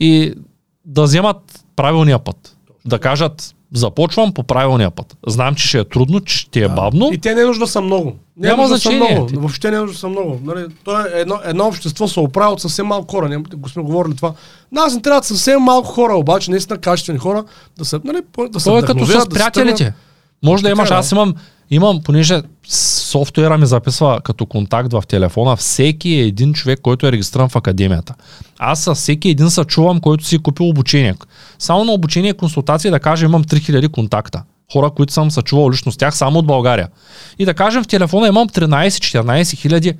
и 0.00 0.34
да 0.84 1.02
вземат 1.02 1.64
правилния 1.76 2.18
път. 2.18 2.56
Да 2.84 2.98
кажат 2.98 3.54
започвам 3.74 4.32
по 4.34 4.42
правилния 4.42 4.90
път. 4.90 5.16
Знам, 5.26 5.54
че 5.54 5.68
ще 5.68 5.78
е 5.78 5.84
трудно, 5.84 6.20
че 6.20 6.36
ще 6.36 6.60
е 6.60 6.68
бавно. 6.68 7.10
И 7.12 7.18
те 7.18 7.34
не 7.34 7.40
е 7.40 7.44
нужда 7.44 7.66
са 7.66 7.80
много. 7.80 8.12
Не 8.36 8.48
Няма 8.48 8.68
значение. 8.68 9.14
Много. 9.14 9.28
Въобще 9.34 9.70
не 9.70 9.76
е 9.76 9.80
нужда 9.80 9.98
са 9.98 10.08
много. 10.08 10.40
Нали, 10.44 10.66
то 10.84 11.00
е 11.00 11.04
едно, 11.14 11.40
едно 11.44 11.66
общество 11.66 12.08
се 12.08 12.20
оправя 12.20 12.52
от 12.52 12.60
съвсем 12.60 12.86
малко 12.86 13.14
хора. 13.14 13.28
Не, 13.28 13.36
го 13.36 13.68
сме 13.68 13.82
говорили 13.82 14.16
това. 14.16 14.32
Нас 14.72 14.94
не 14.94 15.02
трябва 15.02 15.22
съвсем 15.22 15.60
малко 15.60 15.88
хора, 15.88 16.14
обаче 16.14 16.50
наистина 16.50 16.78
качествени 16.78 17.18
хора 17.18 17.44
да 17.78 17.84
са, 17.84 18.00
нали, 18.04 18.18
да 18.50 18.60
са 18.60 18.72
е 18.72 18.82
като 18.82 19.06
с 19.06 19.28
приятелите. 19.28 19.84
Да 19.84 19.92
Може 20.42 20.62
да 20.62 20.70
имаш, 20.70 20.90
е, 20.90 20.94
аз 20.94 21.12
имам, 21.12 21.34
имам, 21.70 22.02
понеже 22.02 22.42
софтуера 22.68 23.58
ми 23.58 23.66
записва 23.66 24.20
като 24.24 24.46
контакт 24.46 24.92
в 24.92 25.02
телефона, 25.08 25.56
всеки 25.56 26.08
е 26.08 26.26
един 26.26 26.52
човек, 26.52 26.80
който 26.82 27.06
е 27.06 27.12
регистриран 27.12 27.48
в 27.48 27.56
академията. 27.56 28.14
Аз 28.58 28.82
с 28.82 28.94
всеки 28.94 29.28
един 29.28 29.50
се 29.50 29.64
чувам, 29.64 30.00
който 30.00 30.24
си 30.24 30.36
е 30.36 30.38
купил 30.38 30.68
обучение. 30.68 31.14
Само 31.58 31.84
на 31.84 31.92
обучение 31.92 32.30
и 32.30 32.36
консултации 32.36 32.90
да 32.90 33.00
кажа 33.00 33.26
имам 33.26 33.44
3000 33.44 33.90
контакта. 33.90 34.42
Хора, 34.72 34.90
които 34.90 35.12
съм 35.12 35.30
се 35.30 35.42
чувал 35.42 35.70
лично 35.70 35.92
с 35.92 35.96
тях, 35.96 36.16
само 36.16 36.38
от 36.38 36.46
България. 36.46 36.88
И 37.38 37.44
да 37.44 37.54
кажем 37.54 37.82
в 37.82 37.86
телефона 37.86 38.28
имам 38.28 38.48
13-14 38.48 39.56
хиляди 39.56 39.94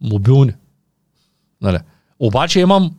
мобилни. 0.00 0.52
Нали? 1.62 1.78
Обаче 2.18 2.60
имам 2.60 2.90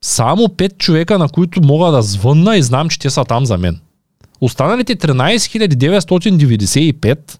само 0.00 0.42
5 0.42 0.78
човека, 0.78 1.18
на 1.18 1.28
които 1.28 1.62
мога 1.62 1.90
да 1.90 2.02
звънна 2.02 2.56
и 2.56 2.62
знам, 2.62 2.88
че 2.88 2.98
те 2.98 3.10
са 3.10 3.24
там 3.24 3.46
за 3.46 3.58
мен. 3.58 3.80
Останалите 4.40 4.96
13 4.96 5.68
995, 5.74 7.38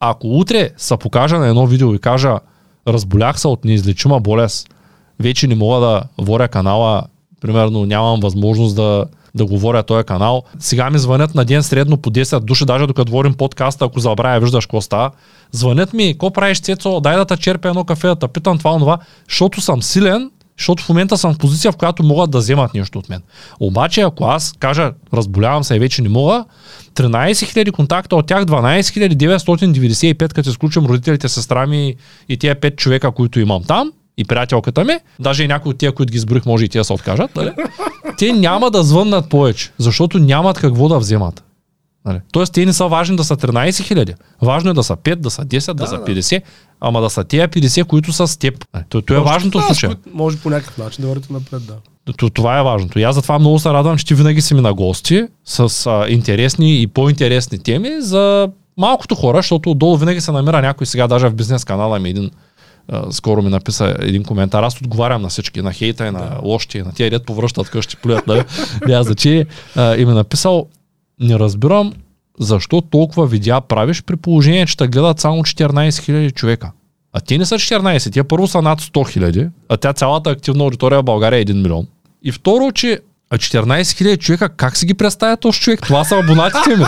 ако 0.00 0.26
утре 0.26 0.70
се 0.76 0.96
покажа 0.96 1.38
на 1.38 1.48
едно 1.48 1.66
видео 1.66 1.94
и 1.94 1.98
кажа 1.98 2.38
разболях 2.88 3.40
се 3.40 3.48
от 3.48 3.64
неизлечима 3.64 4.20
болест, 4.20 4.74
вече 5.20 5.46
не 5.46 5.54
мога 5.54 5.80
да 5.80 6.02
воря 6.18 6.48
канала, 6.48 7.02
примерно 7.40 7.86
нямам 7.86 8.20
възможност 8.20 8.76
да 8.76 9.06
да 9.34 9.46
говоря 9.46 9.82
този 9.82 10.04
канал. 10.04 10.42
Сега 10.58 10.90
ми 10.90 10.98
звънят 10.98 11.34
на 11.34 11.44
ден 11.44 11.62
средно 11.62 11.96
по 11.96 12.10
10 12.10 12.40
души, 12.40 12.64
даже 12.64 12.86
докато 12.86 13.10
говорим 13.10 13.34
подкаста, 13.34 13.84
ако 13.84 14.00
забравя, 14.00 14.40
виждаш 14.40 14.66
какво 14.66 14.80
става. 14.80 15.10
Звънят 15.52 15.92
ми, 15.92 16.12
какво 16.12 16.30
правиш, 16.30 16.60
Цецо, 16.60 17.00
дай 17.00 17.16
да 17.16 17.36
черпя 17.36 17.68
едно 17.68 17.84
кафе, 17.84 18.14
да 18.14 18.28
питам 18.28 18.58
това, 18.58 18.78
това, 18.78 18.98
защото 19.28 19.60
съм 19.60 19.82
силен, 19.82 20.30
защото 20.58 20.82
в 20.82 20.88
момента 20.88 21.18
съм 21.18 21.34
в 21.34 21.38
позиция, 21.38 21.72
в 21.72 21.76
която 21.76 22.02
могат 22.02 22.30
да 22.30 22.38
вземат 22.38 22.74
нещо 22.74 22.98
от 22.98 23.08
мен. 23.08 23.22
Обаче, 23.60 24.00
ако 24.00 24.24
аз 24.24 24.54
кажа, 24.58 24.92
разболявам 25.14 25.64
се 25.64 25.74
и 25.74 25.78
вече 25.78 26.02
не 26.02 26.08
мога, 26.08 26.44
13 26.94 27.32
000 27.32 27.70
контакта, 27.70 28.16
от 28.16 28.26
тях 28.26 28.44
12 28.44 29.14
995, 29.14 30.34
като 30.34 30.50
изключим 30.50 30.86
родителите, 30.86 31.28
сестра 31.28 31.66
ми 31.66 31.94
и 32.28 32.36
тия 32.36 32.56
5 32.56 32.76
човека, 32.76 33.10
които 33.10 33.40
имам 33.40 33.64
там, 33.64 33.92
и 34.16 34.24
приятелката 34.24 34.84
ми, 34.84 34.94
даже 35.20 35.44
и 35.44 35.48
някои 35.48 35.70
от 35.70 35.78
тия, 35.78 35.92
които 35.92 36.10
ги 36.10 36.16
изброих, 36.16 36.46
може 36.46 36.64
и 36.64 36.68
тия 36.68 36.84
се 36.84 36.92
откажат, 36.92 37.30
дали? 37.34 37.50
те 38.18 38.32
няма 38.32 38.70
да 38.70 38.82
звъннат 38.82 39.28
повече, 39.28 39.72
защото 39.78 40.18
нямат 40.18 40.58
какво 40.58 40.88
да 40.88 40.98
вземат. 40.98 41.44
Нали? 42.04 42.20
Тоест, 42.32 42.52
те 42.52 42.66
не 42.66 42.72
са 42.72 42.88
важни 42.88 43.16
да 43.16 43.24
са 43.24 43.36
13 43.36 43.82
хиляди. 43.82 44.14
Важно 44.42 44.70
е 44.70 44.74
да 44.74 44.82
са 44.82 44.96
5, 44.96 45.14
да 45.14 45.30
са 45.30 45.42
10, 45.42 45.66
да, 45.66 45.74
да 45.74 45.86
са 45.86 45.96
50, 45.96 46.42
ама 46.80 47.00
да 47.00 47.10
са 47.10 47.24
тия 47.24 47.48
50, 47.48 47.84
които 47.84 48.12
са 48.12 48.26
с 48.26 48.36
теб. 48.36 48.64
Нали? 48.74 48.84
То, 48.88 49.02
то 49.02 49.14
е 49.14 49.20
важното 49.20 49.60
в 49.60 49.64
случая. 49.66 49.96
Може 50.12 50.38
по 50.38 50.50
някакъв 50.50 50.78
начин 50.78 51.02
да 51.02 51.08
вървите 51.08 51.32
напред, 51.32 51.62
да. 51.66 51.76
Това 52.30 52.58
е 52.60 52.62
важното. 52.62 52.98
И 52.98 53.02
аз 53.02 53.14
затова 53.14 53.38
много 53.38 53.58
се 53.58 53.70
радвам, 53.70 53.96
че 53.96 54.06
ти 54.06 54.14
винаги 54.14 54.40
си 54.40 54.54
ми 54.54 54.60
на 54.60 54.74
гости 54.74 55.26
с 55.44 55.86
а, 55.86 56.06
интересни 56.08 56.82
и 56.82 56.86
по-интересни 56.86 57.58
теми 57.58 57.90
за 57.98 58.48
малкото 58.76 59.14
хора, 59.14 59.38
защото 59.38 59.70
отдолу 59.70 59.96
винаги 59.96 60.20
се 60.20 60.32
намира 60.32 60.62
някой 60.62 60.86
сега, 60.86 61.08
даже 61.08 61.28
в 61.28 61.34
бизнес 61.34 61.64
канала 61.64 61.98
ми 61.98 62.10
един 62.10 62.30
скоро 63.10 63.42
ми 63.42 63.50
написа 63.50 63.96
един 63.98 64.24
коментар. 64.24 64.62
Аз 64.62 64.80
отговарям 64.80 65.22
на 65.22 65.28
всички, 65.28 65.62
на 65.62 65.72
хейта 65.72 66.06
и 66.06 66.10
на 66.10 66.18
да. 66.18 66.40
лошите, 66.42 66.82
на 66.82 66.92
тия 66.92 67.10
дет 67.10 67.26
повръщат 67.26 67.70
къщи, 67.70 67.96
плюят, 67.96 68.26
нали? 68.26 68.44
Няма 68.88 69.04
значение. 69.04 69.46
И 69.76 70.04
ми 70.04 70.12
написал, 70.12 70.66
не 71.24 71.38
разбирам 71.38 71.92
защо 72.40 72.80
толкова 72.80 73.26
видеа 73.26 73.60
правиш 73.60 74.02
при 74.02 74.16
положение, 74.16 74.66
че 74.66 74.76
те 74.76 74.88
гледат 74.88 75.20
само 75.20 75.42
14 75.42 75.88
000 75.88 76.34
човека. 76.34 76.70
А 77.12 77.20
те 77.20 77.38
не 77.38 77.46
са 77.46 77.54
14, 77.54 78.12
те 78.12 78.24
първо 78.24 78.46
са 78.46 78.62
над 78.62 78.80
100 78.80 79.18
000, 79.18 79.50
а 79.68 79.76
тя 79.76 79.92
цялата 79.92 80.30
активна 80.30 80.64
аудитория 80.64 81.00
в 81.00 81.04
България 81.04 81.40
е 81.40 81.44
1 81.44 81.62
милион. 81.62 81.86
И 82.22 82.32
второ, 82.32 82.72
че 82.72 83.00
14 83.34 83.64
000 83.82 84.18
човека, 84.18 84.48
как 84.48 84.76
си 84.76 84.86
ги 84.86 84.94
представя 84.94 85.36
този 85.36 85.60
човек? 85.60 85.82
Това 85.82 86.04
са 86.04 86.18
абонатите 86.18 86.76
ми. 86.76 86.84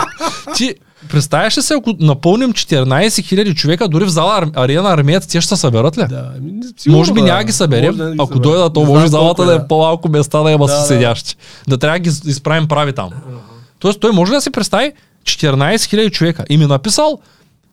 Ти, 0.57 0.75
Представяш 1.09 1.59
ли 1.59 1.63
се, 1.63 1.75
ако 1.75 1.95
напълним 2.01 2.53
14 2.53 2.85
000 3.09 3.55
човека, 3.55 3.89
дори 3.89 4.05
в 4.05 4.09
зала 4.09 4.47
арена 4.55 4.91
армията, 4.91 5.29
те 5.29 5.41
ще 5.41 5.49
се 5.49 5.61
съберат 5.61 5.99
ли? 5.99 6.05
Да, 6.09 6.31
сигурно, 6.77 6.99
може 6.99 7.13
би 7.13 7.21
да, 7.21 7.27
няма 7.27 7.45
ги 7.45 7.53
съберем. 7.53 7.97
Да 7.97 8.11
ги 8.11 8.17
ако 8.19 8.39
дойдат, 8.39 8.75
то 8.75 8.85
може 8.85 9.09
залата 9.09 9.45
да 9.45 9.55
е 9.55 9.69
по-малко 9.69 10.09
места 10.09 10.43
да 10.43 10.51
има 10.51 10.67
да, 10.67 10.73
с 10.73 10.89
седящи. 10.89 11.37
Да. 11.37 11.71
да 11.71 11.79
трябва 11.79 11.99
да 11.99 12.03
ги 12.03 12.11
изправим 12.27 12.69
прави 12.69 12.93
там. 12.93 13.11
Uh-huh. 13.11 13.56
Тоест 13.87 14.01
той 14.01 14.13
може 14.13 14.33
да 14.33 14.41
си 14.41 14.51
представи 14.51 14.93
14 15.23 15.77
000 15.77 16.11
човека. 16.11 16.45
И 16.51 16.57
ми 16.57 16.65
е 16.65 16.67
написал, 16.67 17.19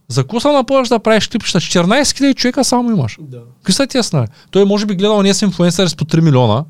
за 0.07 0.23
какво 0.23 0.39
са 0.39 0.51
напълнаш 0.51 0.89
да 0.89 0.99
правиш 0.99 1.27
клипчета? 1.27 1.59
14 1.59 2.01
000 2.01 2.35
човека 2.35 2.63
само 2.63 2.91
имаш. 2.91 3.17
Да. 3.21 3.41
Какви 3.57 3.73
са 3.73 3.87
тия 3.87 4.03
снари? 4.03 4.27
Той 4.51 4.65
може 4.65 4.85
би 4.85 4.95
гледал 4.95 5.21
ние 5.21 5.33
с 5.33 5.41
инфлуенсъри 5.41 5.89
с 5.89 5.95
по 5.95 6.05
3 6.05 6.21
милиона. 6.21 6.65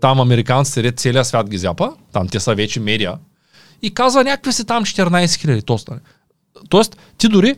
Там 0.00 0.20
американците 0.20 0.82
ред 0.82 1.00
целия 1.00 1.24
свят 1.24 1.50
ги 1.50 1.58
зяпа. 1.58 1.92
Там 2.12 2.28
те 2.28 2.40
са 2.40 2.54
вече 2.54 2.80
медиа 2.80 3.14
и 3.82 3.94
казва 3.94 4.24
някакви 4.24 4.52
си 4.52 4.64
там 4.64 4.84
14 4.84 5.40
хиляди. 5.40 5.62
Тоест, 6.68 6.96
ти 7.18 7.28
дори 7.28 7.54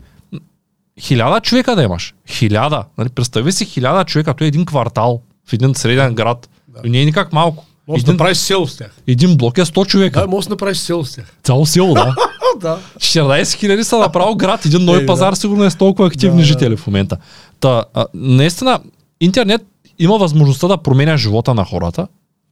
хиляда 1.00 1.40
човека 1.40 1.76
да 1.76 1.82
имаш. 1.82 2.14
Хиляда. 2.28 2.84
Нали, 2.98 3.08
представи 3.08 3.52
си 3.52 3.64
хиляда 3.64 4.04
човека, 4.04 4.34
той 4.34 4.44
е 4.44 4.48
един 4.48 4.66
квартал 4.66 5.20
в 5.48 5.52
един 5.52 5.74
среден 5.74 6.14
град. 6.14 6.48
Да. 6.68 6.88
Не 6.88 7.02
е 7.02 7.04
никак 7.04 7.32
малко. 7.32 7.64
Може 7.90 8.04
да 8.04 8.12
направиш 8.12 8.38
село 8.38 8.66
с 8.66 8.76
тях. 8.76 8.90
Един 9.06 9.36
блок 9.36 9.58
е 9.58 9.64
100 9.64 9.86
човека. 9.86 10.20
Да, 10.20 10.26
може 10.26 10.48
да 10.48 10.52
направиш 10.52 10.78
село 10.78 11.04
с 11.04 11.14
тях. 11.14 11.32
Цяло 11.42 11.66
село, 11.66 11.94
да. 11.94 12.14
да. 12.60 12.78
14 12.98 13.54
хиляди 13.54 13.84
са 13.84 13.98
направо 13.98 14.36
град. 14.36 14.66
Един 14.66 14.84
нови 14.84 15.06
пазар 15.06 15.34
сигурно 15.34 15.64
е 15.64 15.70
с 15.70 15.76
толкова 15.76 16.08
активни 16.08 16.40
да, 16.40 16.46
жители 16.46 16.76
в 16.76 16.86
момента. 16.86 17.16
Та, 17.60 17.84
а, 17.94 18.06
наистина, 18.14 18.80
интернет 19.20 19.62
има 19.98 20.18
възможността 20.18 20.68
да 20.68 20.76
променя 20.76 21.16
живота 21.16 21.54
на 21.54 21.64
хората, 21.64 22.06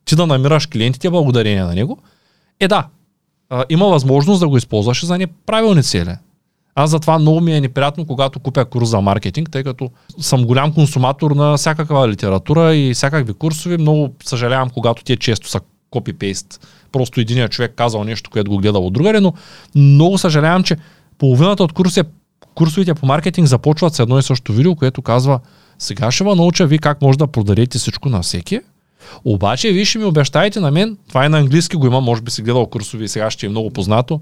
ти 0.05 0.17
да 0.17 0.27
намираш 0.27 0.67
клиентите 0.67 1.11
благодарение 1.11 1.63
на 1.63 1.75
него. 1.75 1.99
Е 2.61 2.69
да, 2.69 2.87
а, 3.51 3.65
има 3.69 3.87
възможност 3.87 4.41
да 4.41 4.49
го 4.49 4.57
използваш 4.57 5.05
за 5.05 5.19
неправилни 5.19 5.83
цели. 5.83 6.15
Аз 6.75 6.91
затова 6.91 7.19
много 7.19 7.41
ми 7.41 7.57
е 7.57 7.61
неприятно, 7.61 8.07
когато 8.07 8.41
купя 8.41 8.65
курс 8.65 8.89
за 8.89 9.01
маркетинг, 9.01 9.51
тъй 9.51 9.65
като 9.65 9.91
съм 10.21 10.45
голям 10.45 10.73
консуматор 10.73 11.31
на 11.31 11.57
всякаква 11.57 12.09
литература 12.09 12.75
и 12.75 12.95
всякакви 12.95 13.33
курсове. 13.33 13.79
Много 13.79 14.15
съжалявам, 14.25 14.71
когато 14.71 15.05
те 15.05 15.17
често 15.17 15.49
са 15.49 15.61
копипейст. 15.91 16.67
Просто 16.93 17.21
единият 17.21 17.53
човек 17.53 17.73
казал 17.77 18.05
нещо, 18.05 18.31
което 18.31 18.51
го 18.51 18.59
гледал 18.59 18.87
от 18.87 18.93
другаре, 18.93 19.21
но 19.21 19.33
много 19.75 20.19
съжалявам, 20.19 20.63
че 20.63 20.77
половината 21.19 21.63
от 21.63 21.73
курсове, 21.73 22.09
курсовите 22.55 22.95
по 22.95 23.07
маркетинг 23.07 23.49
започват 23.49 23.95
с 23.95 23.99
едно 23.99 24.19
и 24.19 24.23
също 24.23 24.53
видео, 24.53 24.77
което 24.77 25.03
казва 25.03 25.41
сега 25.79 26.11
ще 26.11 26.25
ви 26.25 26.35
науча 26.35 26.67
ви 26.67 26.79
как 26.79 27.03
може 27.03 27.19
да 27.19 27.27
продадете 27.27 27.79
всичко 27.79 28.09
на 28.09 28.23
всеки, 28.23 28.61
обаче, 29.25 29.73
вие 29.73 29.85
ще 29.85 29.99
ми 29.99 30.05
обещаете 30.05 30.61
на 30.61 30.71
мен, 30.71 30.97
това 31.09 31.25
е 31.25 31.29
на 31.29 31.39
английски 31.39 31.77
го 31.77 31.87
има, 31.87 32.01
може 32.01 32.23
би 32.23 32.31
си 32.31 32.43
гледал 32.43 32.67
курсови 32.67 33.05
и 33.05 33.09
сега 33.09 33.31
ще 33.31 33.47
е 33.47 33.49
много 33.49 33.71
познато. 33.71 34.21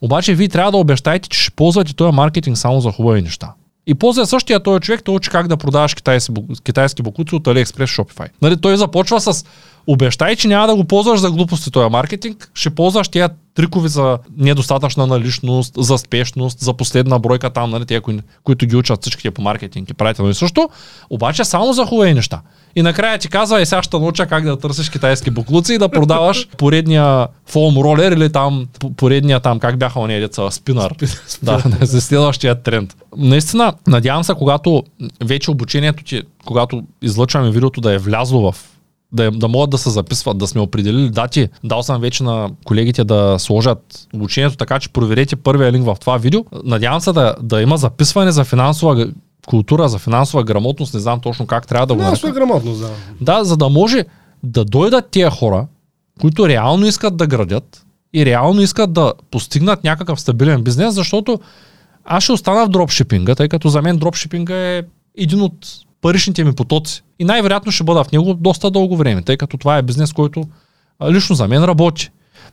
Обаче, 0.00 0.34
вие 0.34 0.48
трябва 0.48 0.72
да 0.72 0.78
обещаете, 0.78 1.28
че 1.28 1.40
ще 1.40 1.50
ползвате 1.50 1.94
този 1.94 2.16
маркетинг 2.16 2.58
само 2.58 2.80
за 2.80 2.92
хубави 2.92 3.22
неща. 3.22 3.52
И 3.86 3.94
после 3.94 4.26
същия 4.26 4.60
този 4.60 4.80
човек 4.80 5.04
той 5.04 5.14
учи 5.14 5.30
как 5.30 5.48
да 5.48 5.56
продаваш 5.56 5.94
китайски, 5.94 6.32
китайски 6.64 7.02
букуци 7.02 7.34
от 7.34 7.44
AliExpress 7.44 8.02
Shopify. 8.02 8.28
Нали, 8.42 8.56
той 8.56 8.76
започва 8.76 9.20
с 9.20 9.44
обещай, 9.86 10.36
че 10.36 10.48
няма 10.48 10.66
да 10.66 10.76
го 10.76 10.84
ползваш 10.84 11.20
за 11.20 11.30
глупости 11.30 11.70
този 11.70 11.90
маркетинг, 11.90 12.50
ще 12.54 12.70
ползваш 12.70 13.08
тия 13.08 13.30
трикови 13.54 13.88
за 13.88 14.18
недостатъчна 14.36 15.06
наличност, 15.06 15.74
за 15.78 15.98
спешност, 15.98 16.58
за 16.60 16.74
последна 16.74 17.18
бройка 17.18 17.50
там, 17.50 17.70
нали, 17.70 17.86
тия, 17.86 18.00
кои, 18.00 18.20
които 18.44 18.66
ги 18.66 18.76
учат 18.76 19.00
всичките 19.00 19.30
по 19.30 19.42
маркетинг 19.42 19.90
и 19.90 19.94
правите 19.94 20.22
и 20.22 20.34
също, 20.34 20.68
обаче 21.10 21.44
само 21.44 21.72
за 21.72 21.86
хубави 21.86 22.14
неща. 22.14 22.40
И 22.76 22.82
накрая 22.82 23.18
ти 23.18 23.28
казва, 23.28 23.60
е 23.60 23.66
сега 23.66 23.82
ще 23.82 23.98
науча 23.98 24.26
как 24.26 24.44
да 24.44 24.58
търсиш 24.58 24.90
китайски 24.90 25.30
буклуци 25.30 25.74
и 25.74 25.78
да 25.78 25.88
продаваш 25.88 26.48
поредния 26.58 27.26
фолм 27.46 27.76
ролер 27.76 28.12
или 28.12 28.32
там 28.32 28.66
поредния 28.96 29.40
там, 29.40 29.58
как 29.58 29.78
бяха 29.78 30.00
ония 30.00 30.20
деца, 30.20 30.50
спинър. 30.50 30.94
да, 31.42 31.62
за 31.80 32.00
следващия 32.00 32.62
тренд. 32.62 32.96
Наистина, 33.16 33.72
надявам 33.86 34.24
се, 34.24 34.34
когато 34.34 34.82
вече 35.24 35.50
обучението 35.50 36.04
ти, 36.04 36.22
когато 36.44 36.82
излъчваме 37.02 37.50
видеото 37.50 37.80
да 37.80 37.92
е 37.92 37.98
влязло 37.98 38.52
в 38.52 38.75
да, 39.12 39.30
да 39.30 39.48
могат 39.48 39.70
да 39.70 39.78
се 39.78 39.90
записват, 39.90 40.38
да 40.38 40.46
сме 40.46 40.60
определили 40.60 41.10
дати. 41.10 41.48
Дал 41.64 41.82
съм 41.82 42.00
вече 42.00 42.22
на 42.22 42.50
колегите 42.64 43.04
да 43.04 43.36
сложат 43.38 44.08
обучението, 44.14 44.56
така 44.56 44.78
че 44.78 44.88
проверете 44.88 45.36
първия 45.36 45.72
линк 45.72 45.86
в 45.86 45.96
това 46.00 46.16
видео. 46.16 46.44
Надявам 46.64 47.00
се 47.00 47.12
да, 47.12 47.34
да 47.42 47.62
има 47.62 47.76
записване 47.76 48.32
за 48.32 48.44
финансова 48.44 49.06
култура, 49.46 49.88
за 49.88 49.98
финансова 49.98 50.44
грамотност, 50.44 50.94
не 50.94 51.00
знам 51.00 51.20
точно 51.20 51.46
как 51.46 51.66
трябва 51.66 51.86
да 51.86 51.94
го 51.94 52.00
Финансова 52.00 52.32
грамотност, 52.32 52.80
да. 52.80 52.90
Да, 53.20 53.44
за 53.44 53.56
да 53.56 53.68
може 53.68 54.04
да 54.42 54.64
дойдат 54.64 55.10
тия 55.10 55.30
хора, 55.30 55.66
които 56.20 56.48
реално 56.48 56.86
искат 56.86 57.16
да 57.16 57.26
градят 57.26 57.86
и 58.14 58.26
реално 58.26 58.60
искат 58.60 58.92
да 58.92 59.12
постигнат 59.30 59.84
някакъв 59.84 60.20
стабилен 60.20 60.62
бизнес, 60.62 60.94
защото 60.94 61.40
аз 62.04 62.22
ще 62.22 62.32
остана 62.32 62.66
в 62.66 62.68
дропшипинга, 62.68 63.34
тъй 63.34 63.48
като 63.48 63.68
за 63.68 63.82
мен 63.82 63.96
дропшипинга 63.96 64.54
е 64.54 64.82
един 65.16 65.40
от 65.40 65.52
паричните 66.06 66.44
ми 66.44 66.52
потоци. 66.52 67.02
И 67.18 67.24
най-вероятно 67.24 67.72
ще 67.72 67.84
бъда 67.84 68.04
в 68.04 68.12
него 68.12 68.34
доста 68.34 68.70
дълго 68.70 68.96
време, 68.96 69.22
тъй 69.22 69.36
като 69.36 69.56
това 69.56 69.76
е 69.76 69.82
бизнес, 69.82 70.12
който 70.12 70.44
лично 71.10 71.36
за 71.36 71.48
мен 71.48 71.64
работи. 71.64 72.10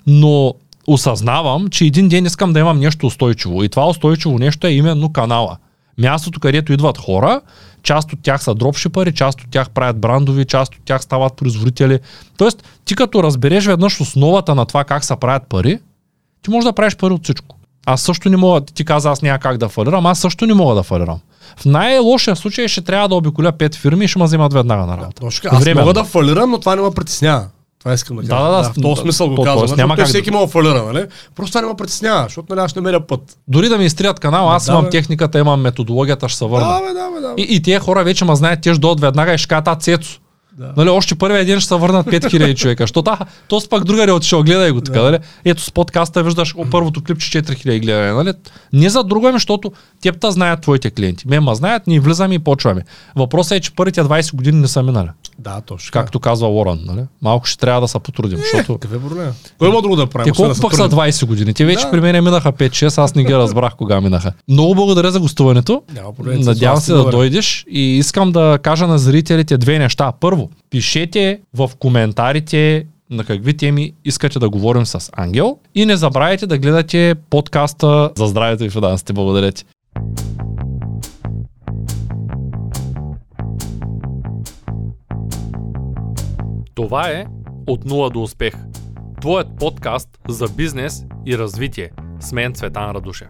Но 0.07 0.53
осъзнавам, 0.87 1.67
че 1.67 1.85
един 1.85 2.09
ден 2.09 2.25
искам 2.25 2.53
да 2.53 2.59
имам 2.59 2.79
нещо 2.79 3.05
устойчиво. 3.05 3.63
И 3.63 3.69
това 3.69 3.89
устойчиво 3.89 4.39
нещо 4.39 4.67
е 4.67 4.71
именно 4.71 5.13
канала. 5.13 5.57
Мястото, 5.97 6.39
където 6.39 6.73
идват 6.73 6.97
хора, 6.97 7.41
част 7.83 8.13
от 8.13 8.19
тях 8.23 8.43
са 8.43 8.55
дропшипъри, 8.55 9.13
част 9.13 9.41
от 9.41 9.51
тях 9.51 9.69
правят 9.69 9.99
брандови, 9.99 10.45
част 10.45 10.75
от 10.75 10.81
тях 10.85 11.01
стават 11.01 11.35
производители. 11.35 11.99
Тоест, 12.37 12.63
ти 12.85 12.95
като 12.95 13.23
разбереш 13.23 13.65
веднъж 13.65 14.01
основата 14.01 14.55
на 14.55 14.65
това 14.65 14.83
как 14.83 15.03
се 15.03 15.15
правят 15.15 15.43
пари, 15.49 15.79
ти 16.41 16.49
можеш 16.49 16.65
да 16.65 16.73
правиш 16.73 16.95
пари 16.95 17.13
от 17.13 17.23
всичко. 17.23 17.55
Аз 17.85 18.01
също 18.01 18.29
не 18.29 18.37
мога, 18.37 18.61
ти 18.61 18.85
каза, 18.85 19.11
аз 19.11 19.21
няма 19.21 19.39
как 19.39 19.57
да 19.57 19.69
фалирам, 19.69 20.05
аз 20.05 20.19
също 20.19 20.45
не 20.45 20.53
мога 20.53 20.75
да 20.75 20.83
фалирам. 20.83 21.19
В 21.57 21.65
най-лошия 21.65 22.35
случай 22.35 22.67
ще 22.67 22.81
трябва 22.81 23.09
да 23.09 23.15
обиколя 23.15 23.51
пет 23.51 23.75
фирми 23.75 24.05
и 24.05 24.07
ще 24.07 24.19
ме 24.19 24.25
вземат 24.25 24.53
веднага 24.53 24.85
на 24.85 24.97
работа. 24.97 25.21
Да, 25.21 25.27
аз 25.27 25.63
Временно. 25.63 25.81
мога 25.81 25.93
да 25.93 26.03
фалирам, 26.03 26.51
но 26.51 26.59
това 26.59 26.75
не 26.75 26.81
ме 26.81 26.91
притеснява. 26.91 27.47
Това 27.79 27.93
искам 27.93 28.17
да 28.17 28.21
кажа. 28.21 28.43
Да, 28.43 28.51
да, 28.51 28.57
да, 28.57 28.63
в 28.63 28.73
този 28.81 29.01
смисъл 29.01 29.29
го 29.29 29.43
казвам. 29.43 29.69
Нали? 29.69 29.77
Няма 29.77 29.95
как 29.95 30.07
всеки 30.07 30.31
да... 30.31 30.37
мога 30.37 30.47
фалира, 30.47 30.83
нали? 30.83 31.05
Просто 31.35 31.51
това 31.51 31.61
не 31.61 31.67
ме 31.67 31.73
притеснява, 31.77 32.23
защото 32.23 32.55
нали 32.55 32.65
аз 32.65 32.75
не 32.75 32.81
меря 32.81 33.07
път. 33.07 33.37
Дори 33.47 33.69
да 33.69 33.77
ми 33.77 33.85
изтрият 33.85 34.19
канал, 34.19 34.51
аз 34.51 34.65
да, 34.65 34.71
имам 34.71 34.83
бе. 34.83 34.89
техниката, 34.89 35.39
имам 35.39 35.61
методологията, 35.61 36.29
ще 36.29 36.37
се 36.37 36.45
върна. 36.45 36.67
Да, 36.67 36.81
бе, 36.81 36.93
да, 36.93 37.09
бе, 37.11 37.21
да, 37.27 37.33
бе. 37.33 37.41
И, 37.41 37.55
и 37.55 37.61
тия 37.61 37.79
хора 37.79 38.03
вече 38.03 38.25
ме 38.25 38.35
знаят, 38.35 38.61
те 38.61 38.73
ще 38.73 38.79
дойдат 38.79 38.99
веднага 38.99 39.33
и 39.33 39.37
ще 39.37 39.47
кажат, 39.47 39.81
Цецо, 39.81 40.19
Да. 40.57 40.73
Нали, 40.77 40.89
още 40.89 41.15
първия 41.15 41.45
ден 41.45 41.59
ще 41.59 41.67
се 41.67 41.75
върнат 41.75 42.07
5000 42.07 42.55
човека. 42.55 42.87
Що 42.87 43.01
та, 43.01 43.19
то 43.47 43.59
с 43.59 43.69
пак 43.69 43.83
другаре 43.83 44.11
отишъл, 44.11 44.43
гледай 44.43 44.71
го 44.71 44.81
така, 44.81 44.99
да. 44.99 45.05
нали? 45.05 45.19
Ето 45.45 45.61
с 45.61 45.71
подкаста 45.71 46.23
виждаш 46.23 46.55
о, 46.57 46.65
първото 46.71 47.03
клипче 47.03 47.43
4000 47.43 47.81
гледане, 47.81 48.11
нали? 48.11 48.33
Не 48.73 48.89
за 48.89 49.03
друго, 49.03 49.27
ами, 49.27 49.35
защото 49.35 49.71
теб 50.01 50.15
знаят 50.23 50.61
твоите 50.61 50.91
клиенти. 50.91 51.27
Ме 51.27 51.39
ма 51.39 51.55
знаят, 51.55 51.87
ние 51.87 51.99
влизаме 51.99 52.35
и 52.35 52.39
почваме. 52.39 52.81
Въпросът 53.15 53.51
е, 53.51 53.59
че 53.59 53.75
първите 53.75 54.03
20 54.03 54.35
години 54.35 54.59
не 54.59 54.67
са 54.67 54.83
минали. 54.83 55.09
Да, 55.39 55.61
точно. 55.61 55.89
Както 55.91 56.19
казва 56.19 56.47
Уорън, 56.47 56.79
нали? 56.85 57.01
Малко 57.21 57.45
ще 57.45 57.57
трябва 57.57 57.81
да 57.81 57.87
се 57.87 57.99
потрудим, 57.99 58.39
е, 58.39 58.41
защото... 58.41 58.79
Какъв 58.79 58.97
е 58.97 59.07
проблем? 59.07 59.31
Кой 59.57 59.69
има 59.69 59.81
друго 59.81 59.95
да 59.95 60.07
прави? 60.07 60.31
Те 60.31 60.37
колко 60.37 60.61
пък 60.61 60.75
са 60.75 60.89
20 60.89 61.25
години? 61.25 61.53
Те 61.53 61.65
вече 61.65 61.85
да. 61.85 61.91
при 61.91 62.01
мен 62.01 62.23
минаха 62.23 62.51
5-6, 62.51 62.97
аз 62.97 63.15
не 63.15 63.23
ги 63.23 63.33
разбрах 63.33 63.75
кога 63.75 64.01
минаха. 64.01 64.31
Много 64.47 64.75
благодаря 64.75 65.11
за 65.11 65.19
гостуването. 65.19 65.81
Надявам 66.25 66.81
се 66.81 66.93
да 66.93 67.09
дойдеш 67.09 67.65
и 67.69 67.97
искам 67.97 68.31
да 68.31 68.59
кажа 68.63 68.87
на 68.87 68.99
зрителите 68.99 69.57
две 69.57 69.79
неща. 69.79 70.11
Първо, 70.43 70.49
пишете 70.69 71.41
в 71.53 71.71
коментарите 71.79 72.85
на 73.09 73.23
какви 73.23 73.57
теми 73.57 73.93
искате 74.05 74.39
да 74.39 74.49
говорим 74.49 74.85
с 74.85 75.09
Ангел 75.13 75.57
и 75.75 75.85
не 75.85 75.95
забравяйте 75.95 76.47
да 76.47 76.57
гледате 76.57 77.15
подкаста 77.29 78.11
за 78.17 78.27
здравето 78.27 78.63
и 78.63 78.69
финансите. 78.69 79.13
Благодаря 79.13 79.51
ти. 79.51 79.65
Това 86.75 87.09
е 87.09 87.25
От 87.67 87.85
нула 87.85 88.09
до 88.09 88.23
успех. 88.23 88.53
Твоят 89.21 89.47
подкаст 89.59 90.09
за 90.27 90.45
бизнес 90.57 91.05
и 91.25 91.37
развитие. 91.37 91.89
С 92.19 92.31
мен 92.31 92.53
Цветан 92.53 92.91
Радушев. 92.91 93.27